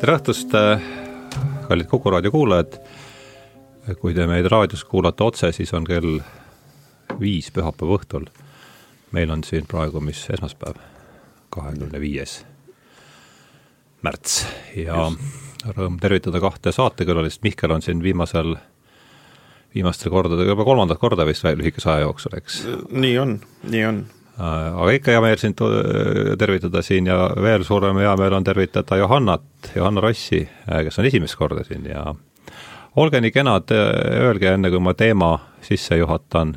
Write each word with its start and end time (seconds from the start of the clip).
tere 0.00 0.16
õhtust, 0.18 0.52
kallid 1.68 1.88
Kuku 1.88 2.10
raadio 2.12 2.32
kuulajad. 2.34 2.78
kui 4.00 4.14
te 4.14 4.26
meid 4.26 4.46
raadios 4.50 4.84
kuulate 4.84 5.24
otse, 5.24 5.52
siis 5.52 5.72
on 5.74 5.84
kell 5.84 6.18
viis 7.20 7.50
pühapäeva 7.50 7.98
õhtul. 7.98 8.26
meil 9.12 9.30
on 9.30 9.44
siin 9.44 9.66
praegu, 9.66 10.00
mis 10.00 10.26
esmaspäev, 10.30 10.76
kahekümne 11.50 12.00
viies 12.00 12.44
märts 14.02 14.46
ja 14.76 14.96
Just. 14.96 15.76
rõõm 15.76 16.00
tervitada 16.00 16.40
kahte 16.40 16.72
saatekülalist, 16.72 17.42
Mihkel 17.42 17.70
on 17.70 17.82
siin 17.82 18.02
viimasel, 18.02 18.56
viimastel 19.74 20.10
kordadel, 20.10 20.46
juba 20.46 20.64
kolmandat 20.64 20.98
korda 20.98 21.26
vist 21.26 21.44
lühikese 21.44 21.90
aja 21.90 22.00
jooksul, 22.00 22.36
eks? 22.36 22.66
nii 22.90 23.18
on, 23.18 23.40
nii 23.62 23.84
on 23.86 24.04
Äh, 24.04 24.15
aga 24.36 24.92
ikka 24.92 25.14
hea 25.14 25.20
meel 25.24 25.38
sind 25.40 25.60
äh, 25.64 26.34
tervitada 26.38 26.82
siin 26.84 27.08
ja 27.08 27.16
veel 27.40 27.64
suurem 27.64 27.96
hea 28.02 28.12
meel 28.20 28.36
on 28.36 28.44
tervitada 28.44 28.98
Johannat, 29.00 29.72
Johanna 29.74 30.00
Rossi, 30.04 30.42
äh, 30.44 30.82
kes 30.84 30.98
on 31.00 31.08
esimest 31.08 31.38
korda 31.40 31.64
siin 31.64 31.86
ja 31.88 32.04
olge 32.96 33.20
nii 33.20 33.32
kenad, 33.32 33.72
öelge 33.72 34.52
enne, 34.52 34.70
kui 34.72 34.80
ma 34.80 34.94
teema 34.96 35.30
sisse 35.64 35.98
juhatan, 36.00 36.54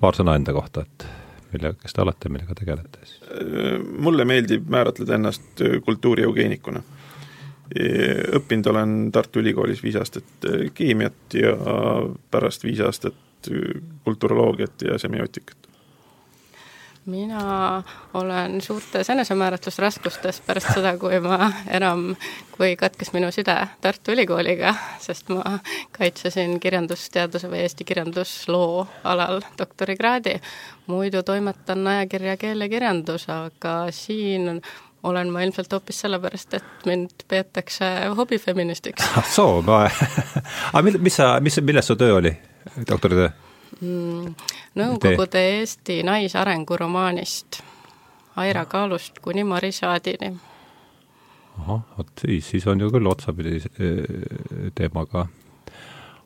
paar 0.00 0.16
sõna 0.18 0.34
enda 0.38 0.54
kohta, 0.54 0.82
et 0.86 1.06
mille, 1.52 1.74
kes 1.82 1.94
te 1.94 2.02
olete, 2.02 2.30
millega 2.32 2.56
tegelete 2.58 3.04
siis? 3.04 3.18
mulle 4.02 4.26
meeldib 4.28 4.66
määratleda 4.70 5.14
ennast 5.16 5.62
kultuurieugeenikuna. 5.84 6.82
õppinud 8.36 8.66
olen 8.68 8.96
Tartu 9.12 9.40
Ülikoolis 9.40 9.82
viis 9.82 9.96
aastat 9.96 10.48
keemiat 10.74 11.34
ja 11.38 11.54
pärast 12.30 12.64
viis 12.64 12.82
aastat 12.84 13.50
kulturoloogiat 14.04 14.82
ja 14.90 14.98
semiootikat 14.98 15.61
mina 17.06 17.82
olen 18.14 18.60
suurtes 18.60 19.10
enesemääratlusraskustes 19.10 20.40
pärast 20.46 20.74
seda, 20.74 20.94
kui 20.98 21.18
ma 21.20 21.50
enam, 21.70 22.12
kui 22.54 22.76
katkes 22.76 23.12
minu 23.12 23.32
side 23.34 23.56
Tartu 23.80 24.14
Ülikooliga, 24.14 24.74
sest 25.02 25.32
ma 25.34 25.58
kaitsesin 25.92 26.60
kirjandusteaduse 26.60 27.50
või 27.50 27.64
eesti 27.66 27.84
kirjandusloo 27.84 28.86
alal 29.04 29.42
doktorikraadi. 29.58 30.38
muidu 30.86 31.22
toimetan 31.22 31.86
ajakirja 31.86 32.36
Keelekirjandus, 32.36 33.28
aga 33.28 33.86
siin 33.90 34.62
olen 35.02 35.30
ma 35.30 35.42
ilmselt 35.42 35.72
hoopis 35.72 36.00
sellepärast, 36.00 36.54
et 36.54 36.86
mind 36.86 37.26
peetakse 37.28 37.84
hobifeministiks. 38.16 39.04
ah 39.16 39.26
soo, 39.26 39.62
ma 39.62 39.88
aga 40.72 40.98
mis 40.98 41.16
sa, 41.16 41.40
mis, 41.40 41.60
milles 41.60 41.86
su 41.86 41.96
töö 41.96 42.14
oli, 42.14 42.36
doktoritöö? 42.90 43.30
Mm,? 43.82 44.32
Nõukogude 44.78 45.42
Eesti 45.58 46.00
naisarengu 46.06 46.78
romaanist 46.80 47.60
Aira 48.40 48.64
Kaalust 48.64 49.20
kuni 49.20 49.44
Maris 49.44 49.82
Aadini. 49.84 50.32
ahah, 51.58 51.82
vot 51.98 52.12
siis, 52.24 52.48
siis 52.48 52.66
on 52.66 52.80
ju 52.80 52.90
küll 52.90 53.06
otsapidi 53.10 53.58
äh, 53.60 54.70
teemaga. 54.74 55.26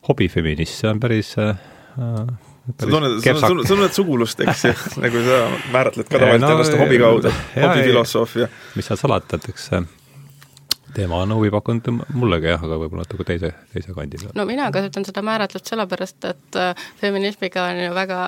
Hobifeminist, 0.06 0.78
see 0.78 0.90
on 0.90 1.00
päris 1.02 1.32
äh, 1.42 1.56
sa 1.96 2.86
tunned, 2.86 3.22
sa 3.24 3.50
tunned 3.50 3.94
sugulust, 3.94 4.40
eks 4.42 4.64
ju, 4.68 4.72
nagu 5.04 5.22
sa 5.26 5.42
määratled 5.74 6.08
ka 6.08 6.18
tavaliselt 6.18 6.46
no, 6.46 6.54
ennast 6.54 6.78
hobi 6.80 6.98
kaudu, 7.02 7.32
hobifilosoof 7.54 8.36
ja 8.42 8.48
mis 8.74 8.86
seal 8.90 9.00
salata, 9.00 9.40
et 9.40 9.50
eks 9.52 9.70
teema 10.96 11.20
on 11.22 11.34
huvi 11.36 11.50
pakkunud 11.52 11.90
mullegi 12.16 12.50
jah, 12.52 12.64
aga 12.64 12.78
võib-olla 12.80 13.04
natuke 13.04 13.26
teise, 13.28 13.52
teise 13.74 13.94
kandi 13.96 14.22
peal. 14.22 14.32
no 14.38 14.46
mina 14.48 14.70
kasutan 14.74 15.04
seda 15.08 15.22
määratlust 15.26 15.68
sellepärast, 15.72 16.24
et 16.30 16.58
äh, 16.60 16.88
feminismiga 17.00 17.68
on 17.70 17.82
ju 17.84 17.94
väga 17.96 18.18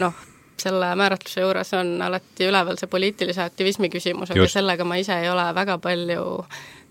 noh, 0.00 0.24
selle 0.58 0.90
määratluse 0.98 1.44
juures 1.44 1.72
on 1.78 1.92
alati 2.02 2.48
üleval 2.48 2.78
see 2.80 2.90
poliitilise 2.90 3.44
aktivismi 3.44 3.90
küsimus, 3.92 4.32
aga 4.32 4.46
Just. 4.46 4.58
sellega 4.58 4.86
ma 4.88 4.98
ise 5.00 5.20
ei 5.22 5.30
ole 5.30 5.46
väga 5.54 5.78
palju 5.82 6.26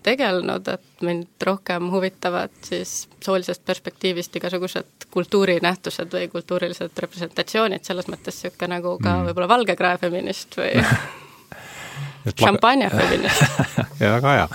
tegelenud, 0.06 0.68
et 0.72 1.04
mind 1.04 1.44
rohkem 1.44 1.90
huvitavad 1.92 2.52
siis 2.64 3.08
soolisest 3.24 3.64
perspektiivist 3.66 4.36
igasugused 4.38 5.08
kultuurinähtused 5.10 6.12
või 6.14 6.28
kultuurilised 6.32 7.02
representatsioonid, 7.04 7.84
selles 7.84 8.08
mõttes 8.08 8.38
niisugune 8.38 8.76
nagu 8.76 8.94
ka 9.02 9.16
mm. 9.16 9.30
võib-olla 9.30 9.50
valgekrae 9.56 9.98
feminist 10.00 10.54
või 10.60 10.78
šampanja 12.44 12.92
feminist 12.94 13.58
väga 14.00 14.36
hea 14.36 14.48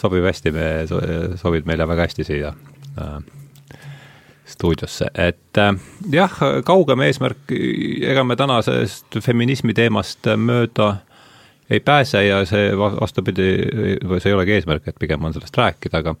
sobib 0.00 0.24
hästi, 0.26 0.52
me, 0.54 0.68
sobib 1.40 1.66
meile 1.68 1.88
väga 1.88 2.06
hästi 2.06 2.26
siia 2.26 2.52
äh, 3.00 3.18
stuudiosse, 4.46 5.10
et 5.14 5.60
äh, 5.60 5.72
jah, 6.12 6.38
kaugem 6.64 7.02
eesmärk, 7.06 7.52
ega 7.52 8.24
me 8.24 8.36
tänasest 8.38 9.20
feminismi 9.24 9.74
teemast 9.76 10.28
mööda 10.38 10.96
ei 11.70 11.80
pääse 11.80 12.22
ja 12.26 12.42
see 12.46 12.70
vastupidi, 12.78 13.48
või 14.06 14.20
see 14.22 14.30
ei 14.30 14.36
olegi 14.36 14.54
eesmärk, 14.58 14.86
et 14.86 15.00
pigem 15.02 15.24
on 15.26 15.34
sellest 15.34 15.56
rääkida, 15.58 16.02
aga 16.02 16.14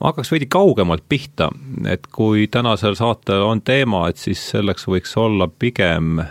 ma 0.00 0.10
hakkaks 0.10 0.32
veidi 0.32 0.48
kaugemalt 0.50 1.04
pihta, 1.08 1.50
et 1.88 2.06
kui 2.12 2.46
tänasel 2.52 2.96
saatel 2.98 3.44
on 3.44 3.60
teema, 3.62 4.06
et 4.08 4.20
siis 4.20 4.42
selleks 4.54 4.88
võiks 4.88 5.12
olla 5.20 5.48
pigem 5.48 6.22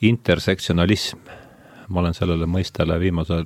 intersektsionalism. 0.00 1.18
ma 1.88 2.00
olen 2.00 2.14
sellele 2.14 2.46
mõistele 2.50 2.98
viimasel 3.00 3.44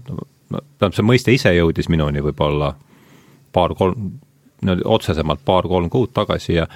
tähendab, 0.50 0.96
see 0.96 1.06
mõiste 1.06 1.34
ise 1.34 1.52
jõudis 1.54 1.88
minuni 1.88 2.22
võib-olla 2.24 2.74
paar-kolm, 3.52 4.10
no 4.66 4.76
otsesemalt 4.84 5.44
paar-kolm 5.44 5.90
kuud 5.90 6.12
tagasi 6.14 6.58
ja 6.58 6.66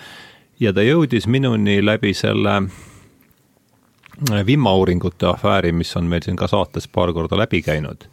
ja 0.61 0.73
ta 0.73 0.83
jõudis 0.83 1.27
minuni 1.27 1.81
läbi 1.85 2.15
selle 2.15 2.63
vimmauuringute 4.47 5.27
afääri, 5.27 5.73
mis 5.73 5.97
on 5.97 6.07
meil 6.07 6.23
siin 6.23 6.37
ka 6.37 6.47
saates 6.47 6.89
paar 6.89 7.13
korda 7.13 7.39
läbi 7.39 7.63
käinud. 7.63 8.05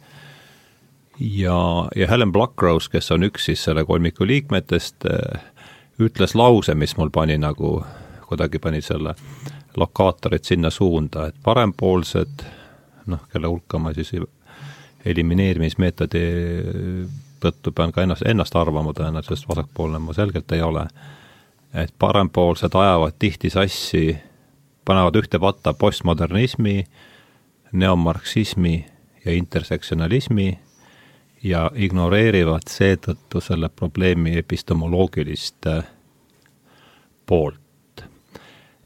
ja, 1.20 1.88
ja 1.96 2.08
Helen 2.08 2.32
Blackrose, 2.32 2.90
kes 2.90 3.10
on 3.10 3.22
üks 3.22 3.44
siis 3.44 3.64
selle 3.64 3.84
kolmiku 3.84 4.26
liikmetest, 4.26 5.06
ütles 6.00 6.34
lause, 6.34 6.74
mis 6.74 6.96
mul 6.96 7.10
pani 7.10 7.38
nagu, 7.38 7.84
kuidagi 8.26 8.58
pani 8.58 8.80
selle 8.82 9.14
lokaatorid 9.76 10.44
sinna 10.44 10.70
suunda, 10.70 11.26
et 11.26 11.34
parempoolsed, 11.42 12.42
noh, 13.06 13.22
kelle 13.32 13.46
hulka 13.46 13.78
ma 13.78 13.92
siis 13.94 14.14
ei 14.14 14.24
elimineerimismeetodi 15.04 16.22
tõttu 17.42 17.72
pean 17.74 17.92
ka 17.92 18.04
ennast, 18.04 18.26
ennast 18.26 18.56
arvama 18.56 18.94
tõenäoliselt, 18.96 19.36
sest 19.36 19.48
vasakpoolne 19.50 19.98
ma 20.02 20.14
selgelt 20.16 20.52
ei 20.52 20.62
ole. 20.62 20.86
et 21.74 21.94
parempoolsed 21.98 22.74
ajavad 22.74 23.14
tihti 23.18 23.50
sassi, 23.50 24.16
panevad 24.84 25.16
ühte 25.16 25.38
patta 25.40 25.72
postmodernismi, 25.72 26.84
neomarksismi 27.72 28.74
ja 29.24 29.32
intersektsionalismi 29.32 30.58
ja 31.42 31.70
ignoreerivad 31.74 32.68
seetõttu 32.68 33.40
selle 33.40 33.68
probleemi 33.68 34.36
epistemoloogilist 34.38 35.66
äh, 35.66 35.84
poolt. 37.26 38.04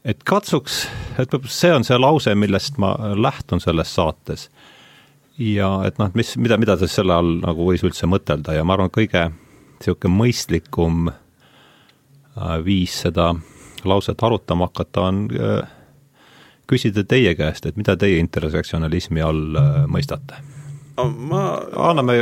et 0.05 0.23
katsuks, 0.23 0.87
et 1.19 1.35
see 1.45 1.73
on 1.73 1.83
see 1.83 1.97
lause, 1.99 2.35
millest 2.35 2.77
ma 2.77 2.95
lähtun 3.15 3.59
selles 3.59 3.95
saates 3.95 4.47
ja 5.37 5.69
et 5.87 5.99
noh, 6.01 6.11
mis, 6.17 6.33
mida, 6.41 6.57
mida 6.57 6.77
ta 6.77 6.89
selle 6.89 7.15
all 7.15 7.37
nagu 7.43 7.69
võis 7.69 7.83
üldse 7.85 8.09
mõtelda 8.09 8.55
ja 8.57 8.65
ma 8.65 8.77
arvan, 8.77 8.91
kõige 8.93 9.27
niisugune 9.77 10.13
mõistlikum 10.17 11.09
äh, 11.11 12.57
viis 12.65 12.97
seda 13.05 13.33
lauset 13.87 14.23
arutama 14.23 14.71
hakata 14.71 15.07
on 15.11 15.25
äh, 15.37 15.73
küsida 16.67 17.05
teie 17.07 17.35
käest, 17.37 17.65
et 17.65 17.77
mida 17.79 17.95
teie 17.99 18.19
intersektsionalismi 18.23 19.23
all 19.23 19.59
äh, 19.59 19.83
mõistate 19.91 20.56
ma 21.05 21.41
anname, 21.89 22.13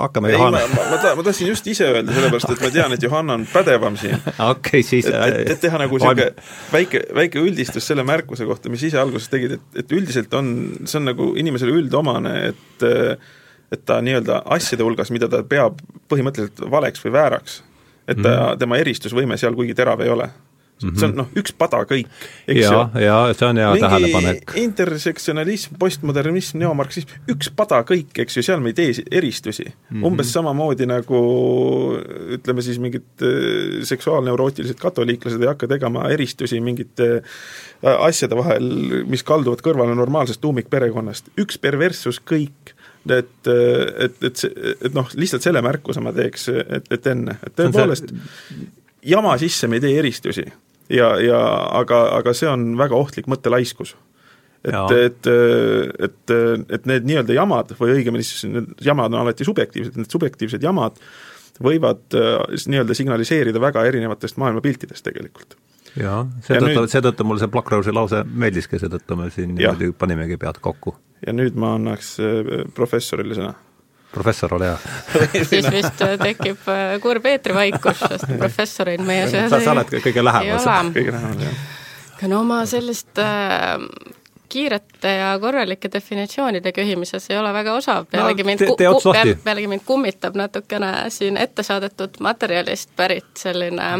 hakkame 0.00 0.32
Johanna. 0.32 0.58
ma, 0.58 0.84
ma, 0.90 0.96
ma, 1.02 1.14
ma 1.16 1.24
tahtsin 1.26 1.50
just 1.50 1.66
ise 1.68 1.84
öelda, 1.84 2.14
sellepärast 2.16 2.54
et 2.54 2.62
ma 2.64 2.70
tean, 2.74 2.94
et 2.96 3.02
Johanna 3.04 3.36
on 3.36 3.46
pädevam 3.52 3.96
siin. 4.00 4.16
okei 4.24 4.50
okay,, 4.50 4.82
siis 4.86 5.08
et, 5.10 5.16
et, 5.26 5.52
et 5.54 5.60
teha 5.60 5.80
nagu 5.82 6.00
niisugune 6.00 6.30
väike, 6.72 7.02
väike 7.16 7.42
üldistus 7.44 7.86
selle 7.90 8.04
märkuse 8.08 8.48
kohta, 8.48 8.72
mis 8.72 8.84
ise 8.88 9.00
alguses 9.00 9.28
tegid, 9.32 9.58
et, 9.58 9.66
et 9.84 9.96
üldiselt 9.96 10.32
on, 10.38 10.52
see 10.84 11.00
on 11.00 11.10
nagu 11.12 11.32
inimesele 11.40 11.76
üldomane, 11.82 12.36
et 12.52 12.88
et 13.70 13.82
ta 13.86 14.00
nii-öelda 14.02 14.40
asjade 14.50 14.82
hulgas, 14.82 15.12
mida 15.14 15.28
ta 15.30 15.44
peab 15.46 15.78
põhimõtteliselt 16.10 16.64
valeks 16.72 17.04
või 17.04 17.12
vääraks, 17.14 17.60
et 18.08 18.18
ta 18.18 18.32
mm., 18.32 18.62
tema 18.64 18.80
eristusvõime 18.82 19.38
seal 19.38 19.54
kuigi 19.54 19.76
terav 19.78 20.02
ei 20.02 20.10
ole 20.10 20.26
Mm 20.82 20.88
-hmm. 20.88 20.98
see 20.98 21.08
on 21.08 21.16
noh, 21.16 21.26
üks 21.36 21.52
pada 21.52 21.82
kõik, 21.84 22.08
eks 22.48 22.60
ja, 22.62 22.70
ju. 22.72 23.00
jaa, 23.04 23.34
see 23.36 23.46
on 23.46 23.58
hea 23.60 23.72
Mingi 23.72 23.84
tähelepanek. 23.84 24.52
intersektsionalism, 24.56 25.74
postmodernism, 25.78 26.58
neomarksism, 26.62 27.10
üks 27.28 27.50
pada 27.56 27.82
kõik, 27.84 28.14
eks 28.24 28.36
ju, 28.36 28.44
seal 28.46 28.62
me 28.64 28.72
ei 28.72 28.78
tee 28.78 28.94
eristusi 29.10 29.66
mm. 29.66 29.74
-hmm. 29.90 30.06
umbes 30.06 30.32
samamoodi 30.32 30.86
nagu 30.88 31.20
ütleme 32.38 32.62
siis 32.62 32.78
mingid 32.78 33.04
äh, 33.22 33.84
seksuaalneurootilised 33.84 34.80
katoliiklased 34.80 35.42
ei 35.42 35.52
hakka 35.52 35.68
tegema 35.68 36.08
eristusi 36.08 36.60
mingite 36.60 37.10
äh, 37.20 38.00
asjade 38.08 38.36
vahel, 38.36 39.04
mis 39.06 39.22
kalduvad 39.22 39.60
kõrvale 39.60 39.94
normaalsest 39.94 40.40
tuumikperekonnast, 40.40 41.28
üks 41.36 41.60
perverssus 41.60 42.22
kõik 42.24 42.74
et, 43.04 43.36
äh, 43.46 44.04
et, 44.04 44.24
et 44.24 44.36
see, 44.36 44.74
et 44.80 44.94
noh, 44.94 45.08
lihtsalt 45.12 45.42
selle 45.42 45.60
märkuse 45.62 46.00
ma 46.00 46.12
teeks, 46.12 46.48
et, 46.48 46.88
et 46.92 47.06
enne, 47.06 47.36
et 47.44 47.56
tõepoolest 47.56 48.12
jama 49.02 49.36
sisse 49.38 49.68
me 49.68 49.78
ei 49.78 49.84
tee 49.84 49.98
eristusi 49.98 50.44
ja, 50.90 51.10
ja 51.22 51.40
aga, 51.80 52.04
aga 52.20 52.34
see 52.36 52.48
on 52.50 52.72
väga 52.80 52.96
ohtlik 52.98 53.30
mõttelaiskus. 53.30 53.94
et, 54.64 54.92
et, 54.92 55.28
et, 56.04 56.32
et 56.68 56.86
need 56.88 57.06
nii-öelda 57.08 57.32
jamad 57.32 57.70
või 57.78 57.94
õigemini 57.96 58.26
siis 58.26 58.44
need 58.44 58.74
jamad 58.84 59.14
on 59.14 59.22
alati 59.22 59.46
subjektiivsed, 59.48 59.96
need 59.96 60.12
subjektiivsed 60.12 60.62
jamad 60.62 60.98
võivad 61.64 62.02
nii-öelda 62.12 62.96
signaliseerida 62.96 63.62
väga 63.62 63.86
erinevatest 63.88 64.36
maailmapiltidest 64.40 65.06
tegelikult 65.06 65.56
jaa, 65.96 66.26
seetõttu, 66.44 66.84
seetõttu 66.92 67.24
mulle 67.24 67.40
see 67.40 67.52
Black 67.52 67.72
Rose'i 67.72 67.96
lause 67.96 68.20
meeldiski, 68.28 68.78
seetõttu 68.82 69.16
me 69.16 69.30
siin 69.32 69.56
niimoodi 69.56 69.94
panimegi 69.96 70.36
pead 70.40 70.60
kokku. 70.60 70.94
ja 71.24 71.32
nüüd 71.32 71.56
ma 71.56 71.74
annaks 71.78 72.18
professorile 72.76 73.40
sõna 73.40 73.54
professor, 74.12 74.54
ole 74.54 74.70
hea 74.70 74.78
siis 75.50 75.68
vist 75.70 76.04
äh, 76.06 76.16
tekib 76.20 76.68
äh, 76.70 76.96
kurb 77.02 77.26
eetrivaikus, 77.30 78.00
sest 78.06 78.30
professoreid 78.38 79.04
meie 79.06 79.28
seas 79.30 79.50
sa, 79.52 79.60
sa 79.64 79.74
oled 79.76 79.92
kõige 80.00 80.24
lähemal. 80.24 80.94
kõige 80.96 81.14
lähemal, 81.14 81.44
jah. 81.46 81.60
aga 82.16 82.32
no 82.32 82.40
oma 82.44 82.62
sellist 82.70 83.22
äh, 83.22 83.76
kiirete 84.50 85.12
ja 85.14 85.30
korralike 85.40 85.90
definitsioonide 85.92 86.72
köhimises 86.76 87.30
ei 87.30 87.38
ole 87.38 87.52
väga 87.54 87.74
osav, 87.78 88.06
pealegi 88.10 88.44
mind 88.46 88.64
no, 88.66 88.74
te, 88.76 88.88
te 89.24 89.34
pealegi 89.44 89.70
mind 89.70 89.84
kummitab 89.86 90.36
natukene 90.38 90.92
siin 91.14 91.38
ette 91.40 91.62
saadetud 91.66 92.18
materjalist 92.20 92.92
pärit 92.96 93.30
selline 93.38 93.90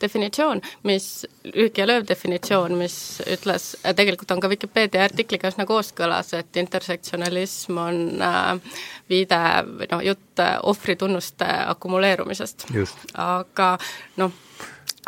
definitsioon, 0.00 0.60
mis, 0.88 1.26
lühike 1.54 1.82
ja 1.82 1.88
lööv 1.88 2.06
definitsioon, 2.08 2.74
mis 2.78 2.96
ütles, 3.26 3.70
tegelikult 3.96 4.34
on 4.34 4.42
ka 4.42 4.50
Vikipeedia 4.52 5.04
artikliga 5.06 5.50
üsna 5.52 5.66
kooskõlas, 5.68 6.32
et 6.38 6.60
intersektsionalism 6.60 7.78
on 7.82 8.02
äh, 8.24 8.82
viide 9.10 9.40
või 9.68 9.88
noh, 9.92 10.04
jutt 10.10 10.42
äh, 10.44 10.56
ohvritunnuste 10.62 11.48
akumuleerumisest. 11.74 12.68
aga 13.14 13.72
noh, 14.20 14.34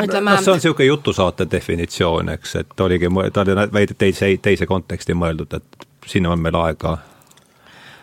ütleme 0.05 0.35
noh, 0.35 0.43
see 0.43 0.53
on 0.53 0.59
niisugune 0.61 0.87
jutusaate 0.89 1.47
definitsioon, 1.51 2.33
eks, 2.37 2.57
et 2.63 2.81
oligi, 2.81 3.11
ta 3.33 3.45
oli 3.45 3.57
veidi 3.73 3.97
teise, 3.99 4.31
teise 4.43 4.67
konteksti 4.67 5.17
mõeldud, 5.19 5.57
et 5.57 5.87
sinna 6.07 6.33
on 6.35 6.43
meil 6.43 6.59
aega, 6.61 6.97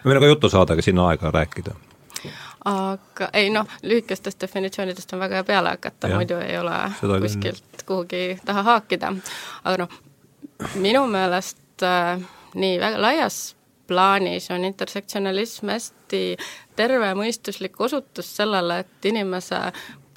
meil 0.04 0.20
on 0.20 0.26
ka 0.26 0.32
jutusaade, 0.34 0.78
aga 0.78 0.86
sinna 0.86 1.10
aega 1.12 1.32
rääkida. 1.34 1.76
Aga 2.68 3.30
ei 3.38 3.50
noh, 3.54 3.68
lühikestest 3.84 4.42
definitsioonidest 4.42 5.14
on 5.16 5.22
väga 5.24 5.40
hea 5.40 5.48
peale 5.48 5.76
hakata, 5.78 6.10
muidu 6.12 6.40
ei 6.44 6.58
ole 6.60 6.80
Seda 7.00 7.20
kuskilt 7.24 7.86
kuhugi 7.86 8.40
taha 8.46 8.64
haakida. 8.64 9.14
aga 9.64 9.78
noh, 9.86 10.00
minu 10.76 11.06
meelest 11.08 11.86
äh, 11.86 12.20
nii 12.56 12.80
väga 12.82 13.02
laias 13.02 13.38
plaanis 13.88 14.52
on 14.52 14.66
intersektsionalism 14.68 15.72
hästi 15.72 16.22
tervemõistuslik 16.76 17.80
osutus 17.82 18.36
sellele, 18.36 18.82
et 18.84 19.06
inimese 19.06 19.60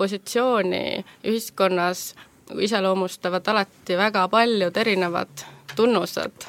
positsiooni 0.00 1.04
ühiskonnas 1.28 2.14
iseloomustavad 2.58 3.48
alati 3.52 3.98
väga 4.00 4.24
paljud 4.32 4.76
erinevad 4.80 5.44
tunnused 5.76 6.48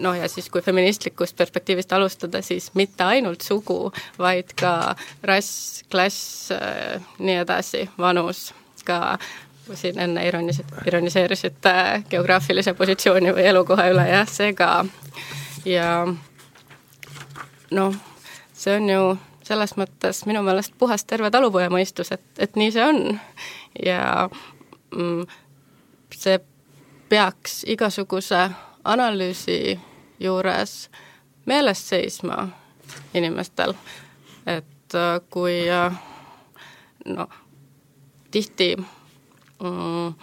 noh, 0.00 0.16
ja 0.16 0.28
siis 0.28 0.48
kui 0.50 0.62
feministlikust 0.62 1.36
perspektiivist 1.36 1.92
alustada, 1.92 2.42
siis 2.42 2.70
mitte 2.74 3.04
ainult 3.04 3.44
sugu, 3.44 3.92
vaid 4.18 4.54
ka 4.58 4.94
rass, 5.26 5.82
klass 5.92 6.50
äh,, 6.54 7.00
nii 7.18 7.40
edasi, 7.42 7.84
vanus, 7.98 8.50
ka 8.84 9.18
siin 9.74 10.00
enne 10.02 10.24
ironisid, 10.26 10.66
ironiseerisite 10.86 11.74
geograafilise 12.10 12.74
positsiooni 12.74 13.34
või 13.36 13.46
elukoha 13.52 13.86
üle, 13.92 14.06
jah, 14.10 14.28
see 14.28 14.54
ka. 14.58 14.84
ja 15.68 15.90
noh, 17.70 17.98
see 18.56 18.78
on 18.80 18.88
ju 18.90 19.04
selles 19.50 19.74
mõttes 19.78 20.22
minu 20.30 20.42
meelest 20.46 20.76
puhas 20.78 21.04
terve 21.04 21.30
talupojamõistus, 21.34 22.12
et, 22.14 22.24
et 22.38 22.56
nii 22.56 22.72
see 22.74 22.86
on. 22.86 23.20
ja 23.84 24.28
mm, 24.94 25.24
see 26.14 26.38
peaks 27.10 27.64
igasuguse 27.66 28.44
analüüsi 28.84 29.78
juures 30.22 30.74
meeles 31.50 31.82
seisma 31.88 32.44
inimestel, 33.14 33.74
et 34.46 34.94
äh, 34.94 35.18
kui 35.30 35.64
äh, 35.70 35.98
no 37.06 37.26
tihti 38.30 38.76
mm, 38.76 40.14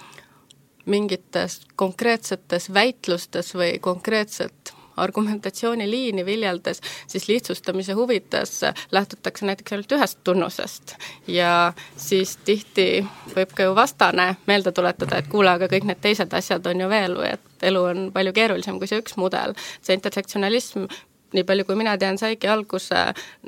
mingites 0.85 1.61
konkreetsetes 1.75 2.71
väitlustes 2.73 3.53
või 3.55 3.79
konkreetset 3.83 4.76
argumentatsiooniliini 4.97 6.25
viljeldes, 6.25 6.81
siis 7.07 7.27
lihtsustamise 7.27 7.93
huvides 7.93 8.61
lähtutakse 8.91 9.45
näiteks 9.45 9.73
ainult 9.73 9.91
ühest 9.91 10.19
tunnusest. 10.23 10.95
ja 11.27 11.73
siis 11.97 12.37
tihti 12.37 13.05
võib 13.35 13.53
ka 13.55 13.63
ju 13.63 13.75
vastane 13.75 14.35
meelde 14.47 14.71
tuletada, 14.71 15.17
et 15.17 15.27
kuule, 15.27 15.49
aga 15.49 15.69
kõik 15.71 15.87
need 15.87 16.01
teised 16.01 16.33
asjad 16.33 16.65
on 16.65 16.81
ju 16.81 16.89
veel 16.89 17.17
et 17.27 17.67
elu 17.69 17.83
on 17.83 18.09
palju 18.13 18.33
keerulisem 18.33 18.79
kui 18.79 18.87
see 18.87 19.01
üks 19.01 19.17
mudel. 19.17 19.53
see 19.81 19.97
intersektsionalism 19.97 20.87
nii 21.33 21.43
palju, 21.43 21.65
kui 21.67 21.75
mina 21.75 21.97
tean, 21.99 22.17
saigi 22.17 22.47
alguse 22.47 23.01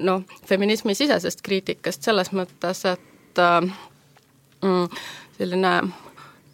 noh, 0.04 0.24
feminismi 0.48 0.96
sisesest 0.96 1.42
kriitikast 1.46 2.04
selles 2.04 2.34
mõttes, 2.36 2.84
et 2.90 3.40
äh, 3.40 3.70
mm, 4.62 5.00
selline 5.38 5.74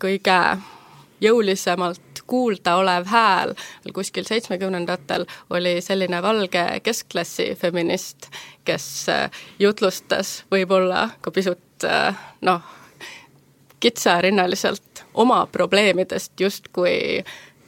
kõige 0.01 0.39
jõulisemalt 1.24 2.15
kuulda 2.27 2.75
olev 2.75 3.06
hääl 3.07 3.54
kuskil 3.94 4.24
seitsmekümnendatel 4.27 5.25
oli 5.50 5.81
selline 5.81 6.22
valge 6.22 6.66
keskklassi 6.83 7.56
feminist, 7.56 8.30
kes 8.66 9.10
äh, 9.10 9.31
jutlustas 9.60 10.44
võib-olla 10.51 11.10
ka 11.22 11.31
pisut 11.31 11.86
äh, 11.86 12.18
noh, 12.42 12.62
kitsarinnaliselt 13.80 15.06
oma 15.13 15.45
probleemidest 15.51 16.39
justkui 16.39 17.24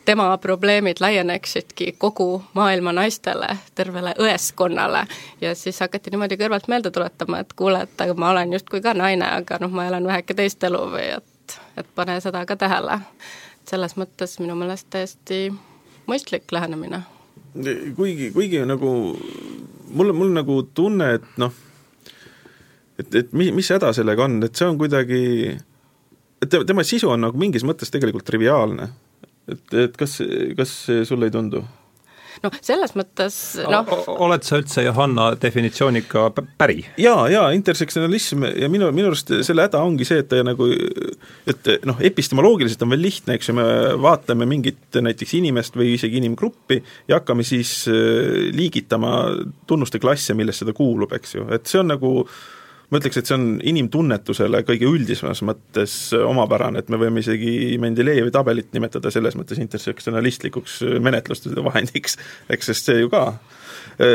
tema 0.06 0.38
probleemid 0.38 0.98
laieneksidki 1.00 1.96
kogu 1.98 2.44
maailma 2.54 2.94
naistele, 2.94 3.58
tervele 3.76 4.14
õeskonnale. 4.20 5.08
ja 5.42 5.56
siis 5.56 5.80
hakati 5.80 6.10
niimoodi 6.10 6.38
kõrvalt 6.40 6.68
meelde 6.68 6.92
tuletama, 6.92 7.40
et 7.44 7.54
kuule, 7.54 7.82
et 7.84 8.02
aga 8.02 8.14
ma 8.14 8.30
olen 8.30 8.54
justkui 8.54 8.82
ka 8.82 8.94
naine, 8.94 9.28
aga 9.42 9.58
noh, 9.62 9.72
ma 9.72 9.86
elan 9.88 10.08
väheke 10.08 10.34
teist 10.34 10.64
elu 10.64 10.80
või 10.94 11.10
et, 11.18 11.60
et 11.78 11.92
pane 11.96 12.22
seda 12.24 12.46
ka 12.46 12.56
tähele 12.56 13.02
selles 13.68 13.98
mõttes 14.00 14.38
minu 14.42 14.56
meelest 14.56 14.90
täiesti 14.94 15.48
mõistlik 16.08 16.52
lähenemine. 16.52 17.02
kuigi, 17.96 18.32
kuigi 18.32 18.62
nagu 18.66 18.92
mul, 19.94 20.14
mul 20.14 20.36
nagu 20.36 20.62
tunne, 20.74 21.14
et 21.18 21.40
noh, 21.42 21.54
et, 23.00 23.10
et 23.16 23.34
mis, 23.34 23.52
mis 23.56 23.72
häda 23.74 23.92
sellega 23.96 24.28
on, 24.28 24.40
et 24.46 24.56
see 24.56 24.68
on 24.68 24.78
kuidagi, 24.80 25.58
et 26.42 26.58
tema 26.68 26.86
sisu 26.88 27.12
on 27.14 27.28
nagu 27.28 27.40
mingis 27.40 27.66
mõttes 27.68 27.92
tegelikult 27.94 28.28
triviaalne. 28.28 28.90
et, 29.48 29.68
et 29.74 29.98
kas, 29.98 30.20
kas 30.58 30.78
sulle 31.08 31.30
ei 31.30 31.34
tundu? 31.34 31.64
Noh, 32.44 32.58
selles 32.62 32.94
mõttes 32.98 33.38
noh 33.68 33.92
oled 34.18 34.46
sa 34.46 34.60
üldse 34.62 34.84
Johanna 34.86 35.30
definitsiooniga 35.42 36.28
päri? 36.60 36.84
jaa, 37.02 37.28
jaa, 37.32 37.50
intersektsionalism 37.58 38.48
ja 38.50 38.70
minu, 38.72 38.90
minu 38.96 39.12
arust 39.12 39.34
selle 39.48 39.68
häda 39.68 39.82
ongi 39.84 40.08
see, 40.08 40.22
et 40.24 40.30
ta 40.32 40.42
nagu 40.46 40.68
et 41.48 41.72
noh, 41.88 42.02
epistemoloogiliselt 42.10 42.84
on 42.86 42.94
veel 42.96 43.06
lihtne, 43.08 43.38
eks 43.38 43.52
ju, 43.52 43.58
me 43.58 43.68
vaatame 44.04 44.48
mingit 44.50 45.00
näiteks 45.02 45.38
inimest 45.40 45.78
või 45.80 45.94
isegi 45.96 46.22
inimgruppi 46.22 46.82
ja 47.10 47.20
hakkame 47.20 47.46
siis 47.48 47.80
äh, 47.92 48.52
liigitama 48.56 49.16
tunnuste 49.68 50.02
klasse, 50.04 50.36
millesse 50.38 50.68
ta 50.68 50.76
kuulub, 50.78 51.14
eks 51.18 51.38
ju, 51.38 51.48
et 51.56 51.68
see 51.70 51.82
on 51.82 51.92
nagu 51.96 52.14
ma 52.88 53.02
ütleks, 53.02 53.20
et 53.20 53.28
see 53.28 53.36
on 53.36 53.48
inimtunnetusele 53.68 54.62
kõige 54.68 54.88
üldisemas 54.88 55.42
mõttes 55.44 55.94
omapärane, 56.16 56.80
et 56.80 56.92
me 56.94 57.00
võime 57.02 57.20
isegi 57.24 57.76
Mendelejevi 57.84 58.32
tabelit 58.32 58.72
nimetada 58.76 59.12
selles 59.12 59.36
mõttes 59.36 59.60
intersektsionalistlikuks 59.60 60.80
menetluste 61.04 61.52
vahendiks, 61.66 62.16
eks, 62.54 62.72
sest 62.72 62.88
see 62.88 63.02
ju 63.02 63.12
ka 63.12 63.26
äh, 63.34 63.58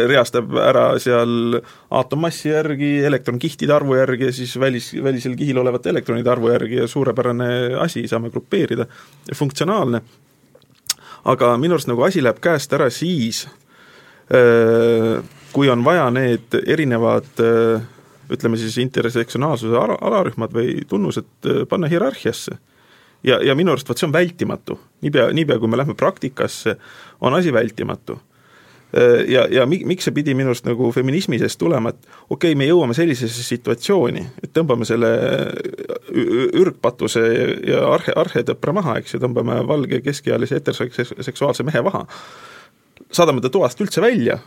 reastab 0.08 0.56
ära 0.62 0.86
seal 1.02 1.58
aatommassi 1.92 2.48
järgi, 2.48 2.92
elektronkihtide 3.08 3.76
arvu 3.76 4.00
järgi 4.00 4.30
ja 4.30 4.34
siis 4.40 4.56
välis, 4.60 4.92
välisel 5.04 5.36
kihil 5.36 5.60
olevate 5.60 5.92
elektronide 5.92 6.30
arvu 6.32 6.52
järgi 6.54 6.80
ja 6.80 6.88
suurepärane 6.88 7.48
asi, 7.82 8.06
saame 8.08 8.30
grupeerida, 8.30 8.86
funktsionaalne. 9.34 10.02
aga 11.24 11.56
minu 11.58 11.76
arust 11.76 11.86
nagu 11.86 12.02
asi 12.02 12.22
läheb 12.22 12.40
käest 12.42 12.72
ära 12.72 12.88
siis, 12.90 13.44
äh, 14.32 15.20
kui 15.52 15.68
on 15.68 15.84
vaja 15.84 16.08
need 16.10 16.56
erinevad 16.66 17.42
äh, 17.42 17.82
ütleme 18.32 18.58
siis 18.60 18.78
intersektsionaalsuse 18.82 19.78
ala, 19.78 19.96
alarühmad 20.00 20.52
või 20.54 20.82
tunnused 20.88 21.46
äh, 21.46 21.62
panna 21.68 21.90
hierarhiasse. 21.90 22.58
ja, 23.22 23.38
ja 23.44 23.54
minu 23.54 23.72
arust 23.72 23.88
vot 23.88 23.98
see 23.98 24.08
on 24.08 24.12
vältimatu, 24.12 24.78
niipea, 25.02 25.30
niipea 25.32 25.58
kui 25.58 25.70
me 25.70 25.78
lähme 25.78 25.94
praktikasse, 25.94 26.76
on 27.20 27.34
asi 27.34 27.52
vältimatu. 27.52 28.18
Äh, 28.96 29.24
ja, 29.30 29.46
ja 29.50 29.66
mi-, 29.66 29.84
miks 29.86 30.08
see 30.08 30.14
pidi 30.14 30.34
minu 30.34 30.52
arust 30.52 30.66
nagu 30.66 30.90
feminismi 30.92 31.38
seest 31.38 31.60
tulema, 31.60 31.92
et 31.92 32.00
okei 32.28 32.52
okay,, 32.52 32.58
me 32.58 32.66
jõuame 32.68 32.96
sellisesse 32.98 33.44
situatsiooni, 33.46 34.24
et 34.42 34.54
tõmbame 34.56 34.88
selle 34.88 35.12
ürgpatuse 36.12 37.22
ja 37.68 37.84
arhe, 37.92 38.16
arhetõpra 38.24 38.74
maha, 38.80 38.98
eks 39.00 39.16
ju, 39.16 39.22
tõmbame 39.22 39.60
valge 39.68 40.02
keskealise 40.04 40.58
heteroseksuaalse 40.60 41.68
mehe 41.68 41.84
maha, 41.84 42.06
saadame 43.12 43.44
ta 43.44 43.52
toast 43.52 43.80
üldse 43.84 44.02
välja 44.04 44.40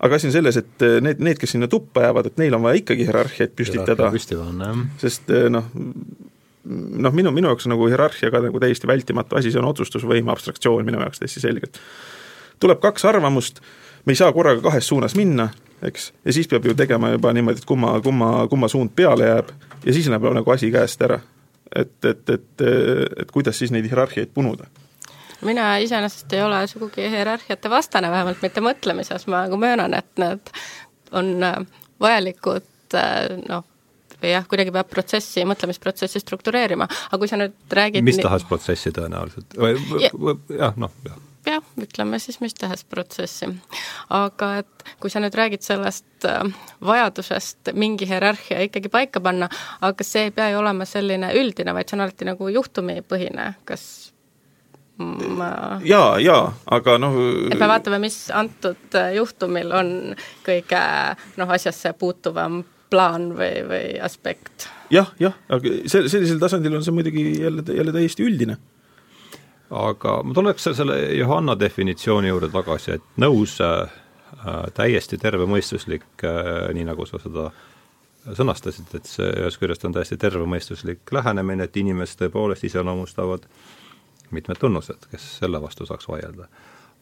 aga 0.00 0.16
asi 0.16 0.28
on 0.28 0.32
selles, 0.32 0.56
et 0.56 0.84
eh, 0.86 0.98
need, 1.04 1.20
need, 1.22 1.38
kes 1.40 1.54
sinna 1.54 1.68
tuppa 1.70 2.06
jäävad, 2.06 2.30
et 2.30 2.40
neil 2.40 2.56
on 2.56 2.64
vaja 2.64 2.80
ikkagi 2.80 3.06
hierarhiaid 3.08 3.54
püstitada, 3.56 4.10
püsti 4.14 4.38
sest 5.00 5.32
eh, 5.34 5.48
noh, 5.52 5.66
noh, 6.64 7.16
minu, 7.16 7.32
minu 7.36 7.50
jaoks 7.52 7.68
nagu 7.70 7.88
hierarhia 7.90 8.32
ka 8.32 8.42
nagu 8.46 8.62
täiesti 8.62 8.88
vältimatu 8.88 9.38
asi, 9.40 9.52
see 9.52 9.60
on 9.60 9.68
otsustusvõime 9.70 10.32
abstraktsioon 10.32 10.88
minu 10.88 11.02
jaoks 11.04 11.22
täiesti 11.22 11.44
selgelt. 11.44 11.80
tuleb 12.60 12.80
kaks 12.80 13.04
arvamust, 13.12 13.60
me 14.04 14.16
ei 14.16 14.20
saa 14.20 14.32
korraga 14.36 14.64
kahes 14.64 14.88
suunas 14.88 15.16
minna, 15.18 15.50
eks, 15.84 16.12
ja 16.24 16.36
siis 16.36 16.48
peab 16.48 16.68
ju 16.68 16.76
tegema 16.76 17.12
juba 17.12 17.32
niimoodi, 17.36 17.60
et 17.60 17.68
kumma, 17.68 17.98
kumma, 18.04 18.32
kumma 18.48 18.68
suund 18.68 18.96
peale 18.96 19.28
jääb 19.28 19.52
ja 19.84 19.92
siis 19.96 20.08
läheb 20.08 20.30
nagu 20.40 20.56
asi 20.56 20.72
käest 20.72 21.02
ära. 21.02 21.20
et, 21.76 22.04
et, 22.04 22.30
et, 22.30 22.62
et 23.20 23.30
kuidas 23.30 23.58
siis 23.58 23.70
neid 23.70 23.84
hierarhiaid 23.86 24.32
punuda 24.34 24.66
mina 25.46 25.72
iseenesest 25.82 26.32
ei 26.36 26.42
ole 26.44 26.64
sugugi 26.70 27.08
hierarhiate 27.10 27.70
vastane, 27.70 28.10
vähemalt 28.10 28.42
mitte 28.42 28.62
mõtlemises, 28.64 29.26
ma 29.30 29.46
nagu 29.46 29.58
möönan, 29.60 29.94
et 29.96 30.10
need 30.20 30.52
on 31.16 31.34
äh, 31.46 31.58
vajalikud 32.00 32.96
noh, 33.48 33.64
või 34.20 34.34
jah, 34.34 34.44
kuidagi 34.48 34.74
peab 34.74 34.90
protsessi, 34.90 35.44
mõtlemisprotsessi 35.48 36.20
struktureerima, 36.22 36.86
aga 37.08 37.18
kui 37.20 37.30
sa 37.30 37.38
nüüd 37.40 37.76
räägid 37.76 38.06
mis 38.06 38.20
tahes 38.20 38.44
protsessi 38.48 38.92
tõenäoliselt. 38.96 39.56
Või, 39.56 39.74
või 40.12 40.36
jah, 40.58 40.76
noh, 40.80 40.94
jah. 41.06 41.26
Jah, 41.48 41.64
ütleme 41.80 42.18
siis 42.20 42.36
mis 42.42 42.52
tahes 42.54 42.82
protsessi. 42.84 43.46
aga 44.12 44.50
et 44.60 44.84
kui 45.00 45.10
sa 45.10 45.22
nüüd 45.24 45.34
räägid 45.34 45.64
sellest 45.64 46.26
äh, 46.28 46.44
vajadusest 46.84 47.72
mingi 47.72 48.08
hierarhia 48.08 48.60
ikkagi 48.66 48.92
paika 48.92 49.22
panna, 49.24 49.48
aga 49.80 50.04
see 50.04 50.28
ei 50.28 50.34
pea 50.36 50.50
ju 50.52 50.60
olema 50.60 50.84
selline 50.84 51.32
üldine, 51.40 51.72
vaid 51.74 51.88
see 51.88 51.96
on 51.96 52.04
alati 52.04 52.28
nagu 52.28 52.50
juhtumipõhine, 52.52 53.54
kas 53.64 54.12
ma 55.00 55.50
jaa, 55.86 56.18
jaa, 56.22 56.50
aga 56.76 56.96
noh 57.00 57.16
et 57.50 57.58
me 57.60 57.70
vaatame, 57.70 58.00
mis 58.02 58.18
antud 58.34 58.98
äh, 58.98 59.14
juhtumil 59.16 59.72
on 59.76 59.94
kõige 60.46 60.82
noh, 61.40 61.54
asjasse 61.56 61.94
puutuvam 61.98 62.62
plaan 62.90 63.30
või, 63.38 63.62
või 63.70 63.86
aspekt 64.02 64.68
ja,. 64.90 65.04
jah, 65.04 65.14
jah, 65.22 65.38
aga 65.56 65.74
sel-, 65.90 66.10
sellisel 66.12 66.42
tasandil 66.42 66.76
on 66.78 66.84
see 66.84 66.94
muidugi 66.94 67.24
jälle, 67.40 67.64
jälle 67.76 67.94
täiesti 67.96 68.26
üldine. 68.26 68.58
aga 69.70 70.20
ma 70.26 70.36
tuleks 70.36 70.70
selle 70.74 71.00
Johanna 71.16 71.56
definitsiooni 71.58 72.32
juurde 72.32 72.52
tagasi, 72.52 72.98
et 72.98 73.20
nõus 73.22 73.58
äh, 73.64 73.90
täiesti 74.76 75.18
tervemõistuslik 75.18 76.24
äh,, 76.24 76.70
nii 76.76 76.88
nagu 76.92 77.08
sa 77.08 77.22
seda 77.22 77.50
sõnastasid, 78.36 78.90
et 78.98 79.08
see 79.08 79.28
ühest 79.40 79.60
küljest 79.60 79.84
on 79.88 79.94
täiesti 79.96 80.18
tervemõistuslik 80.20 81.12
lähenemine, 81.14 81.64
et 81.64 81.76
inimest 81.80 82.18
tõepoolest 82.20 82.66
iseloomustavad 82.68 83.46
mitmed 84.36 84.58
tunnused, 84.60 85.08
kes 85.10 85.26
selle 85.42 85.62
vastu 85.62 85.86
saaks 85.86 86.08
vaielda. 86.08 86.48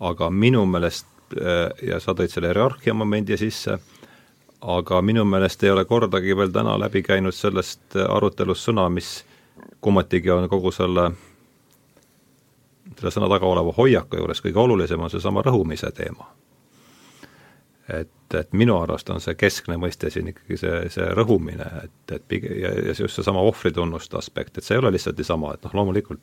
aga 0.00 0.30
minu 0.30 0.66
meelest 0.66 1.06
äh, 1.36 1.70
ja 1.82 2.00
sa 2.00 2.14
tõid 2.14 2.30
selle 2.30 2.52
hierarhia 2.52 2.94
momendi 2.94 3.36
sisse, 3.36 3.78
aga 4.60 5.02
minu 5.02 5.24
meelest 5.24 5.62
ei 5.62 5.70
ole 5.70 5.84
kordagi 5.84 6.36
veel 6.36 6.52
täna 6.52 6.78
läbi 6.80 7.02
käinud 7.02 7.34
sellest 7.34 7.96
arutelust 8.08 8.68
sõna, 8.68 8.88
mis 8.90 9.24
kummatigi 9.80 10.30
on 10.30 10.48
kogu 10.48 10.72
selle, 10.74 11.10
selle 12.98 13.14
sõna 13.14 13.30
taga 13.30 13.46
oleva 13.46 13.72
hoiaku 13.76 14.18
juures 14.18 14.42
kõige 14.42 14.62
olulisem, 14.64 15.00
on 15.00 15.10
seesama 15.10 15.42
rõhumise 15.46 15.90
teema. 15.94 16.32
et, 17.88 18.34
et 18.34 18.52
minu 18.52 18.74
arust 18.76 19.10
on 19.10 19.20
see 19.20 19.34
keskne 19.34 19.78
mõiste 19.80 20.10
siin 20.12 20.26
ikkagi 20.28 20.58
see, 20.60 20.80
see 20.92 21.06
rõhumine, 21.16 21.64
et, 21.84 22.12
et 22.12 22.24
pigem 22.28 22.58
ja, 22.60 22.72
ja 22.90 22.92
just 22.98 23.16
seesama 23.16 23.40
ohvritunnuste 23.40 24.18
aspekt, 24.18 24.58
et 24.58 24.64
see 24.64 24.76
ei 24.76 24.82
ole 24.82 24.92
lihtsalt 24.92 25.16
niisama, 25.16 25.54
et 25.54 25.64
noh, 25.64 25.76
loomulikult 25.78 26.20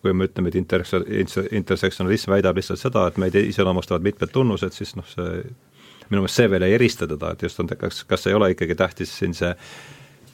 kui 0.00 0.14
me 0.16 0.26
ütleme, 0.26 0.50
et 0.50 0.58
interse-, 0.58 1.02
intersektsionalism 1.56 2.32
väidab 2.32 2.58
lihtsalt 2.58 2.80
seda, 2.80 3.06
et 3.10 3.18
meid 3.20 3.36
iseloomustavad 3.38 4.04
mitmed 4.04 4.32
tunnused, 4.34 4.74
siis 4.74 4.96
noh, 4.98 5.06
see 5.08 5.42
minu 6.10 6.24
meelest 6.24 6.40
see 6.40 6.50
veel 6.50 6.66
ei 6.66 6.74
erista 6.74 7.06
teda, 7.10 7.34
et 7.34 7.44
just 7.46 7.60
on, 7.62 7.70
kas, 7.78 8.02
kas 8.08 8.26
ei 8.26 8.34
ole 8.34 8.50
ikkagi 8.54 8.74
tähtis 8.78 9.12
siin 9.20 9.36
see, 9.36 9.52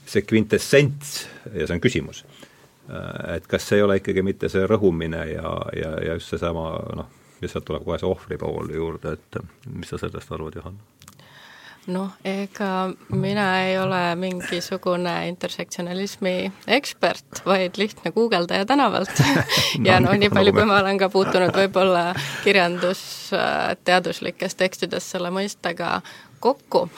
see 0.08 0.24
kvintessents 0.24 1.16
ja 1.52 1.66
see 1.66 1.76
on 1.76 1.84
küsimus, 1.84 2.22
et 3.34 3.46
kas 3.50 3.68
ei 3.76 3.84
ole 3.84 3.98
ikkagi 4.00 4.24
mitte 4.24 4.48
see 4.52 4.64
rõhumine 4.70 5.26
ja, 5.34 5.52
ja, 5.76 5.92
ja 6.06 6.16
just 6.16 6.32
seesama 6.32 6.70
noh, 6.96 7.10
ja 7.42 7.50
sealt 7.52 7.66
tuleb 7.68 7.84
kohe 7.84 7.98
see 8.00 8.08
ohvri 8.08 8.40
pool 8.40 8.72
juurde, 8.72 9.18
et 9.18 9.40
mis 9.68 9.92
sa 9.92 10.00
sellest 10.00 10.32
arvad, 10.32 10.56
Johan? 10.56 10.78
Noh, 11.86 12.10
ega 12.24 12.90
mina 13.14 13.62
ei 13.66 13.78
ole 13.78 14.16
mingisugune 14.18 15.28
intersektsionalismi 15.28 16.52
ekspert, 16.76 17.42
vaid 17.46 17.72
lihtne 17.78 18.12
guugeldaja 18.12 18.66
tänavalt. 18.66 19.10
Ja 19.86 20.00
noh, 20.00 20.12
nii 20.18 20.30
palju, 20.32 20.52
kui 20.56 20.64
ma 20.66 20.78
olen 20.80 20.98
ka 20.98 21.08
puutunud 21.12 21.54
võib-olla 21.54 22.14
kirjandusteaduslikes 22.44 24.54
tekstides 24.58 25.10
selle 25.12 25.30
mõistega 25.34 26.00
kokku, 26.42 26.88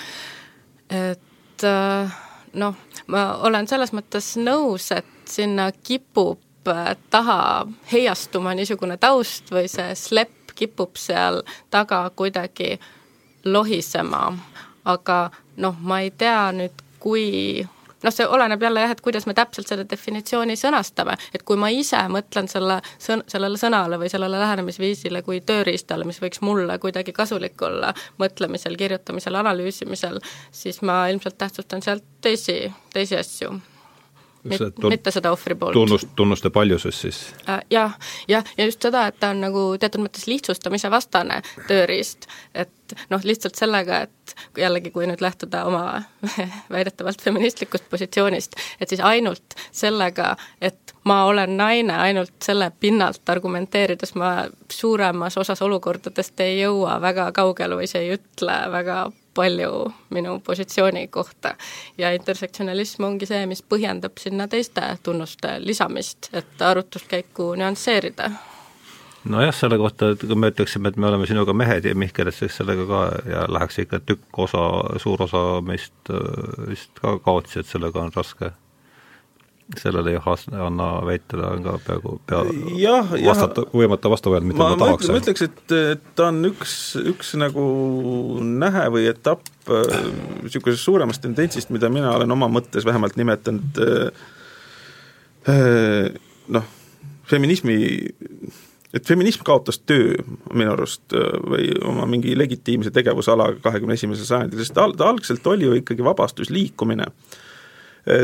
et 0.88 1.64
äh, 1.66 2.16
noh, 2.54 2.74
ma 3.12 3.22
olen 3.48 3.68
selles 3.68 3.92
mõttes 3.96 4.36
nõus, 4.40 4.92
et 4.94 5.06
sinna 5.28 5.72
kipub 5.72 6.68
äh, 6.70 6.96
taha 7.10 7.66
heiastuma 7.92 8.54
niisugune 8.56 8.96
taust 9.00 9.50
või 9.52 9.68
see 9.68 9.94
slepp 9.98 10.54
kipub 10.58 10.96
seal 10.98 11.42
taga 11.70 12.10
kuidagi 12.16 12.78
lohisema 13.44 14.32
aga 14.84 15.30
noh, 15.56 15.76
ma 15.80 16.00
ei 16.04 16.10
tea 16.10 16.52
nüüd, 16.52 16.84
kui 17.02 17.66
noh, 18.04 18.14
see 18.14 18.26
oleneb 18.26 18.62
jälle 18.62 18.82
jah, 18.84 18.92
et 18.94 19.00
kuidas 19.04 19.26
me 19.26 19.34
täpselt 19.34 19.70
selle 19.70 19.86
definitsiooni 19.90 20.56
sõnastame, 20.58 21.16
et 21.34 21.44
kui 21.46 21.58
ma 21.60 21.70
ise 21.74 22.00
mõtlen 22.12 22.50
selle 22.50 22.80
sõn-, 23.02 23.24
sellele 23.30 23.58
sõnale 23.60 23.98
või 24.00 24.10
sellele 24.12 24.40
lähenemisviisile 24.42 25.22
kui 25.26 25.40
tööriistale, 25.46 26.06
mis 26.08 26.20
võiks 26.22 26.42
mulle 26.46 26.78
kuidagi 26.82 27.14
kasulik 27.16 27.62
olla 27.62 27.94
mõtlemisel, 28.22 28.78
kirjutamisel, 28.78 29.40
analüüsimisel, 29.42 30.20
siis 30.52 30.82
ma 30.82 31.06
ilmselt 31.12 31.38
tähtsustan 31.38 31.82
sealt 31.82 32.06
teisi, 32.22 32.60
teisi 32.94 33.18
asju 33.18 33.58
Mit, 34.42 34.60
tun-, 34.80 34.92
mitte 34.92 35.10
seda 35.10 35.32
ohvri 35.34 35.54
poolt. 35.58 35.74
tunnust, 35.74 36.08
tunnuste 36.16 36.50
paljusus 36.50 37.00
siis 37.00 37.34
äh,? 37.48 37.60
Jah, 37.70 37.94
jah, 38.28 38.44
ja 38.58 38.64
just 38.64 38.82
seda, 38.82 39.06
et 39.10 39.18
ta 39.20 39.32
on 39.34 39.40
nagu 39.42 39.64
teatud 39.80 40.04
mõttes 40.04 40.28
lihtsustamise 40.30 40.90
vastane 40.90 41.40
tööriist, 41.68 42.28
et 42.54 42.94
noh, 43.10 43.24
lihtsalt 43.24 43.58
sellega, 43.58 44.04
et 44.06 44.36
jällegi, 44.58 44.92
kui 44.94 45.08
nüüd 45.10 45.22
lähtuda 45.24 45.64
oma 45.68 46.02
väidetavalt 46.74 47.22
feministlikust 47.22 47.88
positsioonist, 47.90 48.56
et 48.80 48.88
siis 48.88 49.02
ainult 49.04 49.58
sellega, 49.72 50.36
et 50.60 50.94
ma 51.08 51.24
olen 51.28 51.56
naine, 51.56 51.96
ainult 51.98 52.34
selle 52.44 52.70
pinnalt 52.80 53.28
argumenteerides 53.28 54.14
ma 54.14 54.32
suuremas 54.72 55.38
osas 55.40 55.62
olukordadest 55.62 56.40
ei 56.44 56.60
jõua 56.60 57.00
väga 57.02 57.32
kaugele 57.32 57.78
või 57.80 57.90
see 57.90 58.06
ei 58.06 58.18
ütle 58.18 58.58
väga 58.72 59.08
palju 59.38 59.88
minu 60.14 60.38
positsiooni 60.44 61.06
kohta. 61.14 61.54
ja 61.98 62.12
intersektsionalism 62.16 63.06
ongi 63.08 63.30
see, 63.30 63.46
mis 63.46 63.62
põhjendab 63.62 64.18
sinna 64.18 64.48
teiste 64.50 64.82
tunnuste 65.02 65.58
lisamist, 65.62 66.30
et 66.32 66.62
arutluskäiku 66.72 67.54
nüansseerida 67.58 68.32
nojah, 69.28 69.54
selle 69.54 69.78
kohta, 69.78 70.12
et 70.14 70.22
kui 70.24 70.38
me 70.38 70.50
ütleksime, 70.52 70.88
et 70.90 70.96
me 70.96 71.08
oleme 71.08 71.26
sinuga 71.28 71.52
mehed 71.56 71.88
ja 71.88 71.94
Mihkel, 71.98 72.30
siis 72.34 72.56
sellega 72.56 72.86
ka 72.88 73.02
ja 73.28 73.44
läheks 73.50 73.82
ikka 73.84 74.00
tükk 74.06 74.40
osa, 74.46 74.64
suur 75.02 75.22
osa 75.26 75.42
meist 75.64 76.12
äh, 76.12 76.70
vist 76.70 77.02
ka 77.02 77.18
kaotsi, 77.24 77.60
et 77.60 77.70
sellega 77.70 78.02
on 78.04 78.14
raske 78.14 78.52
sellele 79.76 80.12
Johanna 80.12 81.06
väitele 81.06 81.46
on 81.46 81.62
ka 81.62 81.74
peaaegu 81.86 82.14
pea 82.26 82.40
jah, 82.80 83.10
vastata, 83.26 83.64
võimatu 83.74 84.10
vastu 84.10 84.32
öelda, 84.32 84.48
mida 84.48 84.62
ma, 84.62 84.70
ma 84.72 84.80
tahaks. 84.80 85.10
ma 85.12 85.20
ütleks, 85.20 85.44
et, 85.44 85.74
ta 86.16 86.28
on 86.30 86.40
üks, 86.48 86.76
üks 87.12 87.34
nagu 87.40 87.64
nähe 88.40 88.86
või 88.94 89.08
etapp 89.10 89.44
niisugusest 89.68 90.80
äh, 90.80 90.84
suuremast 90.84 91.22
tendentsist, 91.24 91.72
mida 91.74 91.90
mina 91.92 92.14
olen 92.16 92.32
oma 92.32 92.48
mõttes 92.52 92.86
vähemalt 92.88 93.18
nimetanud 93.20 93.82
äh, 93.84 94.22
äh, 95.52 96.16
noh, 96.54 96.70
feminismi, 97.28 97.76
et 98.96 99.04
feminism 99.04 99.44
kaotas 99.44 99.82
töö 99.84 100.16
minu 100.56 100.72
arust 100.72 101.12
või 101.12 101.74
oma 101.84 102.08
mingi 102.08 102.32
legitiimse 102.38 102.94
tegevusala 102.94 103.50
kahekümne 103.60 103.98
esimesel 104.00 104.30
sajandil, 104.30 104.64
sest 104.64 104.78
ta, 104.78 104.88
algselt 105.10 105.52
oli 105.52 105.68
ju 105.68 105.76
ikkagi 105.82 106.08
vabastusliikumine 106.08 107.12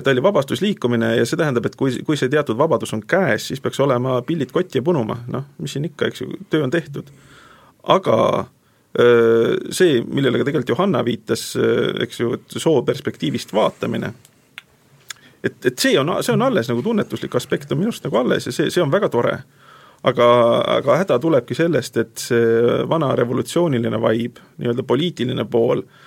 ta 0.04 0.10
oli 0.10 0.22
vabastusliikumine 0.22 1.16
ja 1.16 1.26
see 1.26 1.36
tähendab, 1.36 1.66
et 1.66 1.76
kui, 1.76 1.92
kui 2.06 2.16
see 2.16 2.30
teatud 2.32 2.58
vabadus 2.58 2.94
on 2.96 3.02
käes, 3.08 3.48
siis 3.50 3.60
peaks 3.60 3.80
olema 3.84 4.20
pillid 4.26 4.52
kotti 4.54 4.80
ja 4.80 4.84
punuma, 4.84 5.18
noh, 5.32 5.48
mis 5.60 5.74
siin 5.76 5.88
ikka, 5.90 6.08
eks 6.08 6.22
ju, 6.22 6.28
töö 6.50 6.64
on 6.64 6.72
tehtud. 6.72 7.10
aga 7.92 8.18
äh, 8.40 9.56
see, 9.70 9.98
millele 10.06 10.40
ka 10.40 10.46
tegelikult 10.48 10.72
Johanna 10.72 11.04
viitas, 11.04 11.50
äh, 11.56 11.90
eks 12.06 12.20
ju, 12.20 12.32
et 12.38 12.56
sooperspektiivist 12.56 13.52
vaatamine, 13.52 14.14
et, 15.44 15.58
et 15.64 15.78
see 15.78 15.98
on, 16.00 16.14
see 16.22 16.32
on 16.32 16.46
alles 16.48 16.70
nagu 16.72 16.82
tunnetuslik 16.82 17.36
aspekt 17.36 17.72
on 17.72 17.82
minu 17.82 17.92
arust 17.92 18.08
nagu 18.08 18.22
alles 18.22 18.48
ja 18.48 18.56
see, 18.56 18.70
see 18.72 18.82
on 18.82 18.92
väga 18.92 19.12
tore. 19.12 19.36
aga, 20.04 20.26
aga 20.78 20.96
häda 21.00 21.18
tulebki 21.18 21.54
sellest, 21.56 21.96
et 21.96 22.18
see 22.20 22.80
vana 22.88 23.14
revolutsiooniline 23.16 24.00
vibe, 24.00 24.40
nii-öelda 24.60 24.82
poliitiline 24.84 25.44
pool 25.48 25.80
äh, 25.80 26.03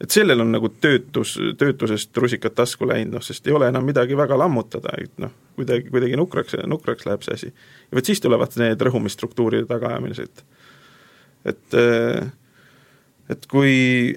et 0.00 0.12
sellel 0.12 0.40
on 0.44 0.52
nagu 0.52 0.68
töötus, 0.68 1.36
töötusest 1.58 2.16
rusikad 2.20 2.56
tasku 2.56 2.88
läinud, 2.88 3.16
noh 3.16 3.24
sest 3.24 3.46
ei 3.48 3.54
ole 3.56 3.70
enam 3.72 3.86
midagi 3.86 4.16
väga 4.18 4.38
lammutada, 4.38 4.92
et 5.00 5.12
noh, 5.22 5.32
kuidagi, 5.56 5.90
kuidagi 5.92 6.18
nukraks, 6.20 6.58
nukraks 6.68 7.08
läheb 7.08 7.24
see 7.24 7.38
asi. 7.38 7.52
ja 7.90 7.98
vot 7.98 8.08
siis 8.08 8.20
tulevad 8.20 8.58
need 8.60 8.82
rõhumisstruktuuride 8.88 9.68
tagaajamised. 9.70 10.42
et 11.52 11.78
äh, 11.80 12.28
et 13.32 13.46
kui, 13.50 13.72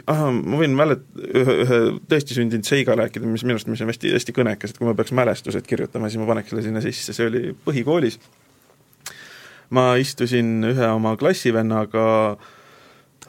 ahah, 0.10 0.30
ma 0.34 0.60
võin 0.60 0.76
mälet-, 0.78 1.08
ühe, 1.18 1.56
ühe 1.64 1.80
tõesti 2.12 2.36
sündinud 2.38 2.68
seiga 2.68 2.94
rääkida, 2.98 3.26
mis 3.26 3.42
minu 3.46 3.56
arust, 3.58 3.70
mis 3.72 3.82
on 3.82 3.90
hästi, 3.90 4.14
hästi 4.14 4.36
kõnekas, 4.36 4.74
et 4.74 4.78
kui 4.78 4.86
ma 4.86 4.94
peaks 4.98 5.14
mälestused 5.18 5.66
kirjutama, 5.66 6.12
siis 6.12 6.22
ma 6.22 6.30
paneks 6.30 6.54
selle 6.54 6.66
sinna 6.66 6.84
sisse, 6.86 7.16
see 7.16 7.30
oli 7.30 7.42
põhikoolis. 7.66 8.20
ma 9.74 9.94
istusin 10.02 10.64
ühe 10.66 10.88
oma 10.94 11.16
klassivennaga 11.18 12.38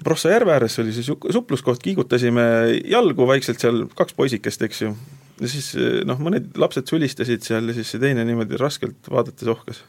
Prossa 0.05 0.31
järve 0.33 0.55
ääres, 0.55 0.79
oli 0.81 0.95
see 0.97 1.05
supluskoht, 1.05 1.83
kiigutasime 1.85 2.43
jalgu 2.89 3.27
vaikselt 3.29 3.61
seal, 3.61 3.83
kaks 3.97 4.17
poisikest, 4.17 4.63
eks 4.65 4.83
ju. 4.87 4.95
ja 5.41 5.51
siis 5.53 5.75
noh, 6.09 6.21
mõned 6.21 6.57
lapsed 6.61 6.89
sulistasid 6.89 7.45
seal 7.45 7.69
ja 7.69 7.77
siis 7.77 7.93
see 7.93 8.01
teine 8.01 8.25
niimoodi 8.25 8.61
raskelt 8.61 9.13
vaadates 9.13 9.49
ohkas. 9.49 9.85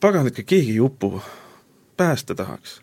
pagan, 0.00 0.30
ikka 0.30 0.46
keegi 0.54 0.76
ei 0.76 0.80
upu, 0.80 1.16
päästa 1.96 2.38
tahaks 2.38 2.80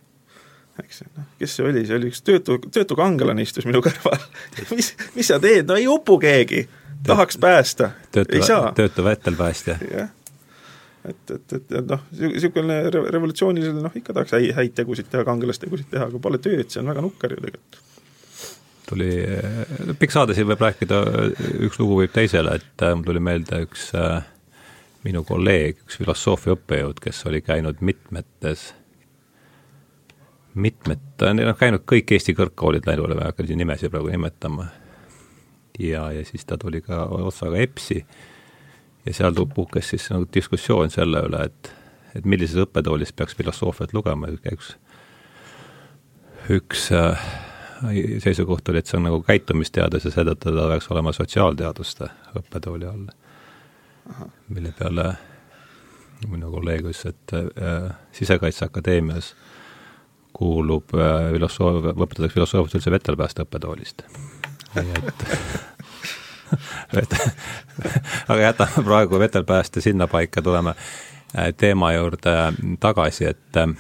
eks 0.84 1.02
ju, 1.02 1.10
noh, 1.18 1.26
kes 1.40 1.56
see 1.58 1.66
oli, 1.68 1.84
see 1.88 1.98
oli 1.98 2.12
üks 2.12 2.22
töötu, 2.26 2.60
töötu 2.72 2.98
kangelane 3.00 3.44
istus 3.44 3.68
minu 3.68 3.82
kõrval 3.86 4.20
mis, 4.76 4.94
mis 5.16 5.32
sa 5.32 5.40
teed, 5.44 5.68
no 5.70 5.78
ei 5.80 5.88
upu 5.92 6.20
keegi, 6.22 6.66
tahaks 7.08 7.40
päästa, 7.42 7.92
ei 8.26 8.44
saa. 8.46 8.72
töötav 8.78 9.12
ettelpäästja. 9.14 9.80
jah, 9.92 10.12
et, 11.08 11.32
et, 11.32 11.54
et, 11.54 11.76
et 11.80 11.92
noh, 11.92 12.02
niisugune 12.20 12.80
revolutsioonilisel 12.92 13.78
noh, 13.84 13.94
ikka 13.96 14.16
tahaks 14.16 14.36
häid, 14.36 14.50
häid 14.58 14.76
tegusid 14.78 15.12
teha, 15.12 15.24
kangelastegusid 15.28 15.92
teha, 15.94 16.10
aga 16.10 16.22
pole 16.24 16.42
tööd, 16.44 16.68
see 16.68 16.82
on 16.84 16.92
väga 16.92 17.06
nukker 17.06 17.36
ju 17.36 17.40
tegelikult. 17.44 17.80
tuli, 18.90 19.12
pikk 20.02 20.16
saade 20.16 20.36
siin 20.36 20.50
võib 20.50 20.66
rääkida, 20.66 21.00
üks 21.68 21.80
lugu 21.80 22.02
viib 22.02 22.16
teisele, 22.16 22.58
et 22.60 22.84
äh, 22.86 22.96
mul 22.98 23.08
tuli 23.12 23.24
meelde 23.24 23.62
üks 23.68 23.92
äh, 23.98 24.20
minu 25.06 25.24
kolleeg, 25.28 25.80
üks 25.86 26.02
filosoofia 26.02 26.58
õppejõud, 26.58 27.00
kes 27.04 27.24
oli 27.30 27.44
käinud 27.46 27.84
mitmetes 27.86 28.72
mitmed, 30.60 31.00
ta 31.18 31.30
on 31.32 31.40
noh, 31.44 31.56
käinud 31.58 31.86
kõik 31.88 32.12
Eesti 32.16 32.34
kõrgkoolid 32.38 32.88
läinud, 32.90 33.14
ma 33.14 33.28
ei 33.28 33.32
hakka 33.32 33.46
siin 33.48 33.62
nimesid 33.62 33.94
praegu 33.94 34.12
nimetama. 34.12 34.68
ja, 35.80 36.10
ja 36.12 36.26
siis 36.26 36.46
ta 36.46 36.58
tuli 36.58 36.82
ka 36.82 37.06
otsaga 37.06 37.62
EBS-i 37.62 38.04
ja 39.10 39.18
seal 39.18 39.38
puhkes 39.56 39.90
siis 39.90 40.08
nagu 40.14 40.28
diskussioon 40.34 40.92
selle 40.94 41.24
üle, 41.26 41.42
et, 41.50 41.72
et 42.18 42.26
millises 42.30 42.62
õppetoolis 42.62 43.14
peaks 43.18 43.38
filosoofiat 43.38 43.94
lugema, 43.98 44.30
üks, 44.54 44.76
üks 46.54 46.90
äh, 46.94 47.24
seisukoht 48.22 48.70
oli, 48.70 48.84
et 48.84 48.92
see 48.92 49.00
on 49.00 49.08
nagu 49.08 49.22
käitumisteadus 49.26 50.06
ja 50.06 50.14
seetõttu 50.14 50.54
ta 50.54 50.68
peaks 50.74 50.92
olema 50.94 51.14
sotsiaalteaduste 51.16 52.12
õppetooli 52.38 52.90
all. 52.90 53.10
mille 54.50 54.74
peale 54.78 55.10
minu 56.28 56.52
kolleeg 56.52 56.86
ütles, 56.86 57.06
et 57.10 57.34
äh, 57.34 57.90
Sisekaitseakadeemias 58.14 59.34
kuulub 60.38 60.94
äh, 60.94 61.32
filosoofia, 61.34 61.96
õpetatakse 61.96 62.38
filosoofiat 62.38 62.78
üldse 62.78 62.94
vetelpääste 62.94 63.48
õppetoolist. 63.48 64.06
nii 64.78 65.02
et 65.02 65.28
aga 68.28 68.42
jätame 68.42 68.84
praegu 68.84 69.20
vetelpääste 69.20 69.82
sinnapaika, 69.82 70.42
tuleme 70.42 70.70
äh, 70.70 71.54
teema 71.58 71.94
juurde 71.94 72.36
tagasi, 72.80 73.26
et 73.26 73.58
äh, 73.58 73.76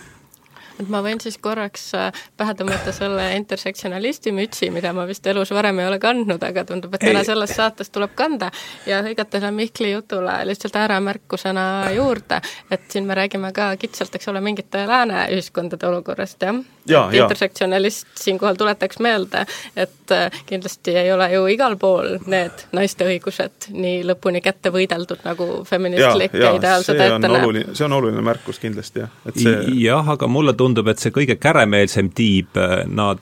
et 0.79 0.89
ma 0.91 1.01
võin 1.05 1.19
siis 1.21 1.37
korraks 1.41 1.89
äh, 1.97 2.23
pähe 2.37 2.55
tõmmata 2.57 2.93
selle 2.95 3.25
intersektsionalisti 3.37 4.33
mütsi, 4.35 4.71
mida 4.73 4.93
ma 4.95 5.05
vist 5.09 5.27
elus 5.27 5.51
varem 5.55 5.81
ei 5.81 5.89
ole 5.89 5.99
kandnud, 6.01 6.43
aga 6.43 6.65
tundub, 6.67 6.95
et 6.95 7.05
täna 7.05 7.23
selles 7.27 7.55
saates 7.55 7.91
tuleb 7.93 8.15
kanda 8.19 8.51
ja 8.89 9.03
hõigata 9.05 9.39
selle 9.39 9.51
Mihkli 9.55 9.91
jutule 9.91 10.39
lihtsalt 10.49 10.75
ääremärkusena 10.79 11.65
juurde, 11.95 12.41
et 12.71 12.89
siin 12.91 13.07
me 13.09 13.17
räägime 13.17 13.51
ka 13.55 13.71
kitsalt, 13.81 14.15
eks 14.15 14.31
ole, 14.31 14.41
mingite 14.41 14.85
lääne 14.87 15.27
ühiskondade 15.35 15.87
olukorrast, 15.89 16.41
jah 16.41 16.61
ja,. 16.89 17.09
intersektsionalist 17.11 18.07
siinkohal 18.15 18.55
tuletaks 18.55 18.99
meelde, 18.99 19.45
et 19.75 20.11
äh, 20.11 20.31
kindlasti 20.45 20.95
ei 20.97 21.11
ole 21.13 21.31
ju 21.33 21.45
igal 21.47 21.75
pool 21.77 22.17
need 22.25 22.65
naiste 22.75 23.07
õigused 23.07 23.69
nii 23.73 24.01
lõpuni 24.09 24.41
kätte 24.43 24.71
võideldud, 24.73 25.21
nagu 25.25 25.49
feministlik 25.69 26.33
ja, 26.33 26.49
ja, 26.49 26.53
ideaal 26.57 26.85
seda 26.85 27.09
ette 27.09 27.31
näeb. 27.31 27.73
see 27.73 27.85
on 27.85 27.97
oluline 27.99 28.23
märkus 28.25 28.61
kindlasti, 28.61 29.03
jah, 29.05 29.13
et 29.29 29.39
see 29.41 29.55
jah, 29.83 30.13
aga 30.15 30.27
mulle 30.31 30.53
tundub, 30.53 30.68
tundub, 30.69 30.87
et 30.91 31.01
see 31.01 31.13
kõige 31.15 31.35
käremeelsem 31.41 32.13
tiib, 32.15 32.55
äh, 32.57 32.85
nad, 32.87 33.21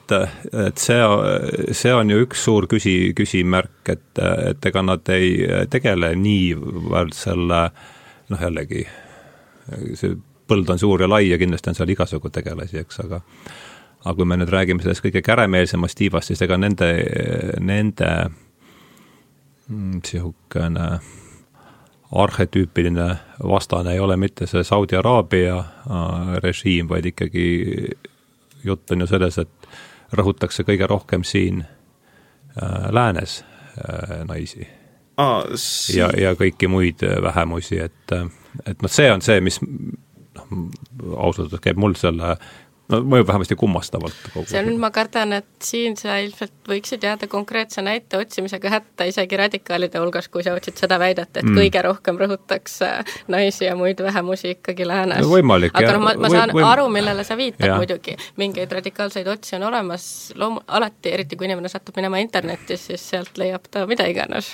et 0.68 0.78
see, 0.80 1.00
see 1.76 1.94
on 1.94 2.12
ju 2.12 2.22
üks 2.26 2.44
suur 2.44 2.68
küsi, 2.70 3.14
küsimärk, 3.16 3.82
et, 3.88 4.22
et 4.52 4.70
ega 4.70 4.84
nad 4.84 5.12
ei 5.14 5.34
tegele 5.72 6.14
niivõrd 6.20 7.16
selle 7.16 7.62
noh, 8.28 8.40
jällegi 8.40 8.84
see 9.96 10.14
põld 10.48 10.70
on 10.72 10.80
suur 10.80 11.04
ja 11.04 11.08
lai 11.08 11.26
ja 11.28 11.38
kindlasti 11.40 11.72
on 11.72 11.76
seal 11.76 11.92
igasugu 11.92 12.30
tegelasi, 12.32 12.80
eks, 12.84 13.02
aga 13.04 13.20
aga 13.98 14.14
kui 14.14 14.28
me 14.30 14.38
nüüd 14.38 14.50
räägime 14.52 14.82
sellest 14.82 15.02
kõige 15.04 15.22
käremeelsemast 15.26 15.98
tiivast, 15.98 16.30
siis 16.30 16.42
ega 16.46 16.56
nende, 16.60 16.88
nende 17.60 18.10
niisugune 19.68 20.86
mm, 20.86 21.17
arhetüüpiline 22.12 23.16
vastane 23.42 23.92
ei 23.92 24.00
ole 24.00 24.16
mitte 24.16 24.46
see 24.46 24.64
Saudi 24.64 24.96
Araabia 24.96 25.58
äh, 25.58 26.36
režiim, 26.42 26.88
vaid 26.88 27.06
ikkagi 27.06 27.46
jutt 28.64 28.90
on 28.90 29.04
ju 29.04 29.06
selles, 29.06 29.38
et 29.38 29.68
rõhutakse 30.16 30.64
kõige 30.64 30.88
rohkem 30.88 31.24
siin 31.24 31.62
äh, 31.64 32.88
läänes 32.90 33.42
äh, 33.44 34.24
naisi 34.28 34.66
ah,. 35.16 35.44
ja, 35.94 36.10
ja 36.16 36.32
kõiki 36.38 36.68
muid 36.68 37.04
vähemusi, 37.22 37.80
et, 37.84 38.16
et 38.64 38.82
noh, 38.82 38.90
see 38.90 39.12
on 39.12 39.24
see, 39.24 39.40
mis 39.44 39.60
noh, 39.60 40.48
ausalt 41.16 41.48
öeldes 41.48 41.64
käib 41.64 41.80
mul 41.80 41.96
selle 41.98 42.36
no 42.92 43.00
mõjub 43.04 43.28
vähemasti 43.28 43.56
kummastavalt 43.58 44.16
see 44.48 44.62
nüüd 44.64 44.78
ma 44.80 44.90
kardan, 44.94 45.34
et 45.38 45.48
siin 45.64 45.96
sa 46.00 46.18
ilmselt 46.22 46.54
võiksid 46.68 47.04
jääda 47.04 47.28
konkreetse 47.30 47.82
näite 47.84 48.20
otsimisega 48.20 48.72
hätta 48.72 49.08
isegi 49.08 49.40
radikaalide 49.40 50.00
hulgas, 50.02 50.30
kui 50.32 50.44
sa 50.46 50.54
otsid 50.56 50.80
seda 50.80 50.98
väidet, 51.00 51.30
et 51.34 51.44
mm. 51.44 51.58
kõige 51.58 51.82
rohkem 51.84 52.20
rõhutakse 52.20 52.90
naisi 53.34 53.66
ja 53.66 53.76
muid 53.78 54.00
vähemusi 54.04 54.54
ikkagi 54.56 54.88
läänes 54.88 55.24
no,. 55.24 55.60
aga 55.72 55.92
noh, 55.96 56.04
ma, 56.06 56.14
ma 56.24 56.32
saan 56.32 56.54
võim... 56.56 56.64
aru, 56.70 56.88
millele 56.92 57.26
sa 57.28 57.36
viitad 57.40 57.72
ja. 57.72 57.76
muidugi, 57.80 58.16
mingeid 58.40 58.72
radikaalseid 58.80 59.28
otsi 59.28 59.58
on 59.58 59.68
olemas, 59.68 60.08
loom-, 60.38 60.62
alati, 60.66 61.12
eriti 61.12 61.36
kui 61.36 61.50
inimene 61.50 61.70
satub 61.72 61.96
minema 62.00 62.22
internetti, 62.24 62.80
siis 62.80 63.04
sealt 63.12 63.38
leiab 63.40 63.68
ta 63.70 63.86
mida 63.90 64.08
iganes 64.08 64.52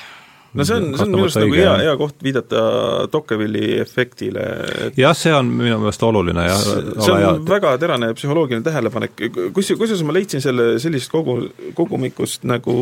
no 0.54 0.66
see 0.66 0.78
on, 0.78 0.88
see 0.94 1.04
on 1.04 1.12
minu 1.12 1.26
arust 1.26 1.40
nagu 1.40 1.58
hea, 1.58 1.74
hea 1.82 1.94
koht 2.00 2.24
viidata 2.24 2.64
Tocquevilli 3.12 3.78
efektile 3.82 4.46
jah, 4.98 5.14
see 5.18 5.34
on 5.34 5.50
minu 5.50 5.80
meelest 5.82 6.02
oluline 6.06 6.46
ja 6.46 6.56
see 6.62 7.12
on 7.12 7.20
hea. 7.20 7.32
väga 7.50 7.76
terane 7.82 8.12
psühholoogiline 8.18 8.66
tähelepanek, 8.66 9.14
kus, 9.54 9.74
kusjuures 9.74 10.04
ma 10.06 10.16
leidsin 10.16 10.44
selle 10.44 10.74
sellisest 10.82 11.12
kogu, 11.14 11.40
kogumikust 11.78 12.46
nagu 12.48 12.76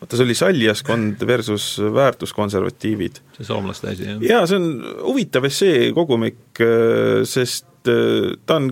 vaata, 0.00 0.16
see 0.16 0.24
oli 0.24 0.36
saljaskond 0.38 1.26
versus 1.26 1.72
väärtuskonservatiivid. 1.94 3.20
see 3.36 3.48
soomlaste 3.48 3.92
asi, 3.92 4.06
jah? 4.08 4.22
jaa, 4.24 4.46
see 4.48 4.60
on 4.60 4.70
huvitav 5.04 5.46
essee 5.48 5.90
kogumik, 5.96 6.62
sest 7.28 7.90
äh, 7.90 8.32
ta 8.46 8.60
on, 8.60 8.70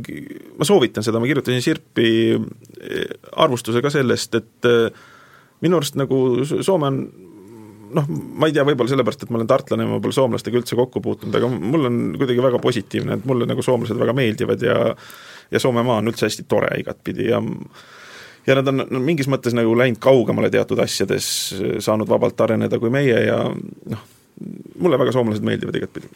ma 0.59 0.69
soovitan 0.69 1.07
seda, 1.07 1.21
ma 1.21 1.29
kirjutasin 1.29 1.65
Sirpi 1.65 2.11
äh, 2.35 3.07
arvustuse 3.37 3.83
ka 3.85 3.93
sellest, 3.93 4.39
et 4.41 4.69
äh, 4.69 5.07
minu 5.65 5.81
arust 5.81 5.99
nagu 5.99 6.45
Soome 6.47 6.93
on 6.93 7.01
noh, 7.95 8.09
ma 8.09 8.49
ei 8.49 8.55
tea, 8.57 8.65
võib-olla 8.67 8.93
sellepärast, 8.93 9.25
et 9.25 9.31
ma 9.33 9.41
olen 9.41 9.51
tartlane 9.51 9.87
ja 9.87 9.91
ma 9.91 10.01
pole 10.03 10.17
soomlastega 10.17 10.61
üldse 10.61 10.77
kokku 10.79 11.03
puutunud, 11.05 11.35
aga 11.39 11.51
mul 11.53 11.89
on 11.89 12.01
kuidagi 12.19 12.45
väga 12.45 12.61
positiivne, 12.63 13.19
et 13.19 13.29
mulle 13.29 13.49
nagu 13.49 13.65
soomlased 13.65 13.99
väga 13.99 14.17
meeldivad 14.17 14.65
ja 14.65 14.79
ja 15.51 15.61
Soomemaa 15.61 16.03
on 16.03 16.11
üldse 16.11 16.27
hästi 16.27 16.45
tore 16.49 16.69
igatpidi 16.81 17.31
ja 17.31 17.41
ja 18.47 18.57
nad 18.59 18.69
on 18.69 18.83
no, 18.85 19.01
mingis 19.05 19.29
mõttes 19.31 19.57
nagu 19.57 19.75
läinud 19.77 20.01
kaugemale 20.03 20.51
teatud 20.53 20.81
asjades, 20.85 21.29
saanud 21.85 22.09
vabalt 22.09 22.41
areneda 22.45 22.81
kui 22.81 22.93
meie 22.93 23.21
ja 23.27 23.39
noh, 23.49 24.03
mulle 24.79 25.01
väga 25.01 25.15
soomlased 25.17 25.45
meeldivad 25.45 25.77
igatpidi 25.81 26.11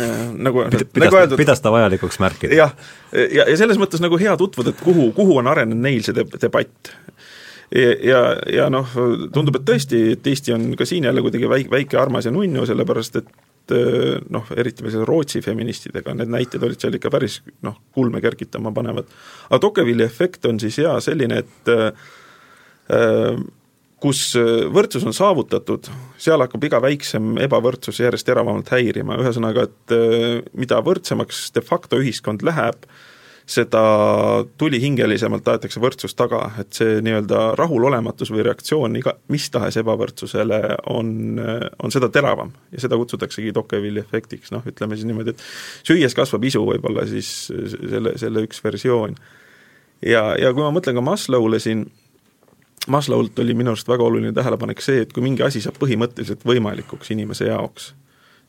äh, 0.00 0.26
nagu, 0.32 0.64
pidas, 0.68 1.06
nagu 1.06 1.20
öeldud, 1.20 1.40
pidas 1.40 1.64
ta 1.64 1.72
vajalikuks 1.74 2.20
märkida? 2.22 2.58
jah, 2.58 2.76
ja, 3.12 3.48
ja 3.48 3.56
selles 3.60 3.80
mõttes 3.80 4.02
nagu 4.04 4.20
hea 4.20 4.36
tutvuda, 4.40 4.74
et 4.74 4.84
kuhu, 4.84 5.10
kuhu 5.16 5.40
on 5.42 5.52
arenenud 5.52 5.84
neil 5.84 6.04
see 6.06 6.16
debatt 6.16 6.92
ja, 7.74 8.20
ja 8.50 8.68
noh, 8.72 8.92
tundub, 9.34 9.58
et 9.58 9.66
tõesti, 9.66 10.00
et 10.14 10.28
Eesti 10.30 10.54
on 10.54 10.68
ka 10.78 10.86
siin 10.88 11.08
jälle 11.08 11.24
kuidagi 11.24 11.48
väike, 11.50 11.72
väike 11.72 11.98
armas 11.98 12.28
ja 12.28 12.32
nunnu, 12.34 12.66
sellepärast 12.68 13.18
et 13.20 13.74
eh, 13.74 14.20
noh, 14.34 14.52
eriti 14.56 14.84
veel 14.84 14.94
selle 14.94 15.08
Rootsi 15.08 15.42
feministidega, 15.44 16.14
need 16.14 16.30
näited 16.32 16.62
olid 16.62 16.80
seal 16.80 16.94
ikka 16.98 17.10
päris 17.14 17.40
noh, 17.66 17.80
kulme 17.94 18.22
kergitama 18.24 18.72
panevad. 18.74 19.10
aga 19.48 19.60
Tocquevilli 19.62 20.06
efekt 20.06 20.46
on 20.50 20.60
siis 20.62 20.78
jaa 20.78 21.00
selline, 21.04 21.42
et 21.42 21.72
äh, 21.74 22.08
kus 24.04 24.34
võrdsus 24.68 25.06
on 25.08 25.16
saavutatud, 25.16 25.88
seal 26.20 26.44
hakkab 26.44 26.66
iga 26.68 26.80
väiksem 26.84 27.38
ebavõrdsus 27.40 28.02
järjest 28.02 28.26
teravamalt 28.28 28.68
häirima, 28.74 29.16
ühesõnaga, 29.22 29.64
et 29.64 29.94
mida 30.52 30.82
võrdsemaks 30.84 31.46
de 31.56 31.62
facto 31.64 31.96
ühiskond 32.02 32.44
läheb, 32.44 32.84
seda 33.44 33.80
tulihingelisemalt 34.58 35.48
aetakse 35.52 35.80
võrdsus 35.82 36.16
taga, 36.16 36.40
et 36.60 36.72
see 36.72 37.00
nii-öelda 37.04 37.50
rahulolematus 37.58 38.30
või 38.32 38.44
reaktsioon 38.46 38.96
iga, 38.96 39.12
mis 39.32 39.50
tahes 39.52 39.76
ebavõrdsusele 39.82 40.60
on, 40.92 41.10
on 41.82 41.92
seda 41.92 42.08
teravam 42.12 42.54
ja 42.72 42.80
seda 42.86 42.96
kutsutaksegi 43.00 43.52
Tocquevilli 43.52 44.00
efektiks, 44.00 44.52
noh, 44.54 44.64
ütleme 44.64 44.96
siis 44.96 45.08
niimoodi, 45.08 45.34
et 45.34 45.44
süües 45.84 46.16
kasvab 46.16 46.46
isu 46.48 46.64
võib-olla 46.64 47.04
siis 47.10 47.34
selle, 47.50 48.14
selle 48.20 48.46
üks 48.48 48.64
versioon. 48.64 49.18
ja, 50.00 50.30
ja 50.40 50.54
kui 50.54 50.64
ma 50.64 50.72
mõtlen 50.72 50.96
ka 50.96 51.04
Maslow'le 51.04 51.60
siin, 51.60 51.84
Maslow'lt 52.88 53.38
oli 53.44 53.56
minu 53.56 53.74
arust 53.74 53.88
väga 53.88 54.08
oluline 54.08 54.32
tähelepanek 54.36 54.80
see, 54.84 55.04
et 55.04 55.12
kui 55.12 55.24
mingi 55.24 55.44
asi 55.44 55.60
saab 55.64 55.76
põhimõtteliselt 55.80 56.48
võimalikuks 56.48 57.12
inimese 57.12 57.52
jaoks, 57.52 57.92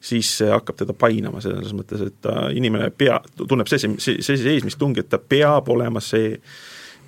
siis 0.05 0.29
see 0.39 0.49
hakkab 0.51 0.77
teda 0.81 0.93
painama 0.97 1.41
selles 1.43 1.73
mõttes, 1.75 2.03
et 2.05 2.17
ta, 2.21 2.49
inimene 2.53 2.91
pea, 2.97 3.17
tunneb 3.41 3.69
see, 3.71 3.95
see, 3.97 4.21
see 4.25 4.37
seismistungi, 4.41 5.01
et 5.01 5.09
ta 5.09 5.19
peab 5.19 5.69
olema 5.73 6.03
see, 6.03 6.35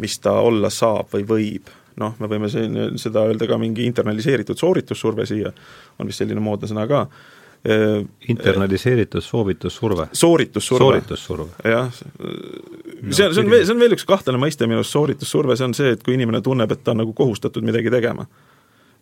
mis 0.02 0.18
ta 0.24 0.38
olla 0.46 0.72
saab 0.74 1.14
või 1.14 1.28
võib. 1.30 1.74
noh, 1.98 2.14
me 2.22 2.30
võime 2.30 2.50
siin 2.50 2.78
seda 3.02 3.24
öelda 3.26 3.48
ka 3.50 3.58
mingi 3.58 3.88
internaliseeritud 3.90 4.58
sooritussurve 4.58 5.26
siia, 5.26 5.50
on 5.98 6.10
vist 6.10 6.22
selline 6.22 6.42
moodne 6.42 6.70
sõna 6.70 6.86
ka, 6.90 7.08
internaliseeritud 8.30 9.22
soovitussurve. 9.22 10.10
sooritussurve. 10.14 10.84
sooritussurve. 10.86 11.48
jah, 11.66 11.90
see 11.94 13.26
on, 13.26 13.34
see 13.34 13.42
on 13.42 13.50
veel, 13.50 13.66
see 13.66 13.74
on 13.74 13.82
veel 13.82 13.98
üks 13.98 14.06
kahtlane 14.08 14.42
mõiste 14.42 14.70
minu 14.70 14.82
arust, 14.82 14.94
sooritussurve, 14.94 15.58
see 15.58 15.70
on 15.70 15.74
see, 15.78 15.96
et 15.98 16.06
kui 16.06 16.18
inimene 16.18 16.42
tunneb, 16.46 16.72
et 16.72 16.86
ta 16.86 16.94
on 16.94 17.02
nagu 17.04 17.18
kohustatud 17.18 17.66
midagi 17.66 17.94
tegema 17.94 18.30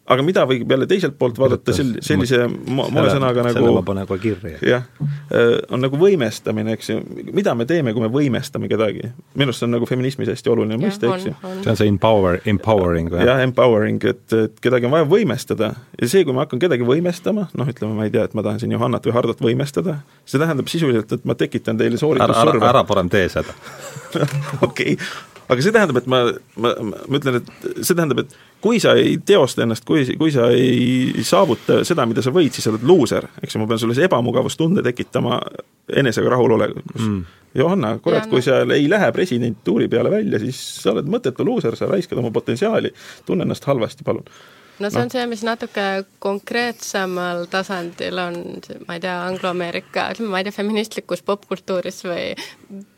aga 0.05 0.25
mida 0.25 0.43
võib 0.45 0.69
jälle 0.69 0.85
teiselt 0.89 1.15
poolt 1.17 1.39
vaadata 1.41 1.73
sel-, 1.73 1.95
sellise 2.05 2.43
moesõnaga 2.45 3.45
nagu 3.47 3.57
selle 3.57 3.73
ma 3.73 3.81
panen 3.85 4.07
kohe 4.09 4.21
kirja. 4.21 4.59
jah, 4.61 4.85
äh, 5.33 5.55
on 5.73 5.81
nagu 5.81 5.97
võimestamine, 5.99 6.75
eks 6.77 6.91
ju, 6.91 6.99
mida 7.33 7.55
me 7.57 7.65
teeme, 7.69 7.93
kui 7.95 8.03
me 8.03 8.11
võimestame 8.13 8.69
kedagi? 8.71 9.09
minu 9.33 9.49
arust 9.49 9.63
see 9.63 9.69
on 9.69 9.75
nagu 9.77 9.89
feminismis 9.89 10.29
hästi 10.29 10.53
oluline 10.53 10.79
mõiste, 10.81 11.09
eks 11.09 11.29
ju. 11.31 11.35
see 11.41 11.73
on 11.73 11.81
see 11.81 11.89
empower, 11.89 12.39
empowering 12.53 13.09
või? 13.13 13.25
jah, 13.25 13.41
empowering, 13.45 14.01
et, 14.13 14.25
et 14.37 14.63
kedagi 14.63 14.89
on 14.89 14.95
vaja 14.95 15.09
võimestada 15.09 15.73
ja 15.73 16.11
see, 16.11 16.25
kui 16.27 16.37
ma 16.37 16.45
hakkan 16.45 16.61
kedagi 16.61 16.85
võimestama, 16.85 17.49
noh, 17.57 17.71
ütleme, 17.73 17.97
ma 17.97 18.09
ei 18.09 18.13
tea, 18.13 18.27
et 18.29 18.37
ma 18.37 18.45
tahan 18.45 18.61
siin 18.61 18.77
Johannat 18.77 19.09
või 19.09 19.17
Hardot 19.17 19.41
võimestada, 19.45 19.99
see 20.29 20.41
tähendab 20.41 20.69
sisuliselt, 20.69 21.17
et 21.17 21.25
ma 21.25 21.37
tekitan 21.39 21.81
teile 21.81 21.97
sooritussurve. 22.01 22.59
ära, 22.59 22.67
ära, 22.67 22.75
ära 22.75 22.85
parem 22.85 23.09
tee 23.09 23.25
seda 23.33 23.57
okei 24.67 24.93
okay 24.93 24.99
aga 25.49 25.61
see 25.61 25.73
tähendab, 25.73 25.99
et 26.01 26.07
ma, 26.09 26.21
ma, 26.61 26.73
ma 26.81 27.19
ütlen, 27.19 27.39
et 27.41 27.81
see 27.85 27.93
tähendab, 27.93 28.23
et 28.23 28.35
kui 28.65 28.79
sa 28.81 28.95
ei 28.97 29.19
teosta 29.21 29.61
ennast, 29.61 29.85
kui, 29.85 30.01
kui 30.17 30.31
sa 30.33 30.47
ei 30.49 31.21
saavuta 31.21 31.83
seda, 31.85 32.07
mida 32.09 32.23
sa 32.25 32.33
võid, 32.33 32.49
siis 32.49 32.65
sa 32.65 32.71
oled 32.73 32.85
luuser, 32.89 33.27
eks 33.43 33.53
ju, 33.53 33.61
ma 33.61 33.67
pean 33.69 33.81
sulle 33.81 33.97
ebamugavustunde 34.07 34.81
tekitama 34.85 35.37
enesega 36.01 36.31
rahulolekus. 36.33 37.03
Mm.. 37.03 37.19
Johanna, 37.55 37.93
kurat, 38.03 38.25
kui 38.27 38.41
sa 38.41 38.63
ei 38.73 38.89
lähe 38.89 39.11
presidentuuri 39.15 39.85
peale 39.87 40.09
välja, 40.11 40.41
siis 40.41 40.57
sa 40.81 40.95
oled 40.95 41.07
mõttetu 41.13 41.45
luuser, 41.45 41.77
sa 41.77 41.87
raiskad 41.91 42.19
oma 42.19 42.33
potentsiaali, 42.33 42.89
tunne 43.29 43.45
ennast 43.45 43.69
halvasti, 43.69 44.03
palun. 44.07 44.25
No 44.79 44.89
see 44.89 44.99
on 44.99 45.07
no. 45.07 45.13
see, 45.13 45.27
mis 45.31 45.45
natuke 45.45 45.85
konkreetsemal 46.19 47.45
tasandil 47.53 48.17
on, 48.19 48.41
ma 48.89 48.97
ei 48.97 49.05
tea, 49.05 49.13
angloameerika, 49.29 50.09
ütleme, 50.15 50.33
ma 50.33 50.41
ei 50.41 50.49
tea, 50.49 50.57
feministlikus 50.57 51.21
popkultuuris 51.23 52.01
või 52.09 52.33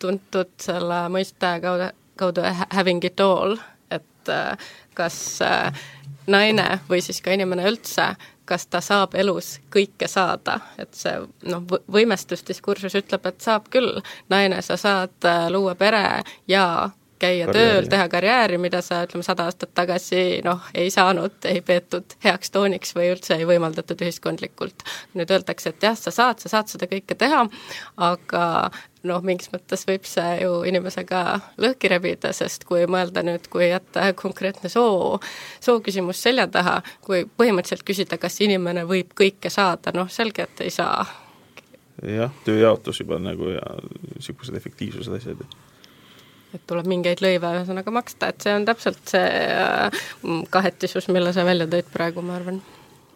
tuntud 0.02 0.56
selle 0.64 1.04
mõiste 1.14 1.58
kaudu 1.62 1.92
kaudu 2.18 2.42
having 2.74 3.04
it 3.06 3.20
all, 3.22 3.60
et 4.28 4.34
äh, 4.34 4.58
kas 4.98 5.42
äh, 5.42 5.74
naine 6.28 6.80
või 6.90 7.02
siis 7.02 7.22
ka 7.22 7.32
inimene 7.32 7.68
üldse, 7.70 8.16
kas 8.48 8.68
ta 8.68 8.82
saab 8.82 9.16
elus 9.16 9.58
kõike 9.74 10.08
saada, 10.08 10.60
et 10.80 10.94
see 10.96 11.20
noh, 11.52 11.64
võimestusdiskursus 11.92 12.96
ütleb, 12.96 13.26
et 13.28 13.42
saab 13.44 13.68
küll, 13.72 14.00
naine, 14.30 14.62
sa 14.62 14.78
saad 14.80 15.28
äh, 15.28 15.48
luua 15.52 15.76
pere 15.76 16.24
ja 16.48 16.90
käia 17.20 17.46
karjääri. 17.46 17.72
tööl, 17.74 17.90
teha 17.92 18.08
karjääri, 18.10 18.58
mida 18.62 18.82
sa 18.86 19.02
ütleme, 19.06 19.26
sada 19.26 19.48
aastat 19.48 19.74
tagasi 19.78 20.42
noh, 20.46 20.66
ei 20.78 20.92
saanud, 20.94 21.38
ei 21.50 21.62
peetud 21.66 22.18
heaks 22.24 22.52
tooniks 22.54 22.94
või 22.98 23.12
üldse 23.14 23.38
ei 23.38 23.48
võimaldatud 23.50 24.02
ühiskondlikult. 24.06 24.86
nüüd 25.18 25.32
öeldakse, 25.32 25.74
et 25.74 25.84
jah, 25.90 25.98
sa 25.98 26.14
saad, 26.14 26.44
sa 26.44 26.52
saad 26.54 26.72
seda 26.72 26.90
kõike 26.92 27.18
teha, 27.18 27.46
aga 28.10 28.46
noh, 29.08 29.22
mingis 29.26 29.52
mõttes 29.54 29.86
võib 29.88 30.08
see 30.10 30.42
ju 30.42 30.62
inimesega 30.68 31.22
lõhki 31.62 31.92
rebida, 31.92 32.34
sest 32.36 32.66
kui 32.68 32.86
mõelda 32.90 33.24
nüüd, 33.26 33.48
kui 33.52 33.70
jätta 33.70 34.10
konkreetne 34.18 34.70
soo, 34.72 35.20
sooküsimus 35.64 36.22
selja 36.24 36.48
taha, 36.52 36.80
kui 37.06 37.26
põhimõtteliselt 37.26 37.86
küsida, 37.88 38.20
kas 38.22 38.42
inimene 38.46 38.86
võib 38.90 39.14
kõike 39.18 39.52
saada, 39.54 39.94
noh 39.96 40.12
selge, 40.12 40.48
et 40.48 40.66
ei 40.68 40.74
saa. 40.74 41.06
jah, 42.04 42.34
tööjaotus 42.46 43.02
juba 43.02 43.20
nagu 43.22 43.56
ja 43.56 43.64
niisugused 44.16 44.56
efektiivsused, 44.60 45.18
asjad 45.18 45.48
et 46.56 46.64
tuleb 46.70 46.88
mingeid 46.90 47.22
lõive 47.24 47.52
ühesõnaga 47.60 47.94
maksta, 47.94 48.32
et 48.32 48.44
see 48.46 48.54
on 48.56 48.66
täpselt 48.68 49.02
see 49.12 49.24
äh, 49.24 50.04
kahetisus, 50.54 51.10
mille 51.14 51.34
sa 51.36 51.46
välja 51.48 51.68
tõid 51.72 51.90
praegu, 51.94 52.24
ma 52.26 52.38
arvan. 52.40 52.62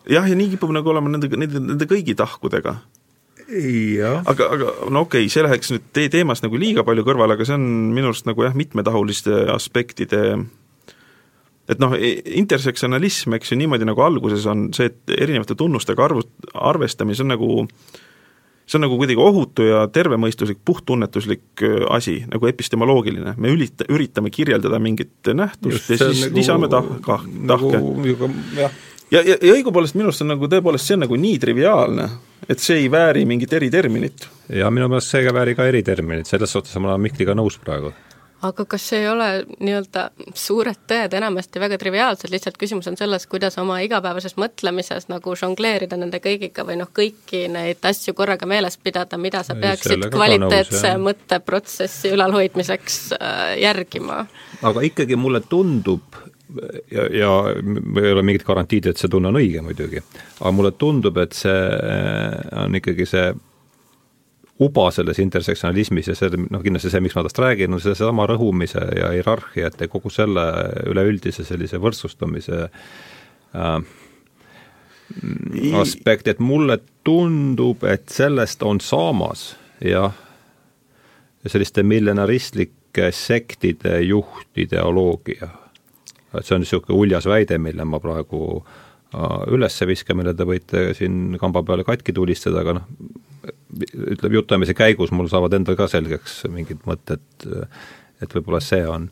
jah, 0.09 0.27
ja 0.27 0.37
nii 0.37 0.53
kipub 0.55 0.73
nagu 0.75 0.91
olema 0.91 1.11
nende, 1.11 1.31
nende, 1.35 1.61
nende 1.71 1.87
kõigi 1.89 2.15
tahkudega. 2.19 2.77
aga, 4.31 4.49
aga 4.55 4.71
no 4.93 5.05
okei 5.07 5.25
okay,, 5.25 5.33
see 5.33 5.43
läheks 5.43 5.73
nüüd 5.73 5.91
teie 5.95 6.11
teemast 6.11 6.43
nagu 6.45 6.59
liiga 6.59 6.85
palju 6.87 7.05
kõrvale, 7.07 7.35
aga 7.35 7.47
see 7.47 7.57
on 7.59 7.67
minu 7.95 8.11
arust 8.11 8.27
nagu 8.29 8.47
jah, 8.47 8.55
mitmetahuliste 8.57 9.45
aspektide 9.55 10.21
et 11.71 11.79
noh, 11.79 11.93
intersektsionalism, 11.95 13.37
eks 13.37 13.53
ju, 13.53 13.57
niimoodi 13.59 13.87
nagu 13.87 14.03
alguses 14.03 14.43
on 14.49 14.69
see, 14.75 14.89
et 14.91 15.13
erinevate 15.15 15.55
tunnustega 15.55 16.03
arvu, 16.03 16.25
arvestamine, 16.51 17.15
see 17.15 17.23
on 17.23 17.31
nagu 17.31 17.51
äh, 17.63 17.99
see 18.65 18.77
on 18.79 18.85
nagu 18.85 18.99
kuidagi 18.99 19.19
ohutu 19.19 19.65
ja 19.67 19.85
tervemõistuslik, 19.91 20.61
puhttunnetuslik 20.65 21.65
äh, 21.65 21.81
asi, 21.93 22.21
nagu 22.31 22.47
epistemoloogiline, 22.51 23.35
me 23.37 23.51
ülita-, 23.53 23.87
üritame 23.91 24.31
kirjeldada 24.33 24.79
mingit 24.79 25.33
nähtust 25.33 25.77
Just, 25.77 25.89
ja 25.89 25.99
siis 26.11 26.25
nagu, 26.27 26.39
lisame 26.39 26.71
tah-, 26.71 26.95
kah-, 27.05 27.27
tahke 27.51 27.81
nagu,. 27.81 28.31
jah 28.59 28.79
ja, 29.11 29.21
ja, 29.21 29.35
ja 29.35 29.55
õigupoolest 29.57 29.97
minu 29.97 30.09
arust 30.09 30.23
on 30.25 30.31
nagu 30.33 30.49
tõepoolest, 30.51 30.87
see 30.87 30.97
on 30.97 31.05
nagu 31.05 31.17
nii 31.19 31.39
triviaalne, 31.41 32.07
et 32.49 32.63
see 32.63 32.83
ei 32.83 32.91
vääri 32.91 33.25
mingit 33.29 33.53
eriterminit. 33.53 34.27
ja 34.49 34.71
minu 34.73 34.87
meelest 34.91 35.11
see 35.11 35.25
ei 35.25 35.33
vääri 35.35 35.57
ka 35.57 35.67
eriterminit, 35.67 36.29
selles 36.29 36.55
suhtes 36.55 36.75
ma 36.79 36.93
olen 36.93 37.07
Mihkliga 37.07 37.35
nõus 37.37 37.59
praegu 37.61 37.93
aga 38.41 38.65
kas 38.65 38.85
ei 38.97 39.05
ole 39.09 39.27
nii-öelda 39.59 40.07
suured 40.37 40.79
tõed 40.89 41.13
enamasti 41.17 41.61
väga 41.61 41.77
triviaalsed, 41.81 42.31
lihtsalt 42.33 42.57
küsimus 42.61 42.89
on 42.89 42.97
selles, 42.97 43.27
kuidas 43.29 43.57
oma 43.61 43.79
igapäevases 43.85 44.37
mõtlemises 44.41 45.07
nagu 45.11 45.35
žongleerida 45.37 45.99
nende 45.99 46.21
kõigiga 46.23 46.65
või 46.67 46.79
noh, 46.81 46.89
kõiki 46.95 47.45
neid 47.51 47.85
asju 47.91 48.15
korraga 48.17 48.49
meeles 48.49 48.79
pidada, 48.81 49.19
mida 49.21 49.43
sa 49.47 49.55
peaksid 49.59 50.09
kvaliteetse 50.13 50.95
mõtteprotsessi 51.01 52.15
ülalhoidmiseks 52.15 52.99
äh, 53.19 53.45
järgima. 53.61 54.25
aga 54.61 54.87
ikkagi 54.89 55.19
mulle 55.19 55.43
tundub, 55.49 56.17
ja, 56.91 57.05
ja 57.13 57.31
ei 57.53 58.11
ole 58.11 58.25
mingit 58.25 58.45
garantiid, 58.47 58.89
et 58.91 58.97
see 59.01 59.11
tunne 59.11 59.29
on 59.29 59.39
õige 59.39 59.61
muidugi, 59.65 60.01
aga 60.39 60.51
mulle 60.55 60.73
tundub, 60.77 61.21
et 61.21 61.37
see 61.37 61.61
on 62.65 62.81
ikkagi 62.81 63.07
see 63.09 63.31
uba 64.61 64.91
selles 64.93 65.19
intersektsionalismis 65.19 66.11
ja 66.11 66.15
see, 66.17 66.37
noh 66.53 66.61
kindlasti 66.63 66.91
see, 66.93 67.01
miks 67.03 67.15
ma 67.17 67.23
tast 67.25 67.39
räägin, 67.41 67.73
on 67.73 67.81
seesama 67.81 68.27
rõhumise 68.29 68.83
ja 68.97 69.09
hierarhiate, 69.15 69.87
kogu 69.91 70.11
selle 70.13 70.45
üleüldise 70.89 71.45
sellise 71.47 71.79
võrdsustamise 71.81 72.67
äh, 73.57 73.79
aspekt, 75.81 76.29
et 76.29 76.43
mulle 76.43 76.77
tundub, 77.03 77.83
et 77.89 78.09
sellest 78.13 78.61
on 78.63 78.79
saamas 78.83 79.51
jah, 79.81 80.13
selliste 81.47 81.83
millenaristlike 81.83 83.09
sektide 83.15 83.97
juhtideoloogia. 84.05 85.49
et 86.37 86.45
see 86.45 86.55
on 86.55 86.61
niisugune 86.63 86.99
uljas 86.99 87.25
väide, 87.25 87.57
mille 87.57 87.85
ma 87.85 87.99
praegu 87.99 88.61
äh, 88.61 88.90
üles 89.51 89.81
viskan, 89.87 90.19
mille 90.19 90.33
te 90.37 90.47
võite 90.47 90.85
siin 90.97 91.35
kamba 91.41 91.63
peale 91.67 91.83
katki 91.87 92.13
tulistada, 92.15 92.63
aga 92.63 92.77
noh, 92.79 92.85
ütleb 94.15 94.37
jutuajamise 94.37 94.75
käigus 94.77 95.11
mul 95.15 95.29
saavad 95.31 95.57
endal 95.57 95.77
ka 95.79 95.89
selgeks 95.91 96.43
mingid 96.51 96.85
mõtted, 96.87 97.23
et 98.21 98.37
võib-olla 98.37 98.61
see 98.63 98.85
on 98.87 99.09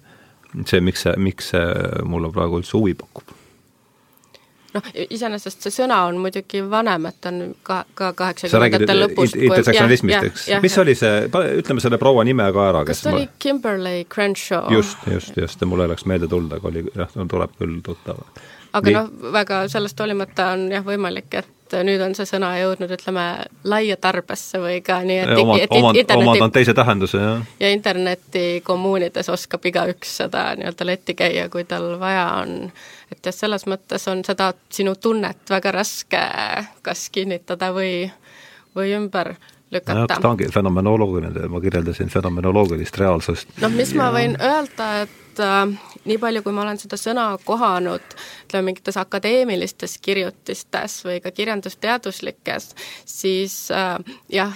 see, 0.65 0.79
miks 0.81 1.05
see, 1.05 1.15
miks 1.21 1.51
see 1.53 1.67
mulle 2.07 2.31
praegu 2.33 2.61
üldse 2.61 2.77
huvi 2.77 2.95
pakub 2.97 3.35
noh, 4.75 4.89
iseenesest 5.09 5.65
see 5.65 5.73
sõna 5.73 5.99
on 6.09 6.19
muidugi 6.21 6.61
vanem, 6.69 7.07
et 7.09 7.27
on 7.29 7.39
ka, 7.65 7.81
ka 7.97 8.11
kaheksakümnendate 8.17 8.97
lõpust. 8.97 9.37
intersektsionalismist, 9.39 10.29
eks, 10.29 10.45
mis 10.63 10.77
oli 10.81 10.95
see, 10.99 11.25
ütleme 11.61 11.83
selle 11.83 11.99
proua 12.01 12.25
nime 12.27 12.45
ka 12.55 12.69
ära, 12.71 12.83
kes 12.87 12.99
kas 12.99 13.03
see 13.07 13.15
oli 13.15 13.27
Kimberly 13.41 14.05
Crenshaw? 14.11 14.69
just, 14.73 15.01
just, 15.09 15.37
just, 15.39 15.65
mul 15.69 15.83
ei 15.83 15.89
oleks 15.89 16.05
meelde 16.09 16.29
tulnud, 16.31 16.53
aga 16.59 16.71
oli 16.71 16.85
jah, 16.87 17.17
tuleb 17.33 17.57
küll 17.59 17.79
tuttav. 17.85 18.21
Aga 18.73 18.91
noh, 18.95 19.31
väga 19.33 19.63
sellest 19.71 19.99
hoolimata 19.99 20.51
on 20.55 20.67
jah 20.73 20.85
võimalik, 20.85 21.33
et 21.33 21.55
et 21.69 21.85
nüüd 21.85 22.01
on 22.01 22.15
see 22.17 22.25
sõna 22.25 22.49
jõudnud, 22.57 22.91
ütleme, 22.95 23.25
laia 23.69 23.97
tarbesse 24.01 24.59
või 24.61 24.79
ka 24.85 24.99
nii, 25.05 25.17
et 25.21 25.33
omad, 25.37 25.65
omad, 25.77 25.99
omad 26.15 26.45
on 26.47 26.53
teise 26.55 26.73
tähenduse, 26.77 27.19
jah. 27.21 27.43
ja 27.61 27.69
internetikommuunides 27.75 29.29
oskab 29.29 29.65
igaüks 29.69 30.15
seda 30.23 30.49
nii-öelda 30.57 30.87
letti 30.89 31.15
käia, 31.19 31.45
kui 31.53 31.65
tal 31.69 31.91
vaja 32.01 32.25
on. 32.41 32.71
et 33.11 33.21
jah, 33.21 33.35
selles 33.35 33.67
mõttes 33.69 34.07
on 34.11 34.23
seda 34.25 34.51
sinu 34.73 34.95
tunnet 34.95 35.49
väga 35.49 35.75
raske 35.75 36.23
kas 36.85 37.07
kinnitada 37.13 37.71
või, 37.75 38.09
või 38.75 38.95
ümber 38.97 39.35
lükata. 39.71 40.17
ta 40.17 40.33
ongi 40.33 40.49
fenomenoloogiline, 40.53 41.47
ma 41.53 41.61
kirjeldasin 41.61 42.09
fenomenoloogilist 42.09 42.97
reaalsust. 42.97 43.55
noh, 43.61 43.73
mis 43.77 43.93
ja... 43.93 44.01
ma 44.01 44.11
võin 44.15 44.37
öelda, 44.41 44.91
et 45.05 45.43
äh, 45.45 45.88
nii 46.05 46.17
palju, 46.21 46.43
kui 46.43 46.55
ma 46.55 46.63
olen 46.63 46.79
seda 46.79 46.97
sõna 46.99 47.25
kohanud, 47.45 48.15
ütleme 48.47 48.69
mingites 48.69 48.97
akadeemilistes 48.99 49.97
kirjutistes 50.03 50.99
või 51.05 51.19
ka 51.23 51.31
kirjandusteaduslikes, 51.35 52.73
siis 53.05 53.59
äh, 53.75 53.97
jah, 54.31 54.55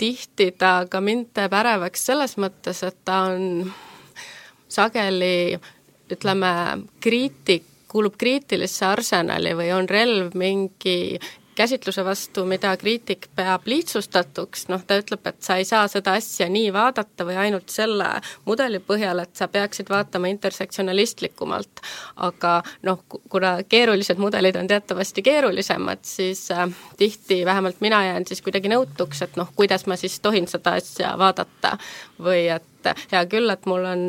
tihti 0.00 0.50
ta 0.58 0.86
ka 0.90 1.02
mind 1.04 1.32
teeb 1.36 1.52
ärevaks 1.52 2.06
selles 2.08 2.38
mõttes, 2.40 2.84
et 2.86 2.96
ta 3.04 3.24
on 3.32 3.72
sageli 4.70 5.58
ütleme, 6.10 6.52
kriitik 7.02 7.66
kuulub 7.90 8.14
kriitilisse 8.18 8.86
arsenali 8.86 9.50
või 9.58 9.72
on 9.74 9.88
relv 9.90 10.36
mingi 10.38 11.18
käsitluse 11.54 12.04
vastu, 12.04 12.44
mida 12.44 12.72
kriitik 12.76 13.26
peab 13.36 13.66
lihtsustatuks, 13.68 14.66
noh 14.70 14.84
ta 14.86 14.98
ütleb, 15.00 15.26
et 15.28 15.42
sa 15.44 15.56
ei 15.60 15.66
saa 15.68 15.88
seda 15.90 16.14
asja 16.18 16.48
nii 16.48 16.72
vaadata 16.72 17.26
või 17.28 17.36
ainult 17.44 17.72
selle 17.72 18.08
mudeli 18.46 18.80
põhjal, 18.84 19.22
et 19.24 19.34
sa 19.36 19.48
peaksid 19.48 19.90
vaatama 19.90 20.30
intersektsionalistlikumalt. 20.32 21.82
aga 22.16 22.62
noh, 22.82 23.04
kuna 23.28 23.58
keerulised 23.68 24.18
mudelid 24.18 24.56
on 24.56 24.68
teatavasti 24.68 25.22
keerulisemad, 25.22 26.02
siis 26.02 26.50
äh, 26.50 26.68
tihti 26.96 27.44
vähemalt 27.44 27.80
mina 27.80 28.04
jään 28.04 28.26
siis 28.26 28.42
kuidagi 28.42 28.68
nõutuks, 28.68 29.22
et 29.22 29.36
noh, 29.36 29.48
kuidas 29.56 29.86
ma 29.86 29.96
siis 29.96 30.20
tohin 30.20 30.48
seda 30.48 30.78
asja 30.80 31.14
vaadata 31.18 31.76
või 32.22 32.48
et 32.48 32.92
hea 33.12 33.24
küll, 33.26 33.50
et 33.50 33.66
mul 33.66 33.84
on 33.84 34.02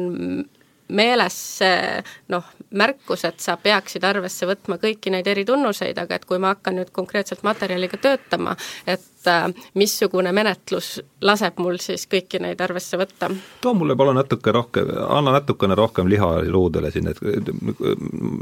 meeles 0.92 1.38
see 1.58 2.04
noh, 2.32 2.46
märkus, 2.72 3.26
et 3.28 3.40
sa 3.44 3.58
peaksid 3.58 4.04
arvesse 4.08 4.48
võtma 4.50 4.78
kõiki 4.82 5.12
neid 5.14 5.28
eritunnuseid, 5.28 5.98
aga 6.02 6.18
et 6.18 6.26
kui 6.26 6.40
ma 6.42 6.54
hakkan 6.56 6.80
nüüd 6.80 6.92
konkreetselt 6.96 7.44
materjaliga 7.44 8.00
töötama, 8.02 8.56
et 8.88 9.30
äh, 9.30 9.48
missugune 9.80 10.32
menetlus 10.36 10.94
laseb 11.22 11.60
mul 11.62 11.80
siis 11.84 12.08
kõiki 12.12 12.42
neid 12.44 12.62
arvesse 12.62 13.00
võtta? 13.00 13.32
too 13.62 13.74
mulle 13.78 13.96
palun 14.00 14.20
natuke 14.20 14.54
rohkem, 14.56 14.94
anna 15.08 15.36
natukene 15.38 15.76
rohkem 15.78 16.10
liha 16.12 16.32
luudele 16.48 16.92
siin, 16.92 17.12
et 17.12 17.20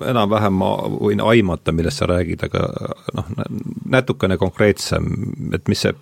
enam-vähem 0.09 0.59
ma 0.61 0.75
võin 0.99 1.23
aimata, 1.25 1.73
millest 1.75 2.03
sa 2.03 2.09
räägid, 2.09 2.45
aga 2.49 2.67
noh, 3.17 3.33
natukene 3.89 4.37
konkreetsem, 4.37 5.09
et 5.53 5.67
mis 5.67 5.87
see 5.87 5.95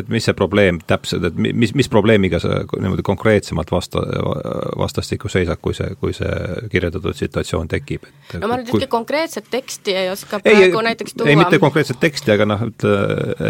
et 0.00 0.08
mis 0.12 0.24
see 0.24 0.34
probleem 0.36 0.80
täpselt, 0.86 1.24
et 1.28 1.38
mis, 1.38 1.74
mis 1.76 1.88
probleemiga 1.90 2.40
sa 2.42 2.60
niimoodi 2.72 3.04
konkreetsemalt 3.06 3.72
vasta, 3.72 4.02
vastastikku 4.78 5.30
seisad, 5.32 5.60
kui 5.62 5.76
see, 5.76 5.94
kui 6.00 6.14
see 6.16 6.30
kirjeldatud 6.72 7.16
situatsioon 7.18 7.70
tekib, 7.70 8.08
et 8.08 8.38
no 8.42 8.50
ma 8.50 8.58
nüüd 8.60 8.72
ühtegi 8.72 8.90
konkreetset 8.92 9.48
teksti 9.52 9.96
ei 10.04 10.10
oska 10.12 10.40
praegu 10.44 10.80
ei, 10.80 10.88
näiteks 10.90 11.16
tuua. 11.16 11.30
ei, 11.30 11.38
mitte 11.40 11.60
konkreetset 11.62 12.00
teksti, 12.02 12.34
aga 12.36 12.48
noh, 12.48 12.66
et, 12.68 12.88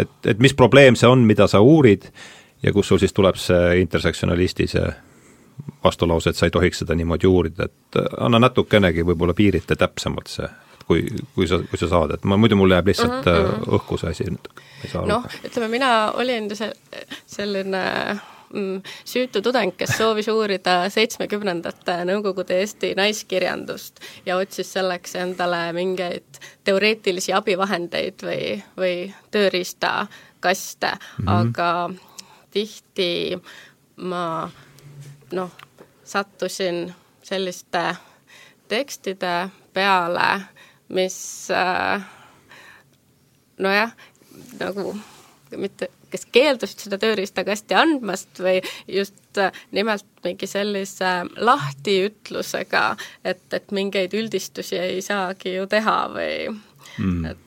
et, 0.03 0.15
et 0.35 0.43
mis 0.43 0.55
probleem 0.57 0.99
see 0.99 1.09
on, 1.09 1.25
mida 1.27 1.49
sa 1.51 1.63
uurid 1.63 2.09
ja 2.63 2.73
kus 2.75 2.91
sul 2.91 3.01
siis 3.01 3.13
tuleb 3.13 3.39
see 3.39 3.79
intersektsionalisti 3.81 4.69
see 4.71 4.85
vastulause, 5.83 6.29
et 6.31 6.37
sa 6.37 6.49
ei 6.49 6.53
tohiks 6.53 6.83
seda 6.83 6.95
niimoodi 6.97 7.27
uurida, 7.29 7.69
et 7.69 7.99
anna 8.19 8.41
natukenegi 8.43 9.05
võib-olla 9.07 9.35
piirita 9.37 9.77
täpsemalt 9.79 10.31
see 10.31 10.49
kui, 10.87 11.05
kui 11.35 11.47
sa, 11.47 11.59
kui 11.69 11.79
sa 11.81 11.89
saad, 11.89 12.15
et 12.15 12.23
ma, 12.29 12.37
muidu 12.37 12.57
mul 12.59 12.71
jääb 12.71 12.87
lihtsalt 12.91 13.25
mm 13.25 13.41
-hmm. 13.41 13.67
õhku 13.77 13.97
see 13.99 14.09
asi 14.09 14.25
noh, 15.07 15.25
ütleme 15.43 15.67
mina 15.67 16.11
olin 16.11 16.49
see, 16.55 16.71
selline 17.25 17.83
mm, 18.53 18.81
süütu 19.05 19.41
tudeng, 19.41 19.73
kes 19.77 19.97
soovis 19.97 20.27
uurida 20.27 20.89
seitsmekümnendate 20.89 21.97
Nõukogude 22.05 22.59
Eesti 22.59 22.93
naiskirjandust 22.97 23.99
ja 24.25 24.37
otsis 24.37 24.73
selleks 24.73 25.15
endale 25.15 25.73
mingeid 25.73 26.39
teoreetilisi 26.63 27.33
abivahendeid 27.33 28.23
või, 28.23 28.63
või 28.77 29.13
tööriistakaste 29.31 30.91
mm, 30.91 31.25
-hmm. 31.25 31.29
aga 31.39 31.89
tihti 32.51 33.41
ma 33.95 34.49
noh, 35.31 35.51
sattusin 36.03 36.93
selliste 37.23 37.95
tekstide 38.67 39.49
peale, 39.73 40.41
mis 40.93 41.17
äh, 41.51 42.03
nojah, 43.59 43.93
nagu 44.59 44.93
mitte, 45.55 45.89
kes 46.11 46.25
keeldusid 46.33 46.85
seda 46.85 46.99
tööriistakasti 47.01 47.77
andmast 47.77 48.41
või 48.43 48.59
just 48.91 49.39
äh, 49.41 49.55
nimelt 49.75 50.05
mingi 50.25 50.47
sellise 50.49 51.13
lahtiütlusega, 51.37 52.85
et, 53.23 53.45
et 53.53 53.73
mingeid 53.75 54.15
üldistusi 54.17 54.79
ei 54.81 55.01
saagi 55.05 55.57
ju 55.57 55.67
teha 55.71 55.97
või 56.13 56.37
mm. 56.51 57.25
et 57.31 57.44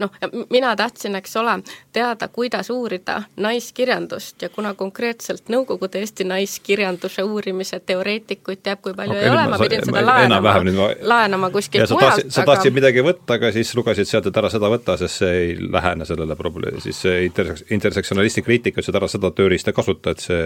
noh, 0.00 0.14
mina 0.50 0.72
tahtsin, 0.76 1.16
eks 1.20 1.36
ole, 1.40 1.56
teada, 1.92 2.28
kuidas 2.32 2.70
uurida 2.70 3.22
naiskirjandust 3.40 4.42
ja 4.42 4.48
kuna 4.52 4.74
konkreetselt 4.74 5.48
Nõukogude 5.50 6.00
Eesti 6.00 6.24
naiskirjanduse 6.28 7.22
uurimise 7.26 7.80
teoreetikuid 7.86 8.62
teab, 8.62 8.80
kui 8.84 8.94
palju 8.96 9.16
okay, 9.16 9.26
ei 9.26 9.32
ole, 9.32 9.46
ma 9.50 9.58
pidin 9.60 9.84
seda 9.86 10.02
laenama, 10.06 10.54
ma... 10.76 10.88
laenama 11.12 11.50
kuskilt 11.54 11.90
mujalt, 11.90 12.20
aga 12.20 12.34
sa 12.36 12.44
tahtsid 12.48 12.76
midagi 12.76 13.04
võtta, 13.04 13.36
aga 13.38 13.50
siis 13.54 13.72
lugesid 13.76 14.08
sealt, 14.08 14.28
et 14.30 14.40
ära 14.42 14.50
seda 14.52 14.70
võta, 14.72 14.96
sest 15.00 15.22
see 15.22 15.32
ei 15.40 15.56
lähene 15.60 16.06
sellele 16.08 16.36
probleemi, 16.38 16.82
siis 16.84 17.00
see 17.04 17.24
interseks-, 17.26 17.66
intersektsionalisti 17.74 18.44
kriitika, 18.46 18.84
et 18.84 19.00
ära 19.00 19.08
seda 19.10 19.32
tööriista 19.34 19.74
kasuta, 19.76 20.14
et 20.14 20.24
see 20.24 20.40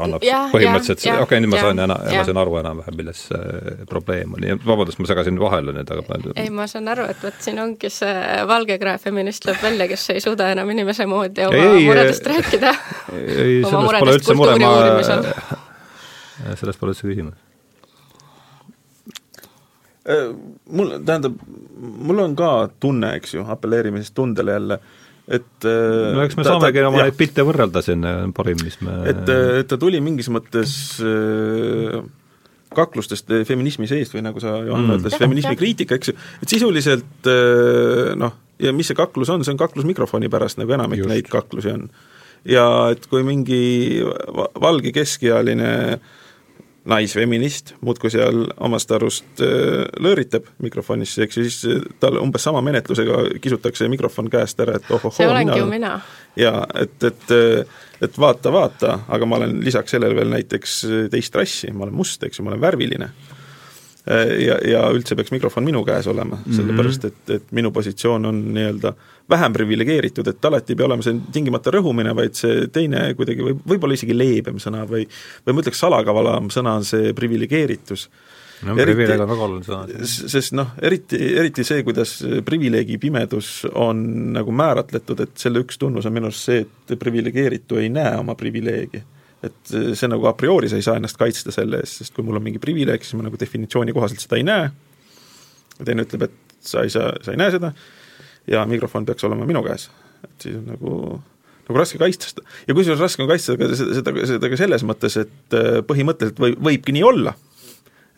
annab 0.00 0.24
ja, 0.26 0.42
põhimõtteliselt, 0.52 1.06
okei 1.06 1.26
okay,, 1.26 1.44
nüüd 1.44 1.54
ma 1.54 1.62
sain 1.62 1.80
ma 1.80 2.24
sain 2.26 2.42
aru 2.42 2.58
enam-vähem, 2.60 2.98
milles 3.00 3.24
see 3.30 3.76
probleem 3.90 4.34
oli, 4.38 4.54
vabandust, 4.66 5.00
ma 5.00 5.10
segasin 5.10 5.38
vahele 5.40 5.74
nüüd, 5.76 5.94
aga 5.94 6.20
ei, 6.34 6.50
ma 6.54 6.66
saan 6.70 6.90
aru, 6.92 7.06
et 7.10 7.22
vot 7.24 7.40
siin 7.44 7.60
ongi 7.62 7.90
see 7.92 8.44
valge 8.50 8.78
krae 8.90 9.02
feminist 9.02 9.46
lööb 9.46 9.60
välja, 9.62 9.86
kes 9.90 10.08
ei 10.14 10.22
suuda 10.22 10.50
enam 10.54 10.70
inimese 10.72 11.06
moodi 11.10 11.46
oma 11.46 11.60
ei, 11.60 11.84
muredest 11.86 12.26
rääkida. 12.26 12.72
ei, 13.14 13.60
sellest 13.62 14.00
pole 14.00 14.16
üldse 14.16 14.36
mure, 14.38 14.56
ma, 14.62 16.56
sellest 16.58 16.80
pole 16.80 16.94
üldse 16.94 17.06
küsimus. 17.06 17.38
Äh, 20.10 20.30
mul, 20.72 20.96
tähendab, 21.06 21.36
mul 21.78 22.24
on 22.24 22.34
ka 22.38 22.70
tunne, 22.82 23.14
eks 23.20 23.36
ju, 23.36 23.44
apelleerime 23.52 24.02
siis 24.02 24.14
tundele 24.16 24.56
jälle, 24.56 24.80
et 25.28 25.68
äh, 25.68 26.14
no 26.16 26.24
eks 26.24 26.38
me 26.38 26.46
ta, 26.46 26.54
saamegi 26.54 26.80
ta, 26.80 26.88
oma 26.90 27.04
neid 27.04 27.18
pilte 27.18 27.44
võrrelda 27.46 27.84
siin, 27.84 28.06
parim, 28.36 28.58
mis 28.64 28.80
me 28.82 29.02
et, 29.12 29.28
et 29.60 29.68
ta 29.70 29.78
tuli 29.80 30.00
mingis 30.02 30.32
mõttes 30.32 30.72
äh, 31.04 32.00
kaklustest 32.74 33.32
feminismi 33.48 33.88
seest 33.90 34.14
või 34.14 34.22
nagu 34.26 34.42
sa, 34.42 34.54
Johanna 34.62 34.94
mm., 34.94 35.00
ütles, 35.00 35.18
feminismi 35.18 35.58
kriitika, 35.58 35.98
eks 35.98 36.12
ju, 36.12 36.16
et 36.44 36.54
sisuliselt 36.54 37.28
äh, 37.30 38.12
noh, 38.18 38.36
ja 38.62 38.72
mis 38.76 38.90
see 38.90 38.98
kaklus 38.98 39.32
on, 39.32 39.44
see 39.46 39.54
on 39.54 39.60
kaklus 39.60 39.88
mikrofoni 39.88 40.30
pärast, 40.32 40.60
nagu 40.60 40.76
enamik 40.76 41.02
Just. 41.02 41.12
neid 41.12 41.30
kaklusi 41.32 41.74
on. 41.74 41.88
ja 42.48 42.64
et 42.94 43.04
kui 43.10 43.24
mingi 43.26 43.60
valge 44.60 44.94
keskealine 44.96 45.72
naisfeminist 46.90 47.74
muudkui 47.86 48.10
seal 48.12 48.42
omast 48.58 48.90
arust 48.96 49.42
äh, 49.44 49.86
lõõritab 50.02 50.48
mikrofonisse, 50.64 51.24
eks 51.26 51.38
ju, 51.38 51.46
siis 51.48 51.84
tal 52.02 52.18
umbes 52.20 52.44
sama 52.46 52.62
menetlusega 52.66 53.22
kisutakse 53.42 53.88
mikrofon 53.92 54.30
käest 54.32 54.60
ära, 54.62 54.78
et 54.80 54.90
ohohoo, 54.90 55.30
olengi 55.30 55.58
ju 55.58 55.68
mina. 55.70 55.96
jaa, 56.40 56.64
et, 56.82 56.98
et 57.10 57.36
et 58.00 58.16
vaata, 58.18 58.52
vaata, 58.52 58.94
aga 59.12 59.26
ma 59.28 59.36
olen 59.36 59.58
lisaks 59.64 59.92
sellele 59.92 60.16
veel 60.16 60.30
näiteks 60.32 60.78
teist 61.12 61.34
rassi, 61.36 61.72
ma 61.72 61.84
olen 61.84 61.98
must, 62.00 62.22
eks 62.24 62.40
ju, 62.40 62.46
ma 62.46 62.54
olen 62.54 62.62
värviline. 62.62 63.10
Ja, 64.06 64.54
ja 64.64 64.86
üldse 64.96 65.12
peaks 65.12 65.28
mikrofon 65.28 65.66
minu 65.66 65.82
käes 65.84 66.06
olema, 66.08 66.38
mhm. 66.38 66.54
sellepärast 66.56 67.02
et, 67.04 67.18
et 67.34 67.50
minu 67.52 67.68
positsioon 67.74 68.30
on 68.30 68.38
nii-öelda 68.56 68.94
vähem 69.30 69.52
priviligeeritud, 69.52 70.26
et 70.32 70.48
alati 70.48 70.72
ei 70.72 70.78
pea 70.80 70.86
olema 70.88 71.04
see 71.04 71.18
tingimata 71.34 71.74
rõhumine, 71.74 72.14
vaid 72.16 72.38
see 72.38 72.64
teine 72.72 73.10
kuidagi 73.18 73.44
võib, 73.44 73.60
võib-olla 73.68 73.98
isegi 73.98 74.16
leebem 74.16 74.56
sõna 74.62 74.86
või 74.88 75.04
või 75.04 75.52
ma 75.52 75.64
ütleks, 75.64 75.82
salakavalam 75.84 76.48
sõna 76.54 76.78
on 76.80 76.88
see 76.88 77.12
priviligeeritus 77.16 78.08
no 78.66 78.74
privileeg 78.76 79.20
on 79.20 79.30
väga 79.30 79.46
oluline 79.46 79.66
sõna. 79.66 80.08
sest 80.32 80.54
noh, 80.56 80.74
eriti, 80.82 81.18
eriti 81.40 81.64
see, 81.66 81.84
kuidas 81.86 82.16
privileegi 82.46 82.98
pimedus 83.02 83.64
on 83.70 84.02
nagu 84.36 84.54
määratletud, 84.54 85.24
et 85.24 85.40
selle 85.40 85.62
üks 85.64 85.80
tunnus 85.80 86.08
on 86.08 86.16
minu 86.16 86.30
arust 86.30 86.50
see, 86.50 86.64
et 86.64 86.98
priviligeeritu 87.00 87.80
ei 87.80 87.90
näe 87.92 88.16
oma 88.20 88.36
privileegi. 88.38 89.02
Et 89.46 89.72
see 89.72 90.10
nagu 90.10 90.28
a 90.28 90.34
priori 90.36 90.68
sa 90.68 90.76
ei 90.76 90.84
saa 90.84 90.98
ennast 91.00 91.18
kaitsta 91.20 91.52
selle 91.54 91.80
eest, 91.80 92.02
sest 92.02 92.14
kui 92.16 92.26
mul 92.26 92.38
on 92.40 92.44
mingi 92.44 92.60
privileeg, 92.62 93.04
siis 93.04 93.16
ma 93.18 93.24
nagu 93.26 93.40
definitsiooni 93.40 93.94
kohaselt 93.96 94.22
seda 94.22 94.38
ei 94.40 94.46
näe, 94.46 94.68
teine 95.80 96.04
ütleb, 96.04 96.28
et 96.28 96.56
sa 96.66 96.84
ei 96.84 96.92
saa, 96.92 97.14
sa 97.24 97.32
ei 97.32 97.40
näe 97.40 97.54
seda, 97.54 97.72
ja 98.50 98.66
mikrofon 98.68 99.08
peaks 99.08 99.24
olema 99.28 99.48
minu 99.48 99.62
käes. 99.64 99.88
et 100.24 100.44
siis 100.44 100.58
on 100.60 100.66
nagu 100.68 100.96
nagu 101.70 101.78
raske 101.78 102.00
kaitsta 102.00 102.32
seda. 102.32 102.44
Ja 102.68 102.74
kusjuures 102.76 103.00
raske 103.00 103.22
on 103.24 103.30
kaitsta 103.30 103.54
seda, 103.54 103.94
seda, 103.94 104.14
seda 104.28 104.50
ka 104.50 104.58
selles 104.58 104.84
mõttes, 104.86 105.16
et 105.22 105.56
põhimõtteliselt 105.86 106.42
või, 106.42 106.56
võibki 106.70 106.94
nii 106.96 107.04
olla. 107.06 107.34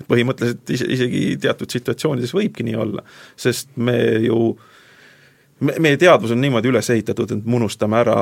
Et 0.01 0.09
põhimõtteliselt 0.09 0.73
is-, 0.73 0.87
isegi 0.97 1.23
teatud 1.43 1.71
situatsioonides 1.71 2.33
võibki 2.35 2.65
nii 2.67 2.79
olla, 2.81 3.05
sest 3.39 3.75
me 3.77 3.99
ju 4.25 4.55
me, 5.62 5.75
meie 5.79 5.98
teadvus 6.01 6.35
on 6.35 6.40
niimoodi 6.42 6.70
üles 6.70 6.90
ehitatud, 6.94 7.31
et 7.35 7.44
me 7.46 7.59
unustame 7.59 7.98
ära 8.03 8.16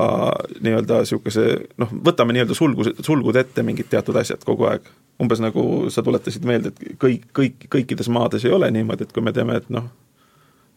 nii-öelda 0.60 1.00
niisuguse 1.04 1.46
noh, 1.80 1.94
võtame 2.08 2.36
nii-öelda 2.36 2.56
sulgu, 2.56 2.86
sulgud 3.00 3.38
ette 3.40 3.64
mingid 3.66 3.90
teatud 3.92 4.16
asjad 4.20 4.44
kogu 4.46 4.68
aeg. 4.70 4.90
umbes 5.20 5.40
nagu 5.42 5.62
sa 5.92 6.02
tuletasid 6.02 6.46
meelde, 6.48 6.72
et 6.72 6.94
kõik, 7.00 7.26
kõik, 7.36 7.66
kõikides 7.72 8.08
maades 8.08 8.44
ei 8.44 8.52
ole 8.56 8.70
niimoodi, 8.72 9.04
et 9.04 9.12
kui 9.12 9.24
me 9.24 9.32
teeme, 9.36 9.58
et 9.60 9.68
noh, 9.70 9.90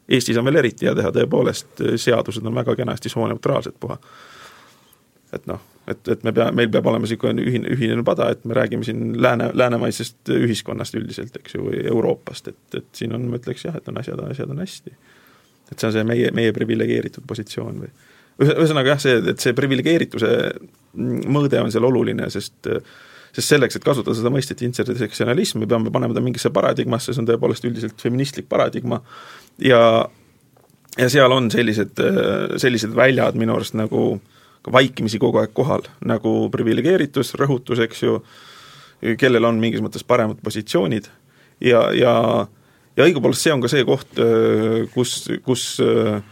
Eestis 0.10 0.36
on 0.38 0.44
veel 0.44 0.60
eriti 0.60 0.84
hea 0.84 0.92
teha, 0.98 1.14
tõepoolest, 1.16 1.80
seadused 1.96 2.44
on 2.44 2.56
väga 2.56 2.76
kenasti 2.76 3.10
sooneutraalsed 3.10 3.78
puha. 3.80 3.96
et 5.34 5.48
noh 5.48 5.62
et, 5.88 6.08
et 6.08 6.24
me 6.24 6.34
pea, 6.34 6.50
meil 6.56 6.70
peab 6.72 6.88
olema 6.88 7.08
niisugune 7.08 7.44
ühine, 7.44 7.72
ühine 7.74 8.04
pada, 8.08 8.30
et 8.34 8.46
me 8.48 8.56
räägime 8.58 8.86
siin 8.88 9.22
lääne, 9.22 9.50
läänemaisest 9.54 10.32
ühiskonnast 10.36 10.96
üldiselt, 11.00 11.36
eks 11.40 11.58
ju, 11.58 11.66
või 11.68 11.82
Euroopast, 11.90 12.48
et, 12.54 12.62
et 12.80 12.88
siin 12.96 13.16
on, 13.16 13.28
ma 13.32 13.40
ütleks 13.42 13.66
jah, 13.68 13.76
et 13.80 13.90
on 13.92 14.00
asjad, 14.00 14.22
asjad 14.30 14.54
on 14.54 14.64
hästi. 14.64 14.96
Et 15.74 15.82
see 15.82 15.90
on 15.90 15.96
see 15.98 16.08
meie, 16.08 16.32
meie 16.36 16.54
priviligeeritud 16.56 17.26
positsioon 17.30 17.84
või 17.84 17.92
ühesõnaga 18.44 18.96
jah, 18.96 19.02
see, 19.02 19.20
et 19.34 19.42
see 19.44 19.54
priviligeerituse 19.58 20.30
mõõde 20.98 21.60
on 21.62 21.74
seal 21.74 21.86
oluline, 21.90 22.30
sest 22.34 22.72
sest 23.34 23.50
selleks, 23.50 23.78
et 23.78 23.86
kasutada 23.86 24.14
seda 24.14 24.30
mõistet 24.30 24.60
intersektsionalism, 24.62 25.64
me 25.64 25.68
peame 25.70 25.90
panema 25.94 26.14
ta 26.14 26.22
mingisse 26.22 26.52
paradigmasse, 26.54 27.16
see 27.16 27.24
on 27.24 27.30
tõepoolest 27.32 27.66
üldiselt 27.66 28.02
feministlik 28.02 28.46
paradigma, 28.50 29.00
ja 29.58 29.80
ja 30.94 31.10
seal 31.10 31.34
on 31.34 31.50
sellised, 31.50 31.98
sellised 32.62 32.94
väljad 32.94 33.38
minu 33.42 33.56
arust 33.56 33.74
nagu 33.74 34.20
vaikimisi 34.72 35.20
kogu 35.20 35.42
aeg 35.42 35.54
kohal, 35.58 35.88
nagu 36.06 36.34
priviligeeritus, 36.54 37.34
rõhutus, 37.40 37.82
eks 37.84 38.04
ju, 38.04 38.20
kellel 39.20 39.50
on 39.50 39.58
mingis 39.60 39.82
mõttes 39.84 40.06
paremad 40.08 40.40
positsioonid. 40.44 41.10
Ja, 41.64 41.88
ja 41.96 42.14
ja 42.98 43.08
õigupoolest 43.08 43.48
see 43.48 43.54
on 43.54 43.62
ka 43.64 43.72
see 43.72 43.84
koht, 43.88 44.22
kus, 44.94 45.18
kus, 45.46 45.66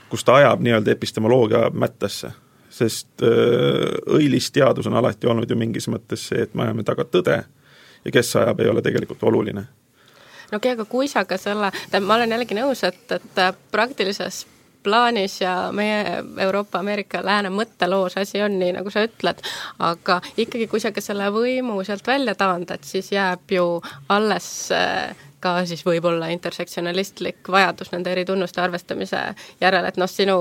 kus 0.10 0.24
ta 0.28 0.38
ajab 0.41 0.62
nii-öelda 0.62 0.93
epistemoloogia 0.93 1.69
mättasse 1.74 2.32
sest 2.71 3.24
äh, 3.24 4.15
õilis 4.15 4.52
teadus 4.54 4.88
on 4.88 4.97
alati 5.00 5.30
olnud 5.30 5.50
ju 5.50 5.58
mingis 5.60 5.89
mõttes 5.91 6.30
see, 6.32 6.45
et 6.45 6.56
me 6.56 6.67
ajame 6.67 6.86
taga 6.88 7.06
tõde 7.08 7.38
ja 8.06 8.13
kes 8.13 8.36
ajab, 8.41 8.63
ei 8.63 8.71
ole 8.71 8.84
tegelikult 8.86 9.24
oluline. 9.28 9.65
no 10.52 10.58
okei 10.58 10.71
okay,, 10.74 10.78
aga 10.80 10.88
kui 10.89 11.12
sa 11.12 11.26
ka 11.28 11.38
selle, 11.41 11.71
tähendab, 11.89 12.08
ma 12.08 12.17
olen 12.19 12.36
jällegi 12.36 12.58
nõus, 12.58 12.84
et, 12.88 13.04
et 13.12 13.43
äh, 13.43 13.54
praktilises 13.71 14.45
plaanis 14.82 15.36
ja 15.43 15.56
meie 15.78 16.24
Euroopa, 16.41 16.80
Ameerika, 16.80 17.19
Lääne 17.21 17.52
mõtteloos 17.54 18.15
asi 18.17 18.41
on 18.41 18.56
nii, 18.58 18.71
nagu 18.80 18.89
sa 18.89 19.04
ütled, 19.06 19.43
aga 19.78 20.17
ikkagi, 20.41 20.65
kui 20.71 20.82
sa 20.82 20.89
ka 20.95 21.04
selle 21.06 21.28
võimu 21.34 21.84
sealt 21.86 22.08
välja 22.08 22.34
taandad, 22.39 22.82
siis 22.88 23.12
jääb 23.13 23.54
ju 23.54 23.67
alles 24.10 24.47
äh, 24.74 25.12
ka 25.42 25.58
siis 25.70 25.84
võib-olla 25.86 26.30
intersektsionalistlik 26.34 27.50
vajadus 27.52 27.92
nende 27.92 28.14
eri 28.14 28.26
tunnuste 28.26 28.62
arvestamise 28.62 29.24
järele, 29.62 29.92
et 29.92 30.00
noh, 30.02 30.10
sinu 30.10 30.38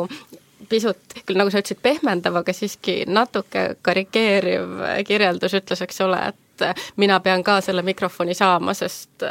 pisut, 0.69 1.17
küll 1.27 1.41
nagu 1.41 1.51
sa 1.51 1.63
ütlesid, 1.63 1.81
pehmendav, 1.83 2.37
aga 2.43 2.53
siiski 2.55 3.03
natuke 3.09 3.75
karikeeriv 3.83 5.05
kirjeldus 5.09 5.57
ütles, 5.59 5.83
eks 5.87 6.01
ole, 6.05 6.21
et 6.31 6.97
mina 7.01 7.21
pean 7.25 7.45
ka 7.45 7.61
selle 7.65 7.83
mikrofoni 7.87 8.37
saama, 8.37 8.75
sest, 8.77 9.25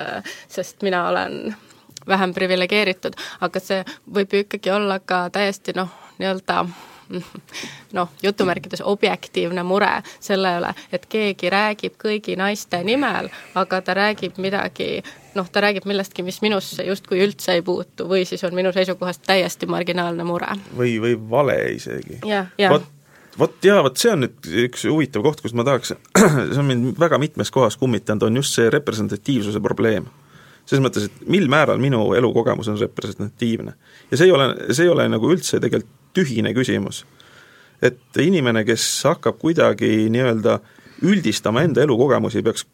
sest 0.49 0.85
mina 0.85 1.05
olen 1.11 1.55
vähem 2.09 2.33
priviligeeritud, 2.33 3.17
aga 3.45 3.61
see 3.61 3.83
võib 4.13 4.33
ju 4.33 4.45
ikkagi 4.45 4.71
olla 4.73 4.99
ka 4.99 5.27
täiesti 5.33 5.75
noh, 5.77 5.91
nii-öelda 6.17 6.63
noh, 7.97 8.09
jutumärkides 8.23 8.81
objektiivne 8.85 9.63
mure 9.63 9.91
selle 10.19 10.51
üle, 10.59 10.73
et 10.93 11.05
keegi 11.09 11.49
räägib 11.49 11.97
kõigi 12.01 12.37
naiste 12.39 12.81
nimel, 12.85 13.29
aga 13.57 13.81
ta 13.81 13.95
räägib 13.97 14.37
midagi, 14.41 15.03
noh, 15.35 15.49
ta 15.51 15.63
räägib 15.63 15.87
millestki, 15.89 16.23
mis 16.25 16.41
minusse 16.41 16.85
justkui 16.87 17.21
üldse 17.23 17.57
ei 17.57 17.65
puutu 17.65 18.07
või 18.09 18.25
siis 18.29 18.43
on 18.47 18.55
minu 18.57 18.71
seisukohast 18.75 19.25
täiesti 19.27 19.69
marginaalne 19.69 20.23
mure. 20.27 20.55
või, 20.77 20.95
või 21.01 21.17
vale 21.29 21.57
isegi. 21.75 22.21
vot, 22.69 22.87
vot 23.39 23.69
jaa, 23.69 23.83
vot 23.85 23.97
see 23.97 24.13
on 24.13 24.25
nüüd 24.25 24.49
üks 24.65 24.87
huvitav 24.89 25.25
koht, 25.25 25.43
kus 25.45 25.53
ma 25.57 25.67
tahaks, 25.67 25.93
see 26.53 26.61
on 26.61 26.69
mind 26.69 26.99
väga 26.99 27.21
mitmes 27.21 27.51
kohas 27.53 27.77
kummitanud, 27.77 28.27
on 28.29 28.41
just 28.41 28.57
see 28.57 28.71
representatiivsuse 28.73 29.61
probleem 29.63 30.09
selles 30.69 30.83
mõttes, 30.85 31.07
et 31.09 31.21
mil 31.25 31.47
määral 31.49 31.79
minu 31.81 32.11
elukogemus 32.13 32.67
on 32.69 32.77
representatiivne. 32.77 33.73
ja 34.11 34.17
see 34.17 34.27
ei 34.29 34.33
ole, 34.35 34.51
see 34.69 34.85
ei 34.85 34.91
ole 34.93 35.07
nagu 35.09 35.31
üldse 35.33 35.57
tegelikult 35.61 35.95
tühine 36.13 36.53
küsimus. 36.53 37.05
et 37.81 38.17
inimene, 38.19 38.65
kes 38.67 38.83
hakkab 39.07 39.39
kuidagi 39.39 40.09
nii-öelda 40.11 40.59
üldistama 41.07 41.63
enda 41.63 41.81
elukogemusi, 41.85 42.43
peaks, 42.43 42.65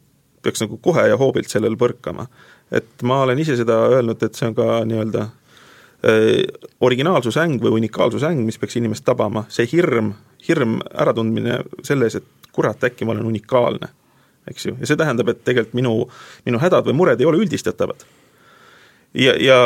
peaks 0.46 0.62
nagu 0.64 0.78
kohe 0.82 1.08
ja 1.10 1.18
hoobilt 1.20 1.50
sellel 1.52 1.76
põrkama. 1.78 2.28
et 2.70 3.02
ma 3.02 3.20
olen 3.22 3.38
ise 3.38 3.56
seda 3.58 3.76
öelnud, 3.90 4.22
et 4.22 4.34
see 4.34 4.48
on 4.48 4.56
ka 4.56 4.80
nii-öelda 4.88 5.26
äh, 5.26 6.46
originaalsusäng 6.80 7.60
või 7.62 7.76
unikaalsusäng, 7.80 8.42
mis 8.46 8.58
peaks 8.58 8.76
inimest 8.80 9.04
tabama, 9.04 9.44
see 9.48 9.68
hirm, 9.72 10.14
hirm 10.48 10.80
äratundmine 10.94 11.60
selles, 11.86 12.18
et 12.18 12.52
kurat, 12.56 12.84
äkki 12.84 13.04
ma 13.04 13.12
olen 13.12 13.26
unikaalne, 13.28 13.88
eks 14.50 14.66
ju, 14.66 14.76
ja 14.80 14.88
see 14.88 14.98
tähendab, 14.98 15.28
et 15.28 15.42
tegelikult 15.44 15.76
minu, 15.76 15.96
minu 16.46 16.60
hädad 16.62 16.86
või 16.88 16.96
mured 16.96 17.20
ei 17.20 17.28
ole 17.28 17.42
üldistatavad. 17.44 18.06
ja, 19.14 19.34
ja, 19.40 19.58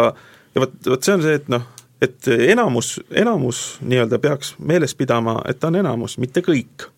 ja 0.54 0.64
vot, 0.64 0.74
vot 0.86 1.04
see 1.04 1.14
on 1.14 1.22
see, 1.24 1.36
et 1.38 1.48
noh, 1.52 1.68
et 2.02 2.28
enamus, 2.48 3.00
enamus 3.10 3.78
nii-öelda 3.80 4.18
peaks 4.18 4.54
meeles 4.58 4.94
pidama, 4.94 5.40
et 5.48 5.60
ta 5.60 5.68
on 5.68 5.76
enamus, 5.76 6.18
mitte 6.18 6.40
kõik. 6.40 6.88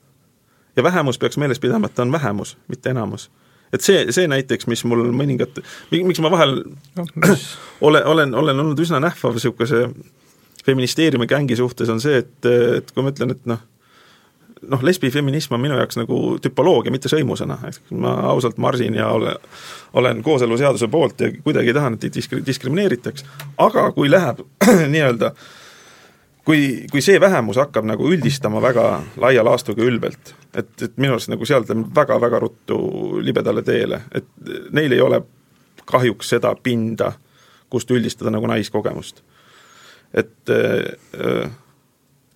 ja 0.77 0.83
vähemus 0.83 1.18
peaks 1.18 1.37
meeles 1.37 1.61
pidama, 1.61 1.87
et 1.87 1.95
ta 1.95 2.03
on 2.03 2.12
vähemus, 2.12 2.57
mitte 2.68 2.90
enamus. 2.90 3.31
Et 3.72 3.85
see, 3.85 4.04
see 4.14 4.28
näiteks, 4.30 4.68
mis 4.70 4.85
mul 4.88 5.06
mõningat, 5.16 5.62
miks 5.92 6.20
ma 6.24 6.30
vahel 6.32 6.58
no, 6.98 7.06
olen, 7.88 8.06
olen, 8.14 8.35
olen 8.42 8.64
olnud 8.64 8.82
üsna 8.85 9.00
nähvav 9.02 9.37
niisuguse 9.37 9.87
feministeeriumi 10.66 11.26
gängi 11.26 11.56
suhtes, 11.58 11.90
on 11.90 12.00
see, 12.02 12.22
et, 12.22 12.35
et 12.78 12.90
kui 12.94 13.04
ma 13.04 13.11
ütlen, 13.14 13.35
et 13.35 13.46
noh, 13.50 13.62
noh, 14.68 14.82
lesbifeminism 14.87 15.56
on 15.56 15.62
minu 15.62 15.78
jaoks 15.78 15.98
nagu 15.98 16.18
tüpoloogia, 16.42 16.92
mitte 16.94 17.11
sõimusõna, 17.11 17.58
et 17.68 17.80
ma 18.04 18.14
ausalt 18.30 18.61
marsin 18.62 18.94
ja 18.98 19.08
ole, 19.14 19.35
olen 19.98 20.22
kooseluseaduse 20.22 20.88
poolt 20.92 21.24
ja 21.24 21.32
kuidagi 21.42 21.72
ei 21.72 21.78
taha, 21.78 21.94
et 21.96 22.06
disk-, 22.14 22.38
diskrimineeritaks, 22.46 23.26
aga 23.62 23.88
kui 23.96 24.11
läheb 24.12 24.44
nii-öelda 24.94 25.32
kui, 26.44 26.87
kui 26.90 27.02
see 27.05 27.20
vähemus 27.20 27.61
hakkab 27.61 27.87
nagu 27.88 28.09
üldistama 28.11 28.62
väga 28.62 28.87
laia 29.22 29.44
laastuga 29.46 29.85
ülbelt, 29.87 30.35
et, 30.55 30.72
et 30.83 30.96
minu 30.96 31.16
arust 31.16 31.31
nagu 31.33 31.46
sealt 31.48 31.70
läheb 31.70 31.85
väga-väga 31.94 32.40
ruttu 32.42 32.78
libedale 33.22 33.64
teele, 33.66 34.02
et 34.14 34.28
neil 34.74 34.92
ei 34.92 35.02
ole 35.05 35.22
kahjuks 35.88 36.35
seda 36.35 36.55
pinda, 36.62 37.12
kust 37.72 37.90
üldistada 37.90 38.33
nagu 38.35 38.48
naiskogemust. 38.50 39.22
et 40.12 40.50
äh, 40.52 41.50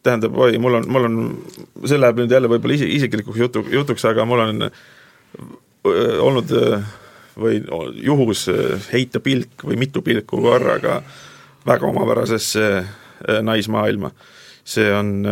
tähendab, 0.03 0.37
oi, 0.39 0.59
mul 0.59 0.79
on, 0.79 0.87
mul 0.89 1.09
on, 1.09 1.17
see 1.85 1.99
läheb 1.99 2.23
nüüd 2.23 2.33
jälle 2.33 2.49
võib-olla 2.49 2.79
isi, 2.79 2.89
isiklikuks 2.97 3.41
jutu, 3.43 3.65
jutuks, 3.73 4.05
aga 4.09 4.25
mul 4.25 4.45
on 4.45 4.69
olnud 6.23 6.53
või 7.37 7.59
juhus 8.03 8.47
heita 8.93 9.21
pilk 9.21 9.67
või 9.67 9.77
mitu 9.79 10.03
pilku 10.03 10.41
korraga 10.43 11.01
väga 11.67 11.91
omapärasesse 11.91 12.71
naismaailma. 13.47 14.13
see 14.67 14.91
on 14.93 15.25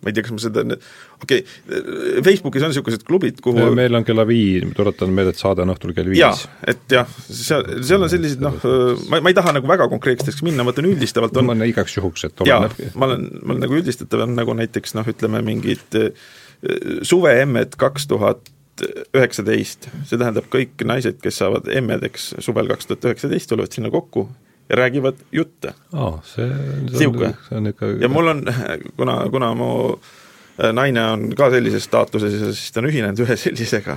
ma 0.00 0.08
ei 0.08 0.16
tea, 0.16 0.24
kas 0.24 0.32
ma 0.32 0.40
seda, 0.40 0.62
okei 1.20 1.42
okay,, 1.42 2.20
Facebookis 2.24 2.64
on 2.64 2.72
niisugused 2.72 3.02
klubid, 3.08 3.40
kuhu 3.44 3.66
meil 3.76 3.98
on 3.98 4.06
kella 4.08 4.24
viis, 4.28 4.64
tuletan 4.76 5.12
meelde, 5.16 5.34
et 5.34 5.40
saade 5.40 5.64
on 5.64 5.72
õhtul 5.74 5.92
kell 5.96 6.08
viis. 6.08 6.22
jaa, 6.22 6.52
et 6.72 6.94
jah, 6.96 7.10
seal, 7.26 7.66
seal 7.86 8.06
on 8.06 8.12
sellised 8.12 8.44
noh, 8.44 8.56
ma, 9.12 9.20
ma 9.20 9.32
ei 9.32 9.36
taha 9.36 9.54
nagu 9.58 9.68
väga 9.68 9.90
konkreetseteks 9.92 10.44
minna, 10.46 10.64
ma 10.64 10.74
ütlen 10.74 10.88
üldistavalt 10.92 11.36
on 11.36 11.50
ma 11.50 11.56
olen 11.56 11.68
igaks 11.68 11.98
juhuks, 11.98 12.24
et 12.30 12.44
oleneb. 12.44 12.78
ma 12.94 13.10
olen, 13.10 13.26
ma 13.42 13.54
olen 13.54 13.66
nagu 13.66 13.76
üldistatav, 13.80 14.24
on 14.24 14.38
nagu 14.38 14.56
näiteks 14.56 14.96
noh, 14.96 15.12
ütleme 15.12 15.44
mingid 15.44 16.00
suveemmed 17.06 17.76
kaks 17.80 18.08
tuhat 18.08 18.48
üheksateist, 19.12 19.90
see 20.08 20.16
tähendab 20.16 20.46
kõik 20.52 20.80
naised, 20.88 21.18
kes 21.20 21.42
saavad 21.42 21.68
emmedeks 21.76 22.30
suvel 22.40 22.70
kaks 22.70 22.88
tuhat 22.88 23.10
üheksateist, 23.10 23.52
tulevad 23.52 23.76
sinna 23.76 23.92
kokku 23.92 24.30
räägivad 24.70 25.14
jutte 25.32 25.74
oh,. 25.92 26.20
see, 26.24 26.48
see 26.94 27.08
on, 27.08 27.34
see 27.48 27.58
on 27.58 27.66
ikka 27.72 27.86
ja 28.00 28.08
mul 28.08 28.30
on, 28.34 28.44
kuna, 28.96 29.16
kuna 29.30 29.50
mu 29.58 29.70
äh, 30.62 30.72
naine 30.72 31.04
on 31.04 31.26
ka 31.36 31.50
sellises 31.50 31.84
staatuses 31.88 32.34
ja 32.34 32.52
siis 32.52 32.72
ta 32.72 32.82
on 32.82 32.90
ühinenud 32.90 33.22
ühe 33.24 33.36
sellisega, 33.40 33.96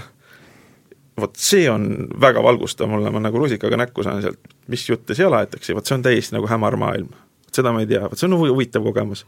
vot 1.19 1.37
see 1.39 1.67
on 1.69 1.87
väga 2.21 2.43
valgustav 2.43 2.89
mulle, 2.89 3.11
ma 3.13 3.21
nagu 3.23 3.41
rusikaga 3.41 3.79
näkku 3.83 4.05
saan 4.05 4.21
sealt, 4.23 4.53
mis 4.71 4.85
jutte 4.89 5.17
seal 5.17 5.33
aetakse, 5.37 5.75
vot 5.77 5.87
see 5.87 5.97
on 5.97 6.05
täiesti 6.05 6.37
nagu 6.37 6.49
hämar 6.49 6.77
maailm. 6.79 7.11
seda 7.53 7.73
ma 7.73 7.83
ei 7.83 7.89
tea, 7.89 8.05
vot 8.09 8.17
see 8.17 8.29
on 8.29 8.39
huvitav 8.41 8.85
kogemus. 8.85 9.25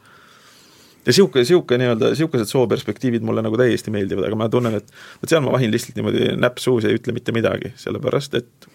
ja 1.06 1.12
niisugune, 1.12 1.44
niisugune 1.44 1.84
nii-öelda, 1.84 2.14
niisugused 2.16 2.50
sooperspektiivid 2.50 3.26
mulle 3.26 3.46
nagu 3.46 3.58
täiesti 3.62 3.94
meeldivad, 3.94 4.26
aga 4.30 4.40
ma 4.40 4.50
tunnen, 4.50 4.80
et 4.82 4.90
vot 5.22 5.30
seal 5.30 5.46
ma 5.46 5.54
vahin 5.54 5.74
lihtsalt 5.74 6.00
niimoodi 6.00 6.32
näpp 6.40 6.58
suus 6.64 6.88
ja 6.88 6.94
ei 6.94 6.98
ütle 7.02 7.14
mitte 7.14 7.36
midagi, 7.36 7.76
sellepärast 7.78 8.42
et 8.42 8.70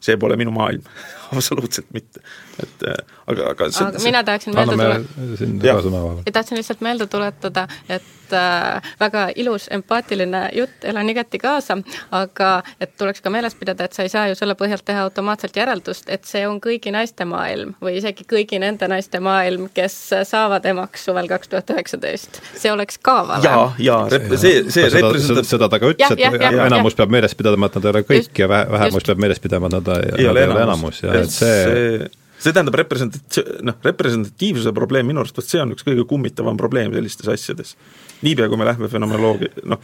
see 0.00 0.16
pole 0.16 0.36
minu 0.40 0.54
maailm 0.54 0.84
absoluutselt 1.36 1.86
mitte, 1.92 2.20
et 2.62 2.84
äh, 2.88 3.00
aga, 3.26 3.50
aga 3.52 3.70
see, 3.70 3.84
aga 3.84 4.04
mina 4.04 4.22
tahaksin 4.24 4.54
meelde 4.54 4.76
tuletada, 4.76 6.32
tahtsin 6.32 6.56
lihtsalt 6.60 6.80
meelde 6.84 7.06
tuletada, 7.06 7.66
et 7.88 8.32
äh, 8.32 8.92
väga 9.00 9.26
ilus 9.36 9.68
empaatiline 9.74 10.42
jutt, 10.56 10.84
elan 10.88 11.10
igati 11.12 11.40
kaasa, 11.42 11.76
aga 12.16 12.52
et 12.80 12.94
tuleks 12.96 13.20
ka 13.24 13.32
meeles 13.32 13.56
pidada, 13.58 13.84
et 13.84 13.96
sa 13.96 14.06
ei 14.06 14.12
saa 14.12 14.28
ju 14.30 14.38
selle 14.38 14.56
põhjalt 14.58 14.86
teha 14.88 15.04
automaatselt 15.04 15.56
järeldust, 15.60 16.08
et 16.08 16.24
see 16.28 16.46
on 16.48 16.60
kõigi 16.64 16.92
naiste 16.94 17.28
maailm 17.28 17.74
või 17.84 17.98
isegi 18.00 18.24
kõigi 18.28 18.60
nende 18.62 18.88
naiste 18.88 19.20
maailm, 19.20 19.68
kes 19.74 19.98
saavad 20.30 20.64
emaks 20.72 21.04
suvel 21.10 21.28
kaks 21.28 21.52
tuhat 21.52 21.74
üheksateist. 21.76 22.40
see 22.56 22.72
oleks 22.72 22.98
ka 23.04 23.18
vale. 23.28 23.44
jaa, 23.44 23.68
jaa, 23.78 24.00
see, 24.40 24.64
see 24.72 24.88
representab 24.96 25.50
seda 25.50 25.68
ta 25.68 25.82
ka 25.82 25.92
ütles, 25.92 26.16
et 26.16 26.24
ja, 26.24 26.32
enamus 26.64 26.96
ja. 26.96 27.02
peab 27.02 27.16
meeles 27.18 27.36
pidama, 27.36 27.68
et 27.68 27.78
nad 27.80 27.90
ei 27.90 27.94
ole 27.94 28.04
kõik 28.08 28.24
just, 28.24 28.38
ja 28.40 28.48
vähemus 28.48 29.02
just. 29.02 29.12
peab 29.12 29.24
meeles 29.26 29.44
pidama, 29.44 29.68
et 29.68 29.78
nad 29.80 29.87
ei, 29.96 30.12
nad 30.12 30.22
ei 30.42 30.48
ole 30.52 30.64
enamus 30.66 31.02
ja 31.02 31.16
et 31.22 31.32
see, 31.32 31.58
see 31.64 32.08
see 32.38 32.54
tähendab 32.54 32.76
representatsi-, 32.78 33.44
noh, 33.66 33.78
representatiivsuse 33.84 34.72
probleem 34.76 35.08
minu 35.10 35.22
arust, 35.22 35.36
vot 35.38 35.48
see 35.48 35.60
on 35.62 35.74
üks 35.74 35.86
kõige 35.86 36.04
kummitavam 36.08 36.58
probleem 36.60 36.94
sellistes 36.94 37.30
asjades. 37.32 37.74
niipea, 38.22 38.48
kui 38.50 38.58
me 38.58 38.66
lähme 38.66 38.88
fenomenoloogia, 38.90 39.62
noh, 39.70 39.82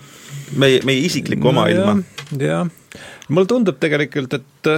meie, 0.58 0.80
meie 0.86 1.02
isiklikku 1.06 1.50
oma 1.50 1.66
ilma. 1.70 1.96
jah, 2.38 2.70
mulle 3.28 3.50
tundub 3.50 3.78
tegelikult, 3.82 4.38
et 4.38 4.70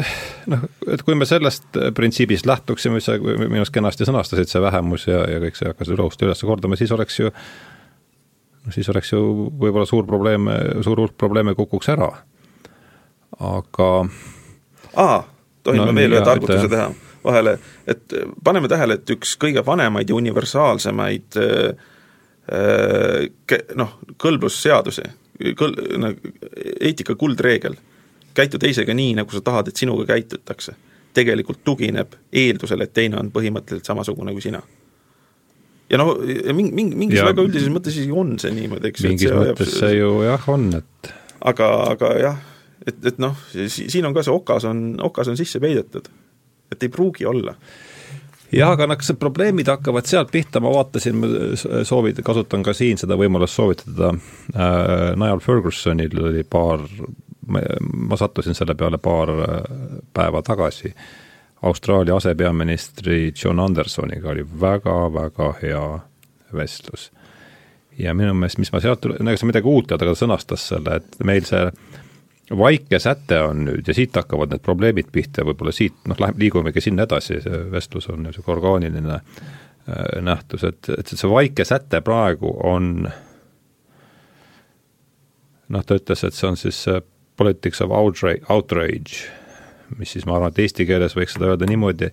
noh, 0.53 0.67
et 0.93 1.05
kui 1.05 1.17
me 1.19 1.29
sellest 1.29 1.81
printsiibist 1.97 2.49
lähtuksime, 2.49 2.99
mis 2.99 3.09
sa 3.09 3.19
minu 3.21 3.63
arust 3.63 3.75
kenasti 3.77 4.09
sõnastasid, 4.09 4.53
see 4.53 4.65
vähemus 4.65 5.09
ja, 5.11 5.25
ja 5.37 5.41
kõik 5.45 5.61
see 5.61 5.73
hakkas 5.73 5.93
uuesti 5.97 6.29
üles 6.29 6.45
kordama, 6.49 6.81
siis 6.81 6.93
oleks 6.97 7.21
ju 7.21 7.33
no 8.67 8.73
siis 8.75 8.89
oleks 8.93 9.13
ju 9.13 9.21
võib-olla 9.61 9.87
suur 9.89 10.09
probleem, 10.09 10.49
suur 10.85 11.05
hulk 11.05 11.17
probleeme 11.21 11.55
kukuks 11.59 11.93
ära. 11.93 12.11
aga 13.37 13.91
aa, 14.97 15.21
tohin 15.67 15.83
no, 15.83 15.91
ma 15.91 16.01
veel 16.01 16.17
ühe 16.17 16.25
targutuse 16.25 16.71
teha 16.73 16.89
vahele, 17.27 17.59
et 17.87 18.15
paneme 18.45 18.71
tähele, 18.71 19.01
et 19.01 19.15
üks 19.17 19.35
kõige 19.41 19.65
vanemaid 19.67 20.11
ja 20.11 20.17
universaalsemaid 20.19 21.39
äh, 21.43 21.85
äh, 22.55 23.61
noh, 23.79 23.99
kõlblusseadusi, 24.23 25.07
kõl-, 25.59 25.77
eetika 26.81 27.17
kuldreegel, 27.19 27.77
käitu 28.37 28.61
teisega 28.63 28.95
nii, 28.97 29.17
nagu 29.21 29.35
sa 29.35 29.43
tahad, 29.45 29.71
et 29.71 29.83
sinuga 29.83 30.07
käitutakse, 30.13 30.77
tegelikult 31.17 31.63
tugineb 31.65 32.17
eeldusele, 32.33 32.87
et 32.87 32.97
teine 32.97 33.21
on 33.21 33.31
põhimõtteliselt 33.35 33.89
samasugune 33.89 34.35
kui 34.37 34.45
sina. 34.45 34.61
Ja 35.91 36.01
noh, 36.01 36.17
mingi, 36.19 36.73
mingi, 36.75 36.99
mingis 36.99 37.21
ja, 37.21 37.29
väga 37.29 37.45
üldises 37.47 37.71
mõttes 37.71 37.95
isegi 37.95 38.11
on 38.11 38.35
see 38.43 38.51
niimoodi, 38.55 38.91
eks 38.91 39.05
mingis 39.07 39.31
see 39.31 39.39
mõttes 39.39 39.77
see 39.79 39.93
ju 39.95 40.11
jah, 40.27 40.49
on, 40.51 40.67
et 40.81 41.11
aga, 41.47 41.69
aga 41.93 42.11
jah, 42.19 42.41
et, 42.87 43.03
et 43.13 43.19
noh, 43.23 43.37
siin 43.53 44.07
on 44.07 44.15
ka 44.15 44.25
see 44.27 44.35
okas 44.35 44.67
on, 44.69 44.87
okas 45.03 45.33
on 45.33 45.39
sisse 45.39 45.61
peidetud. 45.63 46.09
et 46.73 46.83
ei 46.83 46.91
pruugi 46.93 47.27
olla 47.27 47.55
jah, 48.53 48.73
aga 48.73 48.87
noh, 48.87 48.99
kas 48.99 49.11
need 49.13 49.21
probleemid 49.21 49.71
hakkavad 49.71 50.09
sealt 50.09 50.33
pihta, 50.35 50.61
ma 50.63 50.73
vaatasin, 50.75 51.23
soovid-, 51.87 52.23
kasutan 52.27 52.65
ka 52.67 52.75
siin 52.77 52.99
seda 53.01 53.19
võimalust 53.19 53.59
soovitada 53.59 54.13
äh,, 54.15 55.13
Niall 55.19 55.43
Fergusonil 55.45 56.19
oli 56.31 56.45
paar, 56.49 56.83
ma 57.47 58.19
sattusin 58.19 58.59
selle 58.59 58.75
peale 58.79 58.99
paar 59.03 59.33
äh, 59.35 59.55
päeva 60.15 60.43
tagasi 60.47 60.93
Austraalia 61.67 62.17
asepeaministri 62.17 63.33
John 63.45 63.61
Andersoniga 63.61 64.31
oli 64.31 64.45
väga-väga 64.61 65.55
hea 65.63 65.85
vestlus. 66.55 67.11
ja 67.99 68.13
minu 68.15 68.35
meelest, 68.37 68.59
mis 68.61 68.73
ma 68.73 68.81
sealt, 68.81 69.07
no 69.09 69.31
ega 69.33 69.41
see 69.41 69.49
midagi 69.49 69.71
uut 69.71 69.89
ei 69.89 69.95
olnud, 69.95 70.03
aga 70.05 70.13
ta 70.13 70.21
sõnastas 70.21 70.67
selle, 70.69 70.99
et 71.01 71.23
meil 71.25 71.47
see 71.49 71.63
vaike 72.51 72.99
säte 73.03 73.41
on 73.43 73.65
nüüd 73.67 73.89
ja 73.89 73.95
siit 73.97 74.17
hakkavad 74.17 74.53
need 74.55 74.63
probleemid 74.63 75.09
pihta 75.13 75.45
võib-olla 75.47 75.75
siit 75.75 75.97
noh, 76.07 76.19
läheb, 76.23 76.39
liigumegi 76.39 76.85
sinna 76.85 77.07
edasi, 77.09 77.41
see 77.43 77.63
vestlus 77.73 78.07
on 78.13 78.23
niisugune 78.27 78.57
orgaaniline 78.59 79.17
äh, 79.17 80.21
nähtus, 80.23 80.67
et, 80.69 80.91
et 80.99 81.11
see 81.11 81.31
vaike 81.31 81.67
säte 81.67 82.01
praegu 82.07 82.53
on 82.67 82.93
noh, 85.69 85.83
ta 85.83 85.99
ütles, 85.99 86.23
et 86.23 86.39
see 86.39 86.49
on 86.49 86.61
siis 86.61 86.85
politics 87.37 87.83
of 87.85 87.91
outrage, 87.93 88.47
outrage 88.49 89.27
mis 89.99 90.13
siis 90.17 90.27
ma 90.27 90.37
arvan, 90.37 90.53
et 90.53 90.65
eesti 90.65 90.87
keeles 90.89 91.15
võiks 91.17 91.37
seda 91.37 91.53
öelda 91.53 91.69
niimoodi, 91.69 92.09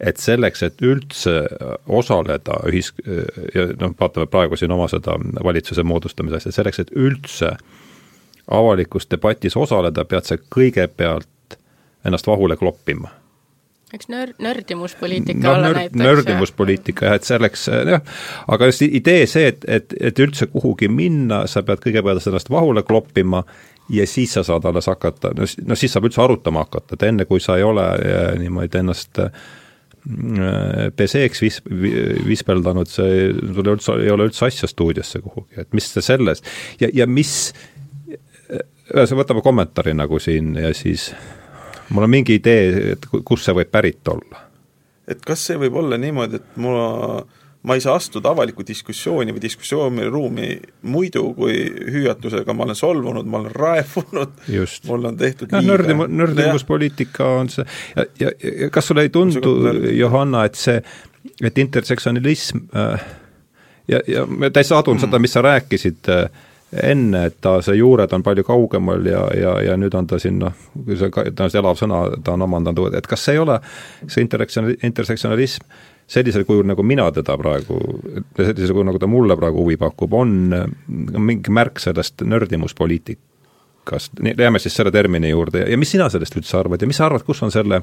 et 0.00 0.20
selleks, 0.20 0.62
et 0.66 0.82
üldse 0.84 1.36
osaleda 1.88 2.58
ühis- 2.68 2.92
ja 3.54 3.68
noh, 3.80 3.94
vaatame 4.00 4.26
praegu 4.30 4.58
siin 4.60 4.74
oma 4.74 4.88
seda 4.92 5.16
valitsuse 5.44 5.84
moodustamise 5.86 6.40
asja, 6.40 6.52
selleks, 6.58 6.82
et 6.84 6.92
üldse 6.92 7.54
avalikus 8.50 9.08
debatis 9.10 9.56
osaleda, 9.56 10.04
pead 10.04 10.28
sa 10.28 10.38
kõigepealt 10.56 11.58
ennast 12.04 12.26
vahule 12.26 12.56
kloppima 12.60 13.12
eks 13.94 14.08
nör-, 14.10 14.32
nördimuspoliitika 14.42 15.42
no, 15.44 15.52
olla 15.52 15.68
nör, 15.68 15.78
näiteks. 15.78 16.00
nördimuspoliitika 16.02 17.06
jah, 17.06 17.18
et 17.20 17.28
selleks 17.28 17.68
jah, 17.70 18.02
aga 18.50 18.70
just 18.70 18.82
idee 18.86 19.26
see, 19.30 19.52
et, 19.52 19.66
et, 19.70 19.94
et 20.10 20.24
üldse 20.24 20.48
kuhugi 20.52 20.88
minna, 20.90 21.44
sa 21.50 21.62
pead 21.66 21.82
kõigepealt 21.84 22.28
ennast 22.30 22.50
vahule 22.52 22.82
kloppima 22.86 23.44
ja 23.92 24.06
siis 24.08 24.34
sa 24.34 24.44
saad 24.46 24.64
alles 24.68 24.88
hakata, 24.90 25.34
no, 25.36 25.46
no 25.68 25.78
siis 25.78 25.92
saab 25.94 26.08
üldse 26.08 26.22
arutama 26.24 26.64
hakata, 26.64 26.96
et 26.96 27.06
enne 27.10 27.28
kui 27.28 27.42
sa 27.42 27.58
ei 27.60 27.66
ole 27.66 27.84
äh, 28.00 28.30
niimoodi 28.40 28.80
ennast 28.80 29.20
äh, 29.22 29.30
peseeks 30.96 31.44
vis-, 31.44 31.62
vispeldanud, 32.26 32.90
see, 32.90 33.28
sul 33.32 33.62
ei 33.64 33.76
üldse, 33.76 33.98
ei 34.04 34.12
ole 34.12 34.28
üldse 34.30 34.48
asja 34.48 34.68
stuudiosse 34.70 35.20
kuhugi, 35.24 35.60
et 35.60 35.70
mis 35.76 35.88
see 35.92 36.04
selles 36.04 36.42
ja, 36.80 36.90
ja 36.92 37.06
mis, 37.08 37.52
ühesõnaga 38.50 39.22
võtame 39.22 39.44
kommentaari 39.44 39.94
nagu 39.96 40.18
siin 40.22 40.54
ja 40.60 40.74
siis 40.76 41.12
mul 41.90 42.06
on 42.06 42.12
mingi 42.12 42.38
idee, 42.40 42.92
et 42.94 43.08
kust 43.24 43.48
see 43.48 43.56
võib 43.56 43.70
pärit 43.72 44.08
olla. 44.08 44.44
et 45.08 45.20
kas 45.24 45.46
see 45.48 45.56
võib 45.60 45.80
olla 45.80 45.98
niimoodi, 46.00 46.40
et 46.40 46.60
mul 46.60 46.78
ma 47.64 47.74
ei 47.74 47.80
saa 47.80 47.96
astuda 47.96 48.28
avalikku 48.34 48.64
diskussiooni 48.66 49.32
või 49.32 49.42
diskussiooniruumi 49.44 50.48
muidu 50.92 51.24
kui 51.36 51.56
hüüatusega 51.94 52.52
ma 52.56 52.66
olen 52.66 52.76
solvunud, 52.76 53.26
ma 53.26 53.40
olen 53.40 53.56
raevunud, 53.64 54.38
mul 54.88 55.10
on 55.10 55.18
tehtud 55.20 55.52
no, 55.52 55.60
liiga. 55.60 55.72
nördimu-, 55.72 56.08
nördimuspoliitika 56.20 57.28
on 57.40 57.52
see 57.52 57.66
ja, 57.96 58.06
ja, 58.20 58.32
ja 58.52 58.70
kas 58.74 58.92
sulle 58.92 59.06
ei 59.08 59.12
tundu, 59.12 59.56
Johanna, 59.96 60.44
et 60.44 60.60
see, 60.60 60.80
et 61.40 61.58
intersektsionalism 61.58 62.66
äh, 62.76 63.06
ja, 63.88 64.00
ja 64.08 64.26
ma 64.28 64.52
täitsa 64.52 64.78
adun 64.80 64.98
mm. 64.98 65.06
seda, 65.06 65.20
mis 65.22 65.36
sa 65.36 65.44
rääkisid 65.44 66.12
äh, 66.12 66.28
enne, 66.82 67.24
et 67.28 67.36
ta, 67.40 67.58
see 67.62 67.76
juured 67.78 68.12
on 68.16 68.22
palju 68.26 68.44
kaugemal 68.46 69.06
ja, 69.06 69.24
ja, 69.38 69.54
ja 69.62 69.76
nüüd 69.80 69.94
on 69.94 70.06
ta 70.10 70.18
siin 70.22 70.38
noh, 70.42 70.54
see 70.88 71.10
tõenäoliselt 71.10 71.60
elav 71.60 71.78
sõna, 71.80 72.04
ta 72.24 72.34
on 72.34 72.46
omandanud, 72.46 72.94
et 72.98 73.08
kas 73.10 73.26
see 73.26 73.36
ei 73.36 73.42
ole, 73.42 73.58
see 74.06 74.24
intersektsionalism, 74.24 74.86
intersektsionalism 74.86 75.68
sellisel 76.06 76.44
kujul, 76.44 76.66
nagu 76.68 76.82
mina 76.84 77.06
teda 77.16 77.36
praegu, 77.40 77.78
sellisel 78.36 78.74
kujul, 78.74 78.88
nagu 78.90 79.00
ta 79.00 79.08
mulle 79.10 79.36
praegu 79.40 79.62
huvi 79.64 79.78
pakub, 79.80 80.16
on 80.18 80.34
mingi 80.88 81.54
märk 81.54 81.80
sellest 81.80 82.26
nördimuspoliitikast, 82.28 84.20
jääme 84.20 84.60
siis 84.60 84.76
selle 84.76 84.92
termini 84.92 85.32
juurde 85.32 85.64
ja 85.70 85.78
mis 85.80 85.94
sina 85.94 86.10
sellest 86.12 86.36
üldse 86.40 86.58
arvad 86.60 86.82
ja 86.82 86.90
mis 86.90 87.00
sa 87.00 87.08
arvad, 87.08 87.24
kus 87.24 87.42
on 87.46 87.52
selle 87.54 87.80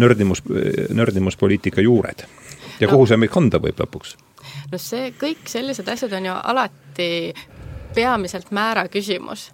nördimus, 0.00 0.42
nördimuspoliitika 0.90 1.84
juured? 1.84 2.26
ja 2.80 2.88
kuhu 2.88 3.04
no, 3.04 3.06
see 3.06 3.20
meid 3.22 3.30
kanda 3.34 3.60
võib 3.62 3.78
lõpuks? 3.84 4.16
no 4.72 4.80
see, 4.82 5.12
kõik 5.18 5.46
sellised 5.50 5.88
asjad 5.90 6.14
on 6.18 6.30
ju 6.30 6.38
alati 6.54 7.10
peamiselt 7.94 8.50
määra 8.54 8.86
küsimus. 8.88 9.48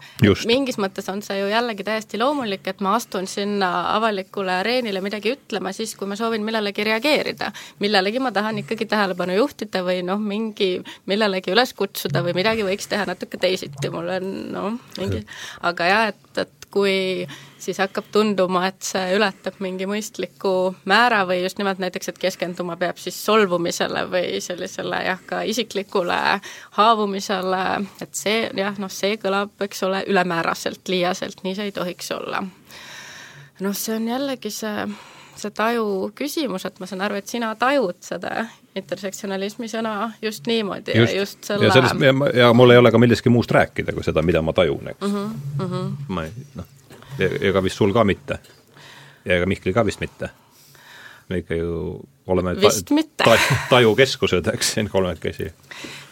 mingis 0.47 0.79
mõttes 0.81 1.09
on 1.13 1.23
see 1.23 1.39
ju 1.41 1.51
jällegi 1.51 1.85
täiesti 1.87 2.19
loomulik, 2.21 2.67
et 2.67 2.81
ma 2.81 2.95
astun 2.99 3.27
sinna 3.31 3.71
avalikule 3.97 4.53
areenile 4.61 5.03
midagi 5.05 5.35
ütlema 5.37 5.73
siis, 5.77 5.95
kui 5.97 6.09
ma 6.09 6.17
soovin 6.17 6.45
millelegi 6.45 6.85
reageerida. 6.85 7.53
millelegi 7.79 8.19
ma 8.19 8.33
tahan 8.33 8.63
ikkagi 8.65 8.87
tähelepanu 8.87 9.37
juhtida 9.37 9.85
või 9.87 10.03
noh, 10.07 10.19
mingi, 10.19 10.73
millelegi 11.07 11.53
üles 11.55 11.75
kutsuda 11.75 12.25
või 12.27 12.35
midagi 12.37 12.67
võiks 12.67 12.89
teha 12.89 13.07
natuke 13.09 13.39
teisiti, 13.41 13.91
mul 13.93 14.09
on 14.17 14.33
noh, 14.53 14.81
mingi, 14.99 15.25
aga 15.63 15.93
jah, 15.93 16.09
et, 16.15 16.45
et 16.45 16.71
kui 16.71 17.27
siis 17.61 17.79
hakkab 17.81 18.09
tunduma, 18.13 18.65
et 18.71 18.83
see 18.85 19.17
ületab 19.17 19.59
mingi 19.63 19.87
mõistliku 19.89 20.75
määra 20.91 21.23
või 21.29 21.43
just 21.43 21.61
nimelt 21.61 21.81
näiteks, 21.83 22.13
et 22.13 22.21
keskenduma 22.21 22.77
peab 22.81 23.01
siis 23.01 23.19
solvumisele 23.25 24.07
või 24.11 24.41
sellisele 24.45 25.03
jah, 25.07 25.21
ka 25.27 25.43
isiklikule 25.49 26.19
haavumisele, 26.79 27.65
et 28.03 28.15
see 28.17 28.49
jah, 28.57 28.81
noh, 28.81 28.93
see 28.93 29.19
kõlab, 29.21 29.55
eks 29.67 29.85
ole, 29.89 30.03
ülemääraselt, 30.11 30.83
liiaselt, 30.89 31.45
nii 31.45 31.57
see 31.59 31.71
ei 31.71 31.77
tohiks 31.77 32.11
olla. 32.17 32.43
noh, 33.61 33.77
see 33.77 33.97
on 33.97 34.09
jällegi 34.09 34.51
see, 34.51 34.89
see 35.37 35.53
taju 35.55 36.11
küsimus, 36.17 36.65
et 36.67 36.81
ma 36.81 36.89
saan 36.89 37.05
aru, 37.05 37.21
et 37.21 37.29
sina 37.29 37.53
tajud 37.61 38.01
seda 38.05 38.47
intersektsionalismi 38.77 39.69
sõna 39.69 40.13
just 40.23 40.47
niimoodi 40.47 40.95
just. 40.95 41.13
ja 41.13 41.19
just 41.19 41.49
selle 41.49 41.67
ja 41.67 41.73
sellest, 41.75 42.03
ja, 42.05 42.15
ja 42.41 42.53
mul 42.55 42.71
ei 42.71 42.79
ole 42.79 42.93
ka 42.95 42.99
millestki 43.03 43.33
muust 43.33 43.51
rääkida 43.51 43.93
kui 43.97 44.07
seda, 44.07 44.23
mida 44.23 44.43
ma 44.43 44.55
tajun, 44.57 44.93
eks 44.93 45.07
mm. 45.07 45.33
-hmm. 45.59 45.89
ma 46.09 46.25
ei, 46.25 46.47
noh, 46.55 46.69
ega 47.21 47.63
vist 47.63 47.81
sul 47.81 47.93
ka 47.97 48.05
mitte. 48.05 48.39
ja 49.25 49.37
ega 49.37 49.47
Mihklil 49.47 49.75
ka 49.75 49.85
vist 49.87 50.01
mitte. 50.01 50.31
me 51.29 51.39
ikka 51.39 51.55
ju 51.55 52.01
oleme 52.27 52.55
vist 52.57 52.89
ta, 52.89 52.95
mitte 52.95 53.25
ta, 53.25 53.37
tajukeskused, 53.71 54.47
eks, 54.55 54.73
siin 54.75 54.89
kolmekesi. 54.91 55.53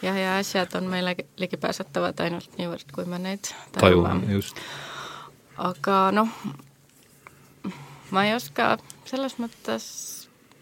jah, 0.03 0.17
ja 0.17 0.37
asjad 0.39 0.75
on 0.75 0.91
meile 0.91 1.17
ligipääsetavad 1.37 2.21
ainult 2.21 2.59
niivõrd, 2.59 2.93
kui 2.95 3.05
me 3.05 3.19
neid 3.19 3.53
tajume. 3.79 4.21
just. 4.33 4.57
aga 5.57 5.99
noh, 6.13 6.31
ma 8.11 8.25
ei 8.25 8.35
oska 8.35 8.77
selles 9.09 9.39
mõttes 9.43 9.89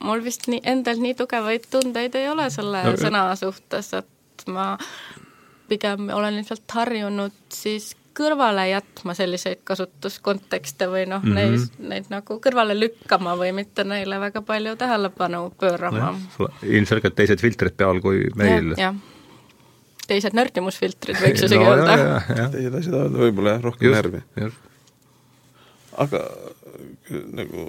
mul 0.05 0.25
vist 0.25 0.49
nii, 0.51 0.61
endal 0.65 1.01
nii 1.01 1.15
tugevaid 1.19 1.69
tundeid 1.71 2.17
ei 2.19 2.29
ole 2.29 2.49
selle 2.53 2.83
no, 2.85 2.97
sõna 3.01 3.29
suhtes, 3.39 3.93
et 3.97 4.45
ma 4.53 4.75
pigem 5.69 6.11
olen 6.15 6.37
lihtsalt 6.39 6.77
harjunud 6.79 7.35
siis 7.53 7.95
kõrvale 8.17 8.69
jätma 8.71 9.15
selliseid 9.17 9.63
kasutuskontekste 9.67 10.89
või 10.91 11.05
noh 11.11 11.25
mm, 11.25 11.33
-hmm. 11.33 11.35
neid, 11.37 11.91
neid 11.93 12.09
nagu 12.13 12.39
kõrvale 12.43 12.77
lükkama 12.79 13.37
või 13.39 13.53
mitte 13.57 13.85
neile 13.85 14.21
väga 14.21 14.43
palju 14.47 14.77
tähelepanu 14.81 15.51
pöörama 15.61 16.15
no,. 16.17 16.49
ilmselgelt 16.63 17.17
teised 17.19 17.43
filtrid 17.45 17.77
peal 17.77 18.01
kui 18.05 18.27
meil 18.39 18.75
ja,. 18.81 18.95
teised 20.07 20.37
nördimusfiltrid 20.39 21.21
võiks 21.23 21.47
isegi 21.49 21.65
no, 21.65 21.75
öelda. 21.75 22.23
teised 22.55 22.81
asjad 22.81 23.01
ajavad 23.01 23.21
võib-olla 23.25 23.57
jah, 23.57 23.67
rohkem 23.69 23.91
just, 23.91 24.01
närvi. 24.01 24.53
aga 26.07 26.25
nagu 27.11 27.67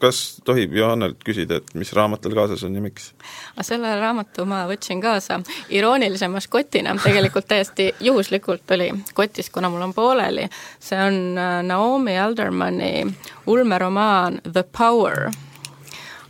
kas 0.00 0.40
tohib 0.44 0.74
Johannelt 0.76 1.22
küsida, 1.24 1.60
et 1.60 1.74
mis 1.78 1.92
raamat 1.96 2.20
tal 2.24 2.34
kaasas 2.36 2.64
on 2.66 2.74
ja 2.76 2.82
miks? 2.84 3.12
selle 3.66 3.94
raamatu 4.00 4.44
ma 4.48 4.64
võtsin 4.68 5.00
kaasa 5.02 5.40
iroonilise 5.72 6.28
maskotina, 6.32 6.96
tegelikult 7.02 7.48
täiesti 7.48 7.88
juhuslikult 8.00 8.76
oli 8.76 8.90
kotis, 9.14 9.50
kuna 9.50 9.70
mul 9.72 9.88
on 9.88 9.94
pooleli. 9.96 10.48
see 10.80 11.00
on 11.00 11.38
äh, 11.38 11.62
Naomi 11.62 12.18
Aldermani 12.18 13.06
ulmeromaan 13.46 14.40
The 14.52 14.64
Power 14.78 15.30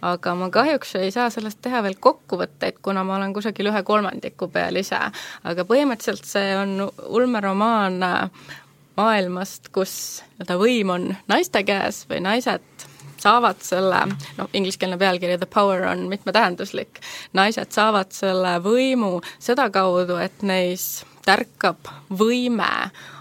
aga 0.06 0.34
ma 0.38 0.50
kahjuks 0.52 0.94
ei 1.00 1.10
saa 1.10 1.30
sellest 1.32 1.60
teha 1.64 1.82
veel 1.82 1.96
kokkuvõtteid, 2.00 2.78
kuna 2.84 3.02
ma 3.06 3.16
olen 3.16 3.32
kusagil 3.34 3.70
ühe 3.72 3.82
kolmandiku 3.86 4.48
peal 4.52 4.76
ise. 4.76 5.00
aga 5.44 5.64
põhimõtteliselt 5.64 6.28
see 6.28 6.54
on 6.56 6.90
ulmeromaan 7.08 8.02
äh, 8.02 8.54
maailmast, 8.96 9.70
kus 9.74 9.94
nii-öelda 10.36 10.58
võim 10.60 10.92
on 10.94 11.08
naiste 11.28 11.62
käes 11.68 12.04
või 12.10 12.22
naised 12.24 12.86
saavad 13.20 13.60
selle, 13.64 14.02
noh, 14.36 14.48
ingliskeelne 14.52 14.98
pealkiri 15.00 15.38
The 15.40 15.48
Power 15.50 15.86
on 15.90 16.06
mitmetähenduslik, 16.10 17.00
naised 17.36 17.72
saavad 17.74 18.12
selle 18.14 18.56
võimu 18.64 19.20
sedakaudu, 19.38 20.18
et 20.22 20.44
neis 20.46 21.04
tärkab 21.26 21.90
võime 22.10 22.70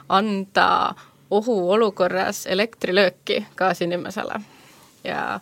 anda 0.09 0.69
ohuolukorras 1.33 2.45
elektrilööki 2.45 3.45
kaasinimesele 3.57 4.41
ja 5.03 5.39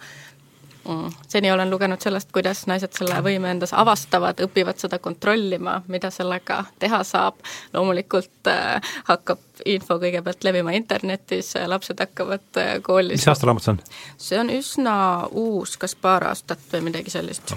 mm. 0.88 1.12
seni 1.28 1.52
olen 1.52 1.70
lugenud 1.70 2.02
sellest, 2.02 2.32
kuidas 2.34 2.66
naised 2.68 2.94
selle 2.98 3.20
võime 3.26 3.52
endas 3.54 3.74
avastavad, 3.74 4.40
õpivad 4.46 4.80
seda 4.82 5.00
kontrollima, 5.04 5.80
mida 5.88 6.12
sellega 6.12 6.64
teha 6.80 7.04
saab. 7.08 7.42
loomulikult 7.74 8.52
äh, 8.52 8.94
hakkab 9.10 9.42
info 9.66 10.00
kõigepealt 10.02 10.44
levima 10.44 10.74
internetis, 10.78 11.54
lapsed 11.68 12.00
hakkavad 12.00 12.62
äh, 12.62 12.74
koolis 12.84 13.22
mis 13.22 13.28
aasta 13.28 13.50
raamat 13.50 13.64
see 13.64 13.76
on? 13.76 13.84
see 14.18 14.40
on 14.40 14.50
üsna 14.54 14.96
uus, 15.32 15.78
kas 15.78 15.96
paar 15.96 16.28
aastat 16.32 16.66
või 16.74 16.90
midagi 16.90 17.14
sellist. 17.14 17.56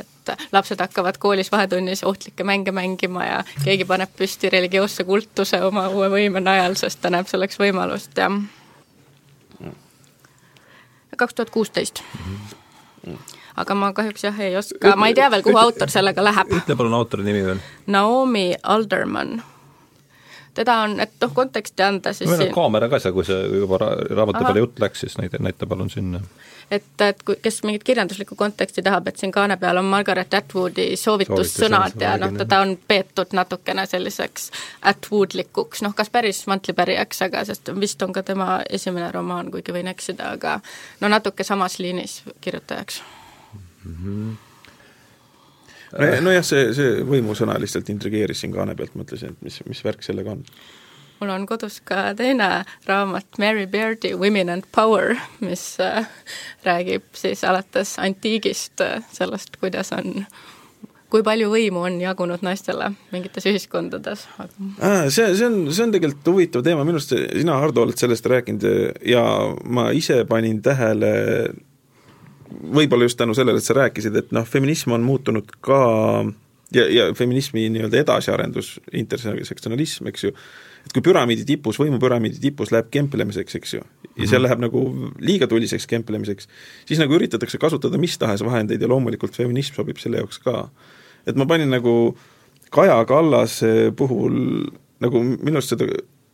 et 0.00 0.36
lapsed 0.52 0.80
hakkavad 0.80 1.18
koolis 1.22 1.52
vahetunnis 1.52 2.04
ohtlikke 2.04 2.44
mänge 2.44 2.72
mängima 2.72 3.24
ja 3.24 3.44
keegi 3.64 3.84
paneb 3.84 4.10
püsti 4.18 4.50
religioosse 4.50 5.04
kultuse 5.04 5.62
oma 5.62 5.88
uue 5.88 6.10
võime 6.10 6.42
najal, 6.42 6.74
sest 6.74 7.00
ta 7.02 7.10
näeb 7.10 7.30
selleks 7.30 7.60
võimalust 7.62 8.18
ja 8.18 8.30
kaks 11.16 11.34
tuhat 11.34 11.50
kuusteist 11.54 12.02
aga 13.56 13.74
ma 13.74 13.92
kahjuks 13.96 14.24
jah, 14.24 14.40
ei 14.40 14.56
oska, 14.56 14.96
ma 14.96 15.10
ei 15.10 15.16
tea 15.16 15.28
veel, 15.32 15.44
kuhu 15.46 15.58
autor 15.60 15.92
sellega 15.92 16.24
läheb. 16.24 16.50
ütle 16.60 16.76
palun 16.78 16.96
autori 16.96 17.24
nimi 17.26 17.44
veel. 17.46 17.60
Naomi 17.86 18.48
Alderman. 18.62 19.38
teda 20.56 20.78
on, 20.86 21.00
et 21.00 21.12
noh, 21.20 21.32
konteksti 21.36 21.84
anda 21.84 22.12
siis 22.16 22.30
meil 22.30 22.40
on 22.40 22.44
siin... 22.46 22.54
kaamera 22.54 22.88
ka 22.92 23.00
seal, 23.00 23.14
kui 23.16 23.24
see 23.28 23.40
juba 23.60 23.80
raamatu 23.80 24.44
peale 24.44 24.64
jutt 24.64 24.80
läks, 24.80 25.04
siis 25.04 25.18
näita, 25.20 25.40
näita 25.42 25.68
palun 25.68 25.90
sinna 25.92 26.20
et, 26.70 27.00
et 27.00 27.22
kui, 27.22 27.36
kes 27.42 27.60
mingit 27.66 27.84
kirjanduslikku 27.84 28.36
konteksti 28.36 28.82
tahab, 28.82 29.08
et 29.08 29.20
siin 29.20 29.32
kaane 29.32 29.56
peal 29.60 29.80
on 29.80 29.88
Margaret 29.90 30.34
Atwoodi 30.34 30.88
soovitussõnad 31.00 32.00
ja 32.00 32.16
noh, 32.20 32.32
teda 32.38 32.60
on 32.64 32.76
peetud 32.88 33.34
natukene 33.36 33.86
selliseks 33.86 34.50
Atwoodlikuks, 34.92 35.82
noh 35.86 35.94
kas 35.96 36.10
päris 36.10 36.44
mantlipärijaks, 36.50 37.22
aga 37.28 37.44
sest 37.48 37.70
vist 37.80 38.02
on 38.02 38.14
ka 38.16 38.24
tema 38.26 38.60
esimene 38.70 39.10
romaan, 39.14 39.50
kuigi 39.54 39.74
võin 39.76 39.92
eksida, 39.92 40.32
aga 40.38 40.58
no 41.00 41.12
natuke 41.12 41.46
samas 41.46 41.78
liinis 41.78 42.22
kirjutajaks. 42.40 43.02
Mm. 43.84 43.94
-hmm 44.02 44.34
nojah, 45.96 46.44
see, 46.44 46.72
see 46.74 47.02
võimusõna 47.06 47.54
lihtsalt 47.62 47.88
intrigeeris 47.92 48.42
siin 48.42 48.52
kaane 48.52 48.74
pealt, 48.74 48.96
mõtlesin, 48.98 49.36
et 49.36 49.46
mis, 49.46 49.60
mis 49.68 49.84
värk 49.84 50.02
sellega 50.02 50.34
on 50.34 50.42
mul 51.20 51.30
on 51.32 51.46
kodus 51.46 51.80
ka 51.84 52.10
teine 52.16 52.64
raamat, 52.86 53.38
Mary 53.38 53.66
Beardi 53.66 54.14
Women 54.14 54.48
and 54.48 54.68
Power, 54.74 55.16
mis 55.40 55.80
äh, 55.80 56.06
räägib 56.64 57.06
siis 57.16 57.44
alates 57.44 57.96
antiigist 57.98 58.80
äh, 58.80 59.02
sellest, 59.12 59.56
kuidas 59.60 59.92
on 59.96 60.26
kui 61.10 61.22
palju 61.22 61.48
võimu 61.52 61.84
on 61.86 62.00
jagunud 62.02 62.42
naistele 62.42 62.90
mingites 63.12 63.46
ühiskondades. 63.46 64.26
see, 65.08 65.28
see 65.38 65.46
on, 65.46 65.60
see 65.70 65.84
on 65.84 65.94
tegelikult 65.94 66.32
huvitav 66.32 66.64
teema, 66.66 66.84
minu 66.84 66.98
arust 66.98 67.14
sina, 67.14 67.60
Hardo, 67.62 67.86
oled 67.86 67.98
sellest 68.00 68.26
rääkinud 68.26 68.66
ja 69.06 69.22
ma 69.64 69.90
ise 69.94 70.24
panin 70.28 70.58
tähele 70.66 71.12
võib-olla 72.50 73.06
just 73.06 73.18
tänu 73.18 73.34
sellele, 73.34 73.62
et 73.62 73.66
sa 73.66 73.76
rääkisid, 73.78 74.16
et 74.18 74.34
noh, 74.34 74.46
feminism 74.46 74.94
on 74.96 75.06
muutunud 75.06 75.50
ka 75.64 75.80
ja, 76.74 76.86
ja 76.90 77.08
feminismi 77.14 77.68
nii-öelda 77.74 78.02
edasiarendus, 78.02 78.76
intersektsionalism, 78.92 80.10
eks 80.10 80.26
ju, 80.28 80.34
et 80.86 80.94
kui 80.94 81.02
püramiidi 81.02 81.44
tipus, 81.46 81.80
võimupüramiidi 81.82 82.40
tipus 82.40 82.70
läheb 82.74 82.88
kemplemiseks, 82.94 83.58
eks 83.58 83.74
ju, 83.74 83.82
ja 83.82 84.14
seal 84.14 84.38
-hmm. 84.38 84.44
läheb 84.46 84.62
nagu 84.62 84.82
liiga 85.18 85.46
tuliseks 85.50 85.86
kemplemiseks, 85.90 86.48
siis 86.86 87.02
nagu 87.02 87.14
üritatakse 87.18 87.58
kasutada 87.58 87.98
mis 87.98 88.18
tahes 88.18 88.44
vahendeid 88.44 88.82
ja 88.82 88.88
loomulikult 88.88 89.36
feminism 89.36 89.74
sobib 89.74 89.98
selle 89.98 90.22
jaoks 90.22 90.38
ka. 90.38 90.68
et 91.26 91.36
ma 91.36 91.46
panin 91.46 91.70
nagu 91.70 92.16
Kaja 92.70 93.04
Kallase 93.04 93.92
puhul 93.96 94.66
nagu 95.00 95.22
minu 95.22 95.58
arust 95.58 95.74
seda 95.74 95.86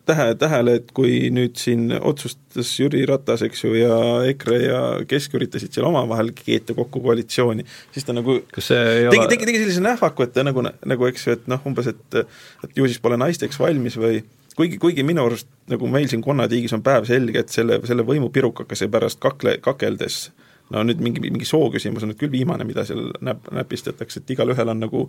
tähe, 0.07 0.35
tähele, 0.35 0.75
et 0.81 0.91
kui 0.95 1.31
nüüd 1.35 1.57
siin 1.61 1.93
otsustas 2.01 2.73
Jüri 2.81 3.05
Ratas, 3.07 3.45
eks 3.47 3.65
ju, 3.65 3.73
ja 3.79 3.97
EKRE 4.33 4.59
ja 4.65 4.81
Kesk 5.09 5.37
üritasid 5.39 5.75
seal 5.75 5.87
omavahel 5.87 6.33
keeta 6.37 6.75
kokku 6.75 7.03
koalitsiooni, 7.05 7.65
siis 7.95 8.07
ta 8.09 8.17
nagu 8.17 8.41
tegi, 8.51 9.07
ole... 9.09 9.29
tegi, 9.31 9.47
tegi 9.47 9.63
sellise 9.63 9.85
nähvaku, 9.85 10.27
et 10.27 10.35
ta 10.35 10.45
nagu, 10.47 10.65
nagu 10.65 11.11
eks 11.11 11.27
ju, 11.27 11.37
et 11.39 11.51
noh, 11.51 11.63
umbes, 11.69 11.93
et 11.93 12.19
et 12.23 12.79
ju 12.79 12.89
siis 12.89 13.03
pole 13.03 13.19
naisteks 13.21 13.61
valmis 13.63 13.99
või 14.01 14.23
kuigi, 14.57 14.79
kuigi 14.79 15.05
minu 15.07 15.25
arust 15.27 15.49
nagu 15.71 15.89
meil 15.91 16.09
siin 16.11 16.23
konnatiigis 16.25 16.75
on 16.77 16.85
päevselge, 16.85 17.45
et 17.45 17.53
selle, 17.53 17.81
selle 17.89 18.05
võimupirukakese 18.07 18.89
pärast 18.93 19.21
kakle, 19.23 19.57
kakeldes 19.65 20.27
no 20.73 20.83
nüüd 20.87 21.03
mingi, 21.05 21.23
mingi 21.25 21.49
soo 21.49 21.69
küsimus 21.73 22.05
on 22.05 22.13
nüüd 22.13 22.21
küll 22.21 22.33
viimane, 22.33 22.67
mida 22.69 22.85
seal 22.89 23.11
näp-, 23.25 23.51
näpistatakse, 23.55 24.23
et 24.23 24.33
igalühel 24.35 24.73
on 24.73 24.83
nagu 24.85 25.05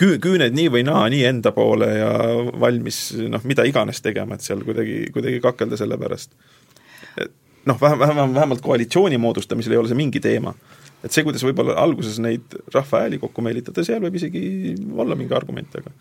küü-, 0.00 0.18
küüned 0.22 0.56
nii 0.56 0.70
või 0.72 0.84
naa 0.88 1.06
nii 1.12 1.24
enda 1.30 1.52
poole 1.56 1.90
ja 1.94 2.10
valmis 2.60 3.00
noh, 3.32 3.44
mida 3.48 3.66
iganes 3.68 4.02
tegema, 4.04 4.36
et 4.36 4.46
seal 4.46 4.64
kuidagi, 4.66 5.06
kuidagi 5.14 5.40
kakelda 5.44 5.78
selle 5.80 5.98
pärast. 6.00 6.36
noh, 7.66 7.78
vähem, 7.80 7.98
vähem, 7.98 8.34
vähemalt 8.34 8.64
koalitsiooni 8.64 9.18
moodustamisel 9.18 9.74
ei 9.74 9.80
ole 9.82 9.92
see 9.92 9.98
mingi 9.98 10.20
teema. 10.20 10.54
et 11.04 11.12
see, 11.12 11.24
kuidas 11.24 11.44
võib-olla 11.44 11.76
alguses 11.80 12.18
neid 12.22 12.56
rahva 12.74 13.04
hääli 13.04 13.20
kokku 13.22 13.44
meelitada, 13.44 13.84
seal 13.84 14.02
võib 14.04 14.16
isegi 14.18 14.74
olla 14.96 15.16
mingi 15.16 15.34
argument, 15.36 15.76
aga 15.78 15.92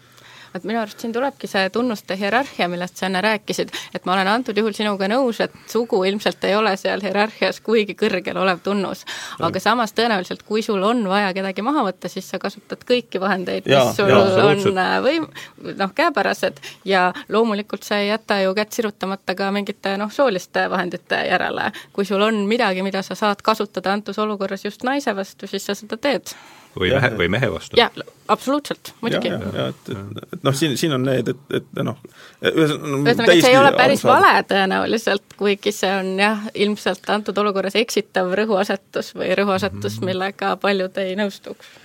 et 0.55 0.63
minu 0.63 0.79
arust 0.81 0.99
siin 0.99 1.13
tulebki 1.13 1.47
see 1.49 1.69
tunnuste 1.73 2.17
hierarhia, 2.19 2.67
millest 2.71 2.97
sa 2.97 3.09
enne 3.09 3.21
rääkisid, 3.23 3.71
et 3.95 4.05
ma 4.05 4.13
olen 4.15 4.29
antud 4.31 4.57
juhul 4.57 4.73
sinuga 4.75 5.09
nõus, 5.11 5.41
et 5.43 5.53
sugu 5.71 6.03
ilmselt 6.07 6.43
ei 6.47 6.55
ole 6.55 6.75
seal 6.79 7.03
hierarhias 7.03 7.59
kuigi 7.65 7.95
kõrgel 7.99 8.37
olev 8.41 8.61
tunnus. 8.63 9.05
aga 9.39 9.59
samas 9.59 9.93
tõenäoliselt, 9.93 10.43
kui 10.47 10.61
sul 10.65 10.83
on 10.83 11.03
vaja 11.09 11.33
kedagi 11.33 11.61
maha 11.65 11.85
võtta, 11.89 12.09
siis 12.11 12.29
sa 12.29 12.39
kasutad 12.39 12.83
kõiki 12.87 13.21
vahendeid, 13.21 13.67
mis 13.69 13.95
sul 13.97 14.09
ja, 14.09 14.21
on 14.45 14.81
äh, 14.81 14.97
võim-, 15.03 15.29
noh, 15.75 15.93
käepärased 15.95 16.61
ja 16.85 17.07
loomulikult 17.29 17.83
sa 17.83 17.99
ei 17.99 18.09
jäta 18.09 18.39
ju 18.41 18.53
kätt 18.55 18.75
sirutamata 18.77 19.35
ka 19.35 19.51
mingite 19.51 19.97
noh, 19.97 20.11
sooliste 20.11 20.69
vahendite 20.69 21.25
järele. 21.29 21.71
kui 21.93 22.05
sul 22.05 22.21
on 22.21 22.45
midagi, 22.47 22.83
mida 22.83 23.01
sa 23.01 23.15
saad 23.15 23.41
kasutada 23.41 23.93
antud 23.93 24.17
olukorras 24.17 24.65
just 24.65 24.83
naise 24.83 25.15
vastu, 25.15 25.47
siis 25.47 25.65
sa 25.65 25.75
seda 25.75 25.97
teed 25.97 26.35
või 26.79 26.91
mehe, 26.91 27.09
või 27.17 27.29
mehe 27.31 27.49
vastu. 27.51 27.77
jah, 27.79 27.93
absoluutselt, 28.31 28.93
muidugi. 29.01 29.31
ja, 29.31 29.39
ja 29.55 29.67
et, 29.71 29.89
et, 29.93 30.21
et 30.37 30.43
noh, 30.45 30.55
siin, 30.55 30.75
siin 30.79 30.95
on 30.97 31.05
need, 31.07 31.31
et, 31.31 31.43
et 31.59 31.81
noh 31.83 31.99
ühesõnaga, 32.43 33.15
et 33.15 33.41
see 33.43 33.51
ei 33.53 33.57
ole 33.59 33.71
päris 33.77 34.03
vale 34.05 34.33
tõenäoliselt, 34.49 35.35
kuigi 35.39 35.73
see 35.75 35.91
on 35.95 36.13
jah, 36.19 36.45
ilmselt 36.53 37.09
antud 37.13 37.37
olukorras 37.41 37.77
eksitav 37.79 38.31
rõhuasetus 38.37 39.13
või 39.17 39.31
rõhuasetus, 39.39 39.99
mhm. 39.99 40.11
millega 40.11 40.55
paljud 40.61 41.03
ei 41.03 41.17
nõustuks. 41.19 41.75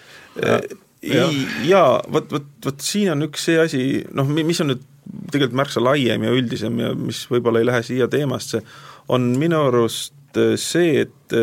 jaa, 1.01 1.91
vot, 2.13 2.31
vot, 2.33 2.49
vot 2.65 2.85
siin 2.85 3.15
on 3.15 3.29
üks 3.31 3.49
see 3.49 3.59
asi, 3.63 3.83
noh, 4.15 4.29
mis 4.29 4.63
on 4.65 4.75
nüüd 4.75 4.87
tegelikult 5.31 5.59
märksa 5.59 5.83
laiem 5.83 6.25
ja 6.27 6.33
üldisem 6.35 6.79
ja 6.79 6.95
mis 6.95 7.25
võib-olla 7.31 7.63
ei 7.63 7.67
lähe 7.67 7.83
siia 7.87 8.09
teemasse, 8.11 8.63
on 9.11 9.33
minu 9.41 9.65
arust 9.71 10.39
see, 10.61 11.07
et 11.07 11.35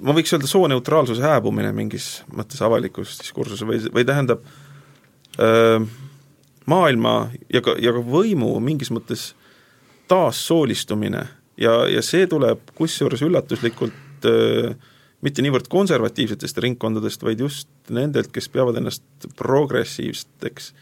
ma 0.00 0.14
võiks 0.16 0.32
öelda 0.34 0.48
sooneutraalsuse 0.50 1.22
hääbumine 1.22 1.72
mingis 1.76 2.22
mõttes 2.32 2.62
avalikus 2.64 3.18
diskursuses 3.20 3.66
või, 3.68 3.80
või 3.92 4.06
tähendab 4.08 4.44
maailma 6.66 7.14
ja 7.52 7.60
ka, 7.60 7.76
ja 7.78 7.92
ka 7.92 8.00
võimu 8.00 8.54
mingis 8.64 8.90
mõttes 8.94 9.28
taassoolistumine 10.08 11.26
ja, 11.60 11.78
ja 11.90 12.02
see 12.02 12.26
tuleb 12.30 12.72
kusjuures 12.78 13.22
üllatuslikult 13.26 14.26
öö, 14.26 14.72
mitte 15.24 15.42
niivõrd 15.42 15.68
konservatiivsetest 15.72 16.58
ringkondadest, 16.62 17.24
vaid 17.24 17.40
just 17.40 17.68
nendelt, 17.90 18.30
kes 18.34 18.48
peavad 18.52 18.76
ennast 18.80 19.30
progressiivseteks. 19.36 20.74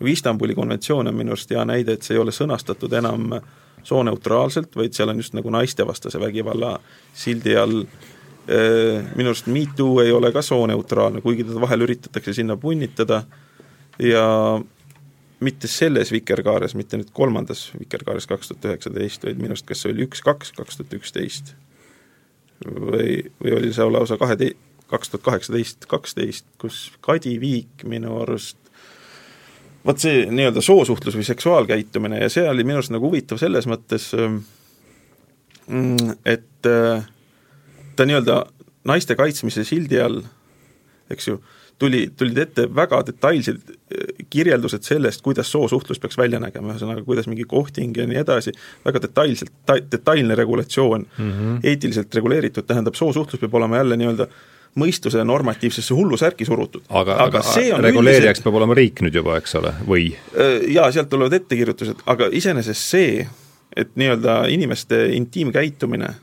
nagu 0.00 0.10
Istanbuli 0.12 0.54
konventsioon 0.54 1.08
on 1.08 1.14
minu 1.14 1.32
arust 1.32 1.50
hea 1.50 1.64
näide, 1.64 1.96
et 1.96 2.02
see 2.02 2.16
ei 2.16 2.20
ole 2.20 2.34
sõnastatud 2.34 2.92
enam 2.92 3.38
sooneutraalselt, 3.86 4.76
vaid 4.76 4.92
seal 4.92 5.08
on 5.08 5.22
just 5.22 5.32
nagu 5.32 5.50
naistevastase 5.50 6.20
vägivalla 6.20 6.78
sildi 7.14 7.56
all 7.56 7.84
minu 8.46 9.32
arust 9.32 9.48
Me 9.50 9.64
Too 9.76 10.00
ei 10.04 10.12
ole 10.14 10.30
ka 10.32 10.42
sooneutraalne, 10.42 11.20
kuigi 11.20 11.44
teda 11.44 11.60
vahel 11.60 11.82
üritatakse 11.86 12.34
sinna 12.36 12.56
punnitada. 12.56 13.24
Ja 13.98 14.26
mitte 15.40 15.68
selles 15.68 16.12
vikerkaares, 16.12 16.74
mitte 16.76 16.98
nüüd 17.00 17.10
kolmandas 17.16 17.70
vikerkaares 17.78 18.26
kaks 18.28 18.52
tuhat 18.52 18.68
üheksateist, 18.70 19.24
vaid 19.24 19.40
minu 19.40 19.56
arust 19.56 19.66
kas 19.68 19.82
see 19.82 19.92
oli 19.92 20.06
üks-kaks, 20.06 20.52
kaks 20.56 20.78
tuhat 20.80 20.94
üksteist 20.96 21.54
või, 22.64 23.18
või 23.42 23.56
oli 23.58 23.72
see 23.76 23.88
lausa 23.90 24.16
kahe, 24.20 24.52
kaks 24.88 25.12
tuhat 25.12 25.24
kaheksateist, 25.26 25.88
kaksteist, 25.90 26.46
kus 26.60 26.86
Kadi 27.04 27.36
Viik 27.40 27.84
minu 27.88 28.16
arust 28.22 28.60
vot 29.86 30.00
see 30.02 30.24
nii-öelda 30.30 30.62
soosuhtlus 30.64 31.18
või 31.18 31.26
seksuaalkäitumine 31.28 32.22
ja 32.24 32.30
see 32.32 32.46
oli 32.48 32.64
minu 32.66 32.80
arust 32.80 32.94
nagu 32.94 33.06
huvitav 33.06 33.38
selles 33.40 33.68
mõttes, 33.70 34.08
mm, 35.68 36.16
et 36.24 36.70
äh, 36.70 37.04
ta 37.96 38.06
nii-öelda 38.08 38.40
naiste 38.86 39.16
kaitsmise 39.18 39.64
sildi 39.66 40.00
all, 40.00 40.20
eks 41.10 41.28
ju, 41.28 41.38
tuli, 41.78 42.06
tulid 42.16 42.38
ette 42.38 42.66
väga 42.74 43.02
detailsed 43.06 43.70
äh, 43.70 44.24
kirjeldused 44.32 44.86
sellest, 44.86 45.22
kuidas 45.24 45.50
soosuhtlus 45.52 46.00
peaks 46.02 46.18
välja 46.18 46.40
nägema, 46.42 46.74
ühesõnaga 46.74 47.04
kuidas 47.06 47.28
mingi 47.30 47.46
kohting 47.48 47.96
ja 47.96 48.06
nii 48.08 48.20
edasi, 48.22 48.54
väga 48.86 49.02
detailselt, 49.06 49.54
detailne 49.92 50.38
regulatsioon 50.38 51.06
mm, 51.06 51.32
-hmm. 51.32 51.64
eetiliselt 51.64 52.14
reguleeritud, 52.14 52.66
tähendab, 52.66 52.94
soosuhtlus 52.94 53.40
peab 53.40 53.54
olema 53.54 53.82
jälle 53.82 53.96
nii-öelda 54.00 54.28
mõistuse 54.76 55.24
normatiivsesse 55.24 55.94
hullusärki 55.94 56.44
surutud. 56.44 56.82
aga, 56.88 57.16
aga, 57.24 57.40
aga 57.40 57.80
reguleerijaks 57.80 58.38
üldiselt... 58.38 58.44
peab 58.44 58.60
olema 58.60 58.76
riik 58.76 59.00
nüüd 59.04 59.14
juba, 59.14 59.38
eks 59.40 59.56
ole, 59.60 59.72
või? 59.88 60.10
Äh, 60.36 60.68
jaa, 60.76 60.90
sealt 60.92 61.10
tulevad 61.12 61.32
ettekirjutused, 61.32 62.04
aga 62.06 62.28
iseenesest 62.32 62.92
see, 62.92 63.26
et 63.76 63.92
nii-öelda 63.96 64.46
inimeste 64.48 65.06
intiimkäitumine 65.16 66.14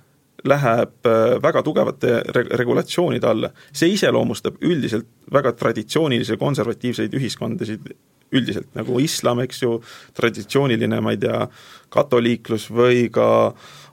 läheb 0.50 1.08
äh, 1.08 1.36
väga 1.44 1.64
tugevate 1.64 2.22
re-, 2.36 2.50
regulatsioonide 2.60 3.30
alla, 3.30 3.52
see 3.72 3.94
iseloomustab 3.96 4.60
üldiselt 4.62 5.08
väga 5.34 5.54
traditsioonilisi 5.60 6.38
konservatiivseid 6.42 7.14
ühiskondasid 7.20 7.94
üldiselt, 8.34 8.70
nagu 8.74 8.98
islam, 9.02 9.44
eks 9.44 9.62
ju, 9.62 9.78
traditsiooniline, 10.18 11.00
ma 11.06 11.14
ei 11.14 11.22
tea, 11.22 11.46
katoliiklus 11.94 12.70
või 12.74 13.06
ka 13.14 13.28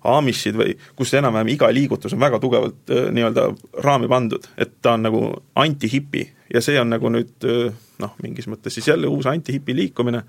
aamissid 0.08 0.56
või 0.56 0.74
kus 0.96 1.12
enam-vähem 1.18 1.50
iga 1.52 1.68
liigutus 1.74 2.14
on 2.16 2.22
väga 2.22 2.40
tugevalt 2.40 2.92
äh, 2.94 3.10
nii-öelda 3.14 3.50
raami 3.84 4.08
pandud, 4.08 4.48
et 4.56 4.78
ta 4.82 4.96
on 4.96 5.04
nagu 5.08 5.24
anti-hipi 5.60 6.24
ja 6.54 6.62
see 6.64 6.80
on 6.80 6.88
nagu 6.94 7.12
nüüd 7.12 7.48
äh, 7.48 7.68
noh, 8.00 8.16
mingis 8.24 8.48
mõttes 8.48 8.78
siis 8.78 8.88
jälle 8.88 9.10
uus 9.12 9.28
anti-hipi 9.28 9.76
liikumine 9.76 10.24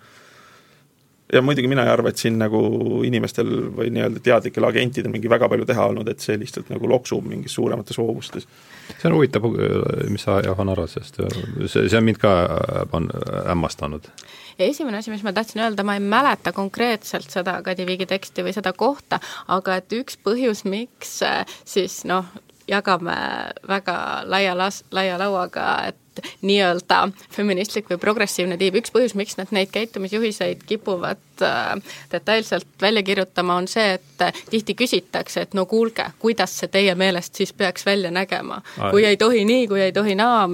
ja 1.33 1.41
muidugi 1.41 1.67
mina 1.67 1.85
ei 1.85 1.91
arva, 1.91 2.11
et 2.11 2.19
siin 2.21 2.37
nagu 2.39 2.59
inimestel 3.07 3.49
või 3.77 3.91
nii-öelda 3.95 4.21
teadlikel 4.23 4.67
agentidel 4.67 5.13
mingi 5.13 5.29
väga 5.31 5.49
palju 5.51 5.67
teha 5.69 5.87
olnud, 5.91 6.09
et 6.11 6.23
see 6.23 6.37
lihtsalt 6.39 6.71
nagu 6.73 6.89
loksub 6.89 7.25
mingis 7.27 7.55
suuremates 7.55 7.99
hoovustes. 8.01 8.47
see 8.97 9.09
on 9.09 9.15
huvitav, 9.15 9.47
mis 10.09 10.27
sa, 10.27 10.41
Johan, 10.45 10.73
arvad 10.73 10.91
sellest, 10.91 11.21
see, 11.65 11.87
see 11.87 11.97
on 11.97 12.07
mind 12.07 12.21
ka 12.21 12.35
on 12.91 13.09
hämmastanud. 13.47 14.11
ja 14.59 14.65
esimene 14.65 14.99
asi, 14.99 15.11
mis 15.11 15.23
ma 15.23 15.33
tahtsin 15.33 15.63
öelda, 15.63 15.83
ma 15.87 15.95
ei 15.95 16.03
mäleta 16.03 16.51
konkreetselt 16.51 17.29
seda 17.31 17.61
Kadi 17.63 17.87
Viigi 17.87 18.05
teksti 18.09 18.45
või 18.45 18.55
seda 18.55 18.73
kohta, 18.73 19.21
aga 19.47 19.79
et 19.81 19.93
üks 19.95 20.19
põhjus, 20.23 20.65
miks 20.67 21.19
siis 21.65 22.01
noh, 22.09 22.27
jagame 22.67 23.15
väga 23.67 23.97
laia 24.25 24.55
las-, 24.57 24.83
laia 24.91 25.17
lauaga, 25.19 25.73
et 25.87 26.00
nii-öelda 26.41 27.01
feministlik 27.31 27.89
või 27.91 27.99
progressiivne 28.01 28.57
tiib, 28.61 28.77
üks 28.81 28.93
põhjus, 28.93 29.15
miks 29.19 29.37
nad 29.39 29.53
neid 29.55 29.71
käitumisjuhiseid 29.73 30.65
kipuvad 30.67 31.21
detailselt 32.11 32.67
välja 32.81 33.03
kirjutama, 33.03 33.55
on 33.55 33.67
see, 33.67 33.93
et 33.93 34.21
äh, 34.21 34.33
tihti 34.49 34.75
küsitakse, 34.75 35.41
et 35.41 35.53
no 35.57 35.65
kuulge, 35.65 36.05
kuidas 36.19 36.53
see 36.59 36.71
teie 36.71 36.95
meelest 36.95 37.35
siis 37.35 37.53
peaks 37.53 37.85
välja 37.85 38.11
nägema. 38.11 38.61
kui 38.91 39.05
ei 39.05 39.17
tohi 39.17 39.45
nii, 39.45 39.67
kui 39.67 39.81
ei 39.81 39.91
tohi 39.93 40.15
naa, 40.15 40.49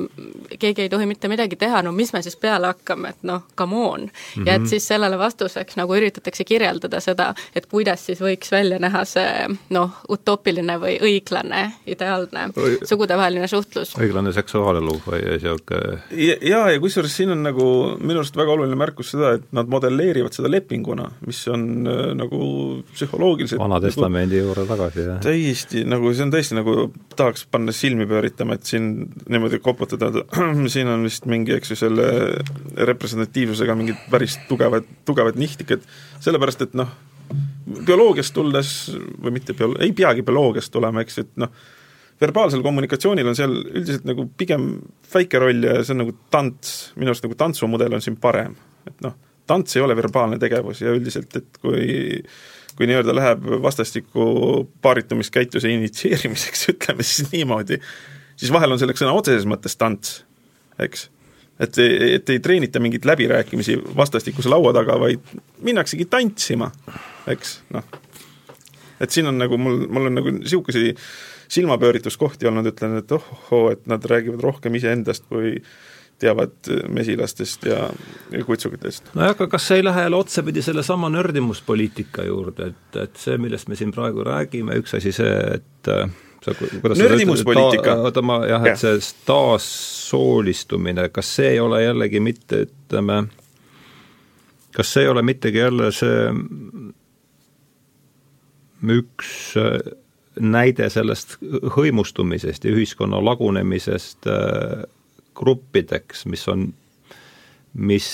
keegi 0.60 0.82
ei 0.82 0.90
tohi 0.90 1.06
mitte 1.06 1.28
midagi 1.28 1.56
teha, 1.56 1.82
no 1.82 1.92
mis 1.92 2.14
me 2.14 2.22
siis 2.22 2.36
peale 2.36 2.68
hakkame, 2.68 3.10
et 3.10 3.24
noh, 3.28 3.44
come 3.58 3.76
on 3.76 4.02
mm. 4.02 4.10
-hmm. 4.10 4.48
ja 4.48 4.54
et 4.54 4.62
mhm. 4.62 4.70
siis 4.70 4.88
sellele 4.88 5.18
vastuseks 5.20 5.76
nagu 5.76 5.96
üritatakse 5.96 6.44
kirjeldada 6.44 7.00
seda, 7.00 7.34
et 7.56 7.66
kuidas 7.66 8.06
siis 8.06 8.22
võiks 8.22 8.52
välja 8.52 8.80
näha 8.80 9.06
see 9.06 9.48
noh, 9.70 9.92
utoopiline 10.10 10.80
või 10.80 10.98
õiglane, 11.02 11.72
ideaalne 11.88 12.50
sugudevaheline 12.84 13.48
suhtlus. 13.48 13.96
õiglane 14.00 14.34
seksuaalelu 14.34 15.02
või 15.08 15.22
niisugune 15.26 16.02
ja, 16.12 16.36
jaa, 16.42 16.72
ja 16.72 16.80
kusjuures 16.80 17.16
siin 17.18 17.32
on 17.34 17.44
nagu 17.44 17.68
minu 18.00 18.22
arust 18.22 18.38
väga 18.38 18.52
oluline 18.52 18.78
märkus 18.80 19.12
seda, 19.14 19.34
et 19.38 19.46
nad 19.56 19.70
modelleerivad 19.72 20.36
seda 20.36 20.52
lepinguna, 20.78 21.12
mis 21.26 21.40
on 21.48 21.88
äh, 21.88 22.14
nagu 22.16 22.84
psühholoogiliselt 22.94 23.60
Vana 23.60 23.80
nagu 23.80 24.38
juurde 24.38 24.66
tagasi, 24.68 25.06
jah. 25.06 25.20
täiesti, 25.24 25.84
nagu 25.88 26.12
see 26.14 26.26
on 26.26 26.34
tõesti 26.34 26.58
nagu, 26.58 26.76
tahaks 27.16 27.46
panna 27.52 27.74
silmi 27.76 28.08
pööritama, 28.08 28.58
et 28.58 28.68
siin 28.68 29.08
niimoodi 29.28 29.60
koputada, 29.64 30.12
siin 30.74 30.88
on 30.92 31.06
vist 31.08 31.26
mingi, 31.26 31.56
eks 31.58 31.74
ju, 31.74 31.80
selle 31.80 32.08
representatiivsusega 32.78 33.76
mingid 33.78 34.08
päris 34.12 34.38
tugevad, 34.50 34.88
tugevad 35.06 35.40
nihtikad, 35.40 35.84
sellepärast 36.24 36.68
et 36.68 36.78
noh, 36.78 36.94
bioloogiast 37.88 38.36
tulles 38.36 38.76
või 38.94 39.38
mitte 39.40 39.58
bio-, 39.58 39.76
ei 39.84 39.94
peagi 39.96 40.26
bioloogiast 40.26 40.72
tulema, 40.74 41.04
eks, 41.04 41.24
et 41.26 41.34
noh, 41.42 41.54
verbaalsel 42.22 42.64
kommunikatsioonil 42.66 43.28
on 43.30 43.38
seal 43.38 43.60
üldiselt 43.62 44.08
nagu 44.08 44.26
pigem 44.38 44.78
väike 45.14 45.42
roll 45.42 45.68
ja 45.68 45.80
see 45.84 45.94
on 45.94 46.06
nagu 46.06 46.18
tants, 46.34 46.92
minu 46.98 47.14
arust 47.14 47.26
nagu 47.28 47.38
tantsumudel 47.38 47.94
on 47.94 48.04
siin 48.04 48.18
parem. 48.22 48.56
et 48.88 49.02
noh, 49.04 49.18
tants 49.48 49.76
ei 49.78 49.84
ole 49.84 49.96
verbaalne 49.98 50.40
tegevus 50.42 50.84
ja 50.84 50.94
üldiselt, 50.96 51.36
et 51.40 51.60
kui 51.62 52.22
kui 52.78 52.86
nii-öelda 52.86 53.14
läheb 53.16 53.46
vastastikku 53.62 54.24
paaritumiskäitluse 54.82 55.70
initsieerimiseks, 55.74 56.68
ütleme 56.76 57.04
siis 57.04 57.32
niimoodi, 57.32 57.80
siis 58.38 58.54
vahel 58.54 58.76
on 58.76 58.82
selleks 58.82 59.02
sõna 59.02 59.16
otseses 59.18 59.48
mõttes 59.50 59.74
tants, 59.82 60.20
eks. 60.86 61.08
et, 61.60 61.80
et 61.82 62.30
ei 62.36 62.44
treenita 62.44 62.82
mingeid 62.84 63.08
läbirääkimisi 63.10 63.80
vastastikuse 63.98 64.54
laua 64.54 64.76
taga, 64.78 65.00
vaid 65.02 65.34
minnaksegi 65.66 66.06
tantsima, 66.12 66.70
eks, 67.34 67.58
noh. 67.74 67.98
et 69.02 69.14
siin 69.14 69.34
on 69.34 69.42
nagu 69.42 69.58
mul, 69.58 69.88
mul 69.90 70.12
on 70.12 70.22
nagu 70.22 70.38
niisuguseid 70.38 71.02
silmapöörituskohti 71.50 72.48
olnud, 72.50 72.68
ütlen, 72.70 73.00
et 73.00 73.12
ohoo, 73.16 73.72
et 73.72 73.86
nad 73.90 74.04
räägivad 74.06 74.44
rohkem 74.44 74.76
iseendast 74.78 75.26
kui 75.32 75.56
teavad 76.20 76.70
mesilastest 76.90 77.66
ja 77.66 77.90
kutsukitest. 78.46 79.12
nojah, 79.14 79.36
aga 79.36 79.48
kas 79.48 79.68
see 79.70 79.82
ei 79.82 79.86
lähe 79.86 80.02
jälle 80.08 80.16
otsapidi 80.18 80.62
sellesama 80.62 81.10
nördimuspoliitika 81.14 82.26
juurde, 82.26 82.72
et, 82.72 83.02
et 83.04 83.20
see, 83.22 83.38
millest 83.38 83.70
me 83.70 83.78
siin 83.78 83.92
praegu 83.94 84.26
räägime, 84.26 84.80
üks 84.82 84.98
asi 84.98 85.14
see, 85.16 85.36
et 85.58 85.92
äh, 85.94 86.10
sa, 86.42 86.56
kuidas 86.58 86.98
nördimuspoliitika? 86.98 88.00
oota, 88.02 88.26
ma 88.26 88.40
jah, 88.50 88.66
et 88.66 88.82
see 88.82 88.98
taassoolistumine, 89.30 91.10
kas 91.14 91.36
see 91.40 91.54
ei 91.56 91.62
ole 91.62 91.84
jällegi 91.84 92.24
mitte, 92.24 92.66
ütleme, 92.66 93.24
kas 94.76 94.94
see 94.94 95.06
ei 95.06 95.14
ole 95.14 95.26
mittegi 95.26 95.62
jälle 95.62 95.92
see 95.96 96.18
üks 98.98 99.32
näide 100.38 100.90
sellest 100.94 101.38
hõimustumisest 101.78 102.66
ja 102.68 102.74
ühiskonna 102.74 103.18
lagunemisest 103.26 104.28
äh, 104.30 104.86
gruppideks, 105.38 106.26
mis 106.32 106.46
on, 106.52 106.68
mis, 107.74 108.12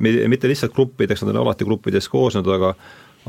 mitte 0.00 0.50
lihtsalt 0.50 0.74
gruppideks, 0.76 1.24
nad 1.24 1.34
on 1.34 1.42
alati 1.46 1.68
gruppides 1.68 2.10
koosnenud, 2.12 2.50
aga 2.58 2.74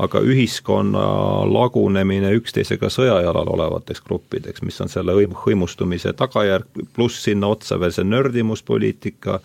aga 0.00 0.20
ühiskonna 0.24 1.02
lagunemine 1.50 2.30
üksteisega 2.38 2.88
sõjajalal 2.92 3.50
olevateks 3.52 4.00
gruppideks, 4.06 4.62
mis 4.64 4.78
on 4.80 4.88
selle 4.88 5.16
hõimustumise 5.44 6.14
tagajärg, 6.16 6.84
pluss 6.96 7.24
sinna 7.26 7.50
otsa 7.52 7.76
veel 7.80 7.92
see 7.92 8.06
nördimuspoliitika, 8.08 9.40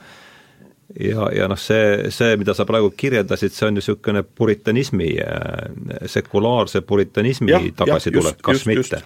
ja, 0.99 1.27
ja 1.35 1.49
noh, 1.51 1.59
see, 1.59 2.11
see, 2.13 2.37
mida 2.39 2.55
sa 2.55 2.65
praegu 2.67 2.91
kirjeldasid, 2.97 3.53
see 3.55 3.67
on 3.67 3.73
ju 3.73 3.81
niisugune 3.81 4.23
puritanismi, 4.23 5.09
äh, 5.25 6.07
sekulaarse 6.11 6.81
puritanismi 6.87 7.51
ja, 7.51 7.61
tagasitulek, 7.83 8.39
kas 8.45 8.63
just, 8.63 8.95
mitte? 8.95 9.01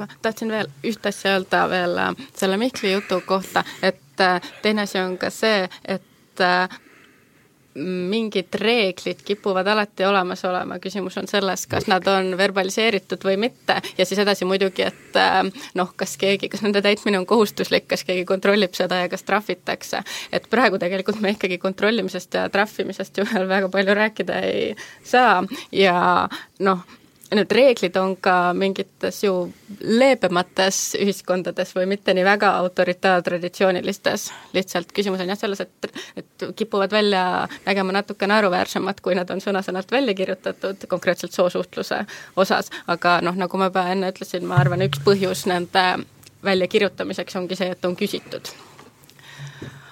ma 0.00 0.08
tahtsin 0.22 0.52
veel 0.54 0.70
ühte 0.90 1.12
asja 1.12 1.36
öelda 1.36 1.64
veel 1.70 1.98
äh, 2.08 2.14
selle 2.34 2.58
Mihkli 2.60 2.96
jutu 2.96 3.20
kohta, 3.26 3.64
et 3.82 4.00
äh, 4.20 4.40
teine 4.62 4.86
asi 4.88 5.00
on 5.02 5.18
ka 5.18 5.30
see, 5.34 5.68
et 5.84 6.06
mingid 7.74 8.54
reeglid 8.54 9.20
kipuvad 9.24 9.66
alati 9.66 10.04
olemas 10.04 10.42
olema, 10.44 10.78
küsimus 10.82 11.16
on 11.20 11.28
selles, 11.30 11.66
kas 11.70 11.86
nad 11.90 12.06
on 12.10 12.32
verbaliseeritud 12.38 13.22
või 13.24 13.36
mitte. 13.40 13.76
Ja 13.98 14.06
siis 14.06 14.18
edasi 14.22 14.48
muidugi, 14.48 14.88
et 14.88 15.18
äh, 15.18 15.42
noh, 15.78 15.92
kas 15.96 16.16
keegi, 16.20 16.50
kas 16.50 16.64
nende 16.66 16.82
täitmine 16.82 17.20
on 17.20 17.26
kohustuslik, 17.30 17.86
kas 17.90 18.02
keegi 18.08 18.24
kontrollib 18.26 18.74
seda 18.74 19.04
ja 19.04 19.10
kas 19.12 19.22
trahvitakse. 19.22 20.02
et 20.32 20.50
praegu 20.50 20.78
tegelikult 20.78 21.20
me 21.20 21.34
ikkagi 21.36 21.58
kontrollimisest 21.58 22.34
ja 22.34 22.48
trahvimisest 22.48 23.18
ju 23.18 23.26
veel 23.32 23.48
väga 23.48 23.68
palju 23.68 23.94
rääkida 23.94 24.40
ei 24.46 24.74
saa. 25.04 25.44
Ja 25.72 26.28
noh, 26.58 26.82
need 27.34 27.52
reeglid 27.54 27.96
on 27.96 28.16
ka 28.16 28.52
mingites 28.56 29.22
ju 29.22 29.34
leebemates 29.80 30.78
ühiskondades 30.98 31.74
või 31.76 31.86
mitte 31.92 32.14
nii 32.14 32.24
väga 32.26 32.50
autoritaartraditsioonilistes, 32.62 34.26
lihtsalt 34.56 34.90
küsimus 34.96 35.22
on 35.22 35.30
jah 35.30 35.38
selles, 35.38 35.62
et, 35.62 35.90
et 36.18 36.46
kipuvad 36.58 36.92
välja 36.92 37.24
nägema 37.66 37.94
natuke 37.94 38.26
naeruväärsemad, 38.30 39.02
kui 39.04 39.14
nad 39.18 39.30
on 39.30 39.42
sõna-sõnalt 39.42 39.92
välja 39.94 40.16
kirjutatud, 40.18 40.88
konkreetselt 40.90 41.36
soosuhtluse 41.36 42.02
osas, 42.36 42.72
aga 42.90 43.20
noh, 43.24 43.38
nagu 43.38 43.60
ma 43.60 43.70
juba 43.70 43.86
enne 43.92 44.10
ütlesin, 44.10 44.46
ma 44.50 44.58
arvan, 44.62 44.82
üks 44.88 45.02
põhjus 45.06 45.46
nende 45.50 45.86
väljakirjutamiseks 46.44 47.38
ongi 47.38 47.58
see, 47.58 47.70
et 47.76 47.86
on 47.86 47.96
küsitud. 47.96 48.50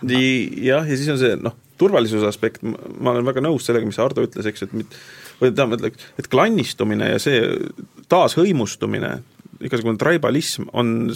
nii, 0.02 0.34
jah, 0.66 0.86
ja 0.86 0.96
siis 0.98 1.08
on 1.14 1.22
see 1.22 1.38
noh, 1.38 1.54
turvalisuse 1.78 2.26
aspekt, 2.26 2.62
ma 2.62 3.14
olen 3.14 3.26
väga 3.26 3.42
nõus 3.44 3.66
sellega, 3.66 3.86
mis 3.86 3.98
Ardo 4.02 4.26
ütles, 4.26 4.46
eks, 4.50 4.66
et 4.66 4.74
mit-, 4.74 4.98
või 5.40 5.54
tähendab, 5.54 5.88
et 6.18 6.28
klannistumine 6.30 7.12
ja 7.14 7.22
see 7.22 7.40
taashõimustumine, 8.10 9.18
igasugune 9.64 9.98
traibalism 10.00 10.68
on 10.72 11.08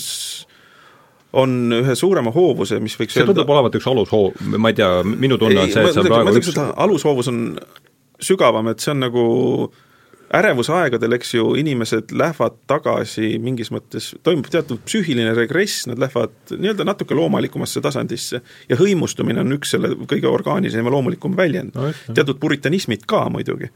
on 1.33 1.73
ühe 1.73 1.95
suurema 1.97 2.33
hoovuse, 2.35 2.77
mis 2.85 2.97
võiks 3.01 3.17
see 3.17 3.25
tundub 3.25 3.49
olevat 3.55 3.79
üks 3.79 3.87
alushoov, 3.89 4.43
ma 4.61 4.73
ei 4.73 4.77
tea, 4.77 4.91
minu 5.07 5.39
tunne 5.41 5.63
on 5.65 5.71
see, 5.73 5.87
et 5.87 5.97
see 5.97 6.03
on 6.05 6.11
praegu 6.11 6.35
üks 6.43 6.59
alushoovus 6.61 7.31
on 7.33 7.41
sügavam, 8.23 8.69
et 8.73 8.85
see 8.85 8.93
on 8.93 9.01
nagu 9.07 9.25
ärevusaegadel, 10.33 11.17
eks 11.19 11.35
ju, 11.35 11.47
inimesed 11.61 12.13
lähevad 12.17 12.57
tagasi 12.71 13.35
mingis 13.43 13.69
mõttes, 13.73 14.13
toimub 14.25 14.49
teatud 14.53 14.81
psüühiline 14.87 15.35
regress, 15.37 15.87
nad 15.91 16.01
lähevad 16.01 16.55
nii-öelda 16.55 16.87
natuke 16.89 17.17
loomulikumasse 17.17 17.83
tasandisse 17.85 18.41
ja 18.69 18.79
hõimustumine 18.81 19.43
on 19.45 19.59
üks 19.59 19.75
selle 19.75 19.93
kõige 20.09 20.31
orgaanilisem 20.31 20.89
ja 20.89 20.95
loomulikum 20.95 21.37
väljend 21.37 21.77
no,. 21.77 21.91
teatud 22.17 22.41
puritanismid 22.41 23.05
ka 23.09 23.27
muidugi 23.33 23.69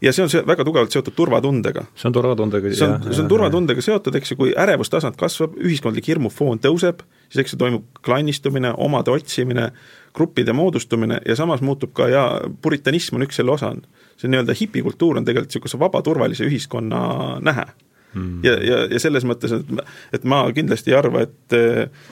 ja 0.00 0.12
see 0.12 0.24
on 0.24 0.30
see 0.32 0.42
väga 0.46 0.64
tugevalt 0.66 0.92
seotud 0.94 1.14
turvatundega. 1.16 1.84
see 1.94 2.08
on 2.08 2.16
turvatundega, 2.16 2.72
see 2.74 2.86
on, 2.86 3.08
see 3.10 3.22
on 3.24 3.30
turvatundega 3.30 3.84
seotud, 3.84 4.16
eks 4.16 4.32
ju, 4.32 4.38
kui 4.40 4.54
ärevustasand 4.58 5.18
kasvab, 5.20 5.56
ühiskondlik 5.60 6.08
hirmufoon 6.10 6.62
tõuseb, 6.64 7.04
siis 7.28 7.44
eks 7.44 7.54
ju 7.54 7.60
toimub 7.60 8.00
klannistumine, 8.06 8.72
omade 8.80 9.12
otsimine, 9.14 9.70
gruppide 10.16 10.54
moodustumine 10.56 11.20
ja 11.26 11.36
samas 11.38 11.62
muutub 11.64 11.92
ka 11.96 12.08
ja 12.10 12.24
puritanism 12.62 13.20
on 13.20 13.26
üks 13.28 13.38
selle 13.40 13.54
osa. 13.54 13.74
See 14.20 14.30
nii-öelda 14.30 14.56
hipikultuur 14.56 15.20
on 15.20 15.28
tegelikult 15.28 15.52
niisuguse 15.52 15.78
vaba 15.80 16.02
turvalise 16.04 16.48
ühiskonna 16.48 17.02
nähe. 17.44 17.68
Mm.. 18.10 18.40
ja, 18.42 18.56
ja, 18.58 18.78
ja 18.90 18.98
selles 18.98 19.22
mõttes, 19.22 19.52
et, 19.54 19.68
et 20.16 20.24
ma 20.26 20.42
kindlasti 20.50 20.90
ei 20.90 20.96
arva, 20.98 21.22
et 21.28 21.54
äh, 21.54 22.08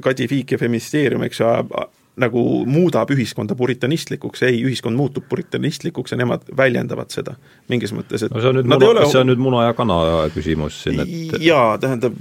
Kadi 0.00 0.28
Fiik 0.30 0.54
ja 0.54 0.58
Feministeerium, 0.62 1.26
eks 1.26 1.42
ju, 1.42 1.50
nagu 2.20 2.40
muudab 2.70 3.10
ühiskonda 3.10 3.56
puritanistlikuks, 3.58 4.44
ei, 4.46 4.60
ühiskond 4.62 4.94
muutub 4.98 5.26
puritanistlikuks 5.30 6.14
ja 6.14 6.18
nemad 6.20 6.44
väljendavad 6.56 7.10
seda 7.14 7.34
mingis 7.70 7.94
mõttes, 7.96 8.22
et 8.22 8.34
no 8.34 8.42
see 8.42 8.52
on 8.52 8.60
nüüd 8.60 8.68
muna, 8.70 8.90
ole... 8.92 9.06
see 9.10 9.22
on 9.22 9.30
nüüd 9.32 9.42
muna 9.42 9.64
ja 9.66 9.72
kana 9.74 9.96
küsimus 10.34 10.78
siin, 10.84 11.02
et 11.02 11.42
jaa, 11.42 11.74
tähendab, 11.82 12.14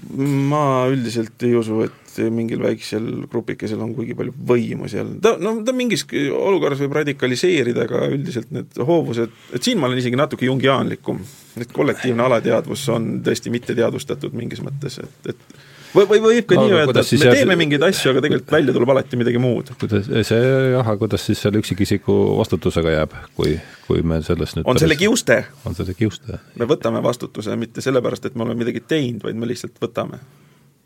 ma 0.50 0.64
üldiselt 0.90 1.46
ei 1.46 1.54
usu, 1.60 1.84
et 1.86 2.18
mingil 2.34 2.62
väiksel 2.62 3.06
grupikesel 3.30 3.82
on 3.86 3.94
kuigi 3.98 4.18
palju 4.18 4.34
võimu 4.50 4.90
seal, 4.90 5.14
ta, 5.22 5.36
no 5.42 5.56
ta 5.66 5.76
mingis 5.78 6.08
olukorras 6.10 6.82
võib 6.82 6.98
radikaliseerida, 7.00 7.86
aga 7.86 8.08
üldiselt 8.14 8.50
need 8.54 8.82
hoovused, 8.82 9.36
et 9.54 9.70
siin 9.70 9.82
ma 9.82 9.90
olen 9.90 10.02
isegi 10.02 10.18
natuke 10.18 10.50
jungiaanlikum, 10.50 11.22
et 11.62 11.74
kollektiivne 11.74 12.26
alateadvus 12.26 12.88
on 12.94 13.12
tõesti 13.26 13.54
mitteteadvustatud 13.54 14.34
mingis 14.38 14.66
mõttes, 14.66 14.98
et, 15.06 15.34
et 15.36 15.62
või, 15.94 16.06
või 16.10 16.22
võib 16.24 16.48
ka 16.50 16.58
nii 16.60 16.74
öelda, 16.74 17.04
et 17.04 17.12
me 17.14 17.28
jah, 17.28 17.38
teeme 17.38 17.58
mingeid 17.60 17.86
asju, 17.88 18.14
aga 18.14 18.24
tegelikult 18.26 18.54
välja 18.56 18.76
tuleb 18.76 18.94
alati 18.94 19.20
midagi 19.20 19.42
muud. 19.42 19.72
kuidas, 19.82 20.10
see 20.28 20.42
jah, 20.74 20.82
aga 20.82 20.96
kuidas 21.02 21.26
siis 21.30 21.44
selle 21.44 21.62
üksikisiku 21.62 22.18
vastutusega 22.40 22.96
jääb, 22.98 23.16
kui, 23.38 23.56
kui 23.88 24.04
me 24.06 24.22
sellest 24.26 24.58
nüüd 24.58 24.66
on 24.66 24.74
päris, 24.74 24.86
selle 24.88 25.00
kiuste. 25.00 25.40
on 25.70 25.78
selle 25.78 25.96
kiuste. 25.98 26.40
me 26.60 26.70
võtame 26.70 27.04
vastutuse 27.06 27.58
mitte 27.60 27.86
sellepärast, 27.86 28.30
et 28.30 28.36
me 28.38 28.48
oleme 28.48 28.64
midagi 28.66 28.84
teinud, 28.88 29.24
vaid 29.26 29.40
me 29.40 29.50
lihtsalt 29.50 29.80
võtame 29.84 30.22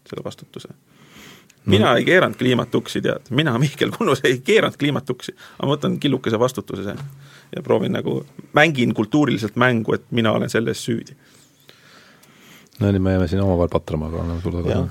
selle 0.08 0.26
vastutuse 0.26 0.74
mina 1.68 1.95
ei 1.99 2.05
keeranud 2.08 2.38
kliimat 2.39 2.72
tuksi, 2.72 3.01
tead, 3.03 3.28
mina, 3.36 3.58
Mihkel 3.60 3.91
Kunnus, 3.91 4.22
ei 4.24 4.39
keeranud 4.39 4.78
kliimat 4.80 5.05
tuksi, 5.05 5.34
aga 5.58 5.68
ma 5.68 5.74
võtan 5.76 5.97
killukese 5.99 6.39
vastutuse 6.39 6.95
ja 7.55 7.64
proovin 7.64 7.91
nagu, 7.97 8.22
mängin 8.55 8.93
kultuuriliselt 8.95 9.60
mängu, 9.60 9.97
et 9.97 10.05
mina 10.16 10.32
olen 10.32 10.49
selles 10.49 10.84
süüdi 10.86 11.16
no 12.80 12.93
nii, 12.93 13.03
me 13.03 13.17
jääme 13.17 13.28
siin 13.28 13.43
omavahel 13.43 13.73
patrama, 13.73 14.11
aga 14.11 14.23
anname 14.23 14.41
sulle 14.45 14.63
ka 14.65 14.86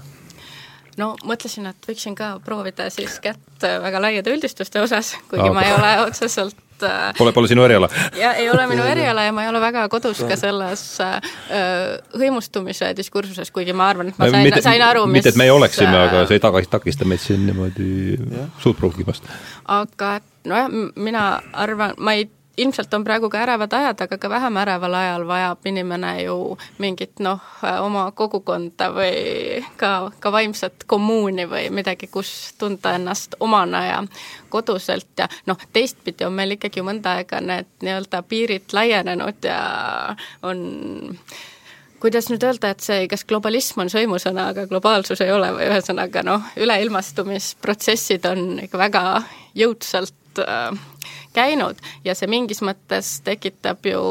no 1.00 1.14
mõtlesin, 1.28 1.66
et 1.70 1.88
võiksin 1.88 2.16
ka 2.18 2.36
proovida 2.44 2.88
siis 2.92 3.18
kätt 3.24 3.66
väga 3.82 4.00
laiade 4.02 4.32
üldistuste 4.32 4.80
osas, 4.82 5.14
kuigi 5.30 5.48
Aa, 5.48 5.56
ma 5.56 5.64
ei 5.66 5.74
ole 5.74 5.90
otseselt 6.06 6.84
äh, 6.84 7.10
Pole, 7.18 7.32
pole 7.36 7.50
sinu 7.50 7.64
eriala? 7.66 7.88
ja 8.18 8.32
ei 8.40 8.48
ole 8.50 8.66
minu 8.70 8.84
eriala 8.94 9.26
ja 9.26 9.34
ma 9.36 9.44
ei 9.44 9.50
ole 9.52 9.60
väga 9.62 9.86
kodus 9.92 10.22
ka 10.28 10.38
selles 10.40 10.84
äh, 11.04 11.18
hõimustumise 12.16 12.92
diskursuses, 12.96 13.52
kuigi 13.54 13.76
ma 13.76 13.90
arvan, 13.92 14.12
et 14.12 14.20
ma 14.20 14.30
sain, 14.32 14.60
sain 14.64 14.86
aru, 14.88 15.04
mis 15.10 15.20
mitte, 15.20 15.34
et 15.34 15.40
me 15.40 15.50
oleksime 15.52 15.92
äh,, 15.92 16.06
aga 16.08 16.24
see 16.30 16.40
ei 16.40 16.46
taga, 16.46 16.64
takista 16.78 17.08
meid 17.08 17.22
siin 17.22 17.44
niimoodi 17.48 18.16
suud 18.64 18.78
pruukimast. 18.80 19.28
aga 19.80 20.16
nojah, 20.48 20.72
mina 20.96 21.28
arvan, 21.52 21.96
ma 21.98 22.16
ei 22.16 22.28
ilmselt 22.56 22.94
on 22.94 23.04
praegu 23.04 23.30
ka 23.30 23.40
ärevad 23.44 23.72
ajad, 23.72 24.00
aga 24.06 24.18
ka 24.18 24.30
vähem 24.30 24.56
äreval 24.56 24.94
ajal 24.94 25.26
vajab 25.28 25.66
inimene 25.66 26.12
ju 26.22 26.36
mingit 26.78 27.20
noh, 27.20 27.40
oma 27.80 28.10
kogukonda 28.16 28.90
või 28.94 29.64
ka, 29.76 30.10
ka 30.20 30.32
vaimset 30.32 30.86
kommuuni 30.86 31.48
või 31.50 31.68
midagi, 31.70 32.08
kus 32.12 32.54
tunda 32.58 32.94
ennast 32.96 33.36
omana 33.40 33.84
ja 33.86 33.98
koduselt 34.48 35.12
ja 35.18 35.28
noh, 35.46 35.60
teistpidi 35.72 36.24
on 36.24 36.32
meil 36.36 36.56
ikkagi 36.56 36.84
mõnda 36.86 37.18
aega 37.20 37.40
need 37.44 37.68
nii-öelda 37.82 38.22
piirid 38.28 38.72
laienenud 38.72 39.44
ja 39.44 39.60
on 40.42 40.64
kuidas 42.00 42.28
nüüd 42.30 42.44
öelda, 42.44 42.70
et 42.72 42.84
see, 42.84 43.06
kas 43.10 43.24
globalism 43.28 43.82
on 43.84 43.92
sõimusõna, 43.92 44.50
aga 44.52 44.66
globaalsus 44.70 45.20
ei 45.24 45.32
ole 45.32 45.52
või 45.56 45.68
ühesõnaga 45.70 46.22
noh, 46.26 46.52
üleilmastumisprotsessid 46.60 48.28
on 48.30 48.60
ikka 48.66 48.80
väga 48.80 49.02
jõudsalt 49.56 50.44
äh, 50.44 50.70
käinud 51.36 51.82
ja 52.04 52.14
see 52.16 52.30
mingis 52.30 52.62
mõttes 52.64 53.18
tekitab 53.26 53.84
ju 53.86 54.02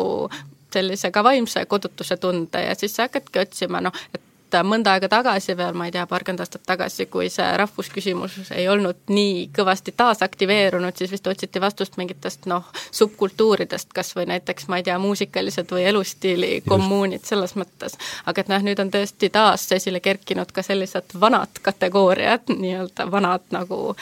sellise 0.76 1.12
ka 1.12 1.24
vaimse 1.24 1.66
kodutuse 1.72 2.18
tunde 2.22 2.62
ja 2.68 2.76
siis 2.76 2.96
sa 2.96 3.08
hakkadki 3.08 3.46
otsima, 3.46 3.82
noh, 3.82 3.96
et 4.14 4.24
mõnda 4.64 4.94
aega 4.96 5.10
tagasi 5.12 5.56
veel, 5.58 5.74
ma 5.76 5.88
ei 5.90 5.92
tea, 5.92 6.06
paarkümmend 6.08 6.40
aastat 6.44 6.64
tagasi, 6.68 7.08
kui 7.12 7.28
see 7.34 7.48
rahvusküsimus 7.60 8.52
ei 8.56 8.68
olnud 8.72 9.10
nii 9.12 9.50
kõvasti 9.56 9.92
taasaktiveerunud, 9.98 10.96
siis 10.96 11.12
vist 11.12 11.28
otsiti 11.28 11.62
vastust 11.62 11.98
mingitest 12.00 12.48
noh, 12.52 12.70
subkultuuridest, 12.96 13.92
kas 13.96 14.14
või 14.16 14.30
näiteks 14.32 14.70
ma 14.72 14.80
ei 14.80 14.88
tea, 14.88 14.98
muusikalised 15.02 15.72
või 15.76 15.88
elustiili 15.92 16.52
kommuunid 16.68 17.26
selles 17.28 17.58
mõttes. 17.60 17.98
aga 18.26 18.46
et 18.46 18.52
noh, 18.54 18.64
nüüd 18.70 18.80
on 18.80 18.94
tõesti 18.94 19.32
taas 19.34 19.68
esile 19.76 20.00
kerkinud 20.00 20.52
ka 20.56 20.64
sellised 20.64 21.18
vanad 21.20 21.62
kategooriad, 21.62 22.48
nii-öelda 22.54 23.10
vanad 23.12 23.50
nagu, 23.52 23.96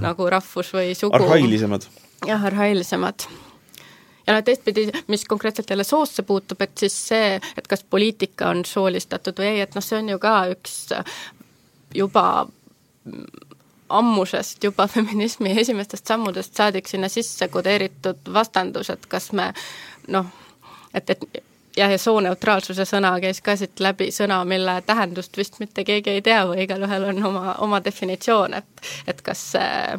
nagu 0.00 0.32
rahvus 0.36 0.74
või 0.74 0.94
sugu. 0.98 1.16
arhailisemad 1.16 1.88
jah, 2.26 2.44
arhailisemad 2.50 3.26
ja 4.26 4.34
noh, 4.34 4.42
teistpidi, 4.44 4.88
mis 5.06 5.24
konkreetselt 5.28 5.70
jälle 5.70 5.84
soosse 5.84 6.22
puutub, 6.22 6.60
et 6.60 6.78
siis 6.78 6.96
see, 7.08 7.40
et 7.56 7.66
kas 7.68 7.84
poliitika 7.84 8.48
on 8.48 8.64
soolistatud 8.64 9.38
või 9.38 9.54
ei, 9.54 9.64
et 9.64 9.74
noh, 9.74 9.84
see 9.84 9.98
on 9.98 10.08
ju 10.14 10.18
ka 10.22 10.34
üks 10.54 10.76
juba 11.94 12.46
ammusest 13.88 14.64
juba 14.64 14.86
feminismi 14.94 15.58
esimestest 15.60 16.06
sammudest 16.06 16.56
saadik 16.56 16.88
sinna 16.88 17.08
sisse 17.08 17.48
kodeeritud 17.48 18.32
vastandus, 18.32 18.90
et 18.90 19.06
kas 19.06 19.32
me 19.32 19.52
noh, 20.08 20.30
et, 20.94 21.10
et 21.10 21.44
jah, 21.76 21.90
ja 21.90 21.98
sooneutraalsuse 21.98 22.86
sõna 22.88 23.14
käis 23.20 23.40
ka 23.44 23.56
siit 23.60 23.80
läbi, 23.80 24.08
sõna, 24.14 24.40
mille 24.48 24.80
tähendust 24.86 25.36
vist 25.36 25.60
mitte 25.60 25.84
keegi 25.84 26.16
ei 26.16 26.22
tea 26.22 26.44
või 26.48 26.64
igalühel 26.64 27.10
on 27.12 27.24
oma, 27.30 27.56
oma 27.66 27.82
definitsioon, 27.84 28.54
et 28.54 28.88
et 29.06 29.20
kas 29.22 29.50
see 29.52 29.98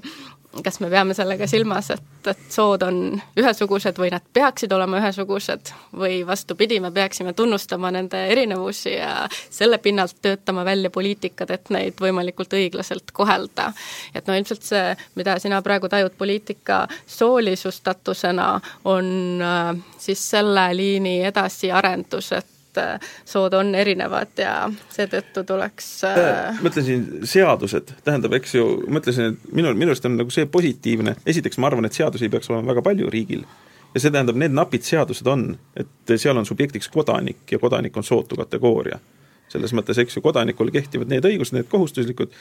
kas 0.63 0.79
me 0.79 0.89
peame 0.89 1.13
sellega 1.13 1.47
silmas, 1.47 1.89
et, 1.91 2.03
et 2.31 2.43
sood 2.51 2.83
on 2.85 2.99
ühesugused 3.39 3.97
või 3.99 4.11
nad 4.13 4.23
peaksid 4.33 4.71
olema 4.75 4.99
ühesugused 5.01 5.71
või 5.97 6.21
vastupidi, 6.27 6.79
me 6.83 6.91
peaksime 6.95 7.33
tunnustama 7.33 7.91
nende 7.91 8.21
erinevusi 8.31 8.95
ja 8.95 9.27
selle 9.31 9.77
pinnalt 9.83 10.17
töötama 10.21 10.65
välja 10.65 10.89
poliitikad, 10.93 11.51
et 11.51 11.69
neid 11.75 11.99
võimalikult 12.01 12.55
õiglaselt 12.55 13.11
kohelda. 13.13 13.71
et 14.15 14.27
no 14.27 14.35
ilmselt 14.37 14.63
see, 14.63 14.95
mida 15.15 15.37
sina 15.39 15.61
praegu 15.61 15.89
tajud 15.91 16.15
poliitika 16.17 16.85
soolisustatusena, 17.07 18.49
on 18.85 19.41
äh, 19.41 19.71
siis 19.97 20.29
selle 20.29 20.69
liini 20.75 21.19
edasiarendus, 21.25 22.31
et 22.31 22.54
et 22.75 23.01
äh, 23.01 23.15
sood 23.25 23.53
on 23.53 23.73
erinevad 23.75 24.35
ja 24.37 24.69
seetõttu 24.93 25.45
tuleks 25.47 25.89
äh... 26.09 26.59
mõtlesin, 26.63 27.05
seadused, 27.27 27.95
tähendab, 28.03 28.35
eks 28.37 28.55
ju, 28.57 28.65
mõtlesin, 28.91 29.35
et 29.35 29.53
minu, 29.55 29.73
minu 29.77 29.93
arust 29.93 30.05
on 30.05 30.17
nagu 30.19 30.33
see 30.33 30.47
positiivne, 30.51 31.15
esiteks 31.25 31.59
ma 31.59 31.71
arvan, 31.71 31.87
et 31.87 31.97
seadusi 31.97 32.29
peaks 32.29 32.51
olema 32.51 32.73
väga 32.73 32.85
palju 32.85 33.11
riigil, 33.13 33.45
ja 33.93 34.03
see 34.03 34.11
tähendab, 34.11 34.39
need 34.39 34.55
napid 34.55 34.85
seadused 34.87 35.27
on, 35.31 35.51
et 35.77 36.15
seal 36.17 36.37
on 36.37 36.47
subjektiks 36.47 36.91
kodanik 36.93 37.51
ja 37.51 37.59
kodanik 37.61 37.97
on 37.97 38.03
sootu 38.03 38.39
kategooria. 38.39 38.99
selles 39.45 39.75
mõttes, 39.77 39.99
eks 40.01 40.15
ju, 40.17 40.21
kodanikul 40.25 40.71
kehtivad 40.73 41.07
need 41.07 41.23
õigused, 41.23 41.53
need 41.53 41.67
kohustuslikud 41.69 42.31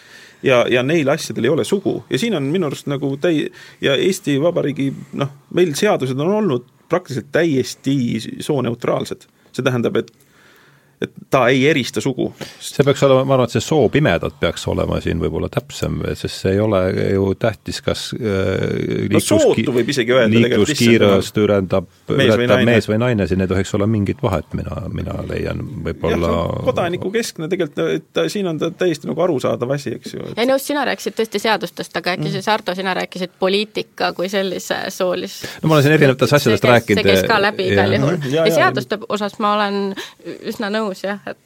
ja, 0.42 0.62
ja 0.72 0.82
neil 0.82 1.08
asjadel 1.12 1.44
ei 1.44 1.50
ole 1.52 1.64
sugu 1.68 1.98
ja 2.10 2.18
siin 2.18 2.34
on 2.34 2.48
minu 2.48 2.66
arust 2.66 2.88
nagu 2.88 3.10
täi- 3.20 3.50
ja 3.84 3.92
Eesti 3.94 4.38
Vabariigi 4.40 4.88
noh, 5.12 5.28
meil 5.52 5.74
seadused 5.76 6.18
on 6.18 6.32
olnud 6.38 6.64
praktiliselt 6.88 7.28
täiesti 7.32 8.18
sooneutraalsed. 8.40 9.28
See 9.54 9.64
tähendab, 9.66 9.96
et 9.96 10.10
et 11.04 11.12
ta 11.30 11.46
ei 11.52 11.64
erista 11.70 12.02
sugu. 12.04 12.30
see 12.60 12.84
peaks 12.86 13.02
olema, 13.06 13.24
ma 13.24 13.36
arvan, 13.36 13.50
et 13.50 13.56
see 13.56 13.64
soopimedad 13.64 14.36
peaks 14.40 14.66
olema 14.70 15.00
siin 15.04 15.20
võib-olla 15.22 15.50
täpsem, 15.52 16.00
sest 16.18 16.44
see 16.44 16.54
ei 16.56 16.62
ole 16.64 16.82
ju 17.14 17.30
tähtis, 17.40 17.80
kas 17.84 18.06
äh, 18.16 19.08
no 19.12 19.22
sootu 19.24 19.74
võib 19.74 19.92
isegi 19.94 20.14
öelda 20.16 20.44
liikluskiirust 20.44 21.40
ületab, 21.44 21.88
ületab 22.14 22.64
mees 22.68 22.88
või 22.90 23.00
naine, 23.02 23.28
siin 23.30 23.44
ei 23.44 23.50
tohiks 23.50 23.74
olla 23.78 23.88
mingit 23.90 24.22
vahet, 24.24 24.50
mina, 24.58 24.84
mina 24.94 25.18
leian, 25.28 25.62
võib-olla 25.88 26.32
kodanikukeskne 26.68 27.50
tegelikult, 27.52 27.82
et 27.98 28.22
siin 28.32 28.48
on 28.50 28.60
ta 28.60 28.70
täiesti 28.74 29.10
nagu 29.10 29.26
arusaadav 29.26 29.76
asi, 29.76 29.96
eks 29.98 30.16
ju. 30.16 30.32
ja 30.34 30.48
nõus, 30.48 30.66
sina 30.66 30.84
rääkisid 30.88 31.18
tõesti 31.18 31.42
seadustest, 31.46 31.96
aga 32.00 32.16
äkki 32.16 32.28
mm. 32.28 32.36
siis 32.36 32.50
Ardo, 32.52 32.74
sina 32.76 32.94
rääkisid 32.96 33.36
poliitika 33.40 34.12
kui 34.16 34.30
sellise 34.32 34.84
soolist 34.94 35.44
no 35.62 35.68
ma 35.68 35.74
olen 35.76 35.86
siin 35.86 35.94
erinevatest 35.96 36.36
asjadest 36.38 36.64
rääkinud. 36.64 37.02
see 37.02 37.10
käis 37.10 37.26
ka 37.28 37.38
läbi 37.42 37.68
igal 37.72 37.96
juhul. 37.96 38.18
ja 38.32 38.44
seaduste 38.54 38.98
osas 39.08 39.38
ma 39.42 39.54
olen 39.56 39.80
üsna 40.50 40.70
nõus 40.72 40.93
jah, 41.02 41.18
et 41.26 41.38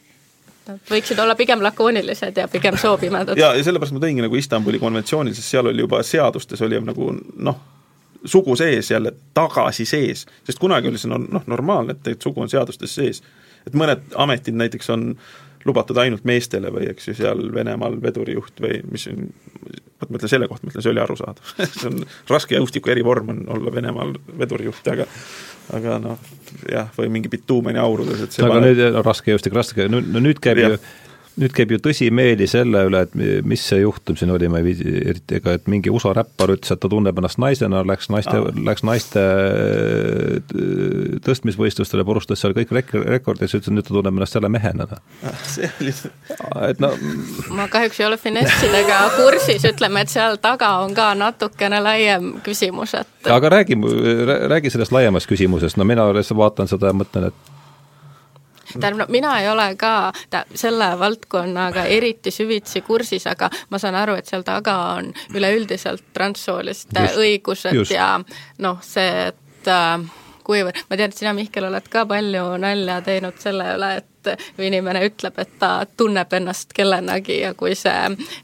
nad 0.68 0.92
võiksid 0.92 1.18
olla 1.22 1.34
pigem 1.38 1.62
lakoonilised 1.64 2.36
ja 2.36 2.48
pigem 2.52 2.76
soopimedad. 2.76 3.38
ja, 3.40 3.54
ja 3.56 3.64
sellepärast 3.64 3.96
ma 3.96 4.04
tõingi 4.04 4.24
nagu 4.24 4.36
Istanbuli 4.36 4.80
konventsioonil, 4.82 5.34
sest 5.36 5.54
seal 5.54 5.70
oli 5.70 5.84
juba 5.84 6.02
seadustes 6.04 6.62
oli 6.66 6.80
nagu 6.84 7.10
noh, 7.36 7.60
sugu 8.24 8.56
sees 8.56 8.90
jälle 8.90 9.12
tagasi 9.34 9.86
sees, 9.88 10.26
sest 10.46 10.58
kunagi 10.58 10.90
oli 10.90 11.00
see 11.00 11.10
noh, 11.12 11.44
normaalne, 11.46 11.96
et, 11.96 12.14
et 12.14 12.22
sugu 12.22 12.42
on 12.44 12.50
seadustes 12.52 12.94
sees. 13.00 13.22
et 13.66 13.76
mõned 13.76 14.14
ametid 14.16 14.56
näiteks 14.56 14.90
on 14.94 15.12
lubatud 15.66 15.98
ainult 16.00 16.24
meestele 16.28 16.70
või 16.72 16.88
eks 16.92 17.10
ju, 17.10 17.14
seal 17.18 17.42
Venemaal 17.54 17.98
vedurijuht 18.02 18.60
või 18.62 18.80
mis 18.90 19.08
on, 19.10 19.28
vot 20.00 20.10
ma 20.10 20.20
ütlen 20.20 20.30
selle 20.30 20.48
kohta, 20.48 20.66
ma 20.66 20.72
ütlen, 20.72 20.84
see 20.84 20.92
oli 20.92 21.02
arusaadav 21.02 21.54
see 21.80 21.90
on 21.90 22.02
raske 22.30 22.58
jõustiku 22.58 22.92
erivorm 22.94 23.34
on 23.34 23.44
olla 23.56 23.72
Venemaal 23.74 24.14
vedurijuht, 24.38 24.86
aga 24.92 25.08
aga 25.76 25.98
noh, 26.02 26.30
jah, 26.70 26.88
või 26.96 27.10
mingi 27.12 27.30
bituumeni 27.32 27.80
aurudes, 27.82 28.22
et 28.24 28.34
see 28.34 28.44
aga 28.46 28.56
paneb... 28.56 28.78
nüüd, 28.78 28.98
raske 29.04 29.34
jõustik, 29.34 29.56
raske, 29.56 29.88
no 29.92 30.00
nüüd 30.00 30.40
käib 30.44 30.62
ja. 30.62 30.72
ju 30.72 30.80
nüüd 31.38 31.54
käib 31.54 31.72
ju 31.72 31.78
tõsimeeli 31.82 32.48
selle 32.50 32.82
üle, 32.88 33.02
et 33.06 33.14
mis 33.46 33.62
see 33.70 33.80
juhtum 33.82 34.16
siin 34.18 34.32
oli, 34.34 34.48
ma 34.50 34.60
ei 34.60 34.66
viitsi 34.68 34.94
eriti, 34.98 35.38
ega 35.38 35.54
et 35.58 35.68
mingi 35.70 35.92
USA 35.92 36.12
räppar 36.16 36.52
ütles, 36.54 36.72
et 36.74 36.82
ta 36.82 36.90
tunneb 36.90 37.18
ennast 37.20 37.40
naisena, 37.42 37.82
läks 37.86 38.10
naiste, 38.12 38.36
läks 38.66 38.84
naiste 38.86 39.24
tõstmisvõistlustele, 41.26 42.06
purustas 42.08 42.42
seal 42.42 42.56
kõik 42.56 42.72
rek-, 42.78 42.94
rekordid, 43.14 43.46
siis 43.46 43.60
ütles, 43.60 43.70
et 43.70 43.76
nüüd 43.78 43.88
ta 43.88 43.94
tunneb 43.94 44.18
ennast 44.18 44.38
jälle 44.38 44.50
mehena. 44.52 44.88
see 45.48 45.70
oli 45.80 45.94
et 46.68 46.80
no 46.82 46.92
ma 47.54 47.68
kahjuks 47.70 48.00
ei 48.00 48.06
ole 48.08 48.18
finessidega 48.20 49.00
kursis, 49.16 49.66
ütleme, 49.68 50.02
et 50.04 50.12
seal 50.12 50.40
taga 50.42 50.74
on 50.84 50.96
ka 50.96 51.12
natukene 51.18 51.82
laiem 51.84 52.32
küsimus, 52.46 52.96
et 52.98 53.30
aga 53.30 53.52
räägi, 53.58 53.78
räägi 54.50 54.74
sellest 54.74 54.94
laiemast 54.94 55.30
küsimusest, 55.30 55.78
no 55.78 55.86
mina 55.88 56.08
lihtsalt 56.12 56.38
vaatan 56.38 56.70
seda 56.70 56.92
ja 56.92 56.96
mõtlen, 56.96 57.30
et 57.30 57.57
tähendab, 58.80 59.10
mina 59.12 59.34
ei 59.42 59.48
ole 59.50 59.68
ka 59.80 60.12
selle 60.54 60.92
valdkonnaga 61.00 61.84
eriti 61.84 62.32
süvitsi 62.34 62.82
kursis, 62.86 63.26
aga 63.30 63.50
ma 63.70 63.80
saan 63.82 63.98
aru, 63.98 64.18
et 64.18 64.30
seal 64.30 64.46
taga 64.46 64.76
on 64.98 65.12
üleüldiselt 65.34 66.10
transsooliste 66.16 67.08
just, 67.08 67.20
õigused 67.22 67.76
just. 67.82 67.94
ja 67.94 68.14
noh, 68.64 68.80
see, 68.84 69.28
et 69.32 69.70
äh, 69.72 70.08
kuivõrd, 70.48 70.84
ma 70.88 70.96
tean, 70.96 71.12
et 71.12 71.20
sina, 71.20 71.34
Mihkel, 71.36 71.66
oled 71.68 71.88
ka 71.92 72.04
palju 72.08 72.44
nalja 72.62 73.00
teinud 73.04 73.36
selle 73.42 73.66
üle, 73.76 73.90
et 74.00 74.30
kui 74.56 74.68
inimene 74.68 75.02
ütleb, 75.06 75.36
et 75.40 75.52
ta 75.60 75.72
tunneb 75.96 76.32
ennast 76.38 76.72
kellenagi 76.76 77.40
ja 77.42 77.52
kui 77.58 77.76
see 77.78 77.96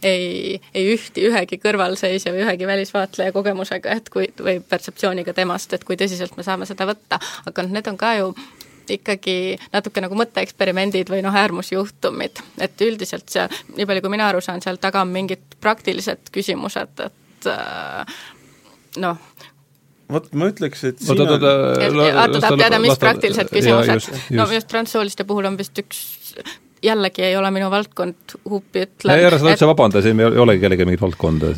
ei, 0.05 0.59
ei 0.77 0.85
ühti 0.95 1.25
ühegi 1.29 1.59
kõrvalseisja 1.63 2.33
või 2.35 2.45
ühegi 2.45 2.69
välisvaatleja 2.69 3.35
kogemusega, 3.37 3.97
et 3.97 4.13
kui, 4.13 4.29
või 4.41 4.61
perseptsiooniga 4.69 5.35
temast, 5.37 5.73
et 5.77 5.85
kui 5.85 5.99
tõsiselt 6.01 6.37
me 6.37 6.47
saame 6.47 6.69
seda 6.69 6.89
võtta, 6.89 7.21
aga 7.49 7.67
noh, 7.67 7.75
need 7.79 7.91
on 7.91 8.01
ka 8.01 8.15
ju 8.21 8.33
ikkagi 8.91 9.37
natuke 9.73 10.03
nagu 10.05 10.19
mõtteeksperimendid 10.19 11.11
või 11.13 11.23
noh, 11.25 11.35
äärmusjuhtumid, 11.45 12.43
et 12.65 12.85
üldiselt 12.87 13.29
seal, 13.33 13.53
nii 13.77 13.89
palju 13.89 14.05
kui 14.05 14.15
mina 14.15 14.29
aru 14.33 14.43
saan, 14.45 14.63
seal 14.65 14.81
taga 14.83 15.05
on 15.05 15.13
mingid 15.15 15.59
praktilised 15.65 16.33
küsimused, 16.35 17.05
et 17.07 17.51
äh, 17.51 18.19
noh, 19.03 19.23
vot 20.13 20.29
ma 20.37 20.51
ütleks, 20.53 20.85
et 20.91 21.01
siin 21.03 21.25
on 21.25 21.33
Arto 21.35 22.41
tahab 22.41 22.61
teada, 22.61 22.83
mis 22.83 23.01
praktilised 23.01 23.53
küsimused, 23.53 24.21
no 24.37 24.49
just 24.53 24.69
transsooliste 24.71 25.27
puhul 25.29 25.49
on 25.51 25.59
vist 25.61 25.79
üks 25.81 26.05
jällegi 26.85 27.25
ei 27.25 27.37
ole 27.37 27.51
minu 27.55 27.71
valdkond, 27.73 28.37
Huupi 28.49 28.85
ütleb 28.85 29.17
ei, 29.17 29.27
ära 29.29 29.39
seda 29.41 29.55
üldse 29.55 29.69
vabanda, 29.69 30.03
siin 30.05 30.21
ei 30.21 30.43
olegi 30.43 30.63
kellelgi 30.65 30.87
mingit 30.89 31.05
valdkonda. 31.05 31.53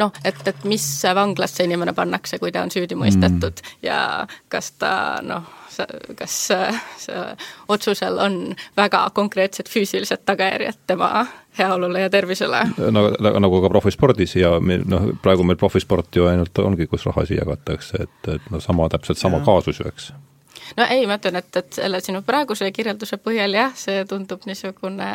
noh, 0.00 0.18
et, 0.24 0.42
et 0.50 0.66
mis 0.68 0.86
vanglasse 1.14 1.66
inimene 1.68 1.94
pannakse, 1.96 2.40
kui 2.42 2.52
ta 2.54 2.64
on 2.66 2.74
süüdi 2.74 2.98
mõistetud 2.98 3.62
mm. 3.62 3.78
ja 3.86 4.00
kas 4.52 4.72
ta 4.80 4.92
noh, 5.24 5.46
kas 6.18 6.36
see 6.50 7.18
otsusel 7.70 8.18
on 8.18 8.38
väga 8.76 9.04
konkreetsed 9.14 9.70
füüsilised 9.70 10.24
tagajärjed 10.26 10.80
tema 10.90 11.26
heaolule 11.58 12.00
ja 12.00 12.10
tervisele. 12.10 12.64
nagu, 12.90 13.12
nagu 13.18 13.62
ka 13.62 13.70
profispordis 13.72 14.36
ja 14.36 14.56
noh, 14.60 15.10
praegu 15.22 15.46
meil 15.46 15.60
profisport 15.60 16.16
ju 16.16 16.26
ainult 16.30 16.58
ongi, 16.62 16.86
kus 16.90 17.06
rahasid 17.06 17.38
jagatakse, 17.42 18.06
et, 18.08 18.32
et 18.34 18.50
no 18.50 18.60
sama, 18.60 18.88
täpselt 18.92 19.20
sama 19.20 19.42
ja. 19.42 19.46
kaasus 19.50 19.82
ju, 19.82 19.88
eks 19.88 20.12
no 20.76 20.86
ei, 20.90 21.06
ma 21.08 21.18
ütlen, 21.18 21.38
et, 21.40 21.48
et 21.56 21.78
selle 21.78 22.00
sinu 22.04 22.22
praeguse 22.26 22.68
kirjelduse 22.74 23.18
põhjal 23.22 23.54
jah, 23.56 23.74
see 23.78 24.02
tundub 24.08 24.44
niisugune 24.48 25.08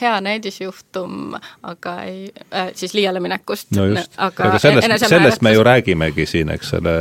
hea 0.00 0.14
näidisjuhtum, 0.24 1.34
aga 1.68 1.94
ei 2.06 2.28
äh,, 2.52 2.70
siis 2.78 2.94
liiale 2.96 3.20
minekust. 3.24 3.70
no 3.76 3.88
just, 3.90 4.14
aga, 4.16 4.50
aga 4.50 4.60
sellest, 4.62 5.06
sellest 5.10 5.44
me 5.44 5.52
ju 5.54 5.64
räägimegi 5.66 6.26
siin, 6.28 6.52
eks 6.54 6.74
ole, 6.78 6.94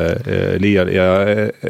liial 0.63 0.91
ja 0.93 1.07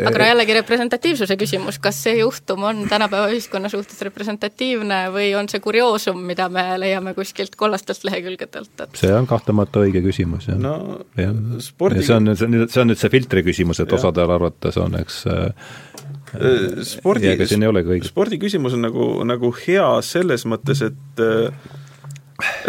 aga 0.08 0.16
no 0.18 0.30
jällegi 0.32 0.58
representatiivsuse 0.62 1.38
küsimus, 1.40 1.80
kas 1.84 2.02
see 2.08 2.18
juhtum 2.22 2.66
on 2.68 2.86
tänapäeva 2.90 3.30
ühiskonna 3.34 3.72
suhtes 3.72 4.02
representatiivne 4.08 5.04
või 5.14 5.32
on 5.38 5.50
see 5.52 5.62
kurioosum, 5.64 6.22
mida 6.28 6.50
me 6.54 6.66
leiame 6.82 7.14
kuskilt 7.18 7.56
kollastelt 7.60 8.06
lehekülgedelt, 8.08 8.74
et 8.88 9.02
see 9.04 9.14
on 9.14 9.30
kahtlemata 9.30 9.84
õige 9.86 10.02
küsimus, 10.06 10.50
jah. 10.52 10.60
no 10.62 11.04
ja. 11.20 11.32
spordi 11.64 12.02
ja 12.02 12.10
see 12.12 12.20
on, 12.20 12.34
see 12.36 12.48
on 12.48 12.56
nüüd, 12.56 12.70
see 12.74 12.84
on 12.84 12.92
nüüd 12.94 13.02
see 13.02 13.14
filtri 13.14 13.44
küsimus, 13.46 13.82
et 13.84 13.94
osadel 13.98 14.38
arvates 14.38 14.78
on, 14.82 14.96
eks 15.02 15.24
Äh, 15.38 15.54
spordi, 16.84 17.34
spordi 18.08 18.40
küsimus 18.42 18.76
on 18.78 18.84
nagu, 18.88 19.10
nagu 19.28 19.52
hea 19.64 19.90
selles 20.06 20.46
mõttes, 20.50 20.84
et 20.86 21.24
äh, 21.24 21.52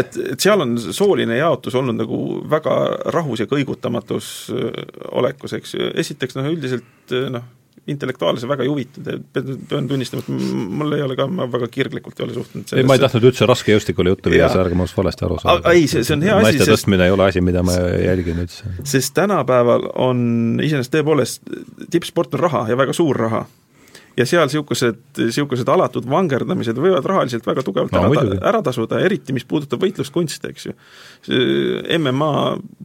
et, 0.01 0.17
et 0.33 0.41
seal 0.41 0.63
on 0.65 0.77
sooline 0.79 1.37
jaotus 1.37 1.77
olnud 1.77 1.99
nagu 1.99 2.21
väga 2.49 2.77
rahus 3.13 3.43
ja 3.43 3.49
kõigutamatus 3.51 4.31
äh, 4.55 4.83
olekus, 5.19 5.57
eks 5.59 5.75
ju, 5.77 5.91
esiteks 6.05 6.39
noh, 6.39 6.49
üldiselt 6.53 7.17
noh, 7.35 7.45
intellektuaalse 7.89 8.49
väga 8.49 8.66
huvitatud, 8.68 9.26
pean 9.68 9.89
tunnistama, 9.91 10.22
et 10.24 10.30
mul 10.80 10.97
ei 10.97 11.05
ole 11.05 11.16
ka, 11.18 11.26
ma 11.30 11.47
väga 11.51 11.68
kirglikult 11.72 12.20
ei 12.20 12.26
ole 12.26 12.36
suhtunud 12.36 12.74
ei, 12.76 12.86
ma 12.89 12.97
ei 12.99 13.03
tahtnud 13.03 13.28
üldse 13.30 13.49
raskejõustikule 13.49 14.14
juttu 14.14 14.32
viia, 14.32 14.51
ärge 14.62 14.78
minust 14.78 14.97
valesti 14.99 15.26
aru 15.28 15.39
saada. 15.43 15.72
ei, 15.74 15.86
see, 15.91 16.05
see 16.07 16.16
on 16.18 16.26
hea 16.26 16.36
asi, 16.36 16.49
naiste 16.51 16.68
tõstmine 16.72 17.09
ei 17.09 17.14
ole 17.14 17.28
asi, 17.28 17.45
mida 17.45 17.64
ma 17.66 17.76
jälgin 18.03 18.43
üldse. 18.45 18.74
sest 18.89 19.14
tänapäeval 19.18 19.89
on 20.09 20.20
iseenesest 20.64 20.95
tõepoolest, 20.99 21.55
tippsport 21.91 22.36
on 22.39 22.45
raha 22.47 22.66
ja 22.72 22.78
väga 22.80 22.97
suur 22.97 23.18
raha 23.26 23.47
ja 24.19 24.27
seal 24.27 24.49
niisugused, 24.49 24.99
niisugused 25.21 25.69
alatud 25.71 26.07
vangerdamised 26.11 26.79
võivad 26.81 27.07
rahaliselt 27.07 27.47
väga 27.47 27.62
tugevalt 27.66 27.95
no, 27.95 28.03
ära, 28.11 28.39
ära 28.51 28.62
tasuda, 28.66 29.01
eriti 29.05 29.35
mis 29.37 29.47
puudutab 29.49 29.83
võitluskunste, 29.85 30.53
eks 30.53 30.69
ju. 30.69 30.75
MMA, 31.99 32.33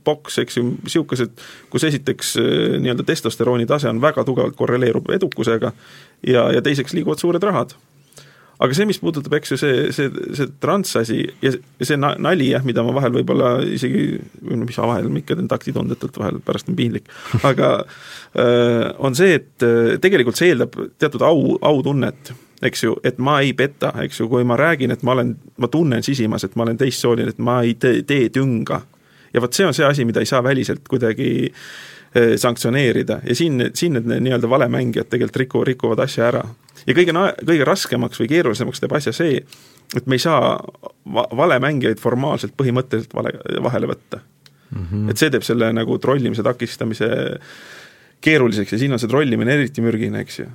poks, 0.05 0.37
eks 0.43 0.59
ju, 0.59 0.67
niisugused, 0.83 1.33
kus 1.73 1.87
esiteks 1.89 2.35
eh, 2.41 2.77
nii-öelda 2.83 3.07
testosterooni 3.07 3.67
tase 3.69 3.89
on 3.89 4.01
väga 4.03 4.25
tugevalt 4.27 4.57
korreleerub 4.59 5.09
edukusega 5.17 5.73
ja, 6.27 6.47
ja 6.53 6.61
teiseks 6.65 6.95
liiguvad 6.97 7.21
suured 7.23 7.43
rahad 7.43 7.75
aga 8.63 8.77
see, 8.77 8.87
mis 8.87 8.99
puudutab, 9.01 9.33
eks 9.37 9.53
ju, 9.53 9.57
see, 9.59 9.87
see, 9.95 10.11
see 10.37 10.47
transasi 10.63 11.19
ja 11.43 11.51
see 11.53 11.97
nali 11.99 12.49
jah, 12.53 12.63
mida 12.67 12.85
ma 12.85 12.95
vahel 12.95 13.11
võib-olla 13.17 13.57
isegi, 13.67 14.05
või 14.39 14.59
no 14.61 14.67
mis 14.69 14.79
vahel, 14.79 15.09
ma 15.11 15.19
ikka 15.19 15.37
teen 15.39 15.51
taktitundetult 15.51 16.19
vahel, 16.21 16.39
pärast 16.45 16.71
on 16.71 16.77
piinlik, 16.79 17.11
aga 17.49 17.73
äh, 17.83 18.87
on 19.03 19.19
see, 19.19 19.35
et 19.41 19.67
äh, 19.67 19.97
tegelikult 20.03 20.39
see 20.39 20.53
eeldab 20.53 20.79
teatud 21.01 21.25
au, 21.27 21.57
autunnet 21.73 22.33
eks 22.63 22.85
ju, 22.85 22.95
et 23.03 23.19
ma 23.19 23.41
ei 23.43 23.51
peta, 23.57 23.91
eks 24.05 24.21
ju, 24.21 24.29
kui 24.31 24.45
ma 24.47 24.55
räägin, 24.59 24.93
et 24.95 25.03
ma 25.03 25.17
olen, 25.17 25.35
ma 25.59 25.67
tunnen 25.67 26.03
sisimas, 26.05 26.45
et 26.47 26.55
ma 26.55 26.63
olen 26.63 26.79
teistsooline, 26.79 27.35
et 27.35 27.41
ma 27.43 27.59
ei 27.65 27.75
tee, 27.75 28.05
tee 28.07 28.29
tünga. 28.31 28.79
ja 29.33 29.41
vot 29.41 29.53
see 29.53 29.65
on 29.67 29.75
see 29.75 29.85
asi, 29.85 30.05
mida 30.05 30.21
ei 30.23 30.29
saa 30.29 30.43
väliselt 30.45 30.87
kuidagi 30.87 31.49
äh, 31.49 32.35
sanktsioneerida. 32.39 33.19
Ja 33.27 33.35
siin, 33.35 33.71
siin 33.75 33.97
need 33.97 34.07
nii-öelda 34.07 34.49
valemängijad 34.49 35.11
tegelikult 35.11 35.41
riku, 35.41 35.63
rikuvad 35.67 36.05
asja 36.05 36.29
ära 36.31 36.45
ja 36.87 36.97
kõige, 36.97 37.15
kõige 37.45 37.67
raskemaks 37.67 38.21
või 38.21 38.29
keerulisemaks 38.31 38.83
teeb 38.83 38.97
asja 38.97 39.13
see, 39.15 39.43
et 39.95 40.07
me 40.07 40.17
ei 40.17 40.23
saa 40.23 40.57
va 41.15 41.25
valemängijaid 41.35 42.01
formaalselt 42.01 42.55
põhimõtteliselt 42.57 43.13
vale, 43.15 43.35
vahele 43.63 43.89
võtta 43.93 44.19
mm. 44.73 44.85
-hmm. 44.91 45.09
et 45.11 45.21
see 45.21 45.31
teeb 45.33 45.45
selle 45.45 45.71
nagu 45.75 45.97
trollimise 46.01 46.43
takistamise 46.43 47.09
keeruliseks 48.23 48.75
ja 48.75 48.79
siin 48.79 48.93
on 48.95 49.01
see 49.01 49.11
trollimine 49.11 49.57
eriti 49.57 49.83
mürgine, 49.83 50.21
eks 50.23 50.39
ju. 50.39 50.45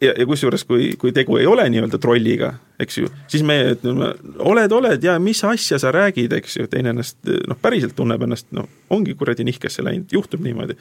ja, 0.00 0.12
ja 0.12 0.26
kusjuures, 0.26 0.64
kui, 0.68 0.90
kui 1.00 1.12
tegu 1.16 1.38
ei 1.40 1.46
ole 1.46 1.64
nii-öelda 1.72 1.98
trolliga, 2.02 2.52
eks 2.82 2.98
ju, 2.98 3.10
siis 3.30 3.44
me 3.46 3.58
ütleme, 3.72 4.12
oled, 4.38 4.72
oled 4.72 5.04
ja 5.04 5.16
mis 5.22 5.42
asja 5.44 5.78
sa 5.82 5.92
räägid, 5.94 6.34
eks 6.36 6.58
ju, 6.60 6.66
teine 6.70 6.92
ennast 6.94 7.18
noh, 7.24 7.58
päriselt 7.62 7.96
tunneb 7.96 8.22
ennast, 8.26 8.50
no 8.56 8.66
ongi 8.90 9.14
kuradi 9.14 9.46
nihkesse 9.46 9.84
läinud, 9.86 10.12
juhtub 10.12 10.44
niimoodi. 10.44 10.76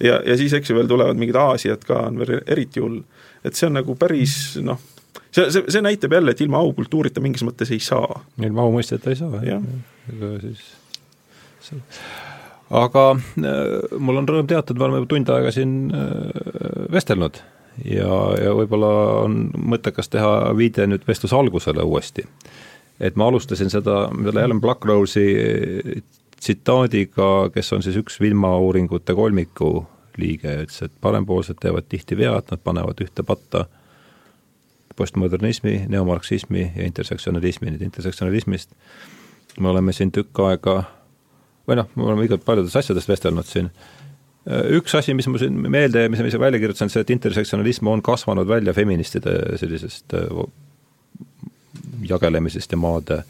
ja, 0.00 0.20
ja 0.26 0.36
siis, 0.36 0.54
eks 0.58 0.70
ju, 0.70 0.78
veel 0.78 0.90
tulevad 0.90 1.18
mingid 1.18 1.38
Aasiad 1.40 1.84
ka, 1.88 2.06
on 2.10 2.22
veel 2.22 2.40
eriti 2.46 2.84
hull 2.84 3.02
et 3.44 3.58
see 3.58 3.68
on 3.68 3.78
nagu 3.78 3.96
päris 3.98 4.36
noh, 4.62 4.80
see, 5.30 5.48
see, 5.50 5.64
see 5.68 5.84
näitab 5.84 6.14
jälle, 6.18 6.34
et 6.34 6.44
ilma 6.44 6.60
aukultuurita 6.62 7.22
mingis 7.24 7.44
mõttes 7.46 7.72
ei 7.74 7.80
saa. 7.82 8.22
ilma 8.42 8.66
aumõisteta 8.66 9.12
ei 9.12 9.18
saa, 9.20 9.42
jah. 9.46 9.64
ega 10.12 10.34
siis 10.44 10.68
see 11.62 11.80
aga 12.72 13.08
äh, 13.12 13.98
mul 14.00 14.22
on 14.22 14.28
rõõm 14.28 14.48
teatada, 14.48 14.78
me 14.78 14.86
oleme 14.86 15.02
juba 15.02 15.10
tund 15.12 15.32
aega 15.34 15.52
siin 15.54 15.74
äh, 15.92 16.86
vestelnud 16.92 17.42
ja, 17.84 18.16
ja 18.40 18.54
võib-olla 18.56 18.92
on 19.26 19.44
mõttekas 19.74 20.10
teha 20.12 20.52
viide 20.56 20.86
nüüd 20.88 21.06
vestluse 21.08 21.36
algusele 21.36 21.84
uuesti. 21.84 22.24
et 23.00 23.16
ma 23.16 23.28
alustasin 23.28 23.70
seda, 23.72 24.06
selle 24.24 24.44
Alan 24.44 24.60
Blackrose'i 24.60 26.02
tsitaadiga, 26.42 27.50
kes 27.54 27.72
on 27.72 27.84
siis 27.84 27.96
üks 28.00 28.18
ilmauuringute 28.20 29.14
kolmiku 29.14 29.84
liige, 30.20 30.56
ütles, 30.66 30.82
et 30.84 30.92
parempoolsed 31.00 31.60
teevad 31.62 31.88
tihti 31.88 32.18
vead, 32.18 32.50
nad 32.50 32.60
panevad 32.64 33.00
ühte 33.04 33.24
patta 33.26 33.66
postmodernismi, 34.96 35.86
neomarksismi 35.88 36.66
ja 36.76 36.86
intersektsionalismi, 36.86 37.72
nüüd 37.72 37.86
intersektsionalismist 37.86 38.74
me 39.60 39.68
oleme 39.68 39.92
siin 39.92 40.12
tükk 40.12 40.40
aega 40.46 40.82
või 41.68 41.78
noh, 41.78 41.90
me 41.94 42.06
oleme 42.06 42.26
igalt 42.26 42.44
paljudest 42.44 42.80
asjadest 42.80 43.08
vestelnud 43.08 43.46
siin, 43.46 43.68
üks 44.78 44.94
asi, 44.98 45.14
mis 45.14 45.28
ma 45.30 45.38
siin 45.38 45.58
meelde, 45.70 46.08
mis 46.10 46.22
ma 46.22 46.30
ise 46.30 46.40
välja 46.40 46.60
kirjutasin, 46.62 46.90
see, 46.92 47.04
et 47.04 47.12
intersektsionalism 47.14 47.90
on 47.92 48.02
kasvanud 48.02 48.48
välja 48.48 48.74
feministide 48.74 49.36
sellisest 49.60 50.16
äh, 50.18 50.42
jagelemisest 52.08 52.72
ja 52.72 52.80
maade, 52.80 53.22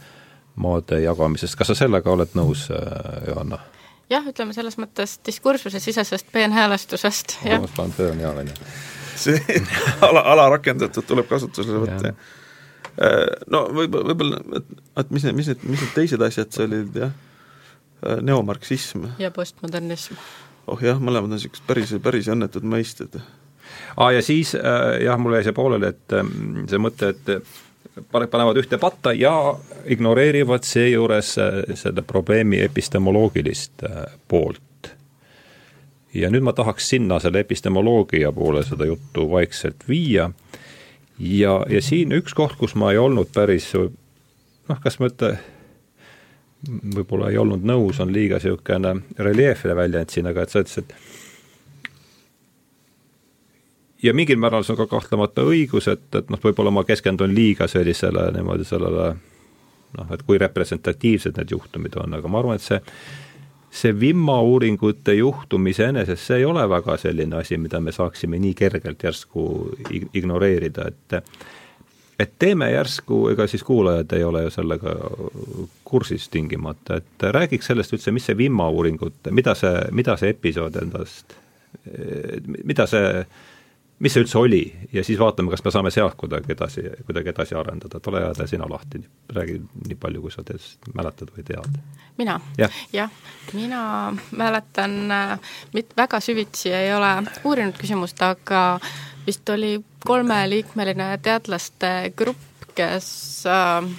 maade 0.57 1.03
jagamisest, 1.03 1.59
kas 1.59 1.73
sa 1.73 1.79
sellega 1.85 2.13
oled 2.13 2.39
nõus, 2.39 2.69
äh, 2.73 3.29
Johanna? 3.29 3.61
Jah, 4.13 4.29
ütleme 4.29 4.55
selles 4.57 4.79
mõttes 4.81 5.19
diskursuse 5.27 5.81
sisesest 5.83 6.31
peenhäälestusest, 6.35 7.39
jah. 7.49 7.65
ma 7.65 7.73
panen 7.77 7.97
pöön 7.97 8.23
hea, 8.23 8.31
on 8.45 8.53
ju. 8.53 8.71
see 9.25 9.59
ala, 10.09 10.25
alarakendatud 10.37 11.09
tuleb 11.09 11.29
kasutusele 11.31 11.83
võtta, 11.87 12.13
jah. 12.13 12.31
Äh, 12.93 13.27
no 13.49 13.67
võib-olla, 13.73 14.13
võib-olla, 14.13 14.41
et, 14.61 14.73
et 15.01 15.13
mis 15.15 15.25
need, 15.25 15.37
mis 15.39 15.53
need, 15.53 15.69
mis 15.69 15.81
need 15.81 15.95
teised 15.97 16.25
asjad 16.29 16.53
seal 16.53 16.69
olid, 16.69 17.05
jah 17.07 17.13
Äh, 18.07 18.23
neomarksism. 18.23 19.05
ja 19.19 19.31
postmodernism. 19.31 20.15
oh 20.67 20.81
jah, 20.83 20.99
mõlemad 20.99 21.29
on 21.31 21.37
niisugused 21.37 21.63
päris, 21.69 21.93
päris 22.03 22.27
õnnetud 22.33 22.65
mõisted. 22.67 23.15
aa, 23.95 24.09
ja 24.17 24.23
siis 24.27 24.57
äh, 24.59 25.05
jah, 25.05 25.21
mul 25.23 25.37
jäi 25.37 25.45
see 25.47 25.55
pooleli, 25.55 25.93
et 25.93 26.15
see 26.71 26.81
mõte, 26.83 27.13
et 27.15 27.31
panevad 28.13 28.61
ühte 28.61 28.79
patta 28.81 29.13
ja 29.13 29.55
ignoreerivad 29.87 30.65
seejuures 30.65 31.35
selle 31.75 32.03
probleemi 32.07 32.61
epistemoloogilist 32.65 33.85
poolt. 34.29 34.93
ja 36.15 36.31
nüüd 36.31 36.45
ma 36.45 36.53
tahaks 36.53 36.89
sinna 36.89 37.19
selle 37.21 37.41
epistemoloogia 37.41 38.33
poole 38.33 38.65
seda 38.65 38.87
juttu 38.87 39.31
vaikselt 39.31 39.89
viia 39.89 40.31
ja, 41.19 41.55
ja 41.69 41.83
siin 41.83 42.13
üks 42.13 42.35
koht, 42.35 42.57
kus 42.61 42.75
ma 42.75 42.93
ei 42.93 42.99
olnud 42.99 43.33
päris 43.35 43.73
noh, 43.75 44.81
kas 44.83 44.99
ma 45.01 45.09
ütlen, 45.11 45.39
võib-olla 46.97 47.31
ei 47.33 47.39
olnud 47.41 47.65
nõus, 47.67 48.01
on 48.03 48.13
liiga 48.15 48.39
niisugune 48.41 48.95
reljeefne 49.19 49.77
väljend 49.77 50.15
siin, 50.15 50.29
aga 50.31 50.45
et 50.45 50.53
sa 50.55 50.63
ütlesid, 50.63 50.91
et 50.91 51.22
ja 54.03 54.15
mingil 54.15 54.41
määral 54.41 54.65
see 54.67 54.75
on 54.75 54.83
ka 54.83 54.87
kahtlemata 54.91 55.45
õigus, 55.47 55.89
et, 55.93 56.09
et 56.19 56.31
noh, 56.31 56.41
võib-olla 56.43 56.73
ma 56.75 56.85
keskendun 56.85 57.35
liiga 57.35 57.69
sellisele 57.71 58.31
niimoodi 58.37 58.67
sellele 58.67 59.11
noh, 59.99 60.15
et 60.15 60.23
kui 60.27 60.41
representatiivsed 60.41 61.37
need 61.39 61.53
juhtumid 61.55 61.99
on, 62.01 62.19
aga 62.19 62.31
ma 62.31 62.43
arvan, 62.43 62.61
et 62.61 62.67
see 62.67 62.81
see 63.73 63.95
Vimma 63.97 64.37
uuringute 64.45 65.15
juhtum 65.17 65.67
iseenesest, 65.71 66.27
see 66.27 66.43
ei 66.43 66.45
ole 66.45 66.65
väga 66.69 66.99
selline 67.01 67.39
asi, 67.39 67.57
mida 67.57 67.81
me 67.81 67.93
saaksime 67.93 68.37
nii 68.39 68.53
kergelt 68.55 69.05
järsku 69.05 69.47
ignoreerida, 70.13 70.91
et 70.93 71.23
et 72.21 72.35
teeme 72.39 72.69
järsku, 72.71 73.25
ega 73.33 73.47
siis 73.51 73.65
kuulajad 73.67 74.13
ei 74.15 74.25
ole 74.25 74.43
ju 74.45 74.51
sellega 74.53 74.93
kursis 75.89 76.29
tingimata, 76.29 77.01
et 77.01 77.25
räägiks 77.35 77.73
sellest 77.73 77.97
üldse, 77.97 78.13
mis 78.13 78.29
see 78.29 78.37
Vimma 78.39 78.69
uuringut, 78.71 79.17
mida 79.31 79.57
see, 79.59 79.73
mida 79.91 80.19
see 80.21 80.35
episood 80.37 80.77
endast, 80.83 81.33
mida 82.69 82.87
see, 82.87 83.25
mis 84.03 84.15
see 84.15 84.25
üldse 84.25 84.39
oli 84.41 84.63
ja 84.93 85.05
siis 85.07 85.19
vaatame, 85.21 85.53
kas 85.53 85.63
me 85.65 85.73
saame 85.75 85.93
sealt 85.95 86.17
kuidagi 86.19 86.55
edasi, 86.57 86.85
kuidagi 87.07 87.31
edasi 87.33 87.57
arendada, 87.59 88.01
et 88.01 88.09
ole 88.11 88.23
hea, 88.25 88.33
tee 88.39 88.49
sina 88.51 88.67
lahti, 88.71 89.03
räägi 89.37 89.59
nii 89.87 89.99
palju, 90.03 90.25
kui 90.25 90.35
sa 90.35 90.45
tead, 90.47 90.65
mäletad 90.95 91.31
või 91.37 91.47
tead. 91.47 91.81
mina 92.19 92.39
ja.? 92.59 92.69
jah, 92.93 93.11
mina 93.55 93.83
mäletan, 94.31 94.99
mit-, 95.75 95.97
väga 95.97 96.21
süvitsi 96.21 96.75
ei 96.75 96.93
ole 96.95 97.15
uurinud 97.45 97.79
küsimust, 97.79 98.23
aga 98.27 98.81
vist 99.27 99.49
oli 99.55 99.77
kolmeliikmeline 100.07 101.13
teadlaste 101.23 102.13
grupp, 102.17 102.73
kes 102.75 103.13
äh, 103.47 103.93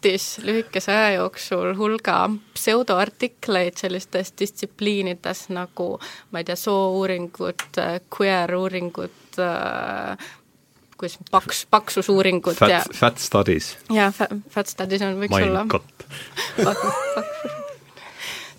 tootis 0.00 0.38
lühikese 0.42 0.92
aja 0.92 1.10
jooksul 1.18 1.74
hulga 1.76 2.30
pseudoartikleid 2.54 3.76
sellistes 3.76 4.32
distsipliinides 4.38 5.48
nagu 5.50 5.98
ma 6.30 6.38
ei 6.38 6.44
tea, 6.44 6.56
soouuringud, 6.56 7.80
queer-uuringud 8.16 9.38
äh,, 9.42 10.28
kuidas 10.98 11.18
paks, 11.30 11.66
paksusuuringud 11.70 12.54
fat, 12.54 12.70
ja 12.70 12.82
Fat 12.94 13.18
studies. 13.18 13.76
jaa, 13.90 14.12
fat 14.50 14.66
studies 14.70 15.02
on, 15.02 15.18
võiks 15.22 15.34
Mein 15.34 15.50
olla. 15.50 15.66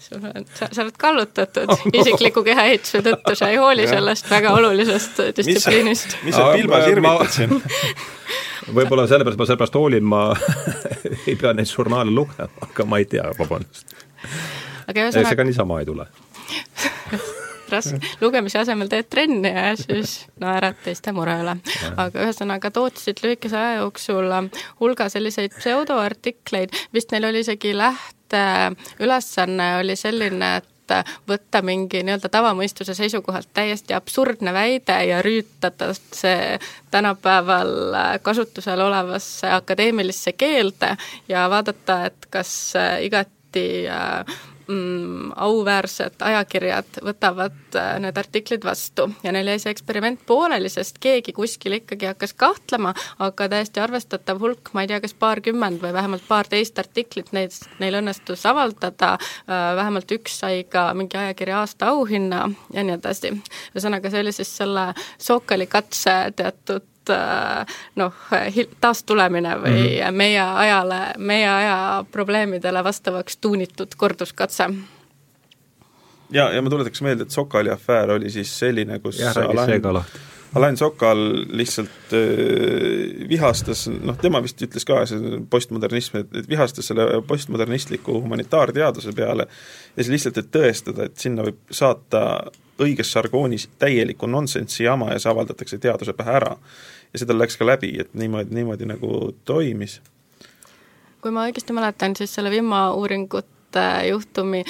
Sa, 0.10 0.70
sa 0.72 0.84
oled 0.84 0.98
kallutatud 0.98 1.74
isikliku 1.94 2.44
kehaehituse 2.46 3.02
tõttu, 3.06 3.36
sa 3.38 3.50
ei 3.54 3.60
hooli 3.62 3.88
sellest 3.90 4.30
väga 4.32 4.54
olulisest 4.58 5.22
distsipliinist. 5.38 6.18
mis 6.26 6.36
sa 6.36 6.52
pilbas 6.54 6.88
irvitad 6.92 7.36
siin? 7.36 7.58
võib-olla 8.78 9.08
sellepärast, 9.10 9.40
ma 9.40 9.50
sellepärast 9.50 9.80
hoolin, 9.80 10.06
ma 10.06 10.24
ei 11.30 11.36
pea 11.40 11.54
neid 11.58 11.70
žurnaale 11.70 12.14
lugema, 12.14 12.50
aga 12.68 12.88
ma 12.90 13.02
ei 13.02 13.10
tea, 13.10 13.28
vabandust. 13.40 13.98
aga 14.88 15.08
ühesõnaga 15.08 15.38
ega 15.38 15.48
niisama 15.48 15.82
ei 15.82 15.90
tule 15.90 16.08
raske, 17.74 18.00
lugemise 18.22 18.60
asemel 18.62 18.90
teed 18.90 19.10
trenni 19.14 19.52
ja 19.54 19.74
siis 19.78 20.24
naerad 20.42 20.80
teiste 20.84 21.14
mure 21.16 21.36
üle. 21.44 21.56
aga 21.96 22.26
ühesõnaga 22.26 22.72
tootsid 22.74 23.22
lühikese 23.24 23.58
aja 23.58 23.82
jooksul 23.84 24.32
hulga 24.82 25.10
selliseid 25.14 25.54
pseudoartikleid, 25.58 26.74
vist 26.94 27.14
neil 27.14 27.30
oli 27.30 27.46
isegi 27.46 27.76
lähteülesanne 28.34 29.78
oli 29.80 29.96
selline, 29.96 30.56
et 30.58 30.94
võtta 31.30 31.62
mingi 31.62 32.02
nii-öelda 32.04 32.32
tavamõistuse 32.34 32.96
seisukohalt 32.98 33.50
täiesti 33.54 33.94
absurdne 33.94 34.54
väide 34.54 34.96
ja 35.06 35.22
rüütada 35.22 35.92
see 35.94 36.58
tänapäeval 36.92 37.76
kasutusel 38.26 38.82
olevasse 38.82 39.52
akadeemilisse 39.54 40.34
keelde 40.34 40.96
ja 41.30 41.46
vaadata, 41.50 42.06
et 42.10 42.26
kas 42.30 42.74
igati 43.06 43.68
mm, 44.70 45.32
auväärsed 45.36 46.22
ajakirjad 46.26 47.00
võtavad 47.06 47.78
äh, 47.78 47.92
need 48.04 48.18
artiklid 48.18 48.66
vastu. 48.66 49.10
Ja 49.24 49.34
neil 49.36 49.50
jäi 49.52 49.60
see 49.64 49.74
eksperiment 49.74 50.22
pooleli, 50.30 50.70
sest 50.72 51.00
keegi 51.04 51.34
kuskil 51.36 51.80
ikkagi 51.80 52.10
hakkas 52.12 52.34
kahtlema, 52.40 52.94
aga 53.26 53.50
täiesti 53.52 53.84
arvestatav 53.84 54.42
hulk, 54.44 54.74
ma 54.74 54.86
ei 54.86 54.92
tea, 54.92 55.02
kas 55.04 55.16
paarkümmend 55.20 55.82
või 55.84 55.94
vähemalt 55.96 56.26
paarteist 56.28 56.80
artiklit 56.82 57.34
neid, 57.36 57.56
neil 57.82 58.00
õnnestus 58.02 58.46
avaldada, 58.50 59.16
äh, 59.18 59.72
vähemalt 59.80 60.12
üks 60.20 60.40
sai 60.44 60.64
ka 60.70 60.90
mingi 60.98 61.18
ajakirja 61.20 61.64
aasta 61.64 61.94
auhinna 61.94 62.46
ja 62.74 62.86
nii 62.86 62.98
edasi. 63.00 63.34
ühesõnaga, 63.74 64.12
see 64.12 64.24
oli 64.26 64.36
siis 64.36 64.56
selle 64.62 64.90
Sokali 65.18 65.68
katse 65.70 66.16
teatud 66.36 66.89
noh, 67.96 68.14
taastulemine 68.82 69.56
või 69.64 69.76
mm 69.76 69.90
-hmm. 69.90 70.22
meie 70.24 70.42
ajale, 70.42 71.02
meie 71.18 71.50
aja 71.50 72.06
probleemidele 72.12 72.84
vastavaks 72.84 73.38
tuunitud 73.38 73.96
korduskatse 73.98 74.70
ja, 76.32 76.50
ja 76.54 76.62
ma 76.62 76.70
tuletaks 76.70 77.02
meelde, 77.02 77.28
et 77.28 77.32
Sokali 77.32 77.72
afäär 77.72 78.12
oli 78.12 78.30
siis 78.30 78.52
selline, 78.60 79.00
kus 79.00 79.20
jah, 79.20 79.36
räägi 79.36 79.66
see 79.66 79.80
ka 79.80 79.94
lahti. 79.94 80.28
Alain 80.58 80.78
Sokal 80.78 81.20
lihtsalt 81.54 82.14
äh, 82.18 83.28
vihastas, 83.30 83.86
noh 83.88 84.18
tema 84.18 84.42
vist 84.42 84.62
ütles 84.66 84.86
ka, 84.86 85.04
see 85.10 85.42
postmodernism, 85.50 86.24
et, 86.24 86.32
et 86.42 86.50
vihastas 86.50 86.90
selle 86.90 87.22
postmodernistliku 87.28 88.18
humanitaarteaduse 88.24 89.14
peale 89.18 89.46
ja 89.46 90.04
siis 90.04 90.10
lihtsalt, 90.16 90.42
et 90.42 90.50
tõestada, 90.56 91.06
et 91.06 91.22
sinna 91.22 91.46
võib 91.46 91.62
saata 91.70 92.24
õiges 92.82 93.12
žargoonis 93.14 93.68
täielikku 93.80 94.26
nonsensi 94.26 94.88
jama 94.88 95.12
ja 95.14 95.22
see 95.22 95.30
avaldatakse 95.30 95.78
teaduse 95.84 96.18
pähe 96.18 96.34
ära 96.42 96.56
ja 97.14 97.20
seda 97.24 97.38
läks 97.38 97.58
ka 97.58 97.66
läbi, 97.66 97.94
et 98.00 98.14
niimoodi, 98.14 98.56
niimoodi 98.56 98.86
nagu 98.90 99.36
toimis. 99.46 100.00
kui 101.22 101.32
ma 101.36 101.48
õigesti 101.50 101.76
mäletan, 101.76 102.16
siis 102.16 102.34
selle 102.36 102.52
Vimma 102.52 102.94
uuringute 102.96 103.86
juhtumi 104.10 104.64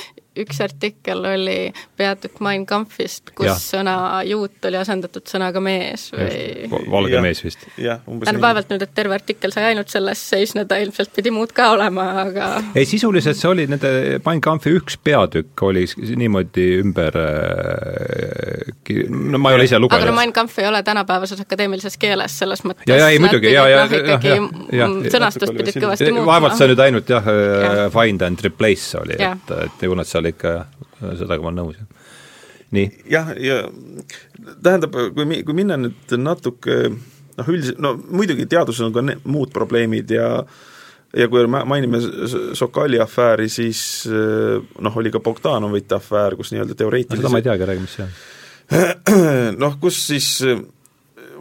üks 0.44 0.62
artikkel 0.64 1.24
oli 1.34 1.58
peatükk 2.00 2.42
Mein 2.46 2.66
Kampfist, 2.70 3.34
kus 3.38 3.50
ja. 3.50 3.56
sõna 3.60 3.96
juut 4.28 4.66
oli 4.70 4.80
asendatud 4.80 5.28
sõnaga 5.30 5.62
mees 5.64 6.10
või 6.14 6.70
valge 6.92 7.18
ja, 7.18 7.24
mees 7.26 7.44
vist. 7.44 7.66
tähendab, 7.76 8.42
vaevalt 8.44 8.74
nüüd, 8.74 8.86
et 8.86 8.94
terve 8.96 9.18
artikkel 9.20 9.54
sai 9.56 9.72
ainult 9.72 9.92
selles 9.92 10.22
seisneda, 10.32 10.80
ilmselt 10.84 11.14
pidi 11.16 11.34
muud 11.34 11.54
ka 11.56 11.72
olema, 11.76 12.08
aga 12.26 12.50
ei, 12.74 12.88
sisuliselt 12.90 13.40
see 13.40 13.52
oli 13.52 13.68
nende 13.70 13.92
Mein 14.26 14.42
Kampfi 14.44 14.74
üks 14.78 15.00
peatükk 15.04 15.64
oli 15.70 15.86
niimoodi 16.20 16.68
ümber 16.84 17.18
no 19.10 19.42
ma 19.42 19.52
ei 19.52 19.60
ole 19.60 19.68
ise 19.70 19.80
lugenud. 19.80 20.02
aga 20.02 20.12
no 20.12 20.16
Mein 20.18 20.34
Kampf 20.34 20.60
ei 20.60 20.68
ole 20.68 20.82
tänapäevases 20.84 21.42
akadeemilises 21.44 21.98
keeles, 22.02 22.38
selles 22.40 22.64
mõttes 22.66 22.88
ja, 22.90 23.00
ja 23.04 23.10
ei 23.14 23.20
muidugi, 23.22 23.52
ja, 23.54 23.68
ja, 23.70 23.86
ja, 23.86 24.20
ja, 24.24 24.38
ja 24.82 24.90
sõnastust 25.14 25.56
pidid 25.58 25.80
kõvasti 25.80 26.10
muutma. 26.12 26.28
vaevalt 26.34 26.58
see 26.60 26.70
nüüd 26.72 26.84
ainult 26.86 27.12
jah 27.12 27.30
ja., 27.30 27.90
find 27.94 28.24
and 28.26 28.44
replace 28.46 28.98
oli, 29.00 29.18
et, 29.20 29.54
et 29.66 29.86
ju 29.86 29.98
nad 29.98 30.10
seal 30.10 30.29
ikka, 30.34 30.56
sellega 31.02 31.44
ma 31.44 31.52
olen 31.52 31.62
nõus, 31.62 31.78
jah. 31.80 32.18
nii. 32.76 32.90
jah, 33.12 33.32
ja 33.42 33.62
tähendab, 34.64 34.98
kui 35.16 35.44
kui 35.46 35.58
minna 35.58 35.80
nüüd 35.80 36.18
natuke 36.22 36.82
noh, 36.90 37.48
üldiselt, 37.48 37.80
no 37.84 37.96
muidugi 37.98 38.48
teaduses 38.50 38.88
on 38.88 38.96
ka 38.96 39.06
ne-, 39.06 39.20
muud 39.30 39.54
probleemid 39.56 40.12
ja 40.16 40.32
ja 41.18 41.26
kui 41.30 41.48
mainime 41.50 41.98
Sokali 42.54 43.00
afääri, 43.02 43.48
siis 43.50 43.80
noh, 44.06 44.98
oli 45.02 45.10
ka 45.10 45.22
Bogdanovite 45.26 45.98
afäär, 45.98 46.36
kus 46.38 46.54
nii-öelda 46.54 46.78
teoreetiliselt 46.78 47.24
seda 47.24 47.32
ma 47.34 47.42
ei 47.42 47.48
teagi, 47.48 47.66
räägi, 47.66 47.86
mis 47.86 47.96
see 47.98 48.06
on. 48.06 48.20
noh, 49.64 49.80
kus 49.82 50.04
siis 50.12 50.28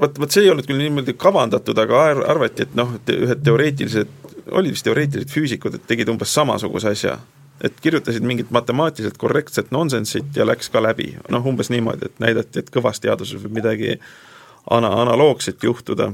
vot, 0.00 0.18
vot 0.18 0.32
see 0.32 0.46
ei 0.46 0.52
olnud 0.52 0.66
küll 0.68 0.80
niimoodi 0.80 1.14
kavandatud, 1.20 1.78
aga 1.84 2.04
ar-, 2.12 2.22
arvati, 2.34 2.64
et 2.64 2.78
noh, 2.78 2.94
et 2.96 3.12
ühed 3.14 3.42
teoreetilised, 3.44 4.14
olid 4.56 4.76
vist 4.76 4.86
teoreetilised 4.88 5.32
füüsikud, 5.32 5.76
et 5.76 5.86
tegid 5.90 6.08
umbes 6.12 6.32
samasuguse 6.34 6.94
asja 6.94 7.18
et 7.64 7.80
kirjutasid 7.82 8.22
mingit 8.22 8.50
matemaatiliselt 8.54 9.18
korrektset 9.18 9.70
nonsensit 9.74 10.36
ja 10.36 10.46
läks 10.46 10.70
ka 10.70 10.82
läbi, 10.82 11.12
noh 11.32 11.46
umbes 11.46 11.70
niimoodi, 11.74 12.10
et 12.10 12.22
näidati, 12.22 12.62
et 12.62 12.72
kõvas 12.74 13.02
teaduses 13.02 13.42
võib 13.42 13.58
midagi 13.60 13.96
ana-, 14.70 14.94
analoogset 15.02 15.64
juhtuda. 15.64 16.12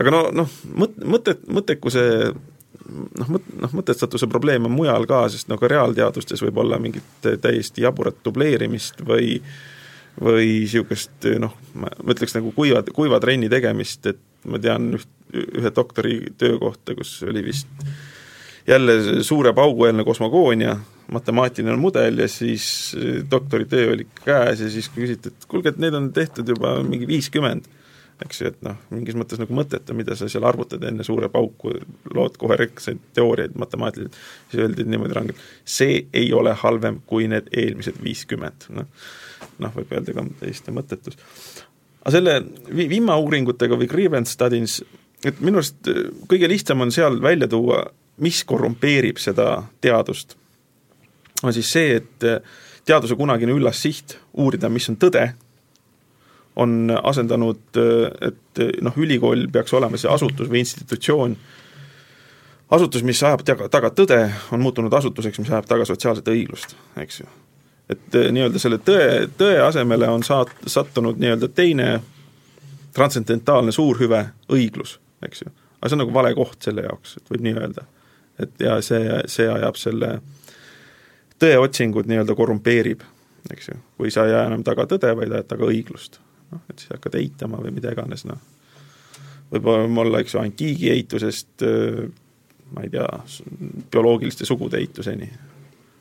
aga 0.00 0.14
no 0.14 0.22
noh, 0.42 0.54
mõt-, 0.84 1.00
mõtet, 1.04 1.42
mõttekuse 1.48 2.04
noh, 2.30 3.28
mõt-, 3.36 3.50
noh 3.62 3.74
mõtestatuse 3.80 4.28
probleem 4.30 4.68
on 4.68 4.74
mujal 4.76 5.06
ka, 5.08 5.26
sest 5.32 5.48
no 5.48 5.58
ka 5.60 5.70
reaalteadustes 5.70 6.42
võib 6.44 6.60
olla 6.64 6.78
mingit 6.78 7.28
täiesti 7.42 7.86
jaburat 7.86 8.20
dubleerimist 8.24 9.04
või 9.06 9.40
või 10.20 10.46
niisugust 10.64 11.24
noh, 11.40 11.54
ma 11.78 11.88
ütleks 12.12 12.34
nagu 12.34 12.50
kuiva, 12.52 12.82
kuiva 12.92 13.20
trenni 13.22 13.48
tegemist, 13.48 14.04
et 14.10 14.18
ma 14.50 14.58
tean 14.60 14.90
üht, 14.98 15.08
ühe 15.32 15.70
doktoritöö 15.74 16.58
kohta, 16.58 16.96
kus 16.98 17.14
oli 17.28 17.44
vist 17.46 17.70
jälle 18.66 19.22
suure 19.26 19.52
paugueelne 19.56 20.04
kosmogoonia, 20.04 20.76
matemaatiline 21.12 21.76
mudel 21.76 22.18
ja 22.18 22.28
siis 22.28 22.96
äh, 22.96 23.22
doktoritöö 23.30 23.92
oli 23.92 24.06
käes 24.24 24.60
ja 24.60 24.70
siis 24.70 24.90
küsiti, 24.94 25.32
et 25.32 25.46
kuulge, 25.48 25.72
et 25.72 25.78
need 25.82 25.94
on 25.94 26.12
tehtud 26.14 26.48
juba 26.48 26.76
mingi 26.86 27.08
viiskümmend, 27.08 27.66
eks 28.24 28.42
ju, 28.42 28.50
et 28.52 28.60
noh, 28.64 28.76
mingis 28.92 29.16
mõttes 29.18 29.40
nagu 29.40 29.54
mõttetu, 29.56 29.94
mida 29.96 30.14
sa 30.18 30.28
seal 30.30 30.44
arvutad 30.48 30.84
enne 30.86 31.04
suure 31.06 31.30
pauku, 31.32 31.72
lood 32.14 32.36
koherentseid 32.40 33.00
teooriaid 33.16 33.56
matemaatiliselt, 33.58 34.18
siis 34.50 34.62
öeldi 34.64 34.86
niimoodi 34.86 35.16
rangelt, 35.16 35.42
see 35.64 36.04
ei 36.12 36.30
ole 36.36 36.54
halvem 36.62 37.00
kui 37.10 37.28
need 37.32 37.50
eelmised 37.50 37.98
viiskümmend, 38.04 38.68
noh. 38.76 38.88
noh, 39.62 39.74
võib 39.76 39.94
öelda 39.96 40.14
ka 40.16 40.26
täiesti 40.44 40.74
mõttetus. 40.76 41.18
aga 42.02 42.16
selle 42.16 42.40
vi-, 42.68 42.90
vimauuringutega 42.92 43.78
või 43.80 43.88
grievance 43.90 44.36
studies, 44.36 44.80
et 45.24 45.40
minu 45.40 45.62
arust 45.62 45.90
äh, 45.90 46.04
kõige 46.30 46.48
lihtsam 46.52 46.86
on 46.86 46.94
seal 46.94 47.18
välja 47.24 47.48
tuua 47.50 47.88
mis 48.20 48.42
korrumpeerib 48.44 49.18
seda 49.20 49.62
teadust, 49.80 50.36
on 51.42 51.54
siis 51.56 51.70
see, 51.72 51.94
et 52.00 52.26
eh, 52.28 52.40
teaduse 52.88 53.16
kunagine 53.16 53.54
üllas 53.56 53.80
siht 53.82 54.18
uurida, 54.36 54.68
mis 54.72 54.88
on 54.92 54.98
tõde, 55.00 55.24
on 56.60 56.92
asendanud, 57.02 57.62
eh, 57.80 58.30
et 58.30 58.62
eh, 58.62 58.72
noh, 58.84 58.96
ülikool 59.00 59.46
peaks 59.52 59.74
olema 59.76 60.00
see 60.00 60.10
asutus 60.12 60.50
või 60.50 60.62
institutsioon, 60.64 61.36
asutus, 62.76 63.04
mis 63.06 63.22
ajab 63.24 63.44
taga, 63.46 63.68
taga 63.72 63.92
tõde, 63.94 64.20
on 64.52 64.62
muutunud 64.62 64.94
asutuseks, 65.00 65.40
mis 65.42 65.52
ajab 65.52 65.68
taga 65.70 65.86
sotsiaalset 65.88 66.28
õiglust, 66.30 66.76
eks 67.00 67.22
ju. 67.22 67.30
et 67.90 68.18
nii-öelda 68.30 68.60
selle 68.62 68.78
tõe, 68.78 69.30
tõe 69.38 69.56
asemele 69.64 70.08
on 70.08 70.22
saat-, 70.22 70.52
sattunud 70.66 71.18
nii-öelda 71.18 71.48
teine 71.48 71.88
transcendentaalne 72.94 73.72
suurhüve, 73.72 74.26
õiglus, 74.52 74.98
eks 75.26 75.42
ju. 75.46 75.54
aga 75.80 75.88
see 75.88 75.96
on 75.96 76.04
nagu 76.04 76.14
vale 76.14 76.34
koht 76.36 76.68
selle 76.68 76.84
jaoks, 76.84 77.16
et 77.16 77.32
võib 77.32 77.48
nii 77.48 77.56
öelda 77.56 77.86
et 78.42 78.64
ja 78.64 78.78
see, 78.84 79.08
see 79.30 79.48
ajab 79.50 79.78
selle 79.80 80.14
tõeotsingud 81.40 82.08
nii-öelda 82.10 82.36
korrumpeerib, 82.36 83.04
eks 83.50 83.70
ju, 83.70 83.76
kui 83.98 84.12
sa 84.12 84.26
ei 84.28 84.34
aja 84.34 84.46
enam 84.50 84.64
taga 84.66 84.86
tõde, 84.88 85.12
vaid 85.16 85.32
ajad 85.32 85.52
taga 85.54 85.68
õiglust. 85.68 86.20
noh, 86.50 86.62
et 86.70 86.82
siis 86.82 86.90
hakkad 86.92 87.16
eitama 87.20 87.60
või 87.62 87.74
mida 87.76 87.92
iganes, 87.94 88.26
noh. 88.28 88.40
võib 89.52 89.70
olla, 89.70 90.20
eks 90.20 90.34
ju, 90.34 90.42
antiigi 90.42 90.90
eitusest 90.92 91.64
ma 92.74 92.84
ei 92.86 92.90
tea, 92.90 93.06
bioloogiliste 93.90 94.46
sugude 94.46 94.78
eituseni. 94.78 95.30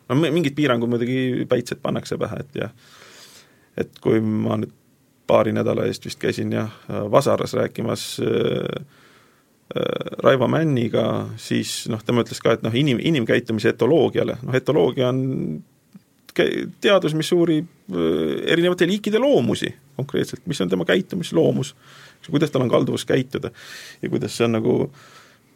no 0.10 0.20
mingid 0.20 0.56
piirangud 0.58 0.90
muidugi 0.90 1.46
päitsed 1.50 1.82
pannakse 1.82 2.18
pähe, 2.18 2.44
et 2.44 2.62
jah, 2.64 2.76
et 3.78 4.00
kui 4.04 4.20
ma 4.20 4.60
nüüd 4.60 4.76
paari 5.30 5.54
nädala 5.54 5.86
eest 5.86 6.06
vist 6.06 6.20
käisin 6.20 6.52
jah, 6.54 6.72
Vasaras 6.90 7.54
rääkimas 7.54 8.16
Äh, 8.20 8.86
Raivo 10.24 10.48
Männiga, 10.50 11.04
siis 11.38 11.84
noh, 11.92 12.02
tema 12.06 12.24
ütles 12.26 12.40
ka, 12.42 12.56
et 12.58 12.64
noh, 12.66 12.74
inim, 12.74 12.98
inimkäitumise 13.06 13.76
etoloogiale, 13.76 14.40
noh 14.42 14.58
etoloogia 14.58 15.12
on 15.12 15.20
teadus, 16.82 17.14
mis 17.18 17.30
uurib 17.36 17.68
äh, 17.92 18.52
erinevate 18.54 18.88
liikide 18.90 19.22
loomusi 19.22 19.70
konkreetselt, 20.00 20.46
mis 20.48 20.62
on 20.62 20.70
tema 20.72 20.88
käitumisloomus, 20.88 21.76
kuidas 22.30 22.52
tal 22.52 22.64
on 22.66 22.70
kalduvus 22.70 23.06
käituda 23.06 23.52
ja 24.02 24.10
kuidas 24.10 24.38
see 24.38 24.46
on 24.48 24.58
nagu 24.58 24.76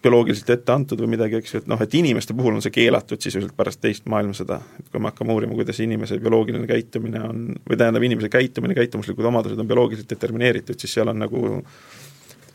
bioloogiliselt 0.03 0.49
ette 0.49 0.73
antud 0.73 0.99
või 0.99 1.13
midagi, 1.13 1.37
eks 1.39 1.53
ju, 1.53 1.61
et 1.63 1.67
noh, 1.71 1.79
et 1.81 1.93
inimeste 1.95 2.35
puhul 2.35 2.57
on 2.57 2.63
see 2.63 2.73
keelatud 2.75 3.23
sisuliselt 3.23 3.55
pärast 3.55 3.79
teist 3.81 4.09
maailmasõda, 4.11 4.57
et 4.81 4.89
kui 4.91 4.99
me 4.99 5.07
hakkame 5.09 5.31
uurima, 5.31 5.55
kuidas 5.55 5.79
inimese 5.79 6.17
bioloogiline 6.19 6.67
käitumine 6.67 7.21
on, 7.23 7.45
või 7.69 7.79
tähendab, 7.79 8.03
inimese 8.03 8.29
käitumine, 8.33 8.75
käitumuslikud 8.75 9.29
omadused 9.31 9.63
on 9.63 9.69
bioloogiliselt 9.69 10.11
determineeritud, 10.11 10.79
siis 10.79 10.97
seal 10.97 11.13
on 11.13 11.23
nagu 11.23 11.61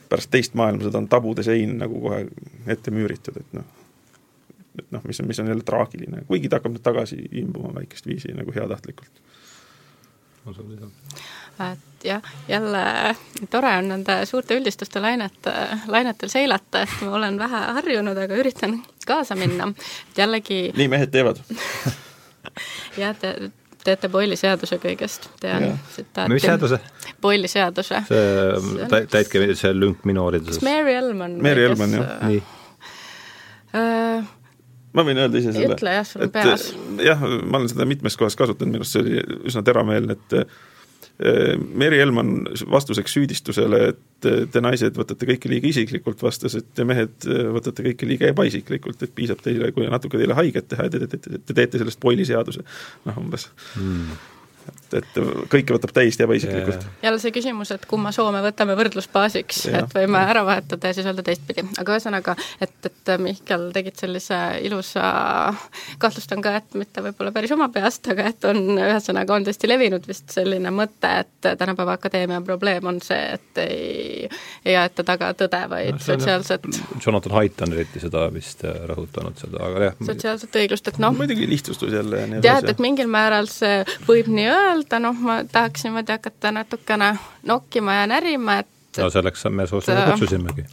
pärast 0.08 0.30
teist 0.30 0.54
maailmasõda 0.58 1.02
on 1.02 1.08
tabude 1.08 1.44
sein 1.46 1.76
nagu 1.80 2.00
kohe 2.00 2.24
ette 2.66 2.92
müüritud, 2.94 3.36
et 3.40 3.56
noh, 3.56 3.66
et 4.78 4.92
noh, 4.94 5.04
mis 5.04 5.20
on, 5.20 5.28
mis 5.28 5.40
on 5.42 5.50
jälle 5.50 5.66
traagiline, 5.66 6.24
kuigi 6.28 6.48
ta 6.48 6.60
hakkab 6.60 6.76
nüüd 6.76 6.84
tagasi 6.84 7.18
imbuma 7.42 7.74
väikest 7.74 8.06
viisi 8.06 8.32
nagu 8.36 8.54
heatahtlikult. 8.54 9.22
et 11.72 12.04
jah, 12.04 12.22
jälle 12.48 12.82
tore 13.50 13.76
on 13.78 13.88
nende 13.88 14.20
suurte 14.26 14.56
üldistuste 14.56 15.02
lainete, 15.02 15.54
lainetel 15.86 16.30
seilata, 16.32 16.82
et 16.82 16.98
ma 17.02 17.16
olen 17.18 17.38
vähe 17.38 17.62
harjunud, 17.80 18.16
aga 18.16 18.38
üritan 18.38 18.78
kaasa 19.06 19.34
minna, 19.34 19.72
et 20.10 20.24
jällegi 20.24 20.60
nii 20.76 20.88
mehed 20.88 21.12
teevad. 21.14 21.42
Jah, 22.98 23.14
te 23.18 23.50
teete 23.84 24.10
Boyle'i 24.12 24.36
seaduse 24.36 24.78
kõigest, 24.82 25.28
tean 25.40 25.70
tsitaati. 25.92 26.32
mis 26.32 26.46
seaduse? 26.46 26.80
Boyle'i 27.22 27.50
seaduse. 27.50 28.02
see, 28.08 29.04
täitke 29.10 29.44
see 29.58 29.74
lünk 29.76 30.06
minooriduses. 30.08 30.62
Mary 30.66 30.96
Elman. 30.98 31.38
Mary 31.42 31.68
Elman, 31.68 31.98
jah. 31.98 32.16
Äh, 32.18 32.32
nii 32.32 32.42
uh, 33.76 34.34
ma 34.96 35.04
võin 35.06 35.20
öelda 35.20 35.40
ise 35.40 35.52
selle. 35.54 35.76
ütle 35.76 35.94
jah, 35.98 36.06
sul 36.08 36.24
on 36.26 36.32
peas. 36.34 36.70
jah, 37.04 37.20
ma 37.20 37.60
olen 37.60 37.70
seda 37.70 37.86
mitmes 37.88 38.16
kohas 38.18 38.36
kasutanud, 38.38 38.72
minu 38.74 38.84
arust 38.84 38.96
see 38.96 39.04
oli 39.04 39.22
üsna 39.50 39.64
teravmeelne, 39.66 40.16
et 40.18 40.36
Meri 41.18 41.98
Helman 41.98 42.44
vastuseks 42.70 43.16
süüdistusele, 43.16 43.80
et 43.90 44.28
te 44.54 44.62
naised 44.62 44.94
võtate 44.98 45.26
kõike 45.26 45.50
liiga 45.50 45.66
isiklikult, 45.72 46.22
vastas, 46.22 46.54
et 46.60 46.68
te 46.78 46.86
mehed 46.86 47.26
võtate 47.56 47.82
kõike 47.88 48.06
liiga 48.06 48.30
ebaisiklikult, 48.30 49.02
et 49.02 49.14
piisab 49.14 49.42
teile, 49.42 49.72
kui 49.74 49.88
natuke 49.90 50.20
teile 50.20 50.38
haiget 50.38 50.70
teha 50.70 50.86
ja 50.86 50.94
te, 50.94 51.06
te, 51.06 51.18
te, 51.18 51.42
te 51.42 51.56
teete 51.58 51.82
sellest 51.82 51.98
Boyle'i 52.02 52.28
seaduse, 52.28 52.62
noh 53.08 53.22
umbes. 53.24 53.48
Mm 53.74 54.18
et, 54.88 54.96
et 55.00 55.48
kõike 55.52 55.74
võtab 55.76 55.92
täiesti 55.96 56.24
ebaisiklikult. 56.24 56.86
jälle 57.02 57.20
see 57.22 57.34
küsimus, 57.34 57.72
et 57.74 57.86
kumma 57.90 58.12
soo 58.14 58.30
me 58.34 58.42
võtame 58.44 58.76
võrdlusbaasiks, 58.78 59.64
et 59.72 59.96
võime 59.96 60.22
ära 60.30 60.44
vahetada 60.46 60.90
ja 60.90 60.96
siis 60.96 61.08
öelda 61.08 61.24
teistpidi, 61.26 61.64
aga 61.80 61.96
ühesõnaga, 61.96 62.36
et, 62.64 62.76
et 62.88 63.14
Mihkel, 63.22 63.68
tegid 63.74 63.98
sellise 64.00 64.38
ilusa, 64.64 65.08
kahtlustan 66.02 66.42
ka, 66.44 66.56
et 66.60 66.78
mitte 66.78 67.02
võib-olla 67.04 67.32
päris 67.34 67.52
oma 67.56 67.70
peast, 67.72 68.08
aga 68.12 68.28
et 68.32 68.48
on, 68.48 68.62
ühesõnaga 68.76 69.36
on 69.36 69.48
tõesti 69.48 69.70
levinud 69.70 70.06
vist 70.08 70.32
selline 70.36 70.72
mõte, 70.74 71.12
et 71.24 71.50
tänapäeva 71.58 71.98
akadeemia 71.98 72.40
probleem 72.44 72.86
on 72.90 73.00
see, 73.04 73.20
et 73.38 73.62
ei, 73.64 74.28
ei 74.64 74.78
aeta 74.78 75.04
taga 75.06 75.32
tõde, 75.38 75.62
vaid 75.70 75.96
no, 75.96 76.04
sotsiaalset 76.04 76.68
Jonathan 77.04 77.32
Haidt 77.38 77.62
on 77.66 77.74
eriti 77.76 78.02
seda 78.02 78.26
vist 78.32 78.64
äh, 78.66 78.76
rõhutanud, 78.90 79.36
seda, 79.40 79.60
aga 79.64 79.88
jah. 79.88 79.98
sotsiaalset 80.10 80.58
õiglust, 80.62 80.90
et 80.90 81.00
noh. 81.02 81.14
Muidugi 81.16 81.48
lihtsustus 81.50 81.92
jälle 81.94 82.24
jah, 82.44 82.62
et 82.62 82.82
mingil 82.82 83.10
määral 83.10 83.48
see 83.50 83.82
võib 84.08 84.30
nii 84.32 84.48
öelda, 84.52 84.77
noh, 84.98 85.14
ma 85.20 85.42
tahaks 85.44 85.84
niimoodi 85.84 86.12
hakata 86.12 86.52
natukene 86.52 87.12
nokkima 87.46 87.94
ja 88.00 88.06
närima, 88.06 88.58
et 88.62 88.98
no 88.98 89.10
selleks 89.10 89.44
me 89.50 89.66
sulle 89.66 90.02
kutsusimegi. 90.10 90.64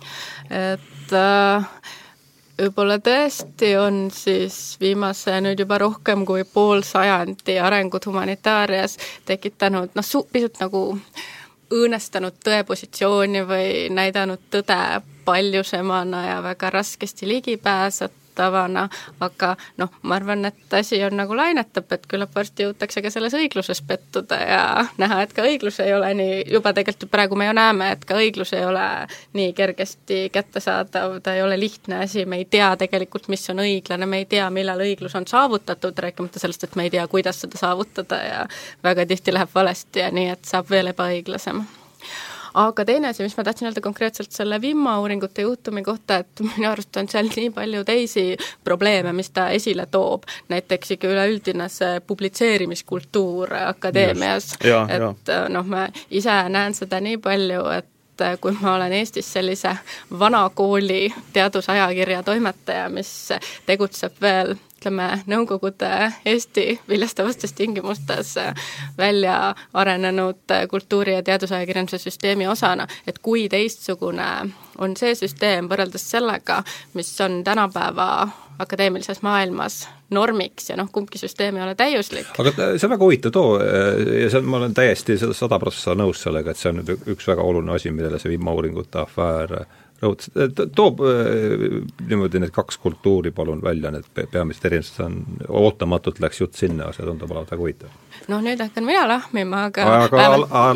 et 0.49 1.13
äh, 1.13 1.69
võib-olla 2.59 2.97
tõesti 3.03 3.75
on 3.79 4.09
siis 4.13 4.77
viimase 4.81 5.39
nüüd 5.43 5.59
juba 5.59 5.79
rohkem 5.81 6.25
kui 6.25 6.43
pool 6.53 6.83
sajandi 6.87 7.59
arengud 7.59 8.05
humanitaarias 8.07 8.97
tekitanud 9.25 9.95
noh, 9.95 10.05
su-, 10.05 10.25
pisut 10.31 10.59
nagu 10.63 10.85
õõnestanud 11.75 12.37
tõepositsiooni 12.45 13.41
või 13.47 13.69
näidanud 13.93 14.47
tõde 14.53 15.01
paljusemana 15.25 16.27
ja 16.27 16.37
väga 16.43 16.69
raskesti 16.69 17.27
ligipääset-, 17.29 18.24
tavana, 18.35 18.87
aga 19.23 19.53
noh, 19.81 19.91
ma 20.03 20.15
arvan, 20.19 20.45
et 20.49 20.73
asi 20.77 20.99
on 21.05 21.15
nagu 21.17 21.35
lainetab, 21.37 21.91
et 21.95 22.07
küllap 22.09 22.35
varsti 22.35 22.67
jõutakse 22.67 23.03
ka 23.03 23.11
selles 23.13 23.35
õigluses 23.37 23.81
pettuda 23.87 24.39
ja 24.41 24.61
näha, 25.01 25.21
et 25.25 25.33
ka 25.35 25.45
õiglus 25.45 25.79
ei 25.83 25.93
ole 25.95 26.11
nii, 26.17 26.41
juba 26.53 26.73
tegelikult 26.75 27.11
praegu 27.11 27.39
me 27.39 27.49
ju 27.49 27.55
näeme, 27.57 27.91
et 27.95 28.05
ka 28.05 28.17
õiglus 28.19 28.53
ei 28.57 28.65
ole 28.65 28.85
nii 29.37 29.53
kergesti 29.57 30.21
kättesaadav, 30.33 31.19
ta 31.23 31.35
ei 31.35 31.43
ole 31.45 31.59
lihtne 31.59 32.03
asi, 32.05 32.25
me 32.25 32.41
ei 32.41 32.45
tea 32.49 32.73
tegelikult, 32.79 33.29
mis 33.33 33.47
on 33.53 33.63
õiglane, 33.65 34.09
me 34.09 34.23
ei 34.23 34.29
tea, 34.29 34.49
millal 34.53 34.83
õiglus 34.85 35.15
on 35.15 35.27
saavutatud, 35.27 35.97
rääkimata 36.07 36.41
sellest, 36.41 36.67
et 36.67 36.75
me 36.75 36.87
ei 36.87 36.93
tea, 36.93 37.07
kuidas 37.07 37.41
seda 37.45 37.59
saavutada 37.59 38.21
ja 38.23 38.45
väga 38.83 39.05
tihti 39.09 39.33
läheb 39.33 39.49
valesti 39.55 40.05
ja 40.05 40.11
nii, 40.13 40.29
et 40.35 40.45
saab 40.45 40.69
veel 40.69 40.93
ebaõiglasem 40.93 41.65
aga 42.55 42.85
teine 42.87 43.09
asi, 43.11 43.23
mis 43.23 43.35
ma 43.37 43.43
tahtsin 43.43 43.67
öelda 43.69 43.81
konkreetselt 43.83 44.31
selle 44.31 44.61
Vimma 44.61 44.97
uuringute 44.99 45.43
juhtumi 45.45 45.83
kohta, 45.83 46.21
et 46.23 46.43
minu 46.43 46.69
arust 46.71 46.97
on 46.97 47.09
seal 47.11 47.29
nii 47.35 47.49
palju 47.55 47.83
teisi 47.87 48.25
probleeme, 48.63 49.13
mis 49.13 49.29
ta 49.35 49.49
esile 49.55 49.87
toob, 49.91 50.23
näiteks 50.49 50.95
ikka 50.95 51.11
üleüldine 51.11 51.67
see 51.71 51.99
publitseerimiskultuur 52.07 53.53
akadeemias, 53.65 54.53
et 54.63 55.33
noh, 55.51 55.67
ma 55.67 55.87
ise 56.09 56.37
näen 56.49 56.77
seda 56.77 57.01
nii 57.03 57.19
palju, 57.23 57.65
et 57.75 57.91
kui 58.41 58.55
ma 58.61 58.77
olen 58.77 58.93
Eestis 58.95 59.27
sellise 59.33 59.73
vana 60.19 60.45
kooli 60.55 61.09
teadusajakirja 61.33 62.23
toimetaja, 62.23 62.87
mis 62.89 63.11
tegutseb 63.67 64.15
veel 64.21 64.55
ütleme, 64.85 65.23
Nõukogude 65.25 66.11
Eesti 66.25 66.79
viljastavastes 66.89 67.53
tingimustes 67.53 68.35
välja 68.97 69.55
arenenud 69.73 70.53
kultuuri- 70.69 71.13
ja 71.13 71.23
teadusajakirjanduse 71.23 71.97
süsteemi 71.97 72.47
osana, 72.47 72.87
et 73.07 73.19
kui 73.19 73.49
teistsugune 73.49 74.51
on 74.77 74.95
see 74.97 75.15
süsteem 75.15 75.69
võrreldes 75.69 76.05
sellega, 76.11 76.63
mis 76.93 77.09
on 77.21 77.43
tänapäeva 77.43 78.27
akadeemilises 78.59 79.21
maailmas 79.21 79.87
normiks 80.11 80.69
ja 80.69 80.77
noh, 80.77 80.91
kumbki 80.91 81.17
süsteem 81.17 81.57
ei 81.57 81.63
ole 81.63 81.75
täiuslik. 81.75 82.27
aga 82.39 82.51
see 82.77 82.85
on 82.85 82.93
väga 82.93 83.03
huvitav 83.03 83.31
too 83.31 83.57
ja 84.21 84.29
see 84.29 84.37
on, 84.37 84.45
ma 84.45 84.57
olen 84.57 84.73
täiesti 84.73 85.17
sada 85.17 85.59
protsenti 85.59 85.97
nõus 85.99 86.21
sellega, 86.21 86.51
et 86.51 86.61
see 86.61 86.69
on 86.69 86.83
nüüd 86.83 87.09
üks 87.15 87.27
väga 87.27 87.41
oluline 87.41 87.73
asi, 87.75 87.91
millele 87.91 88.19
see 88.19 88.35
vihmauuringute 88.35 89.01
afäär 89.01 89.65
rõhutas, 90.01 90.31
toob 90.75 91.03
äh, 91.07 91.65
niimoodi 92.07 92.41
need 92.43 92.53
kaks 92.55 92.79
kultuuri 92.83 93.31
palun 93.35 93.63
välja, 93.63 93.91
need 93.95 94.07
peamised 94.31 94.65
erinevused 94.69 95.03
on, 95.05 95.21
ootamatult 95.49 96.19
läks 96.23 96.41
jutt 96.41 96.59
sinna, 96.59 96.91
see 96.95 97.07
tundub 97.07 97.31
olevat 97.31 97.53
väga 97.55 97.63
huvitav. 97.63 98.01
Noh, 98.31 98.43
nüüd 98.45 98.61
hakkan 98.61 98.85
mina 98.87 99.05
lahmima, 99.09 99.65
aga 99.69 99.87
aga 100.05 100.27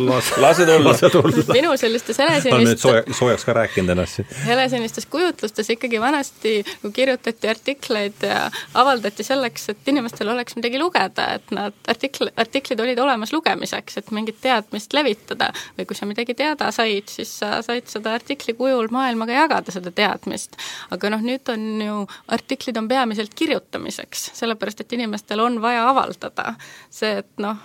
las, 0.04 0.32
lase 0.46 0.66
tulla, 0.70 0.92
lase 0.92 1.12
tulla. 1.14 1.46
minu 1.60 1.76
sellistes 1.78 2.20
helesinist-. 2.22 2.56
olen 2.56 2.68
nüüd 2.72 2.84
sooja, 2.84 3.04
soojaks 3.20 3.46
ka 3.48 3.56
rääkinud 3.60 3.94
ennast 3.96 4.20
siin. 4.20 4.30
helesenistes 4.46 5.06
kujutlustes 5.06 5.70
ikkagi 5.76 6.02
vanasti 6.02 6.56
kirjutati 6.94 7.52
artikleid 7.54 8.26
ja 8.26 8.42
avaldati 8.74 9.24
selleks, 9.24 9.70
et 9.76 9.94
inimestel 9.94 10.34
oleks 10.34 10.58
midagi 10.58 10.82
lugeda, 10.82 11.28
et 11.40 11.56
nad 11.56 11.76
artikl, 11.92 12.32
artiklid 12.38 12.82
olid 12.82 13.00
olemas 13.00 13.34
lugemiseks, 13.36 14.02
et 14.02 14.12
mingit 14.16 14.42
teadmist 14.42 14.94
levitada 14.98 15.52
või 15.78 15.86
kui 15.90 15.98
sa 15.98 16.10
midagi 16.10 16.34
teada 16.38 16.72
said, 16.76 17.12
siis 17.12 17.38
sa 17.44 17.60
said 17.66 17.90
seda 17.92 18.18
artikli 18.18 18.58
kujul 18.58 18.90
maailma 18.92 19.20
maailmaga 19.20 19.34
jagada 19.34 19.74
seda 19.74 19.92
teadmist. 19.92 20.58
aga 20.92 21.10
noh, 21.10 21.22
nüüd 21.22 21.50
on 21.52 21.66
ju, 21.84 21.96
artiklid 22.28 22.78
on 22.78 22.88
peamiselt 22.88 23.34
kirjutamiseks, 23.36 24.32
sellepärast 24.38 24.82
et 24.84 24.94
inimestel 24.94 25.40
on 25.44 25.62
vaja 25.62 25.88
avaldada. 25.90 26.56
see, 26.90 27.20
et 27.20 27.38
noh, 27.40 27.60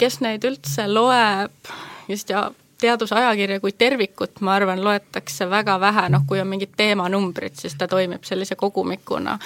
kes 0.00 0.20
neid 0.24 0.46
üldse 0.48 0.86
loeb 0.90 1.72
just 2.08 2.30
ja 2.32 2.48
teadusajakirja 2.80 3.60
kui 3.60 3.72
tervikut, 3.72 4.40
ma 4.40 4.54
arvan, 4.56 4.82
loetakse 4.84 5.48
väga 5.50 5.78
vähe, 5.80 6.08
noh 6.12 6.26
kui 6.28 6.40
on 6.40 6.48
mingid 6.50 6.74
teemanumbrid, 6.76 7.56
siis 7.56 7.74
ta 7.78 7.88
toimib 7.88 8.24
sellise 8.28 8.56
kogumikuna, 8.60 9.38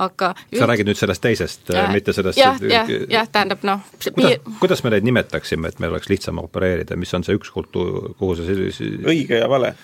aga 0.00 0.30
üld... 0.52 0.60
sa 0.60 0.68
räägid 0.70 0.88
nüüd 0.88 1.00
sellest 1.00 1.22
teisest, 1.24 1.72
mitte 1.92 2.14
sellest 2.16 2.40
jah, 2.40 2.56
jah, 2.64 2.88
jah, 3.12 3.28
tähendab 3.32 3.64
noh 3.68 3.82
kuidas, 4.06 4.38
kuidas 4.62 4.84
me 4.86 4.92
neid 4.94 5.08
nimetaksime, 5.08 5.68
et 5.68 5.82
meil 5.82 5.92
oleks 5.92 6.08
lihtsam 6.08 6.40
opereerida, 6.40 6.96
mis 6.96 7.12
on 7.18 7.26
see 7.26 7.36
üks 7.36 7.52
kultuur, 7.52 8.14
kuhu 8.20 8.38
sa 8.38 8.46
siis 8.48 8.80
õige 8.80 9.42
ja 9.42 9.50
vale. 9.50 9.74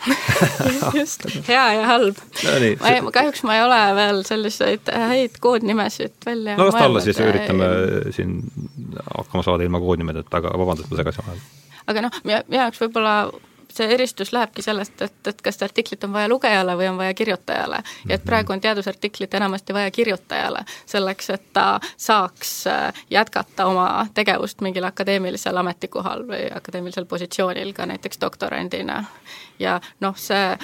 Just, 0.99 1.27
hea 1.49 1.65
ja 1.79 1.89
halb. 1.91 2.23
No,. 2.45 2.55
ma 2.81 2.95
ei, 2.95 3.03
kahjuks 3.19 3.45
ma 3.45 3.59
ei 3.59 3.67
ole 3.67 3.83
veel 3.99 4.23
selliseid 4.29 4.89
häid 5.13 5.37
koodnimesid 5.45 6.17
välja 6.25 6.57
no 6.57 6.71
las 6.71 6.79
ta 6.79 6.89
olla, 6.89 7.05
siis 7.05 7.21
üritame 7.21 7.69
siin 8.17 8.41
hakkama 9.19 9.45
saada 9.45 9.67
ilma 9.67 9.83
koodnimedeta, 9.83 10.41
aga 10.41 10.57
vabandust, 10.59 10.89
ma 10.91 11.03
segasin 11.03 11.27
vahele 11.27 11.64
aga 11.87 12.07
noh, 12.07 12.23
minu 12.25 12.61
jaoks 12.61 12.81
võib-olla 12.81 13.17
see 13.75 13.95
eristus 13.95 14.33
lähebki 14.33 14.63
sellest, 14.63 15.03
et, 15.03 15.15
et 15.27 15.43
kas 15.43 15.63
artiklit 15.63 16.05
on 16.05 16.13
vaja 16.15 16.29
lugejale 16.31 16.77
või 16.79 16.89
on 16.89 16.99
vaja 16.99 17.15
kirjutajale. 17.15 17.83
ja 18.09 18.15
et 18.15 18.21
mhm. 18.21 18.27
praegu 18.27 18.53
on 18.53 18.61
teadusartiklit 18.61 19.35
enamasti 19.35 19.75
vaja 19.75 19.91
kirjutajale, 19.91 20.65
selleks 20.87 21.31
et 21.31 21.47
ta 21.53 21.81
saaks 21.97 22.67
äh, 22.67 23.05
jätkata 23.11 23.67
oma 23.67 24.07
tegevust 24.15 24.61
mingil 24.61 24.85
akadeemilisel 24.85 25.57
ametikohal 25.57 26.27
või 26.29 26.47
akadeemilisel 26.55 27.07
positsioonil 27.07 27.73
ka 27.73 27.87
näiteks 27.87 28.21
doktorandina. 28.21 29.05
ja 29.59 29.81
noh, 30.01 30.17
see 30.17 30.59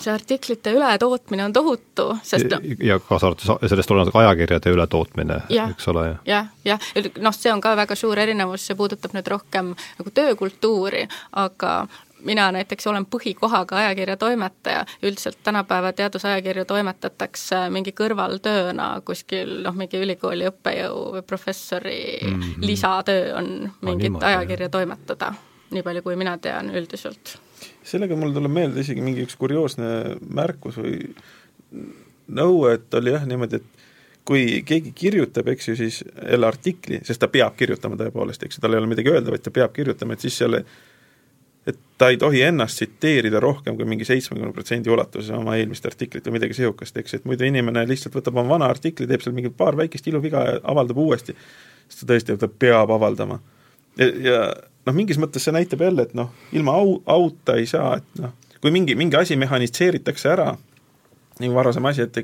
see 0.00 0.12
artiklite 0.12 0.72
ületootmine 0.72 1.44
on 1.44 1.52
tohutu, 1.52 2.06
sest 2.22 2.48
no, 2.52 2.60
ja 2.84 2.98
kaasa 3.00 3.30
arvatud 3.30 3.68
sellest 3.68 3.90
olenev 3.90 4.16
ajakirjade 4.22 4.72
ületootmine, 4.74 5.40
eks 5.68 5.88
ole 5.92 6.06
ja., 6.06 6.20
jah, 6.24 6.52
jah, 6.64 7.10
noh, 7.20 7.34
see 7.36 7.52
on 7.52 7.60
ka 7.60 7.74
väga 7.76 7.96
suur 7.98 8.18
erinevus, 8.18 8.64
see 8.66 8.78
puudutab 8.78 9.16
nüüd 9.16 9.28
rohkem 9.28 9.74
nagu 9.98 10.14
töökultuuri, 10.14 11.04
aga 11.42 11.74
mina 12.24 12.52
näiteks 12.52 12.86
olen 12.86 13.06
põhikohaga 13.06 13.76
ajakirjatoimetaja, 13.76 14.84
üldiselt 15.02 15.38
tänapäeva 15.42 15.92
teadusajakirju 15.92 16.64
toimetatakse 16.64 17.62
mingi 17.72 17.94
kõrvaltööna 17.96 18.88
kuskil 19.04 19.60
noh, 19.64 19.76
mingi 19.76 20.00
ülikooli 20.00 20.48
õppejõu 20.50 21.04
või 21.16 21.22
professori 21.26 22.00
mm 22.22 22.40
-hmm. 22.40 22.66
lisatöö 22.66 23.36
on 23.36 23.70
mingit 23.80 24.12
no, 24.12 24.24
ajakirja 24.26 24.68
toimetada, 24.68 25.32
nii 25.70 25.82
palju 25.82 26.02
kui 26.02 26.16
mina 26.16 26.38
tean 26.38 26.70
üldiselt 26.74 27.38
sellega 27.90 28.16
mul 28.18 28.34
tuleb 28.36 28.54
meelde 28.54 28.84
isegi 28.84 29.02
mingi 29.04 29.26
üks 29.26 29.36
kurioosne 29.40 30.16
märkus 30.30 30.78
või 30.80 30.96
nõue, 32.30 32.76
et 32.76 32.98
oli 32.98 33.14
jah 33.14 33.26
niimoodi, 33.28 33.60
et 33.60 33.86
kui 34.30 34.60
keegi 34.66 34.92
kirjutab, 34.94 35.48
eks 35.50 35.70
ju, 35.70 35.76
siis 35.78 36.04
jälle 36.04 36.46
artikli, 36.46 37.00
sest 37.06 37.22
ta 37.22 37.28
peab 37.32 37.56
kirjutama 37.58 37.98
tõepoolest, 37.98 38.44
eks 38.46 38.58
ju, 38.58 38.62
tal 38.62 38.76
ei 38.76 38.82
ole 38.82 38.90
midagi 38.90 39.10
öelda, 39.10 39.32
vaid 39.32 39.42
ta 39.42 39.52
peab 39.54 39.74
kirjutama, 39.74 40.14
et 40.14 40.26
siis 40.26 40.38
selle 40.42 40.64
et 41.68 41.76
ta 42.00 42.08
ei 42.08 42.16
tohi 42.16 42.40
ennast 42.42 42.78
tsiteerida 42.78 43.40
rohkem 43.42 43.76
kui 43.76 43.84
mingi 43.88 44.06
seitsmekümne 44.08 44.52
protsendi 44.56 44.90
ulatuses 44.90 45.28
oma 45.36 45.58
eelmist 45.60 45.84
artiklit 45.86 46.24
või 46.26 46.38
midagi 46.38 46.56
sihukest, 46.56 46.96
eks, 47.02 47.18
et 47.18 47.26
muidu 47.28 47.44
inimene 47.44 47.84
lihtsalt 47.88 48.16
võtab 48.16 48.38
oma 48.40 48.56
vana 48.56 48.70
artikli, 48.72 49.08
teeb 49.08 49.24
seal 49.24 49.36
mingi 49.36 49.52
paar 49.52 49.76
väikest 49.76 50.08
iluviga 50.08 50.44
ja 50.46 50.56
avaldab 50.72 51.02
uuesti, 51.02 51.36
sest 51.88 52.02
ta 52.02 52.12
tõesti, 52.12 52.38
ta 52.40 52.48
peab 52.48 52.94
avaldama. 52.96 53.40
ja, 54.00 54.08
ja 54.24 54.40
noh, 54.86 54.96
mingis 54.96 55.20
mõttes 55.20 55.44
see 55.46 55.54
näitab 55.54 55.84
jälle, 55.84 56.08
et 56.08 56.16
noh, 56.18 56.32
ilma 56.56 56.74
au, 56.80 56.98
auta 57.10 57.56
ei 57.60 57.68
saa, 57.70 57.96
et 58.00 58.22
noh, 58.22 58.34
kui 58.60 58.72
mingi, 58.74 58.96
mingi 58.98 59.18
asi 59.18 59.36
mehhanitseeritakse 59.40 60.32
ära, 60.32 60.50
nagu 61.40 61.56
varasem 61.56 61.86
asi, 61.88 62.04
et 62.06 62.20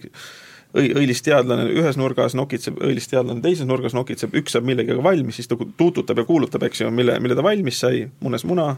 õi-, 0.77 0.93
õilisteadlane 1.01 1.69
ühes 1.73 1.99
nurgas 2.01 2.37
nokitseb, 2.39 2.78
õilisteadlane 2.85 3.45
teises 3.45 3.69
nurgas 3.69 3.97
nokitseb, 3.97 4.35
üks 4.41 4.57
saab 4.57 4.69
millegagi 4.69 5.03
valmis, 5.05 5.41
siis 5.41 5.51
ta 5.51 5.59
tuututab 5.59 6.23
ja 6.23 6.27
kuulutab, 6.28 6.66
eks 6.69 6.85
ju, 6.85 6.93
mille, 6.95 7.19
mille 7.23 7.39
ta 7.39 7.45
valmis 7.47 7.81
sai, 7.85 8.05
munes 8.24 8.45
muna, 8.49 8.73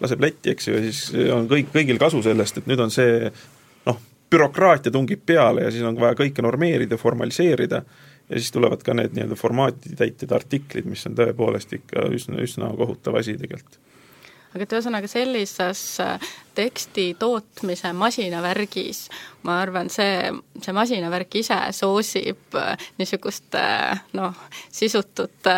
laseb 0.00 0.22
letti, 0.24 0.54
eks 0.54 0.68
ju, 0.68 0.76
ja 0.76 0.84
siis 0.86 1.32
on 1.34 1.48
kõik, 1.50 1.72
kõigil 1.74 2.00
kasu 2.00 2.22
sellest, 2.24 2.62
et 2.62 2.70
nüüd 2.70 2.82
on 2.82 2.94
see 2.94 3.30
noh, 3.88 3.98
bürokraatia 4.30 4.92
tungib 4.94 5.22
peale 5.26 5.66
ja 5.66 5.74
siis 5.74 5.84
on 5.86 5.98
vaja 6.00 6.18
kõike 6.18 6.44
normeerida, 6.46 6.98
formaliseerida 7.00 7.82
ja 8.30 8.38
siis 8.38 8.52
tulevad 8.54 8.82
ka 8.86 8.94
need 8.94 9.14
nii-öelda 9.16 9.38
formaatitäited 9.38 10.32
artiklid, 10.32 10.88
mis 10.88 11.06
on 11.10 11.18
tõepoolest 11.18 11.74
ikka 11.80 12.08
üsna, 12.14 12.40
üsna 12.44 12.72
kohutav 12.78 13.18
asi 13.20 13.36
tegelikult 13.40 13.80
aga 14.50 14.66
et 14.66 14.72
ühesõnaga 14.74 15.10
sellises 15.10 15.82
äh, 16.02 16.30
teksti 16.58 17.06
tootmise 17.20 17.92
masinavärgis 17.96 19.04
ma 19.46 19.60
arvan, 19.62 19.90
see, 19.92 20.30
see 20.62 20.74
masinavärk 20.76 21.36
ise 21.40 21.58
soosib 21.76 22.58
äh, 22.58 22.88
niisugust 22.98 23.54
äh, 23.58 24.00
noh, 24.18 24.46
sisutut 24.74 25.50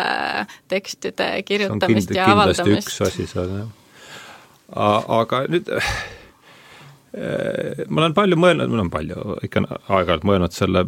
tekstide 0.69 1.29
kirjutamist 1.47 2.13
ja 2.13 2.29
avaldamist. 2.35 2.91
üks 2.93 3.01
asi 3.07 3.27
seal, 3.29 3.55
jah. 3.63 5.09
aga 5.21 5.45
nüüd 5.49 5.73
ma 7.13 8.01
olen 8.01 8.13
palju 8.17 8.37
mõelnud, 8.41 8.71
mul 8.71 8.81
on 8.81 8.89
palju 8.93 9.35
ikka 9.45 9.61
aeg-ajalt 9.69 10.23
mõelnud 10.25 10.55
selle, 10.55 10.81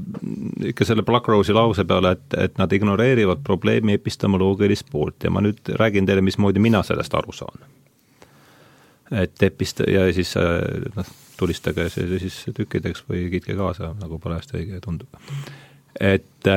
ikka 0.72 0.88
selle 0.90 1.06
Black 1.06 1.30
Rose'i 1.30 1.54
lause 1.54 1.86
peale, 1.86 2.16
et, 2.18 2.38
et 2.48 2.58
nad 2.58 2.72
ignoreerivad 2.74 3.44
probleemi 3.46 3.94
epistemoloogilist 4.00 4.90
poolt 4.92 5.28
ja 5.28 5.34
ma 5.34 5.44
nüüd 5.46 5.70
räägin 5.78 6.10
teile, 6.10 6.26
mismoodi 6.26 6.64
mina 6.64 6.82
sellest 6.88 7.14
aru 7.14 7.36
saan. 7.36 7.62
et 9.12 9.44
epist- 9.46 9.86
ja 9.86 10.08
siis 10.14 10.34
noh, 10.96 11.14
tulistage 11.38 11.90
see 11.94 12.20
siis 12.20 12.42
tükkideks 12.58 13.06
või 13.10 13.28
kiitke 13.30 13.54
kaasa, 13.54 13.94
nagu 14.02 14.18
parajasti 14.20 14.58
õige 14.64 14.82
tundub. 14.82 15.22
et, 16.00 16.52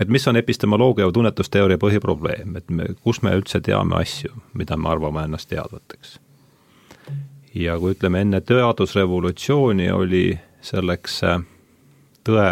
et 0.00 0.08
mis 0.08 0.28
on 0.28 0.38
epistemoloogia 0.38 1.10
või 1.10 1.18
tunnetusteooria 1.18 1.82
põhiprobleem, 1.82 2.56
et 2.56 2.70
me, 2.70 2.92
kus 3.02 3.24
me 3.26 3.34
üldse 3.34 3.58
teame 3.60 3.98
asju, 3.98 4.30
mida 4.54 4.78
me 4.78 4.94
arvame 4.94 5.26
ennast 5.26 5.50
teadvateks. 5.50 6.20
Ja 7.54 7.78
kui 7.78 7.94
ütleme, 7.96 8.20
enne 8.20 8.40
teadusrevolutsiooni 8.40 9.90
oli 9.90 10.24
selleks 10.62 11.20
tõe 12.24 12.50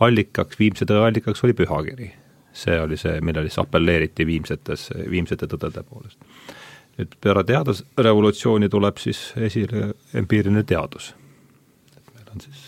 allikaks, 0.00 0.58
viimse 0.58 0.86
tõe 0.88 1.04
allikaks 1.06 1.44
oli 1.44 1.54
pühakiri. 1.56 2.10
see 2.52 2.80
oli 2.80 2.96
see, 2.96 3.20
millele 3.20 3.48
siis 3.48 3.58
apelleeriti 3.62 4.26
viimsetes, 4.26 4.90
viimsete 5.10 5.46
tõdede 5.46 5.82
poolest 5.86 6.18
nüüd 7.00 7.16
peale 7.20 7.44
teadusrevolutsiooni 7.48 8.68
tuleb 8.68 8.98
siis 9.00 9.20
esile 9.36 9.92
empiiriline 10.14 10.62
teadus. 10.68 11.14
et 11.96 12.14
meil 12.14 12.34
on 12.34 12.40
siis, 12.40 12.64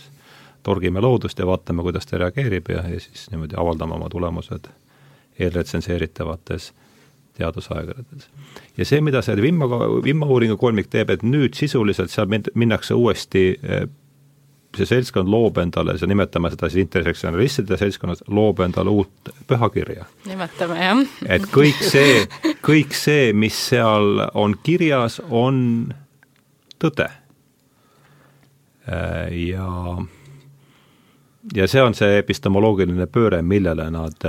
torgime 0.63 1.01
loodust 1.01 1.39
ja 1.39 1.47
vaatame, 1.47 1.83
kuidas 1.83 2.07
ta 2.07 2.19
reageerib 2.19 2.71
ja, 2.71 2.85
ja 2.89 3.01
siis 3.01 3.29
niimoodi 3.31 3.59
avaldame 3.59 3.95
oma 3.99 4.09
tulemused 4.09 4.71
eelretsenseeritavates 5.39 6.73
teadusaegades. 7.39 8.29
ja 8.77 8.85
see, 8.85 9.01
mida 9.01 9.23
see 9.23 9.41
Vimma, 9.43 9.69
Vimma 10.05 10.29
uuringu 10.29 10.59
kolmik 10.61 10.91
teeb, 10.93 11.11
et 11.11 11.25
nüüd 11.27 11.57
sisuliselt 11.59 12.13
seal 12.13 12.29
minnakse 12.29 12.95
uuesti 12.95 13.47
see 14.77 14.89
seltskond 14.89 15.29
loob 15.29 15.59
endale, 15.61 15.97
see 16.01 16.09
nimetame 16.09 16.51
seda 16.53 16.69
siis 16.71 16.87
intersektsionalistide 16.87 17.77
seltskonnas, 17.81 18.23
loob 18.33 18.63
endale 18.65 18.93
uut 18.93 19.33
pühakirja. 19.49 20.07
nimetame, 20.29 20.79
jah. 20.81 21.03
et 21.37 21.45
kõik 21.53 21.83
see, 21.85 22.23
kõik 22.65 22.97
see, 22.97 23.33
mis 23.37 23.59
seal 23.69 24.25
on 24.39 24.57
kirjas, 24.65 25.21
on 25.29 25.93
tõde. 26.83 27.09
ja, 28.89 29.69
ja 31.55 31.67
see 31.71 31.83
on 31.83 31.97
see 31.99 32.21
epistemoloogiline 32.21 33.09
pööre, 33.11 33.43
millele 33.43 33.89
nad, 33.91 34.29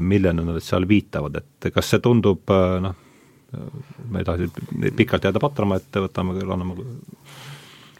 millele 0.00 0.44
nad 0.44 0.62
seal 0.64 0.88
viitavad, 0.88 1.42
et 1.42 1.70
kas 1.74 1.92
see 1.92 2.00
tundub 2.04 2.48
noh, 2.48 2.96
ma 4.08 4.20
ei 4.20 4.26
taha 4.28 4.48
pikalt 4.96 5.28
jääda 5.28 5.40
patrama, 5.40 5.78
et 5.80 6.00
võtame, 6.04 6.36
anname 6.44 6.76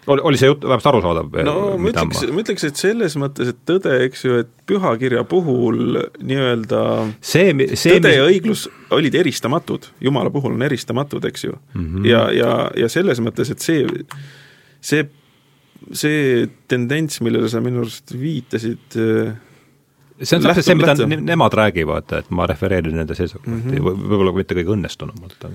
oli, 0.08 0.22
oli 0.24 0.40
see 0.40 0.48
jutt 0.48 0.64
vähemalt 0.64 0.86
arusaadav? 0.90 1.38
no 1.46 1.54
ma 1.80 1.90
ütleks, 1.92 2.22
ma 2.32 2.42
ütleks, 2.42 2.64
et 2.68 2.80
selles 2.80 3.16
mõttes, 3.20 3.52
et 3.52 3.60
tõde, 3.68 3.94
eks 4.06 4.24
ju, 4.24 4.40
et 4.44 4.50
pühakirja 4.68 5.24
puhul 5.28 6.00
nii-öelda 6.18 6.82
see, 7.20 7.52
see, 7.74 7.98
tõde 7.98 8.12
mis... 8.12 8.16
ja 8.16 8.26
õiglus 8.28 8.66
olid 8.94 9.18
eristamatud, 9.20 9.90
Jumala 10.04 10.32
puhul 10.34 10.56
on 10.56 10.66
eristamatud, 10.68 11.24
eks 11.28 11.48
ju 11.48 11.54
mm. 11.54 11.86
-hmm. 11.86 12.08
ja, 12.08 12.24
ja, 12.32 12.52
ja 12.84 12.90
selles 12.92 13.20
mõttes, 13.24 13.52
et 13.52 13.64
see, 13.64 13.84
see, 14.80 15.08
see 15.92 16.48
tendents, 16.70 17.20
millele 17.24 17.50
sa 17.50 17.62
minu 17.64 17.82
arust 17.84 18.14
viitasid, 18.18 18.96
see 18.98 20.38
on 20.38 20.48
täpselt 20.48 20.66
see, 20.66 20.78
mida 20.78 20.94
lähtu. 20.94 21.20
nemad 21.28 21.54
räägivad, 21.54 22.16
et 22.18 22.32
ma 22.34 22.48
refereerin 22.50 22.98
nende 22.98 23.16
seisukohti 23.18 23.50
mm 23.50 23.78
-hmm., 23.78 24.02
võib-olla 24.10 24.34
mitte 24.36 24.58
kõige 24.58 24.74
õnnestunumalt, 24.74 25.48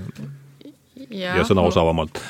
ja, 1.09 1.35
ja 1.37 1.43
sõna 1.47 1.67
osavamalt 1.67 2.21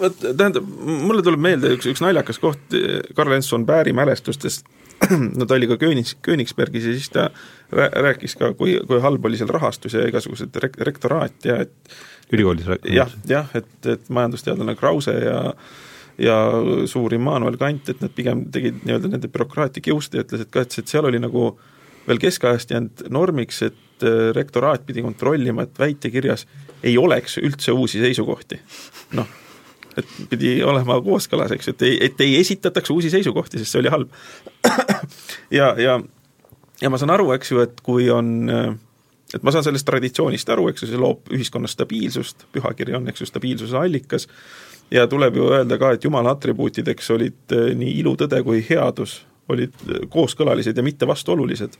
vot 0.00 0.16
tähendab, 0.22 0.66
mulle 0.82 1.22
tuleb 1.22 1.42
meelde 1.42 1.70
üks, 1.76 1.86
üks 1.90 2.02
naljakas 2.02 2.40
koht 2.42 2.74
Karl 3.14 3.36
Enson 3.36 3.66
Bääri 3.66 3.92
mälestustest, 3.94 4.66
no 5.38 5.46
ta 5.46 5.56
oli 5.58 5.68
ka 5.70 5.78
Kööniks, 5.80 6.16
Königsbergis 6.22 6.88
ja 6.88 6.96
siis 6.96 7.10
ta 7.12 7.28
rääkis 7.72 8.36
ka, 8.38 8.52
kui, 8.58 8.76
kui 8.88 9.00
halb 9.02 9.24
oli 9.24 9.38
seal 9.40 9.50
rahastus 9.52 9.96
ja 9.96 10.04
igasugused 10.08 10.56
rek-, 10.64 10.80
rektoraat 10.88 11.48
ja 11.48 11.62
et 11.64 11.94
ülikoolis 12.32 12.68
jah, 12.88 13.10
jah, 13.28 13.48
et, 13.58 13.72
et 13.88 14.12
majandusteadlane 14.12 14.76
Krause 14.78 15.16
ja 15.18 15.40
ja 16.20 16.36
suur 16.86 17.14
Immanuel 17.16 17.56
Kant, 17.58 17.88
et 17.88 18.02
nad 18.04 18.12
pigem 18.14 18.44
tegid 18.52 18.82
nii-öelda 18.84 19.08
nende 19.14 19.30
bürokraatia 19.32 19.82
kiuste 19.82 20.18
ja 20.18 20.26
ütles, 20.26 20.44
et 20.44 20.50
ka, 20.52 20.60
et 20.60 20.76
seal 20.76 21.08
oli 21.08 21.18
nagu 21.18 21.54
veel 22.06 22.20
keskajast 22.20 22.74
jäänud 22.74 23.06
normiks, 23.10 23.62
et 23.64 24.04
äh, 24.04 24.28
rektoraat 24.36 24.84
pidi 24.86 25.02
kontrollima, 25.02 25.64
et 25.64 25.80
väitekirjas 25.80 26.44
ei 26.84 26.98
oleks 27.00 27.38
üldse 27.40 27.72
uusi 27.72 28.02
seisukohti. 28.04 28.60
noh 29.18 29.38
et 30.00 30.14
pidi 30.30 30.54
olema 30.64 30.96
kooskõlas, 31.04 31.52
eks 31.56 31.68
ju, 31.68 31.76
et 31.76 31.84
ei, 31.88 31.98
et 32.08 32.24
ei 32.24 32.38
esitataks 32.40 32.90
uusi 32.94 33.10
seisukohti, 33.12 33.60
sest 33.60 33.74
see 33.74 33.82
oli 33.82 33.92
halb. 33.92 34.16
ja, 35.58 35.74
ja, 35.80 35.98
ja 36.80 36.90
ma 36.90 37.00
saan 37.00 37.14
aru, 37.14 37.32
eks 37.36 37.52
ju, 37.52 37.60
et 37.64 37.82
kui 37.84 38.08
on 38.12 38.32
et 39.32 39.42
ma 39.44 39.52
saan 39.52 39.64
sellest 39.64 39.86
traditsioonist 39.88 40.50
aru, 40.52 40.68
eks 40.70 40.84
ju, 40.84 40.90
see 40.90 41.00
loob 41.00 41.32
ühiskonnas 41.32 41.74
stabiilsust, 41.76 42.46
pühakiri 42.52 42.96
on, 42.98 43.08
eks 43.10 43.24
ju, 43.24 43.28
stabiilsuse 43.28 43.78
allikas, 43.78 44.28
ja 44.92 45.06
tuleb 45.08 45.36
ju 45.40 45.48
öelda 45.52 45.78
ka, 45.80 45.94
et 45.96 46.04
jumala 46.04 46.34
atribuutideks 46.36 47.10
olid 47.14 47.56
eh, 47.56 47.70
nii 47.78 47.96
ilutõde 48.02 48.42
kui 48.44 48.62
headus, 48.68 49.22
olid 49.52 49.74
eh, 49.88 50.04
kooskõlalised 50.12 50.76
ja 50.76 50.84
mitte 50.84 51.08
vastuolulised. 51.08 51.78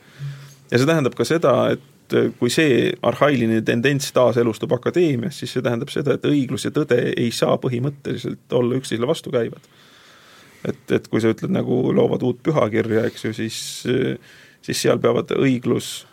ja 0.70 0.78
see 0.78 0.88
tähendab 0.88 1.16
ka 1.18 1.26
seda, 1.28 1.56
et 1.76 1.84
et 2.12 2.18
äh, 2.18 2.32
kui 2.38 2.50
see 2.52 2.92
arhailine 3.02 3.62
tendents 3.66 4.12
taaselustub 4.12 4.72
akadeemias, 4.76 5.38
siis 5.38 5.52
see 5.56 5.64
tähendab 5.64 5.90
seda, 5.92 6.16
et 6.16 6.26
õiglus 6.28 6.66
ja 6.66 6.72
tõde 6.74 6.98
ei 7.16 7.30
saa 7.34 7.56
põhimõtteliselt 7.62 8.52
olla 8.52 8.78
üksteisele 8.78 9.08
vastukäivad. 9.08 9.68
et, 10.68 10.92
et 10.92 11.08
kui 11.08 11.20
sa 11.20 11.32
ütled 11.32 11.52
nagu 11.52 11.92
loovad 11.94 12.22
uut 12.22 12.42
pühakirja, 12.42 13.06
eks 13.08 13.24
ju, 13.24 13.32
siis, 13.34 13.58
siis 14.62 14.82
seal 14.82 15.00
peavad 15.02 15.32
õiglus, 15.34 16.06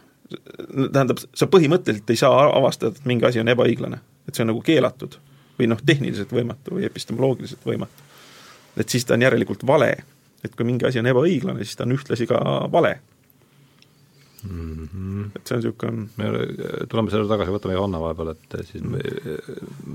tähendab, 0.94 1.20
sa 1.34 1.48
põhimõtteliselt 1.48 2.10
ei 2.10 2.22
saa 2.22 2.48
avastada, 2.48 2.96
et 2.96 3.10
mingi 3.10 3.26
asi 3.26 3.42
on 3.42 3.52
ebaõiglane. 3.54 4.00
et 4.28 4.36
see 4.36 4.46
on 4.46 4.54
nagu 4.54 4.62
keelatud 4.62 5.18
või 5.60 5.68
noh, 5.68 5.80
tehniliselt 5.86 6.32
võimatu 6.32 6.78
või 6.78 6.86
epistemoloogiliselt 6.88 7.66
võimatu. 7.66 8.08
et 8.78 8.90
siis 8.90 9.06
ta 9.06 9.14
on 9.14 9.22
järelikult 9.22 9.68
vale. 9.68 9.96
et 10.44 10.56
kui 10.56 10.66
mingi 10.66 10.86
asi 10.86 11.00
on 11.00 11.08
ebaõiglane, 11.08 11.64
siis 11.64 11.76
ta 11.76 11.84
on 11.84 11.98
ühtlasi 11.98 12.28
ka 12.28 12.40
vale 12.72 13.00
mm. 14.44 14.88
-hmm. 14.94 15.26
et 15.36 15.48
see 15.48 15.56
on 15.56 15.62
niisugune 15.62 16.08
me 16.18 16.88
tuleme 16.90 17.12
selle 17.12 17.28
tagasi, 17.30 17.54
võtame 17.54 17.76
Johanna 17.76 18.02
vahepeal, 18.04 18.32
et 18.34 18.58
siis 18.68 18.84
me, 18.84 19.02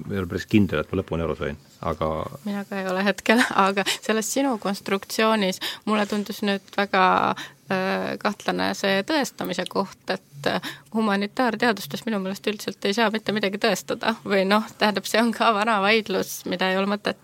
me 0.05 0.15
ei 0.15 0.21
ole 0.21 0.29
päris 0.31 0.47
kindel, 0.51 0.83
et 0.83 0.93
ma 0.93 1.01
lõpuni 1.01 1.25
aru 1.25 1.37
sain, 1.39 1.59
aga 1.81 2.11
mina 2.45 2.65
ka 2.69 2.81
ei 2.81 2.89
ole 2.91 3.05
hetkel, 3.05 3.43
aga 3.67 3.87
selles 3.97 4.31
sinu 4.33 4.57
konstruktsioonis 4.63 5.61
mulle 5.85 6.07
tundus 6.11 6.43
nüüd 6.47 6.77
väga 6.77 7.05
äh, 7.31 8.15
kahtlane 8.23 8.73
see 8.79 9.03
tõestamise 9.09 9.67
koht, 9.71 10.05
et 10.09 10.51
äh, 10.51 10.73
humanitaarteadustes 10.95 12.07
minu 12.07 12.21
meelest 12.23 12.47
üldiselt 12.47 12.85
ei 12.85 12.97
saa 12.97 13.11
mitte 13.15 13.33
midagi 13.33 13.61
tõestada 13.63 14.17
või 14.25 14.45
noh, 14.49 14.69
tähendab, 14.79 15.09
see 15.09 15.23
on 15.23 15.33
ka 15.35 15.53
vana 15.57 15.81
vaidlus, 15.85 16.43
mida 16.51 16.71
ei 16.71 16.81
ole 16.81 16.91
mõtet 16.97 17.21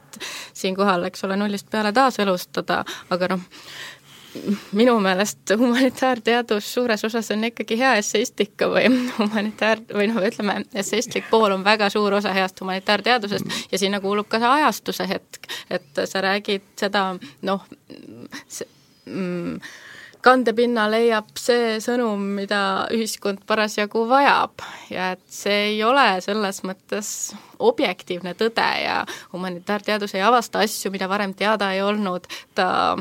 siinkohal, 0.57 1.05
eks 1.09 1.25
ole, 1.25 1.37
nullist 1.39 1.71
peale 1.71 1.93
taaselustada, 1.95 2.85
aga 3.15 3.35
noh, 3.35 3.45
minu 4.73 4.95
meelest 5.03 5.51
humanitaarteadus 5.59 6.73
suures 6.75 7.05
osas 7.05 7.31
on 7.35 7.45
ikkagi 7.49 7.79
hea 7.79 7.95
esseistika 7.99 8.69
või 8.71 8.87
humanitaar- 9.19 9.83
või 9.95 10.09
noh, 10.13 10.23
ütleme, 10.27 10.61
esseistlik 10.75 11.27
pool 11.31 11.51
on 11.57 11.65
väga 11.65 11.91
suur 11.91 12.15
osa 12.21 12.33
heast 12.37 12.61
humanitaarteadusest 12.61 13.73
ja 13.73 13.79
sinna 13.79 14.01
kuulub 14.01 14.29
ka 14.29 14.39
see 14.39 14.53
ajastuse 14.61 15.09
hetk, 15.09 15.51
et 15.71 16.03
sa 16.05 16.23
räägid 16.25 16.67
seda 16.79 17.05
noh, 17.43 17.67
mm, 19.07 19.61
kandepinna 20.25 20.87
leiab 20.93 21.31
see 21.39 21.79
sõnum, 21.83 22.23
mida 22.37 22.87
ühiskond 22.95 23.43
parasjagu 23.49 24.05
vajab. 24.11 24.65
Ja 24.93 25.13
et 25.17 25.23
see 25.33 25.75
ei 25.75 25.79
ole 25.87 26.07
selles 26.25 26.63
mõttes 26.67 27.13
objektiivne 27.61 28.35
tõde 28.39 28.67
ja 28.85 29.01
humanitaarteadus 29.35 30.15
ei 30.17 30.25
avasta 30.27 30.65
asju, 30.65 30.93
mida 30.95 31.09
varem 31.11 31.35
teada 31.37 31.73
ei 31.75 31.83
olnud, 31.85 32.29
ta 32.55 32.97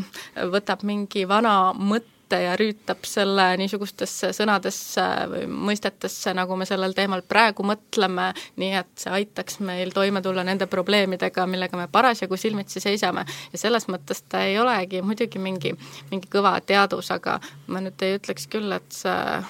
võtab 0.53 0.85
mingi 0.87 1.27
vana 1.29 1.73
mõtte 1.73 2.18
ette 2.30 2.43
ja 2.43 2.56
rüütab 2.57 3.06
selle 3.10 3.45
niisugustesse 3.57 4.30
sõnadesse 4.38 5.06
või 5.31 5.47
mõistetesse, 5.69 6.34
nagu 6.38 6.56
me 6.56 6.68
sellel 6.69 6.93
teemal 6.93 7.23
praegu 7.26 7.65
mõtleme, 7.65 8.30
nii 8.61 8.73
et 8.77 8.91
see 9.01 9.14
aitaks 9.18 9.60
meil 9.65 9.91
toime 9.95 10.22
tulla 10.22 10.43
nende 10.45 10.68
probleemidega, 10.69 11.47
millega 11.49 11.77
me 11.77 11.88
parasjagu 11.91 12.38
silmitsi 12.38 12.80
seisame. 12.80 13.26
ja 13.51 13.57
selles 13.57 13.88
mõttes 13.89 14.22
ta 14.30 14.43
ei 14.45 14.60
olegi 14.60 15.01
muidugi 15.01 15.39
mingi, 15.39 15.73
mingi 16.11 16.30
kõva 16.30 16.60
teadus, 16.61 17.11
aga 17.11 17.39
ma 17.68 17.81
nüüd 17.81 18.01
ei 18.06 18.19
ütleks 18.19 18.47
küll, 18.47 18.72
et 18.72 18.91
see, 18.93 19.43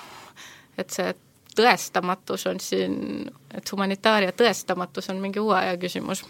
et 0.77 0.89
see 0.89 1.14
tõestamatus 1.56 2.47
on 2.47 2.60
siin, 2.64 3.27
et 3.53 3.72
humanitaaria 3.72 4.31
tõestamatus 4.31 5.11
on 5.11 5.19
mingi 5.19 5.43
uue 5.43 5.57
aja 5.57 5.76
küsimus 5.77 6.23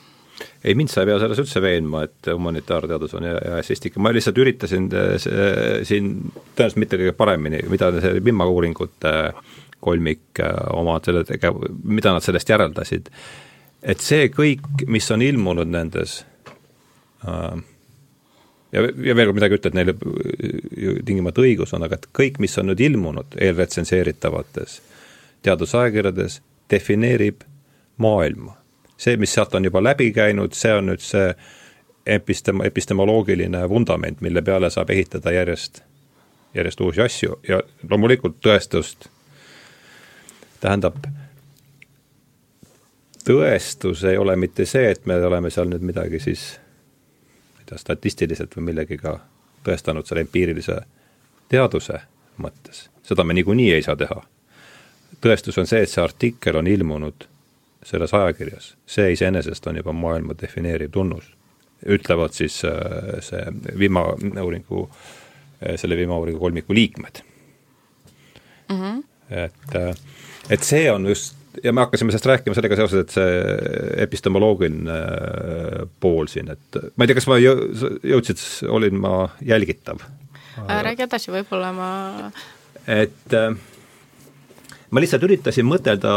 ei, 0.63 0.75
mind 0.75 0.91
sa 0.91 1.03
ei 1.03 1.09
pea 1.09 1.19
selles 1.21 1.41
üldse 1.43 1.61
veenma, 1.63 2.03
et 2.07 2.29
humanitaarteadus 2.33 3.15
on 3.19 3.27
hea 3.27 3.57
essistika, 3.59 4.01
ma 4.03 4.13
lihtsalt 4.15 4.39
üritasin 4.41 4.89
äh, 4.95 5.15
siin 5.87 6.11
tõenäoliselt 6.55 6.81
mitte 6.83 6.99
kõige 7.01 7.15
paremini, 7.17 7.63
mida 7.71 7.91
see 7.99 8.19
Vimma 8.25 8.47
uuringute 8.49 9.15
kolmik 9.83 10.41
äh, 10.43 10.53
oma 10.75 10.99
selle 11.05 11.25
tegev-, 11.27 11.63
mida 11.83 12.13
nad 12.15 12.25
sellest 12.25 12.51
järeldasid, 12.51 13.09
et 13.83 14.03
see 14.03 14.29
kõik, 14.35 14.85
mis 14.91 15.07
on 15.15 15.23
ilmunud 15.25 15.71
nendes 15.71 16.19
äh, 17.27 17.55
ja, 18.75 18.83
ja 18.83 19.15
veel 19.15 19.29
kord 19.29 19.39
midagi 19.39 19.59
ütled, 19.59 19.79
neil 19.79 19.95
ju 19.95 20.99
tingimata 21.07 21.43
õigus 21.45 21.73
on, 21.77 21.87
aga 21.87 21.99
et 21.99 22.07
kõik, 22.15 22.39
mis 22.43 22.57
on 22.61 22.71
nüüd 22.71 22.83
ilmunud 22.89 23.39
eelretsenseeritavates 23.39 24.79
teadusajakirjades, 25.47 26.41
defineerib 26.69 27.45
maailma 28.03 28.58
see, 28.99 29.17
mis 29.17 29.33
sealt 29.33 29.55
on 29.55 29.65
juba 29.65 29.81
läbi 29.83 30.11
käinud, 30.11 30.55
see 30.57 30.73
on 30.75 30.91
nüüd 30.91 31.03
see 31.03 31.31
epistem-, 32.17 32.65
epistemoloogiline 32.67 33.63
vundament, 33.69 34.21
mille 34.21 34.43
peale 34.43 34.69
saab 34.73 34.91
ehitada 34.91 35.31
järjest, 35.31 35.81
järjest 36.53 36.81
uusi 36.83 37.01
asju 37.05 37.39
ja 37.47 37.61
loomulikult 37.89 38.41
tõestust 38.43 39.07
tähendab, 40.59 40.99
tõestus 43.23 44.03
ei 44.09 44.17
ole 44.17 44.35
mitte 44.35 44.65
see, 44.67 44.91
et 44.91 45.05
me 45.07 45.15
oleme 45.25 45.51
seal 45.53 45.71
nüüd 45.71 45.85
midagi 45.85 46.19
siis 46.19 46.49
tea, 47.69 47.77
statistiliselt 47.77 48.55
või 48.57 48.71
millegiga 48.71 49.19
tõestanud 49.65 50.07
selle 50.07 50.25
empiirilise 50.25 50.79
teaduse 51.49 52.01
mõttes, 52.41 52.87
seda 53.03 53.23
me 53.23 53.35
niikuinii 53.37 53.71
ei 53.73 53.85
saa 53.85 53.95
teha. 53.99 54.21
tõestus 55.21 55.57
on 55.57 55.67
see, 55.67 55.83
et 55.83 55.89
see 55.89 56.03
artikkel 56.03 56.55
on 56.55 56.67
ilmunud 56.67 57.28
selles 57.83 58.13
ajakirjas, 58.13 58.73
see 58.89 59.11
iseenesest 59.15 59.67
on 59.67 59.79
juba 59.79 59.93
maailma 59.95 60.35
defineeriv 60.41 60.91
tunnus. 60.91 61.31
ütlevad 61.85 62.33
siis 62.35 62.57
äh, 62.67 63.21
see 63.23 63.43
vimauuringu, 63.79 64.89
äh, 65.63 65.77
selle 65.79 65.95
vimauuringu 65.97 66.39
kolmiku 66.39 66.73
liikmed 66.73 67.21
mm. 68.69 68.75
-hmm. 68.75 69.03
et, 69.29 69.75
äh, 69.75 69.95
et 70.49 70.63
see 70.63 70.91
on 70.91 71.07
just 71.07 71.35
ja 71.63 71.73
me 71.73 71.81
hakkasime 71.81 72.11
sellest 72.11 72.25
rääkima 72.25 72.55
sellega 72.55 72.75
seoses, 72.75 72.99
et 72.99 73.09
see 73.09 74.03
epistemoloogiline 74.03 74.99
pool 75.99 76.27
siin, 76.27 76.51
et 76.51 76.81
ma 76.95 77.03
ei 77.03 77.07
tea, 77.07 77.15
kas 77.15 77.27
ma 77.27 77.39
jõudsid, 77.39 78.43
olin 78.67 78.99
ma 78.99 79.29
jälgitav? 79.41 80.03
räägi 80.67 81.07
edasi, 81.07 81.31
võib-olla 81.31 81.71
ma 81.73 81.89
et 82.89 83.33
äh, 83.33 83.55
ma 84.91 85.03
lihtsalt 85.03 85.23
üritasin 85.27 85.67
mõtelda, 85.69 86.15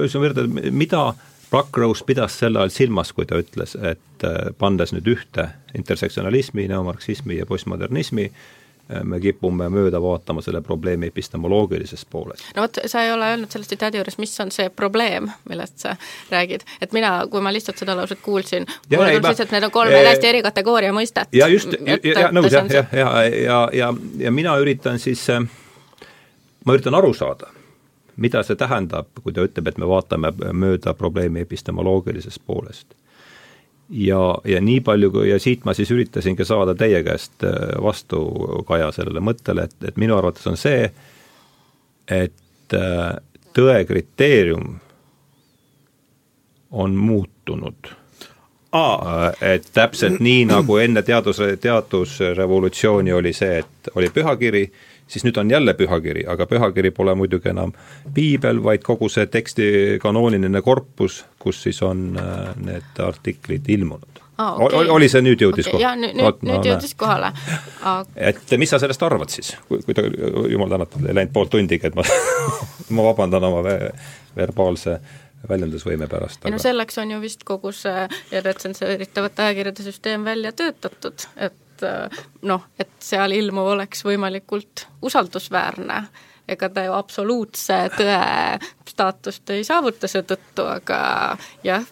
ühesõnaga, 0.00 0.48
mida 0.72 1.06
Pluckrose 1.54 2.04
pidas 2.06 2.34
sel 2.38 2.56
ajal 2.56 2.72
silmas, 2.74 3.12
kui 3.14 3.28
ta 3.30 3.38
ütles, 3.38 3.76
et 3.78 4.26
äh, 4.26 4.50
pannes 4.58 4.90
nüüd 4.94 5.06
ühte 5.12 5.48
intersektsionalismi, 5.78 6.66
neomarksismi 6.72 7.36
ja 7.38 7.46
postmodernismi, 7.46 8.24
äh, 8.26 9.04
me 9.06 9.20
kipume 9.22 9.68
mööda 9.70 10.00
vaatama 10.02 10.42
selle 10.42 10.64
probleemi 10.66 11.12
epistemoloogilisest 11.12 12.08
poolest. 12.10 12.48
no 12.56 12.66
vot, 12.66 12.82
sa 12.90 13.04
ei 13.06 13.12
ole 13.14 13.30
öelnud 13.36 13.54
selle 13.54 13.70
tsitaadi 13.70 14.00
juures, 14.00 14.18
mis 14.18 14.34
on 14.42 14.50
see 14.54 14.66
probleem, 14.74 15.30
millest 15.48 15.78
sa 15.86 15.94
räägid. 16.32 16.66
et 16.82 16.96
mina, 16.96 17.16
kui 17.30 17.44
ma 17.44 17.54
lihtsalt 17.54 17.78
seda 17.84 17.94
lauset 17.94 18.18
kuulsin, 18.24 18.66
mulle 18.90 19.12
tundus 19.12 19.36
lihtsalt, 19.36 19.46
et 19.46 19.58
need 19.58 19.68
on 19.70 19.76
kolm 19.78 19.94
hästi 20.10 20.32
eri 20.32 20.42
kategooria 20.42 20.94
mõistet. 20.96 21.30
ja 21.32 21.50
just, 21.52 21.76
ja 21.86 22.32
nõus 22.34 22.50
jah, 22.50 22.66
jah, 22.66 22.90
ja, 22.90 23.10
ja, 23.22 23.36
ja, 23.44 23.60
ja, 23.84 23.94
ja 24.26 24.34
mina 24.34 24.58
üritan 24.58 24.98
siis 24.98 25.22
äh, 25.30 25.46
ma 26.64 26.76
üritan 26.76 26.94
aru 26.94 27.12
saada, 27.14 27.50
mida 28.16 28.42
see 28.46 28.58
tähendab, 28.58 29.10
kui 29.22 29.32
ta 29.34 29.44
ütleb, 29.46 29.68
et 29.68 29.80
me 29.80 29.88
vaatame 29.88 30.32
mööda 30.52 30.94
probleemi 30.94 31.44
epistemoloogilisest 31.44 32.42
poolest. 32.46 32.94
ja, 33.90 34.20
ja 34.44 34.60
nii 34.60 34.80
palju, 34.80 35.10
kui 35.10 35.28
ja 35.30 35.38
siit 35.38 35.64
ma 35.64 35.74
siis 35.74 35.90
üritasingi 35.90 36.44
saada 36.44 36.74
teie 36.74 37.02
käest 37.04 37.44
äh, 37.44 37.74
vastukaja 37.82 38.92
sellele 38.92 39.20
mõttele, 39.20 39.68
et, 39.68 39.76
et 39.84 39.96
minu 40.00 40.16
arvates 40.16 40.46
on 40.46 40.56
see, 40.56 40.88
et 42.08 42.74
äh, 42.78 43.12
tõe 43.52 43.84
kriteerium 43.84 44.78
on 46.70 46.96
muutunud 46.96 47.92
Aa. 48.74 49.26
Äh, 49.26 49.52
et 49.54 49.68
täpselt 49.72 50.18
nii, 50.18 50.48
nagu 50.50 50.76
enne 50.82 51.02
teadus, 51.06 51.38
teadusrevolutsiooni 51.60 53.12
oli 53.14 53.30
see, 53.32 53.60
et 53.62 53.90
oli 53.94 54.08
pühakiri, 54.10 54.64
siis 55.08 55.24
nüüd 55.24 55.36
on 55.40 55.50
jälle 55.50 55.74
pühakiri, 55.74 56.24
aga 56.28 56.46
pühakiri 56.46 56.90
pole 56.94 57.14
muidugi 57.18 57.50
enam 57.52 57.72
piibel, 58.14 58.62
vaid 58.64 58.84
kogu 58.86 59.08
see 59.12 59.26
teksti 59.26 59.70
kanooniline 60.02 60.62
korpus, 60.62 61.24
kus 61.38 61.62
siis 61.66 61.82
on 61.82 62.06
äh, 62.20 62.52
need 62.64 63.00
artiklid 63.04 63.68
ilmunud 63.68 64.22
ah,. 64.38 64.60
Okay. 64.60 64.88
oli 64.88 65.08
see 65.08 65.22
nüüd 65.24 65.42
jõudis 65.44 65.68
okay, 65.68 65.80
kohale? 65.80 66.00
nüüd, 66.06 66.16
nüüd, 66.20 66.46
nüüd 66.48 66.70
jõudis 66.70 66.94
kohale 66.98 67.32
aga.... 67.82 68.06
et 68.16 68.56
mis 68.60 68.72
sa 68.72 68.80
sellest 68.82 69.02
arvad 69.06 69.32
siis, 69.32 69.54
kui, 69.68 69.82
kui 69.86 69.96
ta, 69.96 70.06
jumal 70.50 70.72
tänatud, 70.72 71.04
ei 71.08 71.18
läinud 71.20 71.34
pool 71.34 71.50
tundigi, 71.52 71.90
et 71.90 71.98
ma 71.98 72.06
ma 72.96 73.10
vabandan 73.10 73.50
oma 73.50 73.62
ve 73.66 73.76
verbaalse 74.34 74.98
väljendusvõime 75.48 76.08
pärast. 76.08 76.44
ei 76.44 76.54
no 76.54 76.58
selleks 76.62 76.98
on 77.02 77.12
ju 77.14 77.20
vist 77.22 77.44
kogu 77.46 77.72
see 77.76 78.08
retsenseeritavate 78.32 79.48
ajakirjade 79.48 79.86
süsteem 79.86 80.24
välja 80.24 80.52
töötatud, 80.56 81.28
et 81.36 81.60
et 81.74 81.88
äh, 81.88 82.22
noh, 82.46 82.68
et 82.78 82.94
seal 83.02 83.34
ilmuv 83.36 83.74
oleks 83.74 84.04
võimalikult 84.06 84.86
usaldusväärne 85.04 86.04
ega 86.48 86.68
ta 86.68 86.84
ju 86.84 86.92
absoluutse 86.92 87.76
tõe 87.96 88.16
staatust 88.88 89.50
ei 89.54 89.64
saavuta 89.64 90.08
seetõttu, 90.10 90.66
aga 90.68 90.98
jah, 91.64 91.86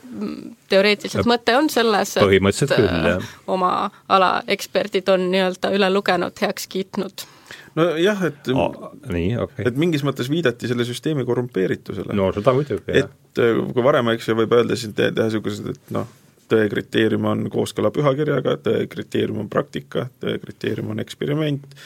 teoreetiliselt 0.69 1.29
mõte 1.29 1.57
on 1.57 1.71
selles, 1.73 2.17
et 2.21 2.75
küll, 2.75 2.89
jah. 3.15 3.31
oma 3.51 3.89
ala 4.13 4.35
eksperdid 4.53 5.09
on 5.13 5.31
nii-öelda 5.33 5.73
üle 5.77 5.89
lugenud, 5.95 6.37
heaks 6.45 6.69
kiitnud 6.73 7.25
nojah, 7.79 8.27
et 8.29 8.53
oh, 8.53 8.91
nii, 9.09 9.37
okay. 9.41 9.67
et 9.69 9.79
mingis 9.81 10.05
mõttes 10.05 10.29
viidati 10.33 10.69
selle 10.69 10.85
süsteemi 10.89 11.25
korrumpeeritusele. 11.29 12.13
no 12.17 12.29
seda 12.37 12.53
muidugi, 12.57 12.85
jah. 12.93 13.09
et 13.09 13.41
äh, 13.41 13.63
kui 13.73 13.85
varem, 13.85 14.13
eks 14.13 14.29
ju, 14.29 14.37
võib 14.43 14.53
öelda 14.59 14.77
siin, 14.79 14.93
teha 14.97 15.13
niisugused, 15.17 15.73
et 15.73 15.95
noh, 15.97 16.09
tõe 16.53 16.69
kriteerium 16.73 17.27
on 17.33 17.45
kooskõla 17.53 17.93
pühakirjaga, 17.95 18.59
tõe 18.63 18.87
kriteerium 18.93 19.43
on 19.45 19.51
praktika, 19.53 20.07
tõe 20.23 20.39
kriteerium 20.43 20.93
on 20.95 21.03
eksperiment, 21.03 21.77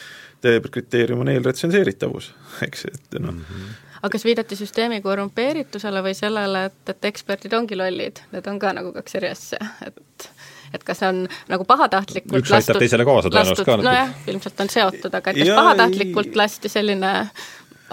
tõe 0.43 0.61
kriteerium 0.67 1.23
on 1.25 1.33
eelretsenseeritavus, 1.33 2.31
eks, 2.67 2.87
et 2.93 3.19
noh 3.19 3.33
mm 3.33 3.43
-hmm 3.43 3.83
aga 3.97 4.13
kas 4.13 4.25
viidati 4.25 4.55
süsteemi 4.55 5.01
korrumpeeritusele 5.01 6.03
või 6.05 6.13
sellele, 6.13 6.65
et, 6.69 6.89
et 6.93 7.07
eksperdid 7.09 7.53
ongi 7.57 7.75
lollid, 7.75 8.21
need 8.31 8.45
on 8.47 8.59
ka 8.61 8.73
nagu 8.77 8.91
kaks 8.93 9.17
eri 9.19 9.31
asja, 9.33 9.57
et 9.87 10.29
et 10.73 10.83
kas 10.83 10.99
see 11.01 11.07
on 11.07 11.21
nagu 11.47 11.65
pahatahtlikult 11.67 12.41
üks 12.41 12.51
aitab 12.57 12.79
teisele 12.81 13.05
kaasa 13.07 13.31
tõenäoliselt 13.31 13.69
ka. 13.69 13.77
nojah, 13.81 14.11
ilmselt 14.27 14.59
on 14.63 14.71
seotud, 14.73 15.13
aga 15.13 15.31
et 15.31 15.39
kas 15.39 15.47
ja, 15.47 15.55
pahatahtlikult 15.55 16.35
lasti 16.35 16.71
selline 16.71 17.13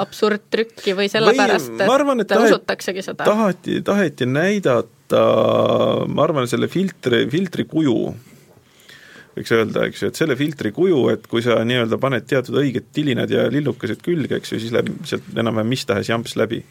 absurdtrükki 0.05 0.97
või 0.99 1.07
sellepärast, 1.13 1.77
et 1.79 1.91
arvan, 1.91 2.25
et 2.25 2.31
tahet, 2.31 2.51
usutaksegi 2.51 3.05
seda? 3.07 3.27
taheti, 3.29 3.79
taheti 3.87 4.27
näidata 4.27 4.94
ma 5.12 6.24
arvan, 6.24 6.47
selle 6.48 6.68
filtri, 6.72 7.24
filtri 7.31 7.66
kuju, 7.68 7.97
võiks 9.35 9.52
öelda, 9.55 9.89
eks 9.89 10.02
ju, 10.02 10.10
et 10.10 10.18
selle 10.18 10.36
filtri 10.39 10.70
kuju, 10.74 11.01
et 11.12 11.26
kui 11.31 11.43
sa 11.44 11.59
nii-öelda 11.66 11.98
paned 12.02 12.26
teatud 12.31 12.56
õiged 12.60 12.90
tilinad 12.94 13.32
ja 13.32 13.47
lillukesed 13.52 14.02
külge, 14.05 14.39
eks 14.39 14.55
ju, 14.55 14.60
siis 14.62 14.74
läheb 14.74 14.93
sealt 15.09 15.26
enam-vähem 15.35 15.72
mis 15.74 15.85
tahes 15.89 16.10
jamps 16.10 16.36
läbi 16.39 16.62
uh. 16.62 16.66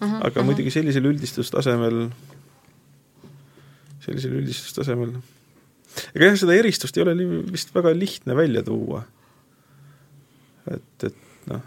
-huh, 0.00 0.16
aga 0.16 0.30
uh 0.30 0.36
-huh. 0.36 0.46
muidugi 0.48 0.70
sellisel 0.70 1.04
üldistustasemel, 1.04 2.08
sellisel 4.00 4.40
üldistustasemel 4.40 5.18
ega 6.14 6.24
jah, 6.24 6.36
seda 6.36 6.54
eristust 6.54 6.96
ei 6.96 7.02
ole 7.02 7.14
vist 7.52 7.74
väga 7.74 7.92
lihtne 7.98 8.36
välja 8.36 8.62
tuua. 8.62 9.04
et, 10.70 11.04
et 11.04 11.16
noh, 11.46 11.60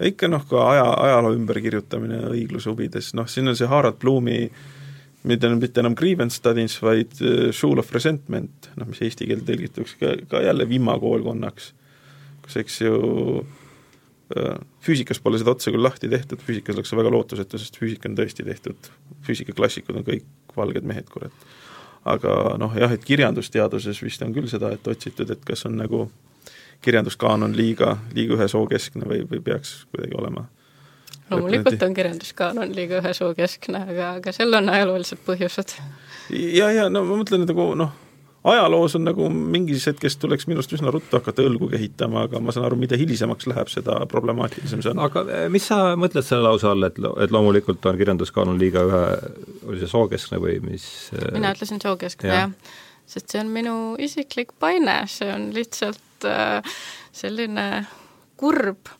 ikka 0.00 0.28
noh, 0.28 0.46
ka 0.48 0.70
aja, 0.70 0.84
ajaloo 1.08 1.34
ümberkirjutamine 1.34 2.20
õigluse 2.28 2.70
huvides, 2.70 3.14
noh, 3.14 3.26
siin 3.26 3.48
on 3.48 3.56
see 3.56 3.66
Harald 3.66 3.98
Blumi 3.98 4.44
äh, 4.44 4.81
mitte 5.28 5.50
mitte 5.54 5.82
enam 5.82 5.94
grievance 5.98 6.40
studies, 6.40 6.76
vaid 6.82 7.18
uh, 7.22 7.50
School 7.54 7.82
of 7.82 7.90
Resentment, 7.94 8.70
noh, 8.78 8.88
mis 8.90 9.02
eesti 9.06 9.28
keelde 9.28 9.46
tõlgituks 9.52 9.96
ka, 10.00 10.14
ka 10.30 10.42
jälle 10.44 10.66
vimmakoolkonnaks, 10.70 11.72
kus 12.46 12.58
eks 12.62 12.80
ju 12.82 12.94
uh, 13.42 14.56
füüsikas 14.82 15.22
pole 15.22 15.40
seda 15.40 15.54
otsa 15.54 15.74
küll 15.74 15.84
lahti 15.84 16.10
tehtud, 16.12 16.42
füüsikas 16.42 16.78
oleks 16.78 16.92
see 16.92 16.98
väga 16.98 17.12
lootusetu, 17.14 17.60
sest 17.60 17.78
füüsika 17.78 18.10
on 18.10 18.18
tõesti 18.18 18.46
tehtud, 18.46 18.90
füüsikaklassikud 19.28 20.00
on 20.00 20.08
kõik 20.08 20.56
valged 20.56 20.88
mehed, 20.88 21.06
kurat. 21.12 21.46
aga 22.04 22.56
noh, 22.58 22.74
jah, 22.74 22.90
et 22.90 23.04
kirjandusteaduses 23.06 24.02
vist 24.02 24.22
on 24.26 24.34
küll 24.34 24.50
seda, 24.50 24.72
et 24.74 24.88
otsitud, 24.90 25.30
et 25.30 25.44
kas 25.46 25.66
on 25.68 25.78
nagu 25.78 26.08
kirjanduskaanon 26.82 27.54
liiga, 27.54 27.94
liiga 28.16 28.34
ühe 28.34 28.48
soo 28.50 28.66
keskne 28.66 29.06
või, 29.06 29.22
või 29.30 29.38
peaks 29.44 29.84
kuidagi 29.92 30.18
olema 30.18 30.48
loomulikult 31.32 31.82
on 31.88 31.96
kirjanduskaanon 31.96 32.76
liiga 32.76 33.00
ühe 33.02 33.14
suu 33.16 33.32
keskne, 33.38 33.84
aga, 33.94 34.14
aga 34.20 34.36
seal 34.36 34.60
on 34.60 34.70
ajaloolised 34.72 35.20
põhjused. 35.26 35.76
ja, 36.30 36.70
ja 36.72 36.88
no 36.92 37.04
ma 37.08 37.18
mõtlen, 37.22 37.46
nagu 37.48 37.72
noh, 37.78 37.92
ajaloos 38.44 38.96
on 38.96 39.04
nagu 39.06 39.28
mingis 39.30 39.86
hetkes 39.86 40.16
tuleks 40.20 40.46
minust 40.50 40.72
üsna 40.74 40.90
ruttu 40.94 41.18
hakata 41.18 41.44
õlgu 41.46 41.68
kehitama, 41.72 42.26
aga 42.26 42.40
ma 42.42 42.54
saan 42.54 42.66
aru, 42.66 42.78
mida 42.80 42.98
hilisemaks 42.98 43.46
läheb, 43.50 43.70
seda 43.70 44.00
problemaatilisem 44.10 44.82
see 44.82 44.94
on. 44.94 45.02
aga 45.06 45.24
eh, 45.30 45.44
mis 45.52 45.66
sa 45.70 45.94
mõtled 45.98 46.26
selle 46.26 46.48
lause 46.48 46.66
all, 46.68 46.88
et, 46.88 46.98
et 46.98 47.34
loomulikult 47.34 47.86
on 47.90 48.00
kirjanduskaanon 48.00 48.58
liiga 48.60 48.86
ühe, 48.88 49.02
oli 49.68 49.82
see 49.82 49.92
sookeskne 49.92 50.40
või 50.42 50.58
mis 50.64 50.86
eh, 51.14 51.28
mina 51.36 51.52
ütlesin 51.54 51.82
sookeskne 51.82 52.32
ja., 52.32 52.40
jah. 52.46 52.80
sest 53.14 53.34
see 53.34 53.42
on 53.44 53.52
minu 53.54 53.76
isiklik 54.02 54.56
paine, 54.62 55.02
see 55.10 55.30
on 55.34 55.50
lihtsalt 55.54 56.26
äh, 56.26 56.74
selline 57.14 57.68
kurb 58.40 58.90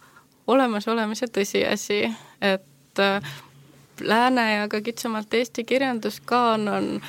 olemasolemise 0.52 1.28
tõsiasi, 1.32 2.04
et 2.40 3.00
äh, 3.00 3.34
lääne 4.00 4.46
ja 4.54 4.68
ka 4.68 4.80
kitsamalt 4.80 5.34
Eesti 5.34 5.64
kirjanduskaanon 5.64 7.02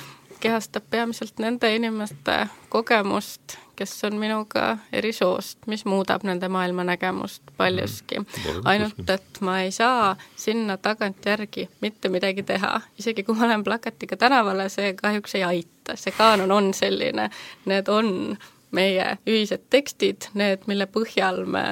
kehastab 0.44 0.84
peamiselt 0.90 1.38
nende 1.38 1.70
inimeste 1.76 2.46
kogemust, 2.68 3.56
kes 3.76 4.04
on 4.04 4.18
minuga 4.20 4.76
eri 4.92 5.12
soost, 5.12 5.58
mis 5.66 5.84
muudab 5.88 6.22
nende 6.28 6.48
maailmanägemust 6.48 7.42
paljuski. 7.56 8.18
Mm. 8.18 8.60
ainult, 8.64 9.10
et 9.10 9.40
ma 9.40 9.60
ei 9.60 9.72
saa 9.72 10.16
sinna 10.36 10.76
tagantjärgi 10.76 11.68
mitte 11.80 12.08
midagi 12.08 12.42
teha, 12.42 12.80
isegi 12.98 13.24
kui 13.24 13.34
ma 13.34 13.48
lähen 13.48 13.64
plakatiga 13.64 14.16
tänavale, 14.20 14.68
see 14.68 14.92
kahjuks 15.00 15.34
ei 15.40 15.44
aita, 15.44 15.96
see 15.96 16.12
kaanon 16.12 16.52
on 16.52 16.74
selline, 16.74 17.30
need 17.64 17.88
on 17.88 18.36
meie 18.70 19.16
ühised 19.26 19.64
tekstid, 19.70 20.28
need, 20.34 20.68
mille 20.68 20.86
põhjal 20.86 21.46
me 21.46 21.64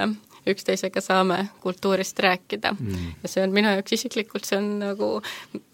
üksteisega 0.46 1.00
saame 1.00 1.48
kultuurist 1.60 2.18
rääkida 2.18 2.72
mm.. 2.72 3.10
ja 3.22 3.28
see 3.30 3.44
on 3.44 3.52
minu 3.54 3.70
jaoks 3.76 3.92
isiklikult, 3.98 4.46
see 4.48 4.58
on 4.58 4.70
nagu 4.82 5.10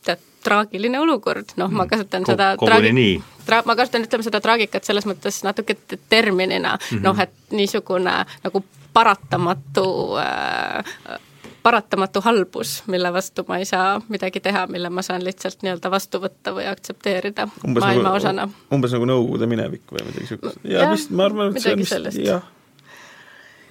tead, 0.05 0.25
traagiline 0.45 1.01
olukord, 1.01 1.55
noh, 1.57 1.71
ma 1.71 1.85
mm. 1.85 1.93
kasutan 1.93 2.27
Ko 2.27 2.35
seda 2.35 2.51
koguni 2.61 2.93
nii? 2.97 3.15
Tra-, 3.47 3.63
ma 3.67 3.77
kasutan, 3.79 4.05
ütleme 4.07 4.27
seda 4.27 4.43
traagikat 4.45 4.89
selles 4.89 5.09
mõttes 5.09 5.41
natuke 5.47 5.77
terminina 6.09 6.77
mm 6.77 6.91
-hmm., 6.91 7.07
noh, 7.07 7.25
et 7.25 7.57
niisugune 7.57 8.19
nagu 8.45 8.65
paratamatu 8.93 9.89
äh, 10.21 11.19
paratamatu 11.63 12.21
halbus, 12.21 12.83
mille 12.87 13.13
vastu 13.13 13.45
ma 13.49 13.59
ei 13.59 13.65
saa 13.65 14.01
midagi 14.09 14.41
teha, 14.41 14.67
mille 14.67 14.91
ma 14.91 15.03
saan 15.03 15.25
lihtsalt 15.25 15.63
nii-öelda 15.63 15.91
vastu 15.91 16.21
võtta 16.23 16.55
või 16.57 16.69
aktsepteerida 16.71 17.49
umbes 17.65 17.83
maailma 17.83 18.09
nagu, 18.09 18.17
osana. 18.17 18.49
umbes 18.73 18.95
nagu 18.95 19.09
Nõukogude 19.09 19.47
minevik 19.51 19.83
või 19.93 20.07
midagi 20.07 20.25
niisugust. 20.25 20.63
ja 20.65 20.91
vist, 20.93 21.11
ma 21.11 21.29
arvan, 21.29 21.57
et 21.57 21.63
see 21.63 21.73
on 21.73 21.85
vist, 21.85 22.23
jah 22.25 22.47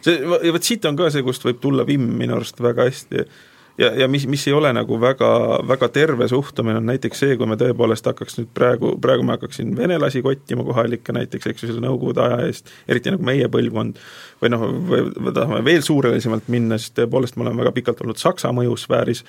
see, 0.06 0.18
ja 0.22 0.56
vot 0.56 0.66
siit 0.66 0.86
on 0.90 0.98
ka 1.00 1.12
see, 1.14 1.26
kust 1.26 1.46
võib 1.48 1.62
tulla 1.64 1.86
vimm 1.88 2.18
minu 2.20 2.38
arust 2.38 2.60
väga 2.64 2.88
hästi. 2.90 3.28
Ja, 3.78 3.92
ja 3.94 4.08
mis, 4.10 4.24
mis 4.26 4.42
ei 4.50 4.56
ole 4.58 4.72
nagu 4.74 4.98
väga, 4.98 5.28
väga 5.70 5.88
terve 5.94 6.26
suhtumine, 6.28 6.80
on 6.80 6.88
näiteks 6.90 7.20
see, 7.22 7.36
kui 7.38 7.46
me 7.46 7.60
tõepoolest 7.62 8.08
hakkaks 8.10 8.40
nüüd 8.40 8.48
praegu, 8.58 8.96
praegu 9.02 9.26
ma 9.26 9.36
hakkaksin 9.36 9.76
venelasi 9.78 10.24
kottima 10.26 10.66
kohalikke 10.66 11.14
näiteks, 11.14 11.46
eks 11.52 11.62
ju, 11.62 11.70
selle 11.70 11.84
Nõukogude 11.86 12.24
aja 12.26 12.40
eest, 12.48 12.74
eriti 12.90 13.14
nagu 13.14 13.28
meie 13.28 13.46
põlvkond, 13.54 14.00
või 14.42 14.52
noh, 14.54 14.66
või 14.90 15.36
tahame 15.36 15.62
veel 15.68 15.86
suurelisemalt 15.86 16.50
minna, 16.50 16.82
siis 16.82 16.96
tõepoolest 16.98 17.38
me 17.38 17.46
oleme 17.46 17.62
väga 17.62 17.76
pikalt 17.78 18.02
olnud 18.02 18.18
Saksa 18.18 18.50
mõjusfääris, 18.58 19.22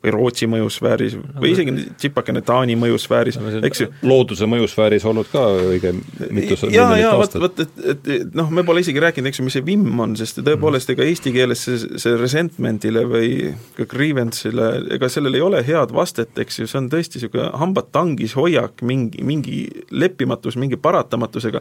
või 0.00 0.12
Rootsi 0.14 0.46
mõjusfääris 0.48 1.14
või 1.40 1.50
isegi 1.52 1.72
tsipakene 2.00 2.40
Taani 2.44 2.76
mõjusfääris, 2.80 3.36
eks 3.68 3.82
ju. 3.82 3.88
looduse 4.08 4.46
mõjusfääris 4.48 5.04
olnud 5.08 5.28
ka 5.28 5.42
õige 5.74 5.92
mitu 6.32 6.56
ja, 6.72 6.86
ja 6.96 7.10
vot, 7.20 7.36
vot, 7.42 7.60
et, 7.60 7.82
et, 7.92 8.08
et 8.16 8.36
noh, 8.36 8.48
me 8.54 8.64
pole 8.64 8.80
isegi 8.80 9.02
rääkinud, 9.02 9.28
eks 9.28 9.42
ju, 9.42 9.44
mis 9.44 9.58
see 9.58 9.66
vimm 9.66 10.00
on, 10.00 10.14
sest 10.16 10.40
tõepoolest 10.46 10.94
ega 10.94 11.04
eesti 11.04 11.34
keeles 11.36 11.66
see, 11.68 12.00
see 12.00 12.16
resentment'ile 12.16 13.04
või 13.10 13.30
ka 13.76 13.84
grievance'ile, 13.90 14.70
ega 14.96 15.12
sellel 15.12 15.36
ei 15.36 15.44
ole 15.44 15.60
head 15.68 15.92
vastet, 15.96 16.32
eks 16.40 16.62
ju, 16.62 16.70
see 16.70 16.80
on 16.80 16.88
tõesti 16.92 17.20
niisugune 17.20 17.50
hambad 17.60 17.92
tangis 17.92 18.38
hoiak 18.40 18.80
mingi, 18.86 19.20
mingi 19.26 19.60
leppimatus, 19.92 20.56
mingi 20.60 20.80
paratamatusega, 20.80 21.60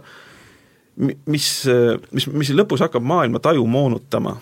mis, 1.28 1.52
mis, 2.16 2.32
mis 2.32 2.56
lõpus 2.56 2.88
hakkab 2.88 3.04
maailma 3.04 3.44
taju 3.44 3.68
moonutama, 3.68 4.38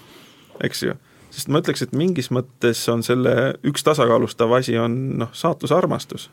eks 0.62 0.86
ju 0.86 0.98
sest 1.34 1.52
ma 1.52 1.62
ütleks, 1.64 1.84
et 1.84 1.96
mingis 1.98 2.32
mõttes 2.34 2.82
on 2.92 3.04
selle 3.06 3.58
üks 3.68 3.84
tasakaalustav 3.86 4.54
asi 4.58 4.78
on 4.82 4.96
noh, 5.24 5.34
saatusarmastus. 5.36 6.30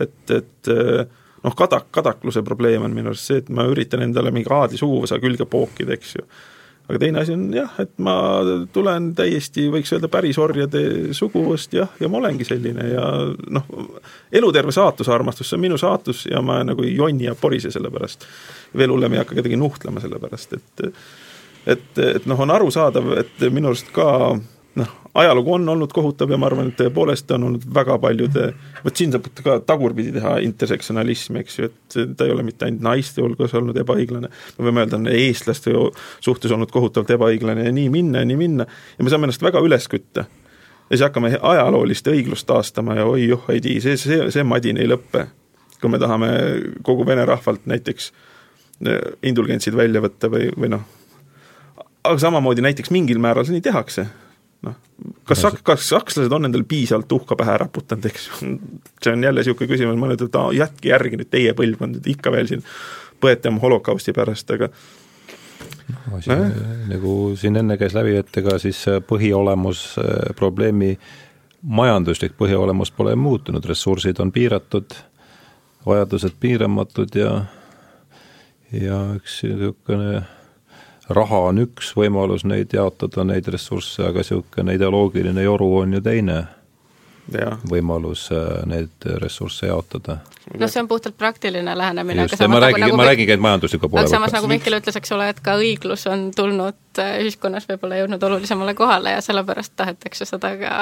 et, 0.00 0.18
et 0.30 0.74
noh, 1.46 1.54
kadak, 1.56 1.88
kadakluse 1.94 2.42
probleem 2.46 2.84
on 2.86 2.94
minu 2.94 3.12
arust 3.12 3.30
see, 3.30 3.40
et 3.42 3.48
ma 3.54 3.66
üritan 3.70 4.02
endale 4.04 4.32
mingi 4.34 4.50
aadli 4.52 4.80
suguvõsa 4.80 5.20
külge 5.22 5.46
pookida, 5.48 5.96
eks 5.96 6.14
ju. 6.18 6.24
aga 6.86 7.00
teine 7.02 7.22
asi 7.22 7.34
on 7.34 7.46
jah, 7.54 7.72
et 7.82 7.92
ma 8.02 8.16
tulen 8.74 9.08
täiesti, 9.18 9.66
võiks 9.72 9.90
öelda, 9.94 10.10
päris 10.10 10.38
orjade 10.42 10.82
suguvõst 11.18 11.74
jah, 11.74 11.90
ja 12.00 12.10
ma 12.10 12.20
olengi 12.20 12.46
selline 12.46 12.88
ja 12.92 13.06
noh, 13.58 13.70
eluterve 14.30 14.74
saatusarmastus, 14.74 15.50
see 15.50 15.58
on 15.58 15.64
minu 15.66 15.78
saatus 15.80 16.26
ja 16.30 16.42
ma 16.42 16.60
nagu 16.66 16.86
ei 16.86 16.94
jonni 16.98 17.26
ja 17.26 17.34
porise 17.38 17.72
selle 17.74 17.90
pärast. 17.94 18.26
veel 18.76 18.94
hullem, 18.94 19.14
ei 19.14 19.22
hakka 19.22 19.38
kedagi 19.40 19.58
nuhtlema 19.58 20.02
selle 20.02 20.20
pärast, 20.22 20.58
et 20.58 20.86
et, 21.66 21.88
et 21.98 22.26
noh, 22.26 22.40
on 22.40 22.52
arusaadav, 22.54 23.12
et 23.22 23.48
minu 23.50 23.72
arust 23.72 23.90
ka 23.94 24.08
noh, 24.76 24.92
ajalugu 25.14 25.52
on 25.52 25.68
olnud 25.68 25.92
kohutav 25.92 26.30
ja 26.30 26.38
ma 26.38 26.48
arvan, 26.50 26.70
et 26.70 26.78
tõepoolest 26.78 27.30
on 27.34 27.46
olnud 27.48 27.64
väga 27.74 27.96
paljude, 28.02 28.46
vot 28.84 28.98
siin 29.00 29.14
saab 29.14 29.28
ka 29.44 29.58
tagurpidi 29.66 30.12
teha 30.16 30.36
intersektsionalismi, 30.44 31.42
eks 31.42 31.58
ju, 31.58 31.70
et 31.70 31.98
ta 32.18 32.26
ei 32.26 32.34
ole 32.34 32.44
mitte 32.46 32.68
ainult 32.68 32.84
naiste 32.84 33.24
hulgas 33.24 33.54
olnud 33.56 33.78
ebaõiglane, 33.80 34.30
me 34.58 34.68
võime 34.68 34.84
öelda, 34.84 35.00
on 35.00 35.08
eestlaste 35.12 35.72
suhtes 36.24 36.52
olnud 36.52 36.72
kohutavalt 36.74 37.14
ebaõiglane 37.16 37.68
ja 37.68 37.74
nii 37.74 37.88
minna 37.92 38.24
ja 38.24 38.28
nii 38.28 38.40
minna 38.40 38.68
ja 38.68 39.06
me 39.06 39.12
saame 39.12 39.28
ennast 39.30 39.44
väga 39.44 39.62
üles 39.64 39.88
kütta. 39.92 40.26
ja 40.26 40.92
siis 40.92 41.06
hakkame 41.08 41.32
ajaloolist 41.40 42.12
õiglust 42.12 42.46
taastama 42.46 43.00
ja 43.00 43.08
oi 43.08 43.28
joh, 43.30 43.48
ei 43.52 43.64
tii, 43.64 43.80
see, 43.80 43.96
see, 44.00 44.30
see 44.30 44.44
madin 44.44 44.76
ei 44.76 44.90
lõppe. 44.90 45.26
kui 45.80 45.90
me 45.92 45.98
tahame 45.98 46.28
kogu 46.82 47.06
vene 47.06 47.24
rahvalt 47.24 47.66
näiteks 47.66 48.12
eh, 48.86 49.00
indulgentsid 49.22 49.76
välja 49.76 50.00
võtta 50.04 50.28
või, 50.32 50.52
või 50.56 50.72
noh, 50.76 50.84
aga 52.10 52.20
samamoodi 52.22 52.64
näiteks 52.64 52.92
mingil 52.94 53.20
määral 53.22 53.48
nii 53.50 53.64
tehakse. 53.64 54.06
noh, 54.66 54.76
kas 55.28 55.42
sak-, 55.44 55.62
kas 55.66 55.88
sakslased 55.88 56.32
on 56.32 56.48
endale 56.48 56.64
piisavalt 56.68 57.08
tuhka 57.08 57.36
pähe 57.36 57.56
raputanud, 57.60 58.06
eks 58.08 58.28
ju, 58.28 58.52
see 59.02 59.12
on 59.12 59.24
jälle 59.24 59.42
niisugune 59.42 59.70
küsimus, 59.72 59.98
nüüd, 60.00 60.22
et 60.26 60.38
jätke 60.58 60.92
järgi 60.92 61.20
nüüd 61.20 61.32
teie 61.32 61.56
põlvkond, 61.58 62.00
et 62.00 62.14
ikka 62.14 62.32
veel 62.34 62.48
siin 62.50 62.64
põete 63.20 63.52
oma 63.52 63.62
holokausti 63.62 64.14
pärast, 64.16 64.50
aga 64.56 64.70
no, 64.70 66.20
siin, 66.20 66.40
no, 66.40 66.64
nagu 66.92 67.12
siin 67.38 67.60
enne 67.62 67.76
käis 67.80 67.94
läbi, 67.96 68.16
et 68.20 68.40
ega 68.42 68.58
siis 68.62 68.80
põhiolemus, 69.08 69.84
probleemi 70.38 70.96
majanduslik 71.66 72.36
põhiolemus 72.38 72.92
pole 72.94 73.14
muutunud, 73.18 73.64
ressursid 73.64 74.20
on 74.22 74.32
piiratud, 74.32 74.96
vajadused 75.86 76.40
piiramatud 76.40 77.14
ja 77.18 77.36
ja 78.74 78.98
üks 79.14 79.40
niisugune 79.46 80.24
raha 81.08 81.38
on 81.50 81.62
üks 81.62 81.92
võimalus 81.96 82.44
neid 82.44 82.74
jaotada, 82.74 83.24
neid 83.24 83.48
ressursse, 83.52 84.02
aga 84.06 84.24
niisugune 84.24 84.74
ideoloogiline 84.74 85.42
joru 85.42 85.72
on 85.82 85.98
ju 85.98 86.00
teine 86.02 86.44
ja. 87.32 87.56
võimalus 87.70 88.28
äh, 88.34 88.62
neid 88.68 89.06
ressursse 89.22 89.70
jaotada. 89.70 90.18
noh, 90.54 90.70
see 90.70 90.82
on 90.82 90.88
puhtalt 90.88 91.16
praktiline 91.18 91.76
lähenemine. 91.78 92.26
just, 92.26 92.40
ma 92.48 92.60
räägin 92.60 92.80
nagu, 92.80 92.92
nagu, 92.92 93.02
ma 93.02 93.08
räägingi, 93.10 93.36
et 93.36 93.42
majandusliku 93.42 93.88
poole 93.88 94.04
aga 94.04 94.14
samas, 94.14 94.34
nagu 94.36 94.50
Mihkel 94.50 94.78
ütles, 94.78 94.98
eks 94.98 95.12
ole, 95.16 95.28
et 95.34 95.42
ka 95.44 95.56
õiglus 95.60 96.06
on 96.10 96.30
tulnud 96.36 97.02
äh, 97.02 97.18
ühiskonnas 97.24 97.68
võib-olla 97.70 98.00
jõudnud 98.02 98.26
olulisemale 98.30 98.74
kohale 98.78 99.16
ja 99.16 99.20
sellepärast 99.24 99.76
tahetakse 99.76 100.28
seda 100.28 100.54
ka 100.60 100.72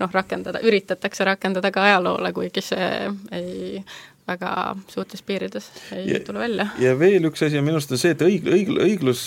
noh, 0.00 0.12
rakendada, 0.12 0.60
üritatakse 0.64 1.28
rakendada 1.28 1.72
ka 1.72 1.88
ajaloole, 1.90 2.32
kuigi 2.36 2.64
see 2.64 2.90
ei 3.32 3.80
väga 4.28 4.76
suurtes 4.88 5.22
piirides 5.22 5.70
ei 5.92 6.10
ja, 6.10 6.20
tule 6.20 6.38
välja. 6.38 6.68
ja 6.78 6.98
veel 6.98 7.28
üks 7.30 7.44
asi 7.46 7.58
on 7.58 7.66
minu 7.66 7.78
arust 7.78 7.92
on 7.94 8.00
see, 8.00 8.14
et 8.16 8.24
õig-, 8.26 8.48
õig-, 8.50 8.72
õiglus 8.82 9.22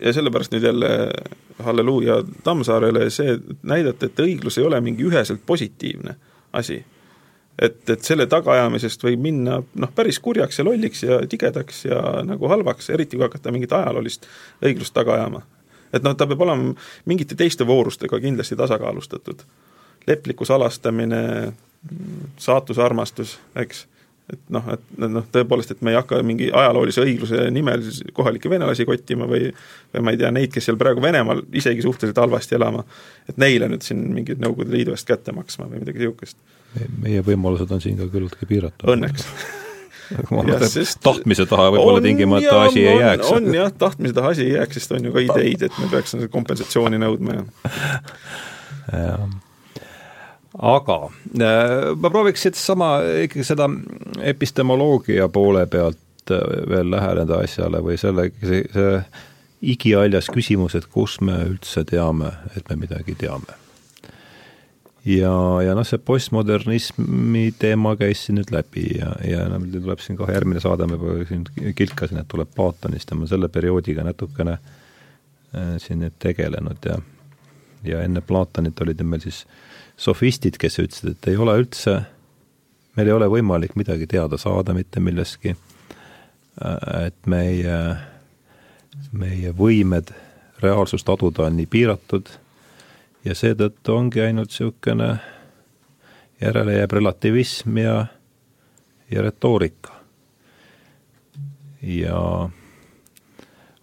ja 0.00 0.12
sellepärast 0.12 0.54
nüüd 0.54 0.66
jälle 0.66 0.90
halleluuja 1.62 2.22
Tammsaarele 2.42 3.08
see 3.14 3.38
näidata, 3.62 4.06
et 4.06 4.20
õiglus 4.20 4.58
ei 4.58 4.66
ole 4.66 4.80
mingi 4.80 5.06
üheselt 5.06 5.42
positiivne 5.46 6.16
asi. 6.52 6.84
et, 7.58 7.90
et 7.90 8.02
selle 8.02 8.26
tagaajamisest 8.26 9.04
võib 9.04 9.22
minna 9.22 9.60
noh, 9.62 9.92
päris 9.94 10.18
kurjaks 10.22 10.58
ja 10.58 10.64
lolliks 10.64 11.02
ja 11.02 11.20
tigedaks 11.26 11.84
ja 11.84 12.00
nagu 12.26 12.48
halvaks, 12.50 12.90
eriti 12.90 13.16
kui 13.16 13.26
hakata 13.26 13.52
mingit 13.54 13.72
ajaloolist 13.72 14.26
õiglust 14.62 14.94
taga 14.94 15.14
ajama. 15.14 15.42
et 15.92 16.02
noh, 16.02 16.14
ta 16.14 16.26
peab 16.26 16.46
olema 16.46 16.74
mingite 17.06 17.34
teiste 17.34 17.66
voorustega 17.66 18.20
kindlasti 18.20 18.56
tasakaalustatud. 18.56 19.42
leplikkus, 20.06 20.50
alastamine, 20.50 21.52
saatusarmastus, 22.38 23.38
eks 23.56 23.86
et 24.32 24.40
noh, 24.54 24.68
et 24.72 24.84
noh, 25.04 25.24
tõepoolest, 25.32 25.74
et 25.74 25.82
me 25.84 25.92
ei 25.92 25.98
hakka 25.98 26.20
mingi 26.24 26.46
ajaloolise 26.48 27.02
õigluse 27.04 27.48
nimel 27.52 27.82
siis 27.84 28.00
kohalikke 28.16 28.50
venelasi 28.52 28.86
kottima 28.88 29.28
või 29.28 29.50
või 29.94 30.04
ma 30.06 30.14
ei 30.14 30.20
tea, 30.20 30.30
neid, 30.34 30.52
kes 30.54 30.70
seal 30.70 30.78
praegu 30.80 31.02
Venemaal 31.04 31.42
isegi 31.52 31.84
suhteliselt 31.84 32.22
halvasti 32.22 32.56
elama, 32.56 32.86
et 33.28 33.36
neile 33.40 33.68
nüüd 33.70 33.84
siin 33.84 34.00
mingit 34.14 34.40
Nõukogude 34.40 34.72
Liidu 34.72 34.96
eest 34.96 35.08
kätte 35.08 35.34
maksma 35.36 35.68
või 35.68 35.84
midagi 35.84 36.00
niisugust. 36.02 36.40
meie 37.02 37.20
võimalused 37.26 37.70
on 37.70 37.84
siin 37.84 38.00
ka 38.00 38.08
küllaltki 38.08 38.48
piiratud. 38.48 38.88
Õnneks 38.96 39.28
Ja, 40.12 40.58
tahtmise 41.00 41.46
taha 41.48 41.70
võib-olla 41.72 42.02
tingimata 42.04 42.58
asi 42.66 42.82
ei 42.84 42.98
jääks. 43.00 43.30
on 43.32 43.46
jah, 43.56 43.70
tahtmise 43.72 44.12
taha 44.14 44.34
asi 44.34 44.44
ei 44.44 44.58
jääks, 44.58 44.76
sest 44.76 44.92
on 44.92 45.08
ju 45.08 45.14
ka 45.14 45.22
ideid, 45.24 45.64
et 45.64 45.78
me 45.80 45.88
peaks 45.88 46.12
kompensatsiooni 46.30 47.00
nõudma 47.00 47.38
ja 47.38 47.46
jah 49.06 49.24
aga 50.58 50.98
äh, 51.40 51.96
ma 51.98 52.10
prooviks 52.10 52.46
sedasama, 52.46 52.96
ikkagi 53.26 53.46
seda 53.46 53.66
epistemoloogia 54.22 55.28
poole 55.32 55.66
pealt 55.70 56.30
äh, 56.30 56.44
veel 56.70 56.92
läheneda 56.92 57.40
asjale 57.42 57.82
või 57.82 57.98
selle, 58.00 58.28
see, 58.42 58.62
see 58.72 58.94
igihaljas 59.74 60.28
küsimus, 60.30 60.76
et 60.78 60.86
kus 60.92 61.18
me 61.24 61.40
üldse 61.48 61.84
teame, 61.88 62.30
et 62.56 62.68
me 62.70 62.78
midagi 62.84 63.16
teame. 63.18 63.58
ja, 65.08 65.34
ja 65.64 65.74
noh, 65.74 65.86
see 65.88 65.98
postmodernismi 65.98 67.48
teema 67.58 67.96
käis 67.98 68.22
siin 68.24 68.38
nüüd 68.38 68.54
läbi 68.54 68.86
ja, 69.00 69.10
ja 69.26 69.48
no 69.50 69.58
meil 69.58 69.74
tuleb 69.80 70.00
siin 70.04 70.20
kohe 70.20 70.32
järgmine 70.36 70.62
saade, 70.62 70.86
ma 70.86 71.00
juba 71.00 71.26
siin 71.28 71.74
kilkasin, 71.74 72.22
et 72.22 72.30
tuleb 72.30 72.54
Platonist 72.54 73.10
ja 73.10 73.18
ma 73.18 73.26
selle 73.26 73.50
perioodiga 73.50 74.06
natukene 74.06 74.54
äh, 74.54 75.74
siin 75.82 76.04
nüüd 76.04 76.14
tegelenud 76.22 76.90
ja 76.90 77.00
ja 77.84 77.98
enne 78.00 78.22
Platonit 78.24 78.78
olid 78.80 79.02
meil 79.04 79.20
siis 79.20 79.42
äh, 79.44 79.73
sofistid, 79.96 80.58
kes 80.60 80.78
ütlesid, 80.82 81.14
et 81.14 81.28
ei 81.30 81.36
ole 81.36 81.54
üldse, 81.60 82.00
meil 82.96 83.10
ei 83.10 83.14
ole 83.14 83.28
võimalik 83.30 83.76
midagi 83.78 84.06
teada 84.10 84.38
saada 84.40 84.74
mitte 84.74 85.00
millestki, 85.00 85.54
et 87.04 87.30
meie 87.30 87.78
meie 89.12 89.52
võimed 89.56 90.12
reaalsust 90.62 91.08
aduda 91.08 91.48
on 91.48 91.56
nii 91.58 91.68
piiratud 91.70 92.28
ja 93.24 93.34
seetõttu 93.36 93.94
ongi 93.94 94.22
ainult 94.24 94.52
niisugune, 94.52 95.14
järele 96.40 96.78
jääb 96.78 96.92
relativism 96.92 97.78
ja, 97.80 97.96
ja 99.10 99.22
retoorika. 99.22 99.92
ja 101.82 102.18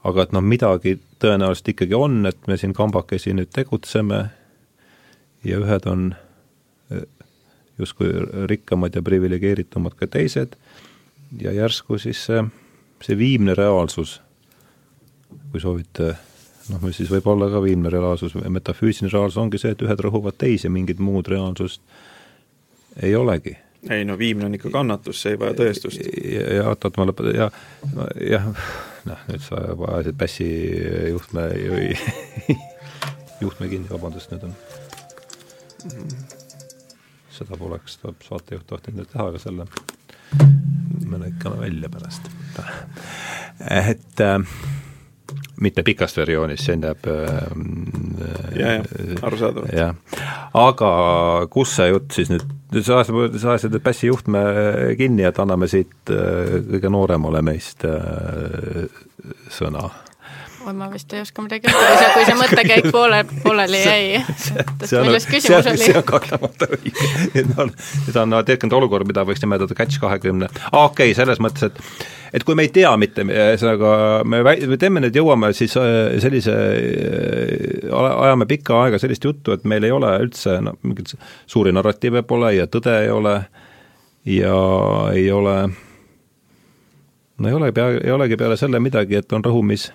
aga 0.03 0.23
et 0.23 0.31
noh, 0.33 0.41
midagi 0.41 0.97
tõenäoliselt 1.21 1.73
ikkagi 1.75 1.93
on, 1.95 2.25
et 2.25 2.47
me 2.47 2.57
siin 2.57 2.73
kambakesi 2.73 3.33
nüüd 3.37 3.51
tegutseme 3.53 4.23
ja 5.43 5.59
ühed 5.61 5.87
on 5.89 6.11
eh, 6.91 7.05
justkui 7.79 8.11
rikkamad 8.49 8.95
ja 8.95 9.01
priviligeeritumad 9.01 9.95
kui 9.97 10.09
teised 10.11 10.57
ja 11.41 11.53
järsku 11.55 11.97
siis 12.01 12.25
see, 12.25 12.43
see 13.03 13.17
viimne 13.17 13.55
reaalsus, 13.57 14.19
kui 15.51 15.63
soovite, 15.63 16.13
noh, 16.69 16.83
mis 16.83 16.99
siis 16.99 17.11
võib 17.11 17.27
olla 17.31 17.49
ka 17.51 17.63
viimne 17.63 17.89
reaalsus, 17.93 18.35
metafüüsiline 18.35 19.11
reaalsus 19.13 19.41
ongi 19.41 19.61
see, 19.61 19.73
et 19.75 19.83
ühed 19.85 20.05
rõhuvad 20.05 20.37
teisi, 20.37 20.69
mingit 20.69 20.99
muud 20.99 21.31
reaalsust 21.31 21.81
ei 23.01 23.15
olegi 23.15 23.55
ei 23.89 24.05
no 24.05 24.17
viimne 24.17 24.45
on 24.45 24.53
ikka 24.53 24.69
kannatus, 24.69 25.21
see 25.23 25.33
ei 25.33 25.39
vaja 25.41 25.55
tõestust. 25.57 26.03
ja, 26.21 26.67
oot-oot, 26.69 26.99
ma 26.99 27.07
lõpetan, 27.09 27.33
ja 27.33 27.47
jah, 28.35 28.45
noh, 29.09 29.23
nüüd 29.29 29.41
sa 29.41 29.63
juba 29.65 29.95
ajasid 29.95 30.19
Pässi 30.19 30.49
juhtme, 31.09 31.47
juhtme 33.43 33.71
kinni, 33.71 33.89
vabandust, 33.89 34.33
nüüd 34.35 34.51
on 34.51 34.55
seda 37.31 37.57
poleks, 37.57 37.97
saatejuht 38.27 38.67
tohtinud 38.69 39.01
nüüd 39.01 39.11
teha, 39.11 39.29
aga 39.31 39.41
selle 39.41 39.65
me 41.07 41.19
lõikame 41.21 41.59
välja 41.63 41.89
pärast. 41.91 42.29
et 43.69 44.23
äh, 44.23 44.37
mitte 45.61 45.83
pikast 45.85 46.17
versioonist, 46.17 46.65
see 46.65 46.77
jääb 46.81 47.07
äh, 47.11 47.39
ja, 48.57 48.73
ja, 48.77 48.83
arusaadavalt. 49.21 49.73
jah, 49.75 49.95
aga 50.57 50.91
kus 51.53 51.75
see 51.77 51.89
jutt 51.91 52.17
siis 52.17 52.31
nüüd, 52.33 52.45
sa 52.81 53.01
ajasid, 53.01 53.39
sa 53.41 53.53
ajasid 53.55 53.75
nüüd 53.75 53.85
Pässi 53.85 54.09
juhtme 54.09 54.43
kinni, 54.99 55.25
et 55.27 55.41
anname 55.41 55.69
siit 55.71 56.13
äh, 56.13 56.57
kõige 56.71 56.93
nooremale 56.93 57.43
meist 57.45 57.85
äh, 57.87 58.87
sõna 59.51 59.89
oi, 60.65 60.73
ma 60.77 60.87
vist 60.91 61.13
ei 61.13 61.21
oska 61.23 61.43
midagi 61.45 61.69
öelda, 61.71 62.07
kui 62.13 62.23
see, 62.23 62.31
see 62.31 62.37
mõttekäik 62.43 62.87
poole, 62.93 63.21
pooleli 63.45 63.81
jäi. 63.81 64.21
milles 64.91 65.27
küsimus 65.29 65.69
oli? 65.71 65.83
see 65.83 65.97
on 65.97 66.07
kahtlemata 66.07 66.69
õige. 66.77 67.11
et 67.41 67.51
noh, 67.51 67.71
seda 68.05 68.25
on 68.25 68.37
tekkinud 68.47 68.77
olukord, 68.81 69.09
mida 69.09 69.25
võiks 69.27 69.43
nimetada 69.43 69.77
catch 69.77 70.01
kahekümne, 70.01 70.49
okei 70.71 71.11
okay,, 71.11 71.15
selles 71.17 71.41
mõttes, 71.43 71.71
et 71.71 72.09
et 72.31 72.45
kui 72.47 72.55
me 72.55 72.63
ei 72.63 72.71
tea 72.71 72.91
mitte, 72.99 73.25
ühesõnaga 73.27 73.93
me, 74.23 74.39
me 74.45 74.77
teeme 74.79 75.03
nüüd, 75.03 75.17
jõuame 75.19 75.51
siis 75.57 75.75
äh, 75.79 76.15
sellise, 76.23 76.55
äh, 76.55 77.91
ajame 77.91 78.47
pikka 78.47 78.77
aega 78.85 79.01
sellist 79.01 79.25
juttu, 79.27 79.55
et 79.55 79.65
meil 79.67 79.83
ei 79.87 79.91
ole 79.91 80.13
üldse 80.23 80.59
no 80.63 80.77
mingeid 80.85 81.15
suuri 81.49 81.73
narratiive 81.75 82.23
pole 82.27 82.53
ja 82.55 82.69
tõde 82.71 82.95
ei 83.03 83.11
ole 83.11 83.35
ja 84.29 84.57
ei 85.11 85.27
ole 85.33 85.57
no 87.41 87.49
ei 87.49 87.57
ole 87.57 87.71
pea, 87.75 87.89
ei 87.99 88.11
olegi 88.13 88.37
peale 88.37 88.57
selle 88.59 88.79
midagi, 88.79 89.17
et 89.19 89.33
on 89.35 89.43
rõhumis 89.43 89.89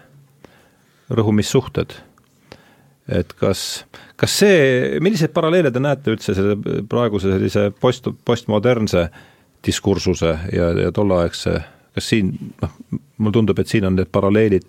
rõhumissuhted. 1.11 1.95
et 3.07 3.33
kas, 3.39 3.87
kas 4.19 4.33
see, 4.41 4.99
milliseid 4.99 5.31
paralleele 5.31 5.71
te 5.71 5.79
näete 5.79 6.11
üldse 6.11 6.35
selle 6.35 6.57
praeguse 6.91 7.31
sellise 7.31 7.69
post, 7.81 8.09
postmodernse 8.27 9.05
diskursuse 9.67 10.33
ja, 10.53 10.73
ja 10.75 10.93
tolleaegse, 10.95 11.53
kas 11.95 12.09
siin, 12.11 12.33
noh, 12.63 12.73
mulle 13.19 13.35
tundub, 13.37 13.61
et 13.63 13.71
siin 13.71 13.87
on 13.87 13.95
need 13.99 14.11
paralleelid 14.13 14.67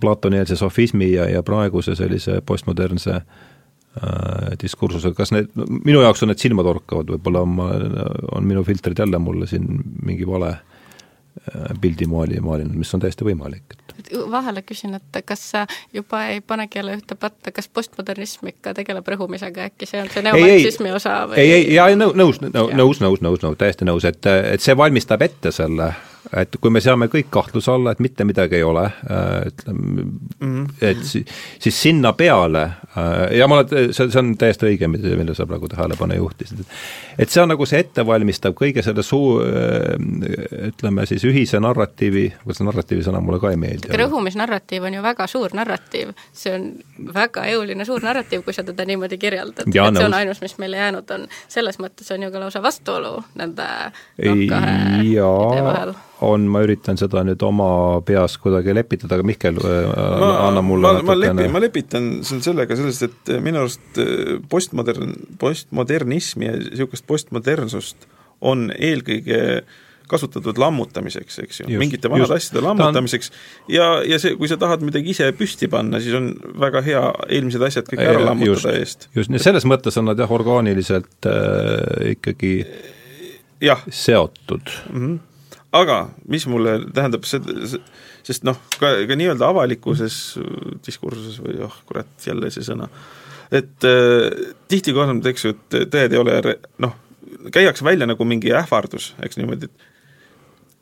Platoni-eelse 0.00 0.58
sofismi 0.58 1.12
ja, 1.14 1.24
ja 1.30 1.40
praeguse 1.46 1.94
sellise 1.96 2.42
postmodernse 2.44 3.14
äh, 3.16 4.50
diskursusega, 4.60 5.16
kas 5.16 5.32
need, 5.32 5.48
minu 5.86 6.02
jaoks 6.04 6.26
on 6.26 6.32
need 6.34 6.42
silmatorkavad, 6.42 7.14
võib-olla 7.14 7.44
on, 7.46 7.56
on 8.36 8.50
minu 8.50 8.66
filtrid 8.66 9.00
jälle 9.00 9.22
mulle 9.22 9.48
siin 9.48 9.64
mingi 10.04 10.28
vale 10.28 10.50
äh, 10.52 11.72
pildi 11.80 12.10
maali, 12.10 12.42
maalinud, 12.44 12.76
mis 12.76 12.92
on 12.92 13.00
täiesti 13.06 13.24
võimalik 13.30 13.78
vahele 14.30 14.62
küsin, 14.66 14.94
et 14.98 15.20
kas 15.26 15.42
sa 15.52 15.64
juba 15.92 16.24
ei 16.32 16.40
panegi 16.40 16.78
jälle 16.80 16.96
ühte 16.98 17.16
patta, 17.20 17.52
kas 17.52 17.68
postmodernism 17.68 18.50
ikka 18.52 18.74
tegeleb 18.74 19.08
rõhumisega, 19.14 19.70
äkki 19.70 19.88
see 19.88 20.02
on 20.02 20.12
see 20.12 20.24
neomarksismi 20.26 20.94
osa 20.96 21.16
või? 21.30 21.40
ei, 21.42 21.52
ei, 21.58 21.66
jaa, 21.74 21.90
nõus, 21.96 22.14
nõus, 22.16 22.40
nõus, 22.44 23.02
nõus, 23.02 23.24
nõus, 23.24 23.42
nõus, 23.44 23.58
täiesti 23.60 23.88
nõus, 23.88 24.06
et, 24.08 24.30
et 24.54 24.64
see 24.64 24.76
valmistab 24.76 25.22
ette 25.26 25.52
selle 25.54 25.92
et 26.36 26.56
kui 26.60 26.70
me 26.72 26.80
seame 26.84 27.08
kõik 27.10 27.30
kahtluse 27.32 27.72
alla, 27.72 27.94
et 27.94 28.00
mitte 28.04 28.24
midagi 28.28 28.58
ei 28.58 28.64
ole, 28.66 28.84
äh, 28.84 29.46
ütleme 29.48 30.04
-hmm. 30.40 30.66
et 30.80 31.04
si, 31.04 31.24
siis 31.58 31.82
sinna 31.82 32.12
peale 32.12 32.62
äh, 32.62 33.36
ja 33.38 33.48
ma 33.48 33.60
olen, 33.60 33.94
see, 33.94 34.10
see 34.10 34.18
on 34.18 34.36
täiesti 34.38 34.66
õige, 34.68 34.88
millele 34.88 35.34
sa 35.34 35.46
praegu 35.46 35.68
tähelepanu 35.68 36.14
juhtisid, 36.14 36.60
et 37.18 37.30
see 37.30 37.42
on 37.42 37.48
nagu 37.54 37.66
see 37.66 37.80
ettevalmistav 37.80 38.54
kõige 38.58 38.82
selle 38.82 39.02
suu-, 39.02 39.40
äh, 39.42 40.68
ütleme 40.68 41.06
siis 41.06 41.24
ühise 41.24 41.60
narratiivi, 41.60 42.26
see 42.52 42.68
narratiivi 42.68 43.06
sõna 43.06 43.20
mulle 43.20 43.40
ka 43.40 43.50
ei 43.50 43.56
meeldi. 43.56 43.88
rõhumisnarratiiv 43.96 44.84
on 44.90 44.94
ju 44.94 45.02
väga 45.02 45.26
suur 45.26 45.54
narratiiv, 45.54 46.12
see 46.32 46.54
on 46.54 46.70
väga 47.14 47.46
jõuline 47.52 47.84
suur 47.84 48.02
narratiiv, 48.02 48.44
kui 48.44 48.54
sa 48.54 48.64
teda 48.66 48.84
niimoodi 48.84 49.18
kirjeldad, 49.18 49.66
et 49.66 49.96
see 49.96 50.04
on 50.04 50.14
ainus, 50.14 50.40
mis 50.40 50.58
meile 50.58 50.76
jäänud 50.76 51.10
on, 51.16 51.26
selles 51.48 51.80
mõttes 51.80 52.12
on 52.14 52.22
ju 52.22 52.30
ka 52.30 52.40
lausa 52.40 52.62
vastuolu 52.62 53.24
nende 53.34 53.66
noh, 54.24 54.46
kahe 54.48 54.78
idee 55.00 55.64
vahel 55.64 55.94
on, 56.26 56.46
ma 56.52 56.62
üritan 56.64 56.98
seda 57.00 57.22
nüüd 57.26 57.42
oma 57.46 57.70
peas 58.06 58.36
kuidagi 58.40 58.74
lepitada, 58.76 59.16
aga 59.16 59.26
Mihkel, 59.26 59.60
äh, 59.64 59.90
anna 60.46 60.62
mulle 60.64 60.94
ma, 61.00 61.04
ma 61.10 61.18
lepi-, 61.18 61.50
ma 61.52 61.62
lepitan 61.62 62.10
sellega 62.28 62.76
sellest, 62.78 63.06
et 63.08 63.34
minu 63.44 63.62
arust 63.62 64.00
äh, 64.00 64.38
postmodern, 64.52 65.14
postmodernismi 65.40 66.50
ja 66.50 66.56
niisugust 66.58 67.06
postmodernsust 67.08 68.08
on 68.40 68.68
eelkõige 68.76 69.40
kasutatud 70.10 70.58
lammutamiseks, 70.58 71.38
eks 71.44 71.60
ju, 71.62 71.68
mingite 71.78 72.10
vanade 72.10 72.34
asjade 72.34 72.64
lammutamiseks 72.64 73.30
on... 73.30 73.40
ja, 73.76 73.86
ja 74.06 74.18
see, 74.22 74.34
kui 74.38 74.50
sa 74.50 74.58
tahad 74.60 74.82
midagi 74.82 75.14
ise 75.14 75.28
püsti 75.38 75.70
panna, 75.70 76.00
siis 76.02 76.16
on 76.18 76.32
väga 76.60 76.82
hea 76.86 77.02
eelmised 77.28 77.62
asjad 77.68 77.86
kõik 77.90 78.02
ära 78.02 78.24
lammutada 78.26 78.74
just, 78.74 79.06
eest. 79.06 79.08
just, 79.16 79.36
selles 79.44 79.68
mõttes 79.70 80.00
on 80.00 80.10
nad 80.10 80.18
jah, 80.18 80.32
orgaaniliselt 80.34 81.30
äh, 81.30 82.10
ikkagi 82.16 82.54
jah. 83.62 83.84
seotud 83.86 84.72
mm. 84.90 85.02
-hmm 85.02 85.18
aga 85.76 85.98
mis 86.30 86.46
mulle 86.50 86.78
tähendab 86.94 87.26
seda, 87.28 87.54
sest 88.26 88.46
noh, 88.46 88.58
ka, 88.80 88.92
ka 89.08 89.18
nii-öelda 89.18 89.50
avalikkuses 89.52 90.16
diskursuses 90.86 91.38
või 91.44 91.60
oh 91.66 91.76
kurat, 91.88 92.10
jälle 92.26 92.50
see 92.54 92.66
sõna, 92.66 92.88
et 93.52 93.86
äh, 93.86 94.50
tihti 94.70 94.94
kordub, 94.96 95.26
eks 95.30 95.46
ju, 95.46 95.54
et 95.54 95.78
tõed 95.92 96.16
ei 96.16 96.20
ole 96.20 96.58
noh, 96.82 96.96
käiakse 97.54 97.86
välja 97.86 98.08
nagu 98.10 98.26
mingi 98.26 98.52
ähvardus, 98.56 99.14
eks 99.22 99.38
niimoodi, 99.38 99.70
et 99.70 99.88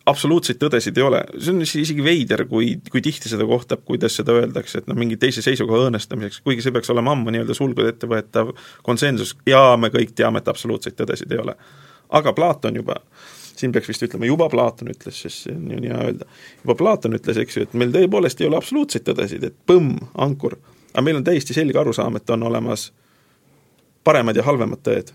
absoluutseid 0.09 0.57
tõdesid 0.57 0.97
ei 0.97 1.05
ole, 1.05 1.21
see 1.37 1.53
on 1.53 1.61
isegi 1.67 2.05
veider, 2.05 2.47
kui, 2.49 2.71
kui 2.89 3.03
tihti 3.05 3.29
seda 3.29 3.45
kohtab, 3.49 3.83
kuidas 3.85 4.17
seda 4.17 4.39
öeldakse, 4.41 4.81
et 4.81 4.89
noh, 4.89 4.97
mingi 4.97 5.19
teise 5.21 5.45
seisukoha 5.45 5.85
õõnestamiseks, 5.85 6.41
kuigi 6.47 6.65
see 6.65 6.73
peaks 6.73 6.89
olema 6.95 7.13
ammu 7.13 7.35
nii-öelda 7.35 7.57
sulgude 7.57 7.93
ettevõetav 7.93 8.55
konsensus. 8.87 9.35
Ja 9.45 9.77
me 9.77 9.93
kõik 9.93 10.15
teame, 10.17 10.41
et 10.41 10.49
absoluutseid 10.49 10.97
tõdesid 10.97 11.35
ei 11.37 11.43
ole. 11.45 11.59
aga 12.09 12.33
Platon 12.33 12.79
juba 12.81 12.95
äh, 12.97 13.29
siin 13.59 13.75
peaks 13.75 13.91
vist 13.91 14.05
ütlema, 14.07 14.29
juba 14.29 14.49
Platon 14.53 14.93
ütles, 14.93 15.21
sest 15.25 15.47
see 15.47 15.55
on 15.55 15.71
ju 15.73 15.81
nii 15.83 15.93
hea 15.93 16.01
öelda, 16.11 16.29
juba 16.63 16.77
Platon 16.79 17.17
ütles, 17.19 17.41
eks 17.43 17.59
ju, 17.59 17.67
et 17.67 17.79
meil 17.79 17.95
tõepoolest 17.95 18.43
ei 18.43 18.49
ole 18.49 18.59
absoluutseid 18.61 19.07
tõdesid, 19.09 19.47
et 19.51 19.57
põmm, 19.69 19.97
ankur, 20.27 20.59
aga 20.93 21.05
meil 21.07 21.21
on 21.21 21.27
täiesti 21.27 21.57
selge 21.57 21.81
arusaam, 21.81 22.19
et 22.21 22.35
on 22.35 22.47
olemas 22.51 22.89
paremad 24.07 24.39
ja 24.39 24.47
halvemad 24.47 24.83
tõed. 24.87 25.13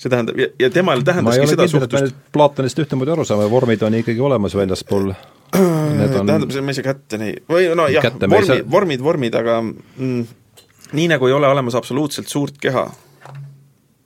See 0.00 0.08
tähendab, 0.08 0.38
ja, 0.40 0.48
ja 0.62 0.70
temal 0.72 1.02
tähendaski 1.04 1.50
seda 1.50 1.66
suhtlust 1.68 2.16
Platonist 2.32 2.78
ühtemoodi 2.80 3.12
aru 3.12 3.26
saame, 3.28 3.50
vormid 3.52 3.82
on 3.84 3.98
ikkagi 3.98 4.22
olemas 4.24 4.56
väljaspool. 4.56 5.10
Need 5.52 6.14
on 6.16 6.30
tähendab, 6.30 6.54
see 6.54 6.62
ei 6.62 6.78
saa 6.78 6.86
kätte 6.86 7.18
nii, 7.20 7.34
või 7.50 7.68
no 7.76 7.88
jah, 7.92 8.06
vormid, 8.22 8.64
vormid, 8.70 9.04
vormid, 9.04 9.36
aga 9.36 9.58
mm, 9.66 10.22
nii 10.96 11.10
nagu 11.12 11.28
ei 11.28 11.36
ole 11.36 11.50
olemas 11.50 11.76
absoluutselt 11.76 12.30
suurt 12.32 12.56
keha, 12.62 12.86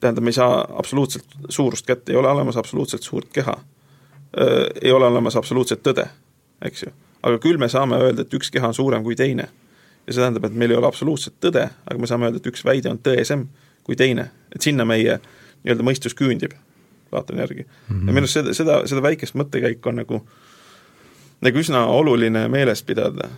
tähendab, 0.05 0.25
me 0.25 0.33
ei 0.33 0.37
saa 0.37 0.61
absoluutselt 0.79 1.37
suurust 1.49 1.87
kätte, 1.87 2.13
ei 2.13 2.19
ole 2.21 2.31
olemas 2.31 2.57
absoluutselt 2.61 3.03
suurt 3.03 3.33
keha. 3.33 3.57
Ei 4.83 4.93
ole 4.93 5.07
olemas 5.07 5.37
absoluutset 5.39 5.83
tõde, 5.87 6.09
eks 6.67 6.83
ju. 6.83 6.93
aga 7.23 7.39
küll 7.41 7.59
me 7.59 7.69
saame 7.71 7.97
öelda, 8.03 8.25
et 8.25 8.35
üks 8.35 8.51
keha 8.53 8.67
on 8.69 8.75
suurem 8.75 9.05
kui 9.05 9.15
teine. 9.17 9.49
ja 10.07 10.13
see 10.13 10.21
tähendab, 10.21 10.45
et 10.45 10.57
meil 10.59 10.75
ei 10.75 10.77
ole 10.77 10.87
absoluutset 10.87 11.35
tõde, 11.41 11.63
aga 11.87 12.01
me 12.01 12.07
saame 12.11 12.27
öelda, 12.27 12.43
et 12.43 12.49
üks 12.51 12.65
väide 12.67 12.91
on 12.91 12.99
tõesem 12.99 13.47
kui 13.87 13.97
teine. 13.97 14.31
et 14.55 14.63
sinna 14.63 14.85
meie 14.85 15.21
nii-öelda 15.65 15.87
mõistus 15.87 16.17
küündib, 16.19 16.53
Platoni 17.11 17.41
järgi 17.41 17.63
mm. 17.63 17.69
-hmm. 17.89 18.07
ja 18.09 18.13
minu 18.13 18.25
arust 18.27 18.41
seda, 18.41 18.55
seda, 18.55 18.81
seda 18.91 19.03
väikest 19.03 19.35
mõttekäiku 19.39 19.89
on 19.89 19.97
nagu, 20.03 20.21
nagu 21.41 21.59
üsna 21.59 21.87
oluline 21.87 22.49
meeles 22.49 22.83
pidada 22.83 23.29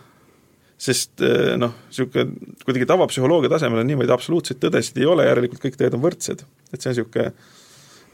sest 0.77 1.23
eh, 1.25 1.55
noh, 1.61 1.75
niisugune 1.89 2.55
kuidagi 2.65 2.89
tavapsühholoogia 2.89 3.51
tasemel 3.53 3.81
on 3.81 3.89
niimoodi, 3.89 4.13
absoluutseid 4.13 4.61
tõdesid 4.61 5.01
ei 5.01 5.09
ole, 5.09 5.25
järelikult 5.29 5.63
kõik 5.63 5.79
tõed 5.81 5.97
on 5.97 6.05
võrdsed. 6.05 6.45
et 6.73 6.81
see 6.81 6.91
on 6.91 6.97
niisugune 6.97 7.33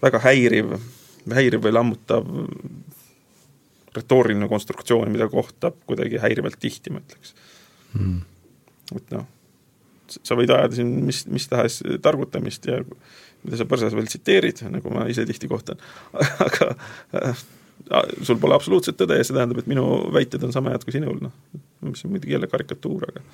väga 0.03 0.21
häiriv, 0.23 0.75
häiriv 1.31 1.63
või 1.67 1.75
lammutav 1.75 2.29
retooriline 3.97 4.49
konstruktsioon, 4.49 5.11
mida 5.13 5.29
kohtab 5.31 5.77
kuidagi 5.87 6.21
häirivalt 6.23 6.59
tihti, 6.61 6.93
ma 6.95 7.03
ütleks. 7.03 7.35
Mm.. 7.93 8.23
et 8.97 9.11
noh, 9.13 9.27
sa 10.09 10.37
võid 10.39 10.53
ajada 10.53 10.79
siin 10.79 10.95
mis, 11.07 11.27
mis 11.29 11.49
tahes 11.49 11.83
targutamist 12.05 12.67
ja 12.71 12.79
mida 13.43 13.59
sa 13.59 13.67
põrsas 13.69 13.95
veel 13.97 14.09
tsiteerid, 14.09 14.63
nagu 14.73 14.93
ma 14.95 15.09
ise 15.11 15.27
tihti 15.29 15.51
kohtan. 15.51 15.83
Aga 16.47 16.73
äh, 17.19 17.45
sul 18.23 18.39
pole 18.41 18.57
absoluutset 18.57 18.97
tõde 18.99 19.19
ja 19.19 19.27
see 19.27 19.37
tähendab, 19.37 19.61
et 19.63 19.69
minu 19.71 19.85
väited 20.15 20.43
on 20.47 20.55
sama 20.55 20.73
head 20.73 20.87
kui 20.87 20.95
sinul, 20.95 21.19
noh. 21.23 21.35
mis 21.85 22.05
on 22.07 22.15
muidugi 22.15 22.37
jälle 22.37 22.49
karikatuur, 22.51 23.05
aga 23.11 23.25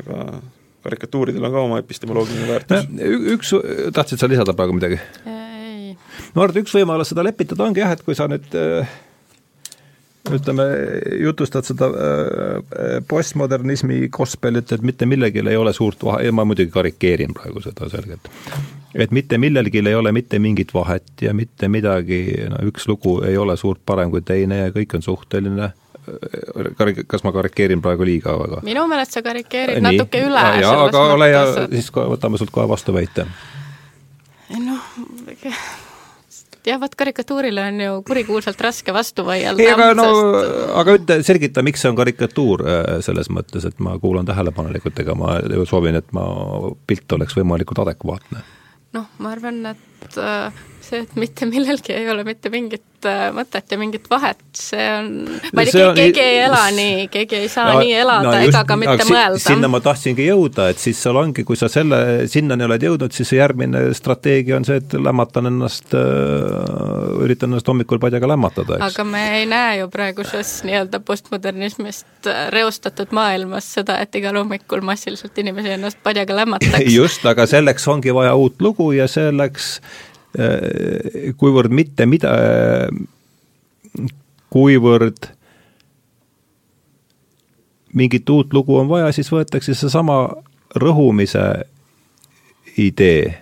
aga 0.00 0.40
karikatuuridel 0.82 1.44
on 1.46 1.54
ka 1.54 1.64
oma 1.68 1.78
epistemoloogiline 1.82 2.48
väärtus. 2.48 2.88
üks, 3.36 3.54
tahtsid 3.94 4.22
sa 4.22 4.30
lisada 4.30 4.56
praegu 4.56 4.76
midagi? 4.76 4.98
ei. 5.28 5.94
ma 6.34 6.44
arvan, 6.44 6.56
et 6.56 6.62
üks 6.64 6.74
võimalus 6.76 7.12
seda 7.12 7.24
lepitada 7.26 7.66
ongi 7.68 7.84
jah, 7.84 7.94
et 7.94 8.04
kui 8.06 8.18
sa 8.18 8.28
nüüd 8.30 8.56
äh, 8.58 8.96
ütleme, 10.30 10.62
jutustad 11.20 11.66
seda 11.66 11.88
äh, 11.90 13.00
postmodernismi 13.08 14.08
gospelit, 14.12 14.72
et 14.72 14.84
mitte 14.86 15.06
millegil 15.06 15.50
ei 15.50 15.58
ole 15.58 15.72
suurt 15.74 16.04
vahe, 16.04 16.30
ma 16.30 16.44
muidugi 16.46 16.70
karikeerin 16.70 17.34
praegu 17.34 17.62
seda 17.64 17.88
selgelt, 17.90 18.30
et 18.94 19.10
mitte 19.10 19.38
millelgi 19.38 19.82
ei 19.82 19.98
ole 19.98 20.12
mitte 20.12 20.38
mingit 20.38 20.74
vahet 20.74 21.26
ja 21.26 21.34
mitte 21.34 21.68
midagi, 21.68 22.22
no 22.52 22.62
üks 22.70 22.86
lugu 22.88 23.20
ei 23.26 23.36
ole 23.36 23.56
suurt 23.56 23.82
parem 23.86 24.12
kui 24.14 24.22
teine 24.22 24.62
ja 24.64 24.74
kõik 24.74 24.94
on 24.98 25.02
suhteline 25.02 25.72
karik-, 26.78 27.04
kas 27.06 27.24
ma 27.24 27.32
karikeerin 27.32 27.82
praegu 27.82 28.06
liiga 28.06 28.34
väga? 28.38 28.62
minu 28.66 28.86
meelest 28.90 29.18
sa 29.18 29.22
karikeerid 29.22 29.80
Nii. 29.80 29.98
natuke 29.98 30.22
üle. 30.26 30.42
jaa, 30.62 30.74
aga 30.86 31.06
ole 31.14 31.30
hea, 31.30 31.44
siis 31.74 31.92
võtame 31.94 32.40
sult 32.40 32.54
kohe 32.54 32.68
vastuväite. 32.70 33.26
noh, 34.58 34.92
jah, 36.66 36.80
vot 36.80 36.94
karikatuurile 36.98 37.64
on 37.70 37.80
ju 37.80 37.94
kurikuulsalt 38.06 38.60
raske 38.64 38.94
vastu 38.94 39.24
vaielda. 39.26 39.62
ei, 39.62 39.70
aga 39.72 39.92
no 39.98 40.08
aga 40.80 40.96
ütle, 40.98 41.18
selgita, 41.26 41.64
miks 41.66 41.82
see 41.82 41.92
on 41.92 41.98
karikatuur 41.98 42.66
äh, 42.66 42.90
selles 43.04 43.30
mõttes, 43.34 43.66
et 43.68 43.80
ma 43.82 43.96
kuulan 44.02 44.28
tähelepanelikult, 44.28 44.98
ega 45.04 45.16
ma 45.18 45.38
soovin, 45.68 45.98
et 46.00 46.12
ma, 46.16 46.26
pilt 46.86 47.18
oleks 47.18 47.38
võimalikult 47.38 47.82
adekvaatne. 47.86 48.44
noh, 48.98 49.08
ma 49.18 49.34
arvan, 49.34 49.64
et 49.74 50.20
äh, 50.20 50.62
see, 50.82 51.02
et 51.04 51.14
mitte 51.18 51.46
millelgi 51.48 51.94
ei 51.94 52.08
ole 52.10 52.24
mitte 52.26 52.50
mingit 52.52 53.06
äh, 53.08 53.28
mõtet 53.34 53.72
ja 53.72 53.78
mingit 53.80 54.08
vahet, 54.10 54.40
see 54.56 54.84
on, 54.92 55.10
ma 55.54 55.64
ei 55.64 55.72
tea, 55.72 55.88
keegi 55.96 56.22
ei 56.22 56.40
ela 56.44 56.62
nii, 56.74 57.06
keegi 57.12 57.38
ei 57.38 57.48
saa 57.52 57.74
no, 57.74 57.82
nii 57.82 57.94
elada 58.00 58.28
no, 58.28 58.34
just, 58.42 58.50
ega 58.50 58.62
ka 58.68 58.76
mitte 58.80 59.06
si 59.06 59.14
mõelda. 59.14 59.42
sinna 59.44 59.70
ma 59.72 59.80
tahtsingi 59.84 60.26
jõuda, 60.26 60.68
et 60.72 60.82
siis 60.82 61.00
seal 61.02 61.18
ongi, 61.20 61.44
kui 61.48 61.58
sa 61.58 61.70
selle, 61.72 62.28
sinnani 62.32 62.66
oled 62.68 62.86
jõudnud, 62.88 63.14
siis 63.16 63.32
see 63.32 63.40
järgmine 63.40 63.84
strateegia 63.96 64.58
on 64.58 64.68
see, 64.68 64.80
et 64.82 64.96
lämmatan 64.98 65.50
ennast 65.52 65.96
äh,, 65.98 67.24
üritan 67.24 67.52
ennast 67.52 67.70
hommikul 67.70 68.02
padjaga 68.02 68.30
lämmatada, 68.34 68.78
eks. 68.78 68.98
aga 68.98 69.08
me 69.08 69.24
ei 69.38 69.48
näe 69.50 69.80
ju 69.80 69.90
praeguses 69.92 70.54
nii-öelda 70.68 71.02
postmodernismist 71.06 72.30
äh, 72.30 72.46
reostatud 72.54 73.14
maailmas 73.16 73.72
seda, 73.78 73.98
et 74.02 74.14
igal 74.18 74.38
hommikul 74.42 74.84
massiliselt 74.86 75.38
inimesi 75.42 75.76
ennast 75.78 76.02
padjaga 76.02 76.42
lämmataks 76.42 76.90
just, 76.98 77.26
aga 77.28 77.46
selleks 77.50 77.88
ongi 77.88 78.14
vaja 78.14 78.34
uut 78.38 78.60
lugu 78.62 78.92
ja 78.96 79.08
selleks 79.10 79.76
kuivõrd 81.36 81.74
mitte 81.76 82.06
mida, 82.08 82.30
kuivõrd 84.52 85.28
mingit 87.92 88.30
uut 88.30 88.52
lugu 88.52 88.76
on 88.76 88.88
vaja, 88.88 89.12
siis 89.12 89.28
võetakse 89.32 89.74
seesama 89.76 90.24
rõhumise 90.80 91.44
idee, 92.80 93.32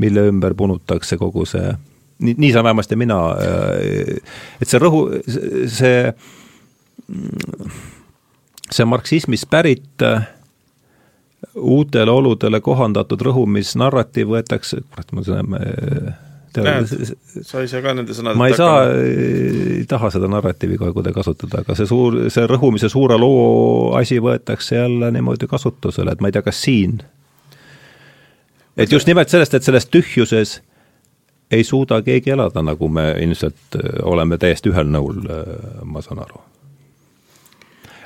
mille 0.00 0.26
ümber 0.28 0.54
punutakse 0.56 1.16
kogu 1.20 1.46
see, 1.48 1.72
nii, 2.20 2.36
nii 2.36 2.52
saan 2.52 2.68
vähemasti 2.68 2.98
mina, 3.00 3.20
äh, 3.40 4.36
et 4.60 4.68
see 4.68 4.80
rõhu, 4.80 5.06
see, 5.24 6.12
see 8.68 8.88
marksismist 8.88 9.48
pärit 9.52 10.04
äh, 10.04 10.28
uutele 11.60 12.10
oludele 12.10 12.60
kohandatud 12.64 13.22
rõhumisnarratiiv 13.28 14.34
võetakse, 14.34 14.82
kurat, 14.90 15.12
ma 15.12 15.24
selle 15.26 16.18
Näed, 16.56 16.86
sa 17.46 17.60
ei 17.62 17.68
saa 17.70 17.78
ka 17.84 17.92
nende 17.94 18.14
sõnade 18.16 18.38
ma 18.38 18.48
ei 18.50 18.56
saa, 18.58 18.80
ei 18.90 19.84
taha 19.88 20.08
seda 20.10 20.26
narratiivi 20.30 20.80
kohe 20.80 20.90
kuidagi 20.96 21.14
kasutada, 21.20 21.60
aga 21.62 21.76
see 21.78 21.86
suur, 21.86 22.16
see 22.34 22.48
rõhumise 22.50 22.90
suure 22.90 23.14
loo 23.20 23.92
asi 23.98 24.18
võetakse 24.18 24.80
jälle 24.80 25.12
niimoodi 25.14 25.46
kasutusele, 25.50 26.10
et 26.10 26.24
ma 26.24 26.30
ei 26.30 26.34
tea, 26.34 26.42
kas 26.42 26.64
siin, 26.64 26.98
et 28.74 28.90
just 28.90 29.06
nimelt 29.06 29.30
sellest, 29.30 29.54
et 29.54 29.66
selles 29.68 29.86
tühjuses 29.86 30.58
ei 31.54 31.62
suuda 31.66 32.00
keegi 32.02 32.34
elada, 32.34 32.66
nagu 32.66 32.90
me 32.90 33.12
ilmselt 33.22 33.78
oleme 34.02 34.38
täiesti 34.42 34.74
ühel 34.74 34.90
nõul, 34.90 35.22
ma 35.86 36.02
saan 36.02 36.26
aru 36.26 36.42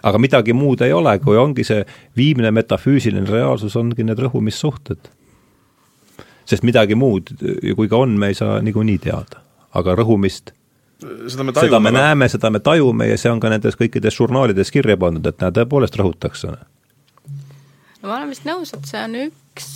aga 0.05 0.21
midagi 0.21 0.53
muud 0.57 0.83
ei 0.85 0.93
ole, 0.93 1.17
kui 1.23 1.39
ongi 1.41 1.65
see 1.67 1.85
viimne 2.17 2.51
metafüüsiline 2.55 3.29
reaalsus, 3.31 3.77
ongi 3.81 4.05
need 4.05 4.21
rõhumissuhted. 4.21 5.11
sest 6.45 6.63
midagi 6.63 6.95
muud, 6.95 7.31
kui 7.77 7.89
ka 7.89 7.97
on, 7.97 8.19
me 8.21 8.29
ei 8.29 8.37
saa 8.37 8.59
niikuinii 8.61 8.99
teada, 9.01 9.41
aga 9.73 9.95
rõhumist 9.97 10.53
seda 11.29 11.45
me, 11.45 11.53
tajume, 11.53 11.69
seda 11.69 11.81
me 11.81 11.93
näeme, 11.93 12.29
seda 12.29 12.51
me 12.51 12.61
tajume 12.61 13.09
ja 13.09 13.17
see 13.21 13.33
on 13.33 13.41
ka 13.41 13.49
nendes 13.53 13.79
kõikides 13.81 14.17
žurnaalides 14.17 14.71
kirja 14.73 14.97
pandud, 15.01 15.25
et 15.27 15.41
näe, 15.41 15.55
tõepoolest 15.57 15.97
rõhutakse. 16.01 16.53
no 16.53 18.09
ma 18.09 18.19
olen 18.19 18.29
vist 18.29 18.45
nõus, 18.45 18.75
et 18.77 18.93
see 18.93 19.01
on 19.01 19.17
üks 19.25 19.71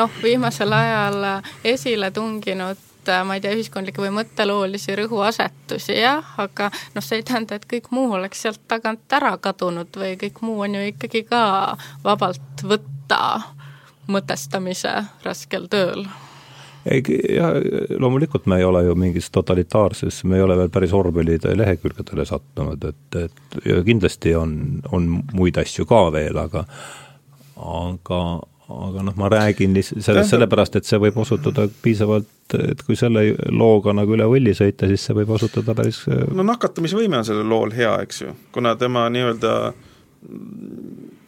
noh, 0.00 0.16
viimasel 0.24 0.72
ajal 0.72 1.28
esile 1.74 2.10
tunginud 2.10 2.80
Äh, 2.80 2.91
ma 3.26 3.36
ei 3.36 3.42
tea, 3.44 3.54
ühiskondlikke 3.56 4.02
või 4.02 4.12
mõtteloolisi 4.18 4.96
rõhuasetusi, 4.98 5.96
jah, 6.00 6.34
aga 6.42 6.70
noh, 6.94 7.04
see 7.04 7.20
ei 7.20 7.26
tähenda, 7.26 7.58
et 7.58 7.68
kõik 7.70 7.90
muu 7.94 8.12
oleks 8.18 8.44
sealt 8.46 8.62
tagant 8.70 9.12
ära 9.12 9.34
kadunud 9.42 9.90
või 9.98 10.16
kõik 10.20 10.42
muu 10.46 10.60
on 10.66 10.78
ju 10.78 10.84
ikkagi 10.92 11.24
ka 11.28 11.42
vabalt 12.04 12.66
võtta 12.66 13.22
mõtestamise 14.12 14.94
raskel 15.24 15.68
tööl. 15.72 16.06
Ei, 16.82 17.02
jah, 17.30 17.54
loomulikult 18.02 18.48
me 18.50 18.58
ei 18.58 18.64
ole 18.66 18.80
ju 18.88 18.96
mingis 18.98 19.30
totalitaarses, 19.30 20.24
me 20.26 20.40
ei 20.40 20.42
ole 20.42 20.56
veel 20.58 20.70
päris 20.74 20.92
Orwelli 20.98 21.38
lehekülgedele 21.44 22.26
sattunud, 22.26 22.84
et, 22.90 23.18
et 23.20 23.60
ja 23.68 23.78
kindlasti 23.86 24.34
on, 24.34 24.56
on 24.90 25.06
muid 25.32 25.60
asju 25.62 25.86
ka 25.86 26.08
veel, 26.14 26.40
aga 26.42 26.64
aga, 27.62 28.20
aga 28.88 29.04
noh, 29.06 29.16
ma 29.18 29.28
räägin 29.32 29.76
sellest 29.82 30.32
sellepärast, 30.32 30.76
et 30.78 30.88
see 30.88 31.00
võib 31.02 31.16
osutuda 31.22 31.66
piisavalt, 31.82 32.56
et 32.58 32.82
kui 32.86 32.96
selle 32.98 33.24
looga 33.50 33.94
nagu 33.96 34.16
üle 34.16 34.26
võlli 34.30 34.54
sõita, 34.56 34.88
siis 34.90 35.04
see 35.06 35.16
võib 35.16 35.32
osutuda 35.36 35.74
päris 35.78 36.02
äh, 36.10 36.24
no 36.34 36.46
nakatamisvõime 36.46 37.20
on 37.20 37.28
sellel 37.28 37.48
lool 37.48 37.74
hea, 37.76 37.94
eks 38.06 38.22
ju, 38.24 38.36
kuna 38.54 38.74
tema 38.80 39.08
nii-öelda 39.12 39.54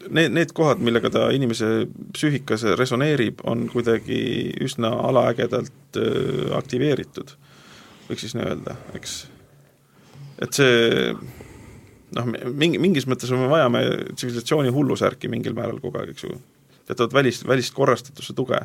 need, 0.09 0.35
need 0.35 0.53
kohad, 0.55 0.83
millega 0.85 1.11
ta 1.13 1.29
inimese 1.35 1.87
psüühikas 2.15 2.67
resoneerib, 2.79 3.43
on 3.49 3.67
kuidagi 3.71 4.19
üsna 4.65 4.93
alaägedalt 5.09 6.01
äh, 6.01 6.51
aktiveeritud, 6.57 7.35
võiks 8.09 8.27
siis 8.27 8.37
nii 8.37 8.45
öelda, 8.49 8.77
eks. 8.97 9.17
et 10.45 10.61
see 10.61 11.15
noh, 12.15 12.27
mingi, 12.53 12.79
mingis 12.81 13.07
mõttes 13.09 13.31
me 13.33 13.49
vajame 13.51 13.85
tsivilisatsiooni 14.13 14.73
hullusärki 14.75 15.31
mingil 15.31 15.55
määral 15.57 15.81
kogu 15.83 15.99
aeg, 15.99 16.13
eks 16.15 16.27
ju 16.27 16.37
teatavat 16.85 17.13
välist, 17.13 17.47
välist 17.47 17.73
korrastatuse 17.73 18.33
tuge. 18.33 18.59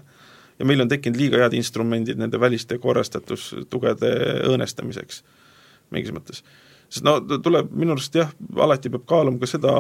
ja 0.59 0.67
meil 0.69 0.81
on 0.81 0.89
tekkinud 0.89 1.17
liiga 1.17 1.39
head 1.41 1.55
instrumendid 1.57 2.19
nende 2.21 2.41
väliste 2.41 2.79
korrastatustugede 2.79 4.11
õõnestamiseks, 4.49 5.23
mingis 5.91 6.13
mõttes. 6.13 6.43
sest 6.89 7.05
no 7.05 7.19
tuleb 7.21 7.73
minu 7.73 7.97
arust 7.97 8.15
jah, 8.15 8.33
alati 8.57 8.91
peab 8.91 9.07
kaaluma 9.09 9.41
ka 9.41 9.47
seda 9.47 9.77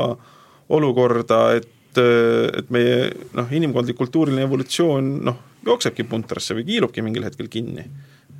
olukorda, 0.68 1.42
et 1.60 1.76
et 1.98 2.68
meie 2.70 3.10
noh, 3.34 3.48
inimkondlik 3.50 3.96
kultuuriline 3.98 4.44
evolutsioon 4.46 5.08
noh, 5.26 5.38
jooksebki 5.66 6.04
puntrasse 6.06 6.54
või 6.54 6.62
kiilubki 6.68 7.02
mingil 7.02 7.26
hetkel 7.26 7.48
kinni. 7.50 7.84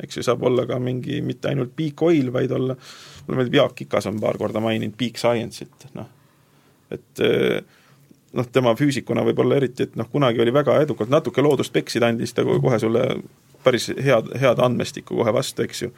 eks 0.00 0.16
ju, 0.16 0.22
saab 0.24 0.44
olla 0.46 0.64
ka 0.66 0.78
mingi 0.80 1.18
mitte 1.20 1.50
ainult 1.50 1.74
peak 1.76 2.02
oil, 2.02 2.30
vaid 2.32 2.52
olla, 2.56 2.76
mulle 3.26 3.40
meeldib, 3.40 3.58
Jaak 3.58 3.82
Ikas 3.84 4.06
on 4.06 4.20
paar 4.20 4.38
korda 4.38 4.62
maininud 4.62 4.94
peak 4.96 5.18
science'it, 5.18 5.90
noh, 5.98 6.06
et 6.94 7.24
äh, 7.26 7.58
noh, 8.36 8.48
tema 8.52 8.74
füüsikuna 8.78 9.24
võib-olla 9.26 9.58
eriti, 9.60 9.88
et 9.88 9.96
noh, 9.98 10.08
kunagi 10.10 10.42
oli 10.42 10.54
väga 10.54 10.78
edukalt, 10.84 11.10
natuke 11.12 11.42
loodust 11.42 11.72
peksid, 11.74 12.04
andis 12.06 12.34
ta 12.36 12.44
kohe 12.46 12.78
sulle 12.82 13.06
päris 13.64 13.90
head, 13.90 14.32
head 14.40 14.60
andmestikku 14.62 15.18
kohe 15.18 15.32
vastu, 15.34 15.64
eks 15.66 15.82
ju. 15.86 15.92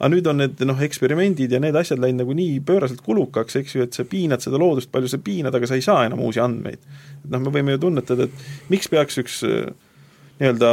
aga 0.00 0.08
nüüd 0.14 0.30
on 0.32 0.40
need 0.40 0.62
noh, 0.64 0.80
eksperimendid 0.80 1.52
ja 1.52 1.60
need 1.60 1.76
asjad 1.76 2.00
läinud 2.00 2.24
nagu 2.24 2.34
nii 2.36 2.60
pööraselt 2.66 3.02
kulukaks, 3.04 3.58
eks 3.60 3.76
ju, 3.76 3.84
et 3.84 3.96
sa 3.96 4.06
piinad 4.08 4.42
seda 4.42 4.58
loodust, 4.60 4.90
palju 4.92 5.12
sa 5.12 5.20
piinad, 5.22 5.54
aga 5.54 5.68
sa 5.68 5.76
ei 5.76 5.84
saa 5.84 6.06
enam 6.08 6.22
uusi 6.24 6.40
andmeid. 6.40 6.80
et 7.24 7.30
noh, 7.30 7.42
me 7.44 7.52
võime 7.54 7.76
ju 7.76 7.84
tunnetada, 7.86 8.26
et 8.26 8.72
miks 8.72 8.88
peaks 8.88 9.20
üks 9.20 9.42
nii-öelda 9.44 10.72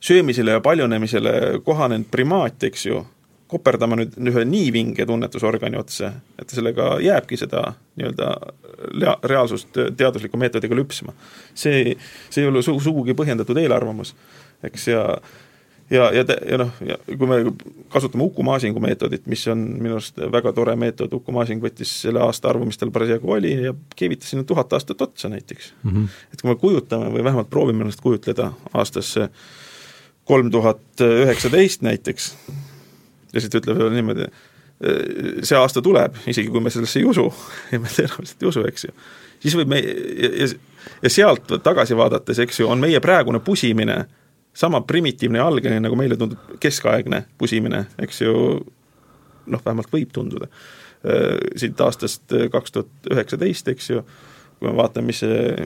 söömisele 0.00 0.56
ja 0.56 0.60
paljunemisele 0.60 1.60
kohanenud 1.64 2.08
primaat, 2.12 2.62
eks 2.68 2.86
ju, 2.86 3.02
koperdama 3.50 3.98
nüüd 3.98 4.16
ühe 4.30 4.44
nii 4.46 4.70
vinge 4.74 5.06
tunnetusorgani 5.06 5.78
otsa, 5.80 6.12
et 6.38 6.52
sellega 6.54 6.94
jääbki 7.02 7.38
seda 7.40 7.66
nii-öelda 7.98 8.30
reaalsust 9.28 9.76
teadusliku 9.96 10.38
meetodiga 10.40 10.76
lüpsma. 10.78 11.14
see, 11.54 11.96
see 12.30 12.44
ei 12.44 12.50
ole 12.50 12.62
su-, 12.62 12.78
sugugi 12.80 13.16
põhjendatud 13.18 13.58
eelarvamus, 13.58 14.14
eks, 14.66 14.88
ja 14.92 15.04
ja, 15.90 16.10
ja, 16.14 16.24
ja 16.50 16.58
noh, 16.60 16.70
ja 16.86 16.96
kui 17.06 17.28
me 17.28 17.40
kasutame 17.90 18.24
Uku 18.24 18.44
Maasingu 18.46 18.80
meetodit, 18.82 19.26
mis 19.30 19.42
on 19.50 19.62
minu 19.82 19.98
arust 19.98 20.20
väga 20.32 20.52
tore 20.56 20.76
meetod, 20.78 21.12
Uku 21.18 21.34
Maasing 21.34 21.62
võttis 21.62 21.92
selle 22.04 22.22
aastaarvu, 22.24 22.68
mis 22.68 22.78
tal 22.78 22.92
parasjagu 22.94 23.34
oli 23.36 23.52
ja 23.66 23.74
keevitas 23.98 24.30
sinna 24.30 24.46
tuhat 24.46 24.72
aastat 24.76 25.02
otsa 25.02 25.28
näiteks 25.32 25.72
mm. 25.82 25.90
-hmm. 25.90 26.20
et 26.32 26.42
kui 26.42 26.50
me 26.50 26.56
kujutame 26.56 27.10
või 27.10 27.24
vähemalt 27.24 27.50
proovime 27.50 27.82
ennast 27.86 28.00
kujutleda 28.00 28.52
aastasse 28.74 29.28
kolm 30.24 30.50
tuhat 30.50 31.02
üheksateist 31.02 31.82
näiteks, 31.82 32.34
ja 33.32 33.40
siis 33.40 33.52
ta 33.52 33.60
ütleb 33.60 33.78
veel 33.78 33.94
niimoodi, 33.94 34.30
see 34.80 35.58
aasta 35.58 35.82
tuleb, 35.84 36.16
isegi 36.30 36.48
kui 36.48 36.62
me 36.64 36.72
sellesse 36.72 37.02
ei 37.02 37.08
usu, 37.08 37.26
ja 37.72 37.80
me 37.82 37.90
tõenäoliselt 37.92 38.44
ei 38.44 38.48
usu, 38.48 38.64
eks 38.68 38.86
ju, 38.88 38.94
siis 39.42 39.56
võib 39.58 39.72
me 39.72 39.80
ja, 39.82 40.30
ja, 40.44 40.48
ja 41.04 41.12
sealt 41.12 41.52
tagasi 41.64 41.96
vaadates, 41.98 42.40
eks 42.46 42.62
ju, 42.62 42.68
on 42.70 42.80
meie 42.80 43.00
praegune 43.04 43.42
pusimine 43.44 44.02
sama 44.56 44.80
primitiivne 44.80 45.38
ja 45.38 45.46
algeline, 45.46 45.82
nagu 45.84 45.96
meile 45.98 46.16
tundub 46.18 46.56
keskaegne 46.60 47.24
pusimine, 47.38 47.84
eks 48.02 48.22
ju, 48.24 48.34
noh, 49.50 49.62
vähemalt 49.64 49.92
võib 49.92 50.12
tunduda, 50.16 50.48
äh, 51.04 51.36
siit 51.60 51.80
aastast 51.80 52.32
äh, 52.36 52.48
kaks 52.52 52.74
tuhat 52.74 53.10
üheksateist, 53.12 53.68
eks 53.74 53.90
ju, 53.92 54.04
kui 54.60 54.68
me 54.68 54.74
vaatame, 54.76 55.12
mis, 55.12 55.20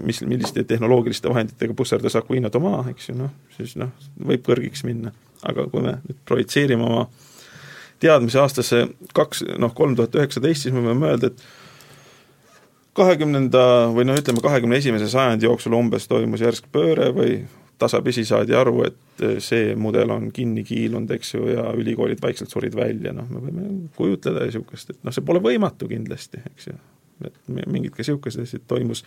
mis, 0.06 0.20
milliste 0.26 0.62
tehnoloogiliste 0.68 1.30
vahenditega 1.30 1.74
pusserdas 1.74 2.14
Aquino 2.18 2.50
Toma, 2.54 2.84
eks 2.90 3.10
ju, 3.10 3.16
noh, 3.18 3.32
siis 3.56 3.74
noh, 3.80 3.94
võib 4.26 4.44
kõrgiks 4.46 4.84
minna. 4.86 5.14
aga 5.44 5.66
kui 5.68 5.82
me 5.84 5.98
nüüd 6.06 6.20
projitseerime 6.24 6.84
oma 6.86 7.02
teadmise 8.02 8.40
aastasse 8.42 8.86
kaks, 9.16 9.44
noh, 9.58 9.74
kolm 9.74 9.96
tuhat 9.98 10.16
üheksateist, 10.18 10.66
siis 10.66 10.74
me 10.74 10.82
võime 10.84 11.12
öelda, 11.12 11.30
et 11.30 11.44
kahekümnenda 12.94 13.64
või 13.94 14.06
noh, 14.08 14.18
ütleme 14.18 14.42
kahekümne 14.44 14.78
esimese 14.78 15.08
sajandi 15.10 15.48
jooksul 15.48 15.74
umbes 15.76 16.08
toimus 16.10 16.44
järsk 16.44 16.68
pööre 16.72 17.10
või 17.14 17.38
tasapisi 17.78 18.24
saadi 18.24 18.54
aru, 18.54 18.84
et 18.86 19.24
eh, 19.24 19.38
see 19.42 19.74
mudel 19.78 20.12
on 20.14 20.28
kinni 20.34 20.64
kiilunud, 20.66 21.10
eks 21.16 21.34
ju, 21.34 21.46
ja 21.50 21.68
ülikoolid 21.76 22.22
vaikselt 22.22 22.52
surid 22.52 22.76
välja, 22.78 23.12
noh, 23.16 23.28
me 23.30 23.42
võime 23.42 23.70
kujutleda 23.96 24.46
niisugust, 24.46 24.94
et 24.94 25.00
noh, 25.02 25.14
see 25.14 25.26
pole 25.26 25.42
võimatu 25.44 25.88
kindlasti, 25.90 26.42
eks 26.52 26.70
ju. 26.70 26.76
et 27.26 27.40
mingit 27.50 27.94
ka 27.94 28.02
niisugust 28.02 28.42
asja 28.42 28.62
toimus. 28.68 29.04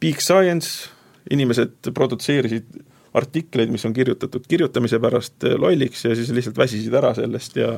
Big 0.00 0.20
Science, 0.20 0.90
inimesed 1.32 1.92
produtseerisid 1.96 2.68
artikleid, 3.14 3.70
mis 3.70 3.84
on 3.86 3.94
kirjutatud 3.94 4.46
kirjutamise 4.48 4.98
pärast 5.02 5.44
eh, 5.46 5.56
lolliks 5.60 6.04
ja 6.04 6.14
siis 6.18 6.30
lihtsalt 6.34 6.58
väsisid 6.58 6.94
ära 6.94 7.14
sellest 7.14 7.56
ja 7.60 7.72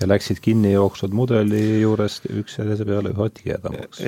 ja 0.00 0.08
läksid 0.10 0.40
kinni 0.44 0.74
jooksvad 0.74 1.14
mudeli 1.16 1.80
juurest 1.80 2.26
üksteise 2.30 2.84
peale 2.84 3.14
üha 3.14 3.28
tihedamaks. 3.38 4.02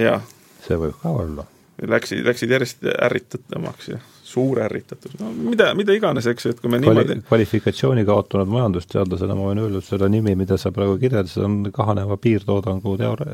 see 0.66 0.80
võib 0.80 0.98
ka 1.02 1.12
olla. 1.22 1.46
Läksid, 1.76 2.22
läksid 2.24 2.50
järjest 2.50 2.86
ärritatumaks 2.88 3.88
ja 3.92 3.98
suur 4.24 4.58
ärritatus, 4.64 5.12
no 5.20 5.28
mida, 5.36 5.68
mida 5.76 5.94
iganes, 5.94 6.26
eks 6.26 6.46
ju, 6.46 6.54
et 6.54 6.60
kui 6.60 6.72
me 6.72 6.80
Kvali, 6.80 7.04
niimoodi 7.04 7.28
kvalifikatsiooni 7.28 8.04
kaotanud 8.08 8.48
majandusteadlasena 8.50 9.36
ma 9.36 9.50
võin 9.50 9.60
öelda, 9.62 9.84
et 9.84 9.88
selle 9.90 10.08
nimi, 10.10 10.34
mida 10.40 10.56
sa 10.58 10.72
praegu 10.74 10.96
kirjeldasid, 11.04 11.44
on 11.44 11.72
kahaneva 11.76 12.16
piirtoodangu 12.16 12.96
teoor-, 13.00 13.26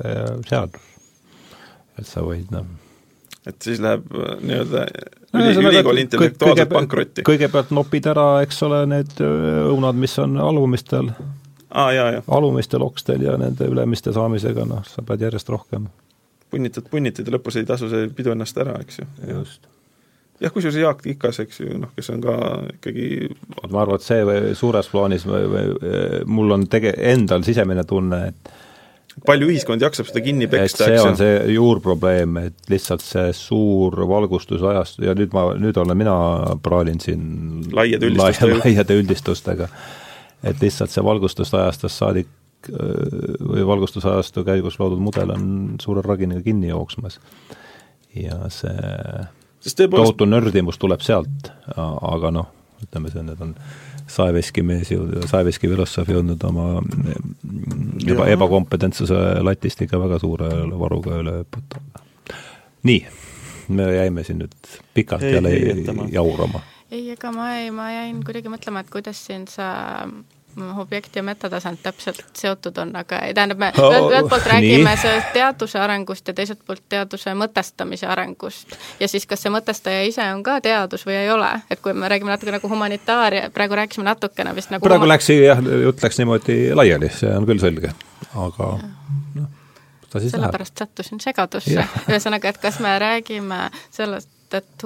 seadus. 0.50 0.90
et 1.98 2.08
sa 2.08 2.26
võid 2.26 2.50
noh 2.50 2.66
et 3.46 3.58
siis 3.62 3.80
läheb 3.82 4.06
äh, 4.14 4.34
nii-öelda 4.42 4.84
üli, 5.34 5.54
ülikooli 5.58 6.06
intellektuaalselt 6.06 6.72
pankrotti. 6.72 7.24
kõigepealt 7.26 7.72
nopid 7.74 8.06
ära, 8.12 8.26
eks 8.46 8.62
ole, 8.68 8.84
need 8.90 9.22
äh, 9.24 9.64
õunad, 9.72 9.98
mis 9.98 10.14
on 10.22 10.38
alumistel 10.42 11.10
ah,, 11.70 11.90
alumistel 12.26 12.84
okstel 12.86 13.24
ja 13.26 13.36
nende 13.40 13.68
ülemiste 13.70 14.14
saamisega, 14.14 14.66
noh, 14.68 14.86
sa 14.88 15.04
pead 15.06 15.26
järjest 15.28 15.52
rohkem 15.52 15.90
punnitad, 16.52 16.88
punnitad 16.92 17.28
ja 17.28 17.36
lõpus 17.36 17.56
ei 17.58 17.68
tasu 17.68 17.88
see 17.90 18.10
pidu 18.14 18.34
ennast 18.34 18.58
ära, 18.60 18.76
eks 18.84 19.00
ju. 19.00 19.06
just 19.30 19.68
jah, 20.42 20.52
kusjuures 20.52 20.78
Jaak 20.78 21.02
Tikas, 21.04 21.40
eks 21.42 21.62
ju, 21.62 21.78
noh, 21.80 21.92
kes 21.96 22.10
on 22.14 22.22
ka 22.24 22.36
ikkagi 22.76 23.30
ma 23.70 23.84
arvan, 23.84 23.98
et 23.98 24.06
see 24.06 24.52
suures 24.58 24.90
plaanis 24.92 25.26
või, 25.28 25.46
või 25.52 26.26
mul 26.30 26.58
on 26.58 26.66
tege-, 26.70 26.94
endal 27.12 27.46
sisemine 27.46 27.86
tunne, 27.88 28.26
et 28.32 28.52
palju 29.26 29.48
ühiskond 29.52 29.82
jaksab 29.84 30.08
seda 30.08 30.22
kinni 30.24 30.48
peksta, 30.50 30.86
eks 30.86 31.00
see 31.00 31.08
on 31.10 31.18
see 31.18 31.32
juurprobleem, 31.54 32.38
et 32.48 32.70
lihtsalt 32.72 33.04
see 33.04 33.32
suur 33.36 33.96
valgustusajastu 34.08 35.06
ja 35.06 35.16
nüüd 35.18 35.34
ma, 35.36 35.48
nüüd 35.58 35.78
olen 35.80 35.98
mina, 35.98 36.14
praalin 36.64 37.00
siin 37.02 37.24
laiade 37.76 38.08
üldistustega, 38.08 38.60
laiade 38.64 38.98
üldistustega, 39.00 39.68
et 40.48 40.62
lihtsalt 40.64 40.94
see 40.94 41.04
valgustusajastust 41.04 42.02
saadik 42.02 42.30
või 42.70 43.64
valgustusajastu 43.66 44.44
käigus 44.46 44.78
loodud 44.78 45.00
mudel 45.02 45.32
on 45.34 45.46
suure 45.82 46.04
raginiga 46.06 46.44
kinni 46.46 46.70
jooksmas. 46.70 47.18
ja 48.14 48.38
see 48.52 49.88
tohutu 49.90 50.28
nördimus 50.28 50.78
tuleb 50.78 51.02
sealt, 51.02 51.50
aga 51.76 52.30
noh, 52.30 52.52
ütleme 52.82 53.10
see, 53.10 53.24
need 53.26 53.40
on 53.42 53.56
Saeveski 54.12 54.64
mees 54.66 54.90
ju, 54.92 55.06
Saeveski 55.30 55.70
filosoof 55.70 56.10
jõudnud 56.12 56.42
oma 56.48 56.66
eba, 58.04 58.26
ebakompetentsuse 58.34 59.18
latist 59.44 59.84
ikka 59.86 60.00
väga 60.02 60.20
suure 60.22 60.50
varuga 60.78 61.20
üle 61.22 61.38
hüpata. 61.40 61.80
nii, 62.88 63.00
me 63.72 63.88
jäime 63.94 64.24
siin 64.26 64.42
nüüd 64.42 64.54
pikalt 64.94 65.24
ei, 65.24 65.36
jälle 65.38 65.54
jaurama. 66.12 66.60
ei, 66.90 67.08
ega 67.14 67.32
ma 67.32 67.54
ei, 67.56 67.70
ma 67.74 67.88
jäin 67.94 68.20
kuidagi 68.26 68.52
mõtlema, 68.52 68.84
et 68.84 68.92
kuidas 68.92 69.24
siin 69.26 69.48
sa 69.48 69.70
objekt 70.78 71.16
ja 71.16 71.22
metatasand 71.22 71.78
täpselt 71.82 72.24
seotud 72.36 72.78
on, 72.78 72.94
aga 72.96 73.20
tähendab, 73.34 73.58
me 73.58 73.70
oh, 73.78 73.94
ühelt 74.10 74.28
poolt 74.28 74.46
räägime 74.46 74.96
sellest 75.00 75.32
teaduse 75.32 75.80
arengust 75.80 76.28
ja 76.28 76.34
teiselt 76.34 76.60
poolt 76.66 76.82
teaduse 76.88 77.34
mõtestamise 77.38 78.06
arengust. 78.06 78.76
ja 79.00 79.08
siis, 79.08 79.26
kas 79.26 79.42
see 79.42 79.52
mõtestaja 79.52 80.04
ise 80.08 80.26
on 80.34 80.42
ka 80.42 80.58
teadus 80.64 81.06
või 81.08 81.16
ei 81.22 81.30
ole, 81.32 81.50
et 81.70 81.80
kui 81.80 81.94
me 81.96 82.08
räägime 82.08 82.34
natuke 82.34 82.52
nagu 82.54 82.68
humanitaaria, 82.68 83.50
praegu 83.54 83.78
rääkisime 83.80 84.04
natukene 84.08 84.54
vist 84.56 84.74
nagu 84.74 84.86
praegu 84.86 85.08
läks 85.08 85.30
jah, 85.32 85.62
jutt 85.86 86.04
läks 86.04 86.20
niimoodi 86.20 86.58
laiali, 86.76 87.10
see 87.14 87.32
on 87.32 87.48
küll 87.48 87.62
selge, 87.62 87.94
aga 88.34 88.70
noh, 89.38 89.48
ta 90.10 90.20
siis 90.20 90.36
sellepärast 90.36 90.76
läheb. 90.76 90.84
sattusin 90.84 91.24
segadusse, 91.24 91.88
ühesõnaga, 92.10 92.52
et 92.52 92.62
kas 92.62 92.80
me 92.84 92.94
räägime 93.00 93.64
sellest, 93.90 94.28
et, 94.54 94.84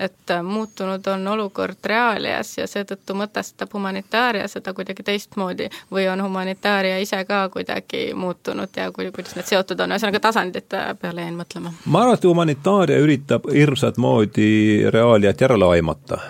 et 0.00 0.34
muutunud 0.42 1.06
on 1.06 1.28
olukord 1.34 1.78
reaalias 1.86 2.58
ja 2.58 2.66
seetõttu 2.70 3.16
mõtestab 3.18 3.72
humanitaaria 3.74 4.48
seda 4.48 4.74
kuidagi 4.74 5.02
teistmoodi 5.06 5.68
või 5.92 6.06
on 6.12 6.22
humanitaaria 6.24 6.98
ise 7.02 7.24
ka 7.28 7.48
kuidagi 7.48 8.06
muutunud 8.14 8.76
ja 8.76 8.90
kui, 8.92 9.10
kuidas 9.14 9.36
need 9.38 9.50
seotud 9.50 9.80
on, 9.80 9.96
ühesõnaga 9.96 10.22
tasandite 10.28 10.84
peale 11.00 11.26
jäin 11.26 11.36
mõtlema. 11.38 11.74
ma 11.86 12.04
arvan, 12.04 12.18
et 12.18 12.30
humanitaaria 12.30 13.02
üritab 13.02 13.50
hirmsat 13.52 14.00
moodi 14.00 14.90
reaaliat 14.90 15.40
järele 15.40 15.70
aimata 15.76 16.20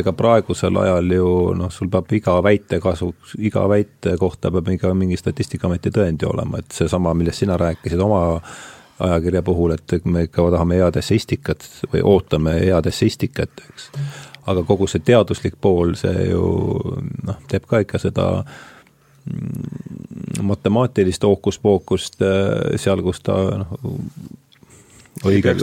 ega 0.00 0.12
praegusel 0.16 0.76
ajal 0.80 1.12
ju 1.12 1.30
noh, 1.58 1.70
sul 1.72 1.90
peab 1.92 2.12
iga 2.16 2.36
väite 2.42 2.80
kasuks, 2.82 3.36
iga 3.38 3.64
väite 3.70 4.16
kohta 4.18 4.50
peab 4.50 4.70
iga 4.72 4.92
mingi 4.96 5.18
Statistikaameti 5.20 5.92
tõendi 5.94 6.26
olema, 6.26 6.58
et 6.58 6.74
seesama, 6.74 7.14
millest 7.14 7.44
sina 7.44 7.58
rääkisid 7.60 8.00
oma 8.02 8.24
ajakirja 8.98 9.42
puhul, 9.42 9.74
et 9.74 10.04
me 10.04 10.22
ikka 10.28 10.50
tahame 10.54 10.78
head 10.78 10.96
esseistikat 11.00 11.66
või 11.92 12.02
ootame 12.04 12.52
head 12.60 12.86
esseistikat, 12.90 13.50
eks. 13.70 13.90
aga 14.46 14.62
kogu 14.66 14.86
see 14.90 15.02
teaduslik 15.04 15.54
pool, 15.60 15.94
see 15.98 16.28
ju 16.30 16.44
noh, 17.26 17.38
teeb 17.50 17.64
ka 17.70 17.82
ikka 17.84 17.98
seda 18.02 18.26
mm, 18.44 20.42
matemaatilist 20.46 21.22
hookus-pookust 21.26 22.22
äh, 22.22 22.28
seal, 22.80 23.02
kus 23.02 23.20
ta 23.26 23.34
noh, 23.64 23.70
õige, 25.28 25.54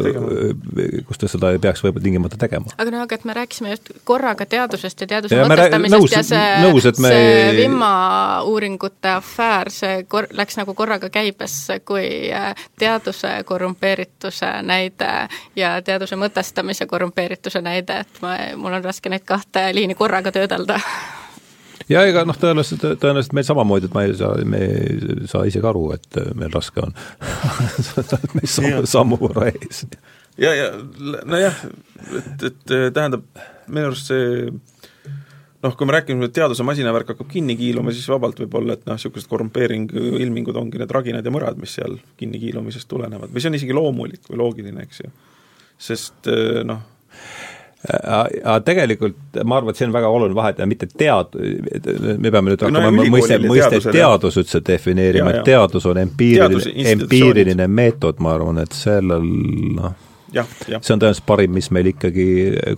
kus 1.07 1.21
ta 1.21 1.29
seda 1.31 1.51
ei 1.53 1.61
peaks 1.61 1.83
võib-olla 1.83 2.03
tingimata 2.03 2.39
tegema. 2.41 2.73
aga 2.77 2.93
no 2.93 3.01
aga 3.05 3.17
et 3.17 3.25
me 3.27 3.35
rääkisime 3.37 3.73
just 3.73 3.91
korraga 4.07 4.45
teadusest 4.49 5.05
ja 5.05 5.09
teaduse 5.13 5.37
ja 5.39 5.47
mõtestamisest 5.49 6.15
ja 6.15 6.23
see, 6.25 6.49
nõus, 6.65 6.87
me... 7.03 7.13
see 7.13 7.53
vimma-uuringute 7.61 9.13
afäär, 9.15 9.71
see 9.73 10.03
kor-, 10.11 10.29
läks 10.37 10.59
nagu 10.59 10.75
korraga 10.77 11.11
käibesse 11.13 11.81
kui 11.85 12.07
äh, 12.33 12.51
teaduse 12.79 13.37
korrumpeerituse 13.45 14.51
näide 14.67 15.13
ja 15.55 15.73
teaduse 15.85 16.19
mõtestamise 16.19 16.87
korrumpeerituse 16.89 17.63
näide, 17.65 18.03
et 18.05 18.21
ma, 18.25 18.37
mul 18.57 18.79
on 18.79 18.85
raske 18.85 19.11
neid 19.11 19.25
kahte 19.27 19.69
liini 19.75 19.97
korraga 19.97 20.33
töödelda 20.35 20.79
ja 21.91 22.05
ega 22.07 22.23
noh, 22.27 22.37
tõenäoliselt, 22.39 22.85
tõenäoliselt 23.01 23.35
meil 23.37 23.47
samamoodi, 23.47 23.89
et 23.89 23.95
ma 23.97 24.05
ei 24.07 24.15
saa, 24.17 24.33
me 24.47 24.63
ei 24.65 25.27
saa 25.29 25.45
isegi 25.49 25.67
aru, 25.67 25.85
et 25.97 26.19
meil 26.37 26.53
raske 26.53 26.83
on 26.83 26.95
meist 28.37 28.57
sammu, 28.57 28.83
sammu 28.89 29.19
võrra 29.21 29.51
ees. 29.51 29.85
ja, 30.41 30.53
ja 30.55 30.71
nojah, 31.27 31.63
et, 32.19 32.49
et 32.51 32.75
tähendab, 32.95 33.25
minu 33.67 33.91
arust 33.91 34.11
see 34.11 34.51
noh, 35.61 35.75
kui 35.77 35.87
me 35.87 35.95
räägime, 35.95 36.25
et 36.25 36.35
teaduse 36.35 36.65
masinavärk 36.65 37.13
hakkab 37.13 37.29
kinni 37.29 37.55
kiiluma, 37.59 37.93
siis 37.93 38.07
vabalt 38.09 38.39
võib 38.41 38.55
olla, 38.57 38.77
et 38.77 38.87
noh, 38.89 38.97
niisugused 38.97 39.29
korrumpeeringu 39.29 40.17
ilmingud 40.21 40.57
ongi 40.57 40.81
need 40.81 40.93
raginad 40.93 41.25
ja 41.25 41.33
mõrad, 41.33 41.59
mis 41.61 41.75
seal 41.77 41.99
kinnikiilumisest 42.21 42.89
tulenevad 42.89 43.35
see 43.37 43.51
on 43.51 43.59
isegi 43.59 43.75
loomulik 43.77 44.25
või 44.29 44.41
loogiline, 44.41 44.87
eks 44.87 45.03
ju. 45.03 45.13
sest 45.91 46.31
noh, 46.67 46.81
aga 47.89 48.59
tegelikult 48.65 49.39
ma 49.43 49.57
arvan, 49.57 49.73
et 49.73 49.79
see 49.79 49.87
on 49.87 49.95
väga 49.95 50.09
oluline 50.13 50.37
vahetada 50.37 50.67
mitte 50.69 50.85
tead-, 50.85 51.33
me 52.21 52.29
peame 52.29 52.53
nüüd 52.53 52.61
hakkama 52.61 52.91
no, 52.93 53.07
mõistet, 53.15 53.41
mõistet 53.49 53.87
teadus 53.95 54.37
üldse 54.37 54.61
defineerima, 54.67 55.33
et 55.39 55.47
teadus 55.49 55.87
on 55.89 56.01
empiiriline, 56.03 56.75
empiiriline 56.93 57.67
meetod, 57.67 58.21
ma 58.21 58.35
arvan, 58.37 58.61
et 58.61 58.77
sellel 58.77 59.25
noh, 59.79 59.95
see 60.31 60.93
on 60.95 61.01
tõenäoliselt 61.01 61.25
parim, 61.27 61.53
mis 61.55 61.69
meil 61.73 61.91
ikkagi 61.91 62.25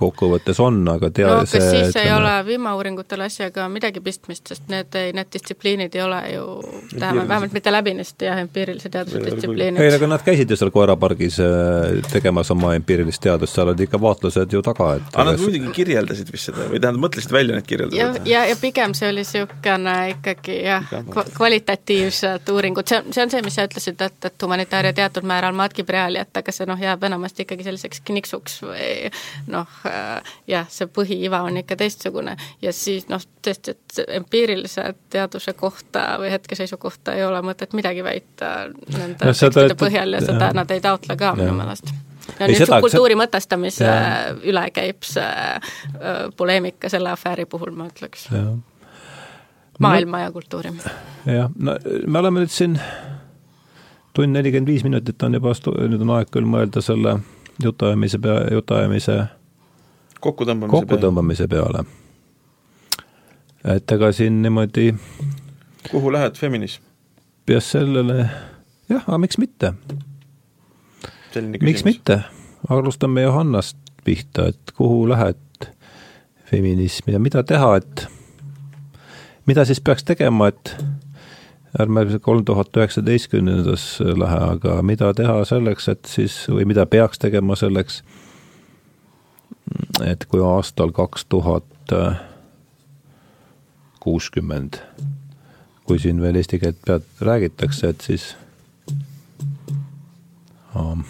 kokkuvõttes 0.01 0.59
on, 0.63 0.81
aga 0.93 1.09
tea- 1.13 1.29
no 1.29 1.39
kas 1.43 1.53
siis 1.53 1.89
ütleme... 1.91 2.05
ei 2.05 2.13
ole 2.15 2.33
vimauuringutel 2.47 3.25
asjaga 3.25 3.67
midagi 3.71 4.01
pistmist, 4.03 4.47
sest 4.51 4.69
need 4.73 4.95
ei, 4.99 5.13
need 5.15 5.31
distsipliinid 5.33 5.95
ei 5.97 6.03
ole 6.03 6.21
ju 6.33 6.45
tähendab, 6.93 7.27
vähemalt 7.27 7.57
mitte 7.57 7.73
läbinisti 7.73 8.29
jah, 8.29 8.41
empiirilise 8.43 8.89
teaduse 8.93 9.21
distsipliinid. 9.25 9.81
ei, 9.81 9.93
aga 9.97 10.09
nad 10.15 10.25
käisid 10.25 10.53
ju 10.53 10.59
seal 10.59 10.73
koerapargis 10.73 11.39
äh, 11.43 11.99
tegemas 12.11 12.51
oma 12.53 12.73
empiirilist 12.77 13.23
teadust, 13.23 13.55
seal 13.55 13.71
olid 13.73 13.85
ikka 13.87 14.01
vaatlused 14.01 14.57
ju 14.57 14.63
taga, 14.65 14.95
et 14.99 15.13
aga 15.13 15.29
nad 15.31 15.43
muidugi 15.43 15.73
kirjeldasid 15.81 16.31
vist 16.33 16.51
seda 16.51 16.69
või 16.69 16.81
tähendab, 16.81 17.01
mõtlesid 17.07 17.35
välja 17.35 17.57
need 17.57 17.69
kirjeldused? 17.69 18.23
ja, 18.23 18.39
ja, 18.39 18.45
ja 18.51 18.59
pigem 18.61 18.97
see 18.97 19.09
oli 19.09 19.23
niisugune 19.23 19.95
ikkagi 20.13 20.57
jah, 20.65 20.89
kvalitatiivsed 21.33 22.49
uuringud, 22.51 22.87
see 22.87 22.99
on, 22.99 23.13
see 23.15 23.23
on 23.23 23.31
see, 23.33 23.41
mis 23.45 23.57
sa 23.57 23.65
ütlesid, 23.67 24.01
et, 24.01 24.17
et 24.29 24.45
humanitaar 24.45 24.89
ja 24.89 24.93
teatud 24.93 25.25
määral 25.27 25.55
matkib 25.57 25.89
reaaliat, 25.89 26.31
aga 26.37 26.53
see 26.55 26.67
noh, 26.69 26.79
jääb 26.79 27.03
enamasti 27.07 27.42
ikkagi 27.43 27.67
selliseks 27.67 28.01
kniksuks 28.07 28.59
või 28.65 29.11
noh, 29.51 29.79
jah, 30.49 30.69
see 30.71 30.89
põhiiva 30.91 31.43
on 31.47 31.59
ikka 31.63 31.77
teistsugune 31.79 32.37
ja 32.63 32.73
siis 32.75 33.07
noh, 33.11 33.21
tõesti, 33.45 33.75
et 33.75 34.01
empiirilise 34.19 34.89
teaduse 35.13 35.53
kohta 35.57 36.13
või 36.21 36.31
hetkeseisu 36.33 36.79
kohta 36.81 37.17
ei 37.17 37.25
ole 37.25 37.43
mõtet 37.45 37.75
midagi 37.77 38.03
väita 38.05 38.55
nende 38.71 39.19
no, 39.19 39.29
tekstide 39.29 39.77
põhjal 39.79 40.17
ja 40.17 40.23
seda 40.25 40.51
ja. 40.51 40.57
nad 40.61 40.71
ei 40.73 40.83
taotle 40.83 41.17
ka 41.19 41.35
minu 41.39 41.55
meelest 41.57 41.93
ja 42.39 42.47
nüüd 42.47 42.59
seda, 42.59 42.79
kultuuri 42.83 43.17
mõtestamise 43.19 43.87
ja. 43.87 44.35
üle 44.47 44.63
käib 44.75 45.05
see 45.07 45.23
äh, 45.23 46.21
poleemika 46.37 46.91
selle 46.91 47.13
afääri 47.13 47.45
puhul, 47.49 47.73
ma 47.75 47.89
ütleks. 47.91 48.27
maailma 49.79 50.19
no, 50.19 50.23
ja 50.23 50.31
kultuuri. 50.31 50.73
jah, 51.25 51.51
no 51.55 51.77
me 52.07 52.23
oleme 52.23 52.45
nüüd 52.45 52.53
siin 52.53 52.79
tund 54.13 54.35
nelikümmend 54.35 54.69
viis 54.69 54.83
minutit 54.83 55.23
on 55.23 55.33
juba, 55.33 55.53
nüüd 55.89 56.01
on 56.05 56.13
aeg 56.17 56.29
küll 56.33 56.47
mõelda 56.49 56.81
selle 56.85 57.17
jutuajamise 57.63 58.19
pea, 58.21 58.37
jutuajamise 58.53 59.17
kokkutõmbamise, 60.23 60.71
kokkutõmbamise 60.71 61.47
peale. 61.51 61.83
et 63.75 63.91
ega 63.91 64.11
siin 64.11 64.41
niimoodi 64.41 64.93
kuhu 65.91 66.11
lähed, 66.13 66.37
feminism? 66.37 66.83
peas 67.45 67.71
sellele, 67.71 68.29
jah, 68.89 69.03
aga 69.07 69.17
miks 69.17 69.37
mitte? 69.37 69.73
miks 71.59 71.85
mitte? 71.85 72.21
alustame 72.69 73.21
Johannast 73.21 73.77
pihta, 74.03 74.47
et 74.51 74.75
kuhu 74.77 75.07
lähed 75.09 75.69
feminismi 76.51 77.13
ja 77.13 77.19
mida 77.19 77.43
teha, 77.43 77.75
et 77.77 78.07
mida 79.45 79.65
siis 79.65 79.81
peaks 79.81 80.03
tegema, 80.07 80.47
et 80.47 80.75
ärme 81.79 82.19
kolm 82.21 82.45
tuhat 82.45 82.77
üheksateistkümnendas 82.77 83.99
lähe, 84.17 84.39
aga 84.55 84.81
mida 84.85 85.13
teha 85.17 85.39
selleks, 85.45 85.87
et 85.89 86.09
siis, 86.09 86.35
või 86.49 86.67
mida 86.69 86.85
peaks 86.85 87.21
tegema 87.21 87.57
selleks, 87.57 88.03
et 90.05 90.25
kui 90.29 90.43
aastal 90.45 90.93
kaks 90.93 91.25
tuhat 91.29 91.95
kuuskümmend, 94.03 94.77
kui 95.87 95.99
siin 95.99 96.21
veel 96.21 96.37
eesti 96.39 96.59
keelt 96.61 96.79
pead 96.85 97.09
räägitakse, 97.21 97.89
et 97.89 98.05
siis 98.05 98.29
um, 100.77 101.03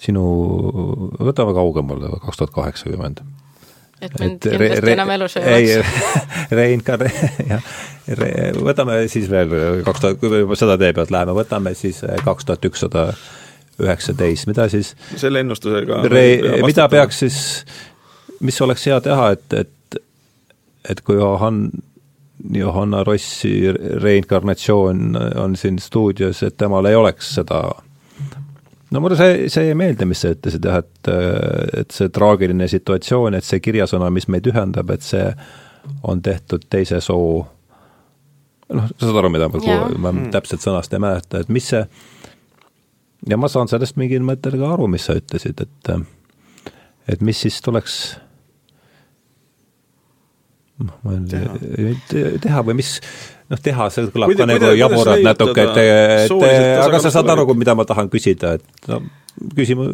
sinu, 0.00 0.24
võtame 1.20 1.56
kaugemale, 1.56 2.16
kaks 2.24 2.40
tuhat 2.40 2.56
kaheksakümmend 2.56 3.24
et 4.04 4.20
mind 4.20 4.40
kindlasti 4.42 4.92
enam 4.92 5.12
elus 5.14 5.36
ei 5.40 5.44
oleks. 5.76 5.92
reinkarne-, 6.58 7.30
jah, 7.48 7.74
võtame 8.64 8.98
siis 9.08 9.30
veel 9.30 9.54
kaks 9.86 10.02
tuhat, 10.02 10.18
kui 10.20 10.32
me 10.32 10.42
juba 10.42 10.58
seda 10.58 10.76
tee 10.80 10.92
pealt 10.96 11.12
läheme, 11.14 11.36
võtame 11.36 11.74
siis 11.78 12.02
eh, 12.04 12.18
kaks 12.24 12.48
tuhat 12.48 12.68
ükssada 12.68 13.06
üheksateist, 13.80 14.46
mida 14.46 14.68
siis 14.70 14.92
selle 15.16 15.42
ennustusega 15.42 16.04
re-, 16.12 16.60
mida 16.66 16.86
peaks 16.92 17.24
siis, 17.24 17.38
mis 18.44 18.60
oleks 18.62 18.84
hea 18.90 19.00
teha, 19.04 19.32
et, 19.34 19.56
et 19.64 19.72
et 20.84 21.00
kui 21.00 21.16
Johan, 21.16 21.70
Johanna 22.52 23.00
Rossi 23.08 23.72
reinkarnatsioon 24.02 25.16
on 25.40 25.56
siin 25.56 25.78
stuudios, 25.80 26.42
et 26.44 26.56
temal 26.60 26.84
ei 26.90 26.98
oleks 26.98 27.34
seda 27.38 27.62
no 28.94 29.00
mulle 29.00 29.16
see, 29.18 29.48
see 29.48 29.68
jäi 29.70 29.78
meelde, 29.78 30.06
mis 30.08 30.22
sa 30.22 30.34
ütlesid 30.34 30.68
jah, 30.68 30.82
et, 30.84 31.10
et 31.80 31.94
see 31.94 32.12
traagiline 32.14 32.68
situatsioon, 32.70 33.38
et 33.38 33.46
see 33.46 33.62
kirjasõna, 33.64 34.10
mis 34.12 34.28
meid 34.30 34.46
ühendab, 34.50 34.92
et 34.94 35.04
see 35.04 35.24
on 36.06 36.22
tehtud 36.24 36.68
teise 36.70 37.00
soo 37.04 37.46
noh, 38.72 38.90
sa 38.96 39.06
saad 39.08 39.20
aru, 39.20 39.30
mida 39.34 39.48
ma, 39.52 39.60
ma 39.60 40.12
mm. 40.12 40.28
täpselt 40.34 40.64
sõnast 40.64 40.94
ei 40.94 41.02
mäleta, 41.02 41.44
et 41.44 41.52
mis 41.52 41.68
see, 41.72 41.84
ja 43.28 43.38
ma 43.40 43.50
saan 43.52 43.70
sellest 43.70 43.98
mingil 44.00 44.24
mõttel 44.26 44.58
ka 44.60 44.74
aru, 44.76 44.88
mis 44.90 45.08
sa 45.08 45.16
ütlesid, 45.20 45.64
et 45.64 45.94
et 47.12 47.24
mis 47.24 47.36
siis 47.36 47.58
tuleks 47.64 47.98
noh, 50.82 50.94
ma 51.04 51.18
ei 51.18 51.98
tea, 52.08 52.30
teha 52.42 52.62
või 52.66 52.78
mis, 52.80 52.94
noh, 53.52 53.60
teha, 53.62 53.90
see 53.94 54.08
kõlab 54.14 54.32
ka 54.38 54.48
nagu 54.48 54.72
jaburalt 54.78 55.26
natuke, 55.26 55.68
et, 55.68 55.82
et 55.84 56.80
aga 56.86 57.02
sa 57.04 57.12
saad 57.14 57.34
aru, 57.34 57.46
mida 57.58 57.76
ma 57.78 57.86
tahan 57.88 58.10
küsida, 58.12 58.56
et 58.58 58.90
no 58.90 59.02
küsimus, 59.54 59.90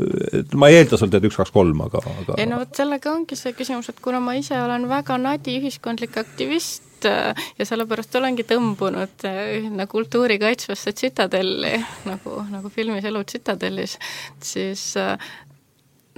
ma 0.61 0.69
ei 0.69 0.83
eelda 0.83 0.99
sult, 1.01 1.15
et 1.17 1.25
üks, 1.25 1.39
kaks, 1.41 1.53
kolm, 1.55 1.81
aga, 1.87 2.03
aga 2.23 2.37
ei 2.41 2.49
no 2.49 2.61
vot, 2.61 2.73
sellega 2.77 3.13
ongi 3.13 3.39
see 3.39 3.55
küsimus, 3.57 3.89
et 3.93 4.01
kuna 4.05 4.21
ma 4.23 4.37
ise 4.39 4.59
olen 4.61 4.87
väga 4.91 5.17
nadi 5.21 5.57
ühiskondlik 5.61 6.19
aktivist 6.21 6.90
äh, 7.09 7.35
ja 7.59 7.66
sellepärast 7.68 8.16
olengi 8.20 8.44
tõmbunud 8.48 9.27
ühine 9.27 9.85
äh, 9.86 9.90
kultuuri 9.90 10.39
kaitsvasse 10.43 10.93
tsitadelli, 10.93 11.77
nagu, 12.09 12.40
nagu 12.51 12.72
filmis 12.72 13.06
Elu 13.09 13.22
tsitadellis, 13.24 13.98
siis 14.43 14.85
äh, 15.01 15.16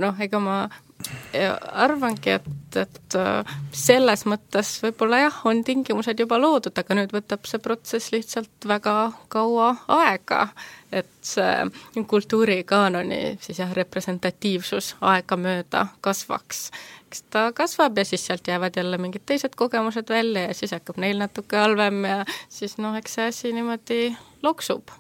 noh, 0.03 0.19
ega 0.21 0.41
ma 0.43 0.57
arvangi, 1.73 2.31
et, 2.31 2.77
et 2.77 3.17
äh, 3.19 3.57
selles 3.73 4.25
mõttes 4.29 4.75
võib-olla 4.85 5.23
jah, 5.25 5.41
on 5.49 5.63
tingimused 5.65 6.21
juba 6.21 6.39
loodud, 6.41 6.77
aga 6.79 6.97
nüüd 6.99 7.13
võtab 7.15 7.47
see 7.49 7.61
protsess 7.63 8.13
lihtsalt 8.15 8.69
väga 8.69 8.95
kaua 9.33 9.73
aega, 10.01 10.47
et 10.93 11.13
see 11.25 12.03
kultuurikaanoni 12.09 13.39
siis 13.43 13.63
jah, 13.63 13.73
representatiivsus 13.77 14.95
aegamööda 15.01 15.87
kasvaks. 16.05 16.67
eks 17.09 17.25
ta 17.33 17.47
kasvab 17.57 17.99
ja 17.99 18.05
siis 18.09 18.27
sealt 18.27 18.49
jäävad 18.49 18.77
jälle 18.77 18.99
mingid 18.99 19.25
teised 19.27 19.57
kogemused 19.57 20.09
välja 20.09 20.49
ja 20.49 20.55
siis 20.55 20.73
hakkab 20.77 21.01
neil 21.01 21.19
natuke 21.21 21.57
halvem 21.57 22.05
ja 22.05 22.25
siis 22.49 22.79
noh, 22.79 22.97
eks 22.97 23.19
see 23.19 23.29
asi 23.33 23.53
niimoodi 23.57 24.03
loksub 24.43 24.93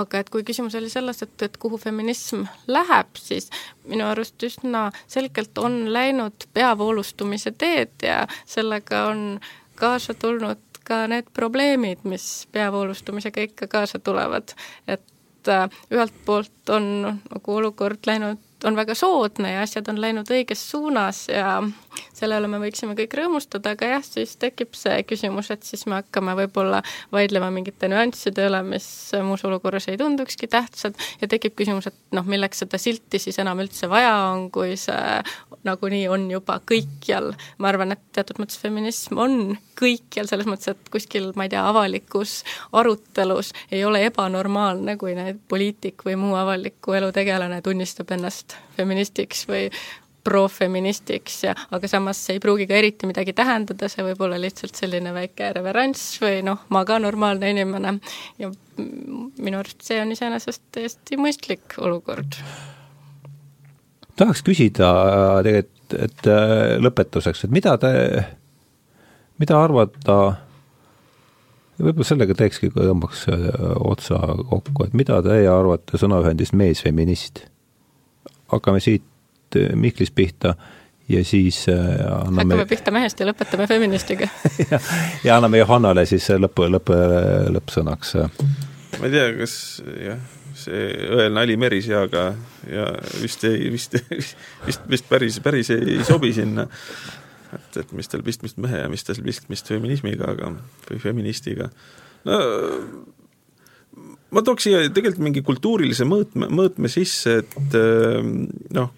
aga 0.00 0.22
et 0.22 0.30
kui 0.32 0.44
küsimus 0.46 0.76
oli 0.78 0.90
selles, 0.92 1.22
et, 1.24 1.34
et 1.42 1.56
kuhu 1.60 1.78
feminism 1.80 2.44
läheb, 2.70 3.20
siis 3.20 3.50
minu 3.88 4.06
arust 4.08 4.40
üsna 4.46 4.88
selgelt 5.10 5.58
on 5.58 5.82
läinud 5.92 6.48
peavoolustumise 6.56 7.52
teed 7.58 8.06
ja 8.06 8.24
sellega 8.48 9.06
on 9.12 9.40
kaasa 9.80 10.14
tulnud 10.14 10.60
ka 10.84 11.04
need 11.10 11.30
probleemid, 11.36 12.04
mis 12.08 12.48
peavoolustumisega 12.52 13.46
ikka 13.48 13.68
kaasa 13.70 13.98
tulevad. 13.98 14.54
et 14.88 15.48
äh, 15.48 15.68
ühelt 15.92 16.14
poolt 16.24 16.70
on 16.70 16.86
nagu 17.30 17.56
olukord 17.56 18.06
läinud 18.06 18.38
on 18.64 18.76
väga 18.76 18.94
soodne 18.94 19.52
ja 19.54 19.62
asjad 19.64 19.88
on 19.88 20.00
läinud 20.00 20.30
õiges 20.30 20.62
suunas 20.70 21.24
ja 21.28 21.60
selle 22.14 22.38
üle 22.40 22.50
me 22.50 22.60
võiksime 22.62 22.94
kõik 22.98 23.14
rõõmustada, 23.18 23.74
aga 23.74 23.88
jah, 23.94 24.04
siis 24.04 24.36
tekib 24.40 24.76
see 24.78 25.00
küsimus, 25.08 25.50
et 25.54 25.64
siis 25.66 25.86
me 25.90 26.00
hakkame 26.00 26.36
võib-olla 26.38 26.82
vaidlema 27.12 27.50
mingite 27.54 27.88
nüansside 27.90 28.46
üle, 28.48 28.62
mis 28.66 28.86
muus 29.26 29.44
olukorras 29.48 29.88
ei 29.90 29.98
tundukski 30.00 30.48
tähtsad 30.50 30.98
ja 31.20 31.28
tekib 31.30 31.56
küsimus, 31.58 31.90
et 31.90 32.16
noh, 32.16 32.26
milleks 32.28 32.64
seda 32.64 32.80
silti 32.80 33.20
siis 33.22 33.40
enam 33.42 33.62
üldse 33.64 33.88
vaja 33.90 34.12
on, 34.30 34.48
kui 34.54 34.76
see 34.80 35.20
nagunii 35.66 36.06
on 36.08 36.28
juba 36.30 36.60
kõikjal. 36.66 37.32
ma 37.58 37.68
arvan, 37.72 37.92
et 37.92 38.02
teatud 38.16 38.40
mõttes 38.40 38.60
feminism 38.60 39.18
on 39.20 39.56
kõikjal, 39.80 40.28
selles 40.28 40.48
mõttes, 40.48 40.72
et 40.72 40.92
kuskil, 40.92 41.30
ma 41.36 41.46
ei 41.46 41.52
tea, 41.52 41.64
avalikus 41.68 42.40
arutelus 42.76 43.52
ei 43.72 43.84
ole 43.84 44.04
ebanormaalne, 44.08 44.96
kui 45.00 45.14
need 45.18 45.40
poliitik 45.48 46.04
või 46.06 46.16
muu 46.20 46.36
avaliku 46.38 46.96
elu 46.98 47.12
tegelane 47.16 47.60
tunnistab 47.64 48.12
ennast 48.16 48.49
feministiks 48.76 49.46
või 49.48 49.68
profeministiks 50.24 51.44
ja 51.44 51.54
aga 51.72 51.88
samas 51.88 52.18
see 52.24 52.36
ei 52.36 52.42
pruugi 52.42 52.66
ka 52.68 52.76
eriti 52.76 53.08
midagi 53.08 53.32
tähendada, 53.36 53.88
see 53.88 54.04
võib 54.04 54.20
olla 54.26 54.40
lihtsalt 54.40 54.76
selline 54.76 55.14
väike 55.16 55.52
reveranss 55.56 56.18
või 56.22 56.42
noh, 56.46 56.66
ma 56.74 56.84
ka 56.88 56.98
normaalne 57.00 57.52
inimene 57.54 57.94
ja 58.40 58.50
minu 58.80 59.60
arust 59.60 59.84
see 59.86 60.00
on 60.02 60.12
iseenesest 60.12 60.62
täiesti 60.76 61.18
mõistlik 61.20 61.78
olukord. 61.80 62.36
tahaks 64.20 64.44
küsida 64.44 64.92
tegelikult, 65.46 65.76
et 65.98 66.28
äh, 66.30 66.76
lõpetuseks, 66.78 67.44
et 67.44 67.50
mida 67.54 67.74
te, 67.80 67.90
mida 69.42 69.56
arvata 69.58 70.18
võib-olla 71.80 72.06
sellega 72.06 72.36
teekski, 72.36 72.70
tõmbaks 72.74 73.24
äh, 73.32 73.48
otsa 73.80 74.20
kokku, 74.50 74.84
et 74.86 74.94
mida 74.94 75.20
teie 75.24 75.48
arvate 75.50 76.00
sõnaühendist 76.00 76.54
meesfeminist? 76.54 77.46
Hakkame 78.52 78.82
siit 78.82 79.56
äh, 79.56 79.72
Mihklist 79.74 80.14
pihta 80.14 80.54
ja 81.10 81.24
siis 81.26 81.64
äh, 81.68 81.78
anname 82.10 82.54
hakkame 82.54 82.68
pihta 82.70 82.94
mehest 82.94 83.20
ja 83.20 83.28
lõpetame 83.30 83.68
feministiga 83.70 84.28
ja, 84.70 84.82
ja 85.24 85.38
anname 85.38 85.62
Johannale 85.62 86.06
siis 86.06 86.28
lõpu, 86.38 86.68
lõpp, 86.70 86.92
lõppsõnaks. 87.56 88.14
ma 88.98 89.08
ei 89.08 89.16
tea, 89.16 89.32
kas 89.40 89.56
jah 90.00 90.28
see 90.60 90.90
õel 91.14 91.32
nali 91.34 91.56
Meriseaga 91.60 92.24
ja 92.68 92.86
vist 93.20 93.44
ei, 93.48 93.70
vist, 93.72 93.96
vist, 94.10 94.84
vist 94.90 95.08
päris, 95.08 95.38
päris 95.44 95.72
ei, 95.74 95.96
ei 95.96 96.06
sobi 96.06 96.32
sinna. 96.36 96.66
et, 97.56 97.80
et 97.82 97.94
mis 97.96 98.10
tal 98.10 98.24
pistmist 98.26 98.60
mehe 98.62 98.84
ja 98.84 98.90
mis 98.92 99.06
tal 99.06 99.20
pistmist 99.24 99.70
feminismiga, 99.70 100.34
aga, 100.34 100.52
või 100.88 101.00
feministiga. 101.02 101.70
no 102.28 102.40
ma 104.30 104.44
tooks 104.46 104.68
siia 104.68 104.82
tegelikult 104.88 105.24
mingi 105.26 105.44
kultuurilise 105.46 106.06
mõõtme, 106.08 106.50
mõõtme 106.54 106.90
sisse, 106.92 107.40
et 107.42 107.78
noh, 108.76 108.92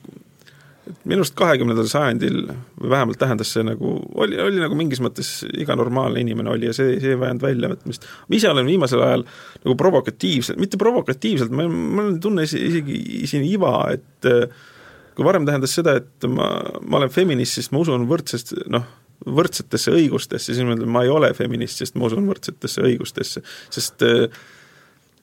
et 0.83 1.05
minu 1.07 1.23
arust 1.23 1.35
kahekümnendal 1.39 1.87
sajandil 1.91 2.41
või 2.51 2.91
vähemalt 2.93 3.21
tähendas 3.21 3.53
see 3.55 3.63
nagu, 3.67 3.95
oli, 4.19 4.39
oli 4.43 4.61
nagu 4.63 4.77
mingis 4.79 5.01
mõttes 5.05 5.31
iga 5.55 5.77
normaalne 5.79 6.23
inimene 6.25 6.51
oli 6.53 6.69
ja 6.69 6.75
see, 6.77 6.97
see 7.03 7.15
ei 7.15 7.21
vajanud 7.21 7.45
väljavõtmist. 7.45 8.07
ma 8.29 8.39
ise 8.39 8.51
olen 8.51 8.67
viimasel 8.67 9.05
ajal 9.05 9.25
nagu 9.25 9.77
provokatiivselt, 9.79 10.61
mitte 10.63 10.81
provokatiivselt, 10.81 11.55
ma, 11.55 11.69
ma 11.69 12.07
tunnen 12.23 12.47
isegi 12.47 13.23
siin 13.31 13.47
iva, 13.47 13.77
et 13.95 14.31
äh, 14.31 14.49
kui 15.17 15.27
varem 15.27 15.47
tähendas 15.49 15.77
seda, 15.79 15.97
et 16.03 16.27
ma, 16.31 16.49
ma 16.83 17.01
olen 17.01 17.13
feminist, 17.15 17.61
sest 17.61 17.75
ma 17.75 17.85
usun 17.85 18.09
võrdsest, 18.11 18.57
noh, 18.73 18.89
võrdsetesse 19.23 19.95
õigustesse, 19.95 20.51
siis 20.51 20.67
ma 20.67 20.75
ütlen, 20.75 20.91
ma 20.91 21.05
ei 21.07 21.13
ole 21.15 21.31
feminist, 21.37 21.79
sest 21.79 21.95
ma 21.95 22.09
usun 22.09 22.27
võrdsetesse 22.27 22.83
õigustesse, 22.89 23.45
sest 23.71 24.03
äh, 24.09 24.43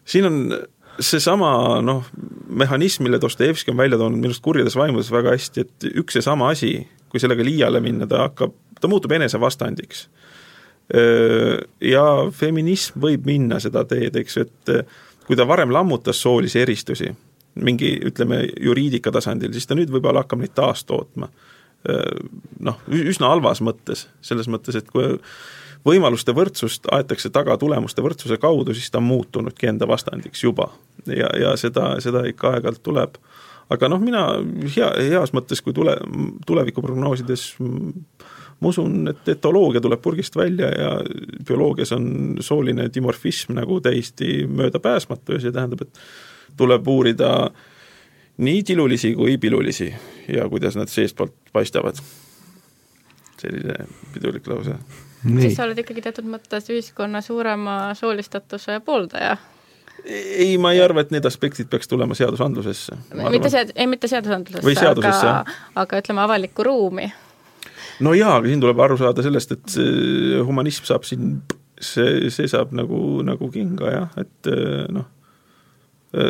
siin 0.09 0.27
on 0.29 0.39
seesama 0.99 1.79
noh, 1.85 2.07
mehhanism, 2.49 3.05
mille 3.05 3.21
Dostojevski 3.21 3.71
on 3.71 3.77
välja 3.79 3.99
toonud 3.99 4.19
minu 4.19 4.33
arust 4.33 4.43
kurjades 4.43 4.75
vaimudes 4.75 5.11
väga 5.13 5.35
hästi, 5.35 5.65
et 5.65 5.91
üks 6.01 6.17
ja 6.19 6.23
sama 6.25 6.49
asi, 6.51 6.73
kui 7.11 7.21
sellega 7.21 7.45
liiale 7.45 7.81
minna, 7.83 8.07
ta 8.09 8.25
hakkab, 8.27 8.55
ta 8.81 8.89
muutub 8.91 9.13
enesevastandiks. 9.15 10.07
Ja 11.85 12.03
feminism 12.33 12.99
võib 13.03 13.27
minna 13.29 13.59
seda 13.61 13.85
teed, 13.87 14.17
eks 14.19 14.37
ju, 14.39 14.45
et 14.47 14.73
kui 15.27 15.37
ta 15.37 15.45
varem 15.47 15.71
lammutas 15.71 16.19
soolisi 16.19 16.59
eristusi, 16.63 17.11
mingi 17.59 17.93
ütleme, 18.09 18.41
juriidika 18.61 19.13
tasandil, 19.13 19.53
siis 19.53 19.69
ta 19.69 19.77
nüüd 19.77 19.91
võib-olla 19.93 20.25
hakkab 20.25 20.41
neid 20.41 20.55
taastootma. 20.57 21.29
Noh, 22.65 22.81
üsna 22.91 23.29
halvas 23.31 23.61
mõttes, 23.63 24.07
selles 24.25 24.49
mõttes, 24.51 24.75
et 24.79 24.89
kui 24.91 25.13
võimaluste 25.85 26.33
võrdsust 26.35 26.89
aetakse 26.91 27.31
taga 27.33 27.57
tulemuste 27.57 28.03
võrdsuse 28.03 28.37
kaudu, 28.41 28.73
siis 28.75 28.91
ta 28.91 28.99
on 28.99 29.07
muutunudki 29.09 29.69
enda 29.71 29.87
vastandiks 29.87 30.43
juba. 30.43 30.69
ja, 31.07 31.29
ja 31.39 31.55
seda, 31.57 31.95
seda 32.03 32.25
ikka 32.27 32.55
aeg-ajalt 32.55 32.83
tuleb. 32.83 33.17
aga 33.69 33.89
noh, 33.89 34.01
mina 34.01 34.25
hea, 34.75 34.91
heas 35.11 35.33
mõttes, 35.33 35.61
kui 35.61 35.73
tule, 35.73 35.95
tulevikku 36.47 36.81
prognoosides 36.81 37.53
ma 38.59 38.67
usun, 38.67 39.07
et 39.07 39.27
etoloogia 39.35 39.81
tuleb 39.81 40.01
purgist 40.01 40.35
välja 40.35 40.67
ja 40.67 40.91
bioloogias 41.47 41.91
on 41.95 42.37
sooline 42.43 42.89
dimorfism 42.93 43.55
nagu 43.55 43.79
täiesti 43.81 44.47
möödapääsmatu 44.47 45.37
ja 45.37 45.43
see 45.43 45.55
tähendab, 45.55 45.85
et 45.85 46.01
tuleb 46.59 46.87
uurida 46.87 47.49
nii 48.39 48.63
tilulisi 48.63 49.13
kui 49.15 49.37
pilulisi 49.37 49.93
ja 50.27 50.49
kuidas 50.49 50.75
nad 50.75 50.91
seestpoolt 50.91 51.35
paistavad. 51.53 51.95
selline 53.39 53.75
pidulik 54.13 54.47
lause 54.47 54.75
siis 55.23 55.55
sa 55.57 55.65
oled 55.67 55.79
ikkagi 55.83 56.03
teatud 56.05 56.27
mõttes 56.29 56.69
ühiskonna 56.71 57.21
suurema 57.25 57.79
soolistatuse 57.97 58.79
pooldaja 58.85 59.37
ei, 60.05 60.57
ma 60.57 60.71
ei 60.73 60.81
arva, 60.81 61.03
et 61.03 61.11
need 61.13 61.25
aspektid 61.27 61.69
peaks 61.71 61.89
tulema 61.89 62.15
seadusandlusesse. 62.17 62.97
mitte 63.29 63.51
sead-, 63.51 63.73
ei 63.75 63.87
mitte 63.89 64.07
seadusandlusesse, 64.07 64.87
aga, 64.87 65.43
aga 65.83 66.01
ütleme, 66.01 66.23
avalikku 66.23 66.65
ruumi. 66.65 67.09
no 68.05 68.13
jaa, 68.17 68.37
aga 68.39 68.47
siin 68.47 68.63
tuleb 68.63 68.79
aru 68.85 68.97
saada 68.99 69.25
sellest, 69.25 69.55
et 69.55 69.73
see 69.75 70.41
humanism 70.45 70.87
saab 70.87 71.07
siin, 71.07 71.39
see, 71.75 72.29
see 72.33 72.47
saab 72.51 72.73
nagu, 72.77 72.99
nagu 73.27 73.51
kinga 73.53 73.95
jah, 73.95 74.19
et 74.21 74.51
noh, 74.95 75.09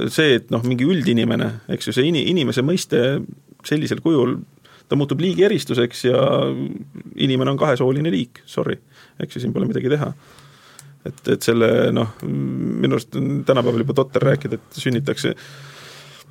see, 0.10 0.40
et 0.40 0.50
noh, 0.54 0.66
mingi 0.66 0.88
üldinimene, 0.90 1.52
eks 1.76 1.92
ju, 1.92 2.00
see 2.00 2.10
in-, 2.10 2.24
inimese 2.34 2.66
mõiste 2.66 3.20
sellisel 3.68 4.02
kujul 4.04 4.40
ta 4.90 4.98
muutub 4.98 5.22
liigi 5.22 5.46
eristuseks 5.46 6.06
ja 6.10 6.20
inimene 7.16 7.54
on 7.54 7.62
kahesooline 7.62 8.12
liik, 8.14 8.44
sorry, 8.50 8.80
eks 9.22 9.38
ju, 9.38 9.44
siin 9.44 9.54
pole 9.56 9.70
midagi 9.70 9.92
teha. 9.94 10.12
et, 11.06 11.22
et 11.36 11.46
selle 11.46 11.70
noh, 11.96 12.18
minu 12.26 12.98
arust 12.98 13.16
on 13.16 13.44
tänapäeval 13.48 13.86
juba 13.86 13.96
totter 14.02 14.26
rääkida, 14.32 14.60
et 14.60 14.82
sünnitakse 14.82 15.36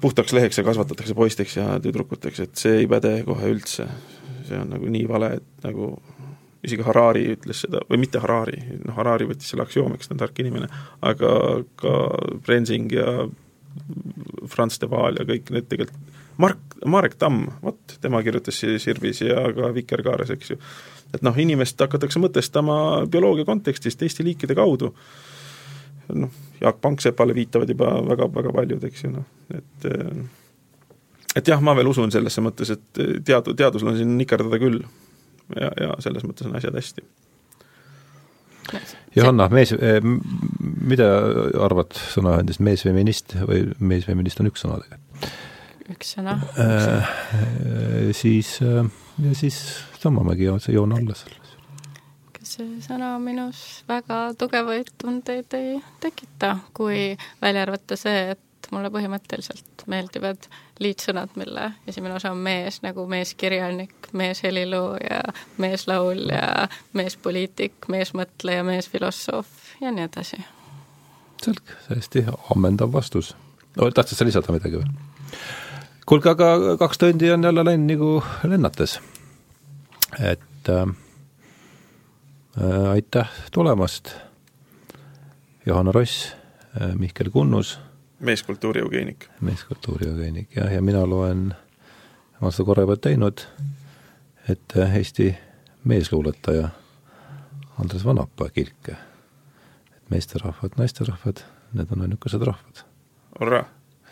puhtaks 0.00 0.34
leheks 0.36 0.58
ja 0.58 0.66
kasvatatakse 0.66 1.14
poisteks 1.14 1.56
ja 1.56 1.78
tüdrukuteks, 1.82 2.42
et 2.44 2.60
see 2.60 2.82
ei 2.82 2.90
päde 2.90 3.20
kohe 3.26 3.50
üldse. 3.54 3.88
see 4.48 4.58
on 4.58 4.70
nagu 4.72 4.88
nii 4.88 5.08
vale, 5.08 5.34
et 5.38 5.64
nagu 5.66 5.90
isegi 6.64 6.84
Harari 6.86 7.24
ütles 7.34 7.62
seda, 7.64 7.82
või 7.90 8.02
mitte 8.02 8.20
Harari, 8.22 8.60
noh 8.86 8.96
Harari 8.98 9.26
võttis 9.28 9.52
selle 9.52 9.66
aksioomiks, 9.66 10.08
ta 10.08 10.16
on 10.16 10.22
tark 10.22 10.38
inimene, 10.42 10.68
aga 11.06 11.32
ka 11.78 11.92
Brensing 12.46 12.92
ja 12.92 13.28
Franz 14.50 14.80
de 14.82 14.88
Waal 14.90 15.20
ja 15.20 15.26
kõik 15.28 15.52
need 15.54 15.68
tegelikult 15.70 16.07
Mark, 16.38 16.58
Marek 16.86 17.16
Tamm, 17.18 17.46
vot, 17.62 17.96
tema 18.00 18.22
kirjutas 18.22 18.60
Sirbis 18.78 19.22
ja 19.26 19.48
ka 19.54 19.72
Vikerkaares, 19.74 20.30
eks 20.30 20.52
ju. 20.52 20.58
et 21.14 21.24
noh, 21.26 21.38
inimest 21.38 21.80
hakatakse 21.80 22.20
mõtestama 22.22 23.06
bioloogia 23.10 23.46
kontekstis 23.48 23.98
teiste 23.98 24.26
liikide 24.26 24.54
kaudu, 24.58 24.92
noh, 26.14 26.44
Jaak 26.60 26.80
Panksepale 26.82 27.34
viitavad 27.34 27.70
juba 27.70 27.90
väga, 28.06 28.28
väga 28.34 28.52
paljud, 28.54 28.84
eks 28.90 29.04
ju, 29.04 29.14
noh, 29.16 29.26
et 29.54 29.88
et 31.36 31.48
jah, 31.48 31.60
ma 31.62 31.74
veel 31.76 31.90
usun 31.90 32.12
sellesse 32.14 32.42
mõttes, 32.42 32.70
et 32.74 33.02
teadu, 33.26 33.54
teadusel 33.58 33.92
on 33.92 33.98
siin 33.98 34.16
nikerdada 34.18 34.58
küll. 34.62 34.82
ja, 35.56 35.72
ja 35.80 35.94
selles 36.04 36.26
mõttes 36.28 36.46
on 36.46 36.56
asjad 36.58 36.76
hästi. 36.76 37.04
Johanna, 39.16 39.46
mees, 39.48 39.72
eh, 39.72 39.98
mida 40.04 41.06
arvad 41.64 41.96
sõnaühendist 42.12 42.60
meesfeminist 42.60 43.32
või 43.48 43.62
meesfeminist 43.80 44.42
on 44.42 44.50
üks 44.50 44.66
sõna 44.66 44.82
tegelikult? 44.82 45.38
Üks 45.92 46.14
sõna 46.16 46.38
äh,. 46.60 47.12
siis 48.16 48.58
äh, 48.62 48.88
ja 49.22 49.34
siis 49.36 49.58
tõmbamegi 50.02 50.48
joon 50.72 50.94
alla 50.96 51.16
selles. 51.18 51.54
kas 52.36 52.56
see 52.58 52.82
sõna 52.84 53.14
minus 53.22 53.62
väga 53.88 54.34
tugevaid 54.38 54.92
tundeid 55.00 55.54
ei 55.58 55.78
tekita, 56.02 56.56
kui 56.76 57.16
välja 57.42 57.64
arvata 57.66 57.98
see, 57.98 58.30
et 58.34 58.70
mulle 58.74 58.90
põhimõtteliselt 58.92 59.84
meeldivad 59.90 60.48
liitsõnad, 60.82 61.32
mille 61.40 61.70
esimene 61.88 62.18
osa 62.18 62.32
on 62.34 62.42
mees, 62.44 62.82
nagu 62.84 63.06
meeskirjanik, 63.08 64.10
meeshelilooja, 64.12 65.22
meeslaulja, 65.62 66.68
meespoliitik, 66.98 67.88
meesmõtleja, 67.88 68.66
meesfilosoof 68.68 69.80
ja 69.82 69.92
nii 69.94 70.06
edasi. 70.08 70.42
selge, 71.42 71.78
täiesti 71.88 72.26
ammendav 72.54 72.92
vastus. 72.92 73.34
tahtsid 73.94 74.18
sa 74.18 74.24
lisada 74.24 74.52
midagi 74.52 74.82
või? 74.82 75.08
Kuulge, 76.08 76.30
aga 76.30 76.76
kaks 76.80 76.98
tundi 76.98 77.28
on 77.32 77.44
jälle 77.44 77.64
läinud 77.64 77.90
nagu 77.90 78.22
lennates. 78.48 79.00
et 80.20 80.68
äh, 80.68 80.88
äh, 82.62 82.90
aitäh 82.90 83.28
tulemast, 83.52 84.14
Johanna 85.66 85.92
Ross 85.92 86.32
äh,, 86.80 86.94
Mihkel 86.94 87.30
Kunnus. 87.30 87.78
meeskultuuri 88.20 88.80
eugeenik. 88.80 89.28
meeskultuuri 89.40 90.08
eugeenik 90.08 90.56
jah, 90.56 90.72
ja 90.72 90.82
mina 90.82 91.06
loen, 91.06 91.54
ma 92.40 92.46
olen 92.46 92.52
seda 92.52 92.66
korra 92.66 92.82
juba 92.82 92.96
teinud, 92.96 93.44
et 94.48 94.76
äh, 94.76 94.96
Eesti 94.96 95.34
meesluuletaja 95.84 96.68
Andres 97.80 98.04
Vanapää 98.04 98.48
kilke. 98.54 98.96
et 99.96 100.10
meesterahvad, 100.10 100.70
naisterahvad, 100.78 101.44
need 101.72 101.92
on 101.92 102.02
ainukesed 102.02 102.40
rahvad. 102.40 102.86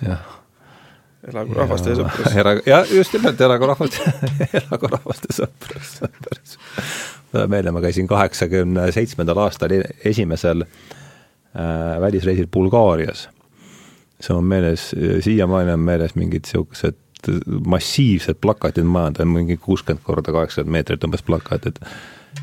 jah 0.02 0.45
elagu 1.30 1.54
rahvaste 1.58 1.92
ja, 1.92 2.00
sõprus. 2.00 2.34
era-, 2.36 2.56
jah, 2.66 2.90
just 2.92 3.14
nimelt, 3.16 3.40
elagu 3.40 3.70
rahvaste, 3.72 4.12
elagu 4.62 4.90
rahvaste 4.92 5.32
sõprus, 5.36 5.94
päris 6.02 6.58
mulle 7.32 7.46
meelde, 7.52 7.72
ma 7.74 7.82
käisin 7.84 8.06
kaheksakümne 8.10 8.90
seitsmendal 8.94 9.40
aastal 9.46 9.74
e-, 9.76 9.82
esimesel 10.08 10.64
äh, 10.66 11.96
välisreisil 12.00 12.46
Bulgaarias. 12.52 13.28
see 14.20 14.32
on 14.36 14.44
meeles, 14.44 14.94
siiamaani 15.20 15.72
on 15.72 15.80
meeles 15.80 16.14
mingid 16.16 16.46
niisugused 16.46 16.96
massiivsed 17.66 18.38
plakatid 18.40 18.86
maja 18.86 19.10
peal, 19.16 19.28
mingi 19.28 19.56
kuuskümmend 19.56 20.04
korda 20.04 20.32
kaheksakümmend 20.32 20.72
meetrit 20.72 21.04
umbes 21.04 21.24
plakatid. 21.26 21.80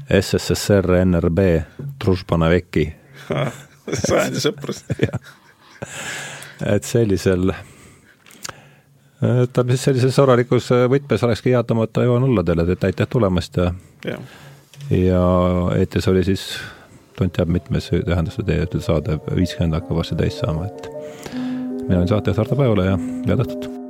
SSSR, 0.09 0.89
NRB, 1.05 1.39
Družbanaveki 2.03 2.85
sajandi 3.27 4.41
sõprus 4.47 4.83
et 6.73 6.87
sellisel 6.87 7.51
ta 9.53 9.65
siis 9.69 9.83
sellises 9.89 10.15
sõbralikus 10.15 10.69
võtmes 10.91 11.27
olekski 11.27 11.53
hea 11.53 11.63
tõmmata 11.67 12.05
joon 12.07 12.27
alla 12.29 12.43
teile, 12.45 12.65
et 12.71 12.87
aitäh 12.89 13.09
tulemast 13.09 13.59
ja 13.61 13.69
ja, 14.05 14.17
ja 14.97 15.21
eetris 15.77 16.09
oli 16.11 16.25
siis 16.27 16.47
tont 17.17 17.35
teab 17.35 17.51
mitmes 17.53 17.91
tähendas 17.93 18.39
see 18.39 18.47
teie 18.47 18.81
saade, 18.81 19.19
viiskümmend 19.35 19.79
hakkab 19.79 20.01
varsti 20.01 20.19
täis 20.19 20.41
saama, 20.41 20.67
et 20.67 20.91
mina 21.85 22.01
olen 22.01 22.11
saatejuht 22.11 22.43
Hardo 22.43 22.59
Pajula 22.59 22.91
ja 22.93 22.99
head 23.29 23.47
õhtut! 23.47 23.82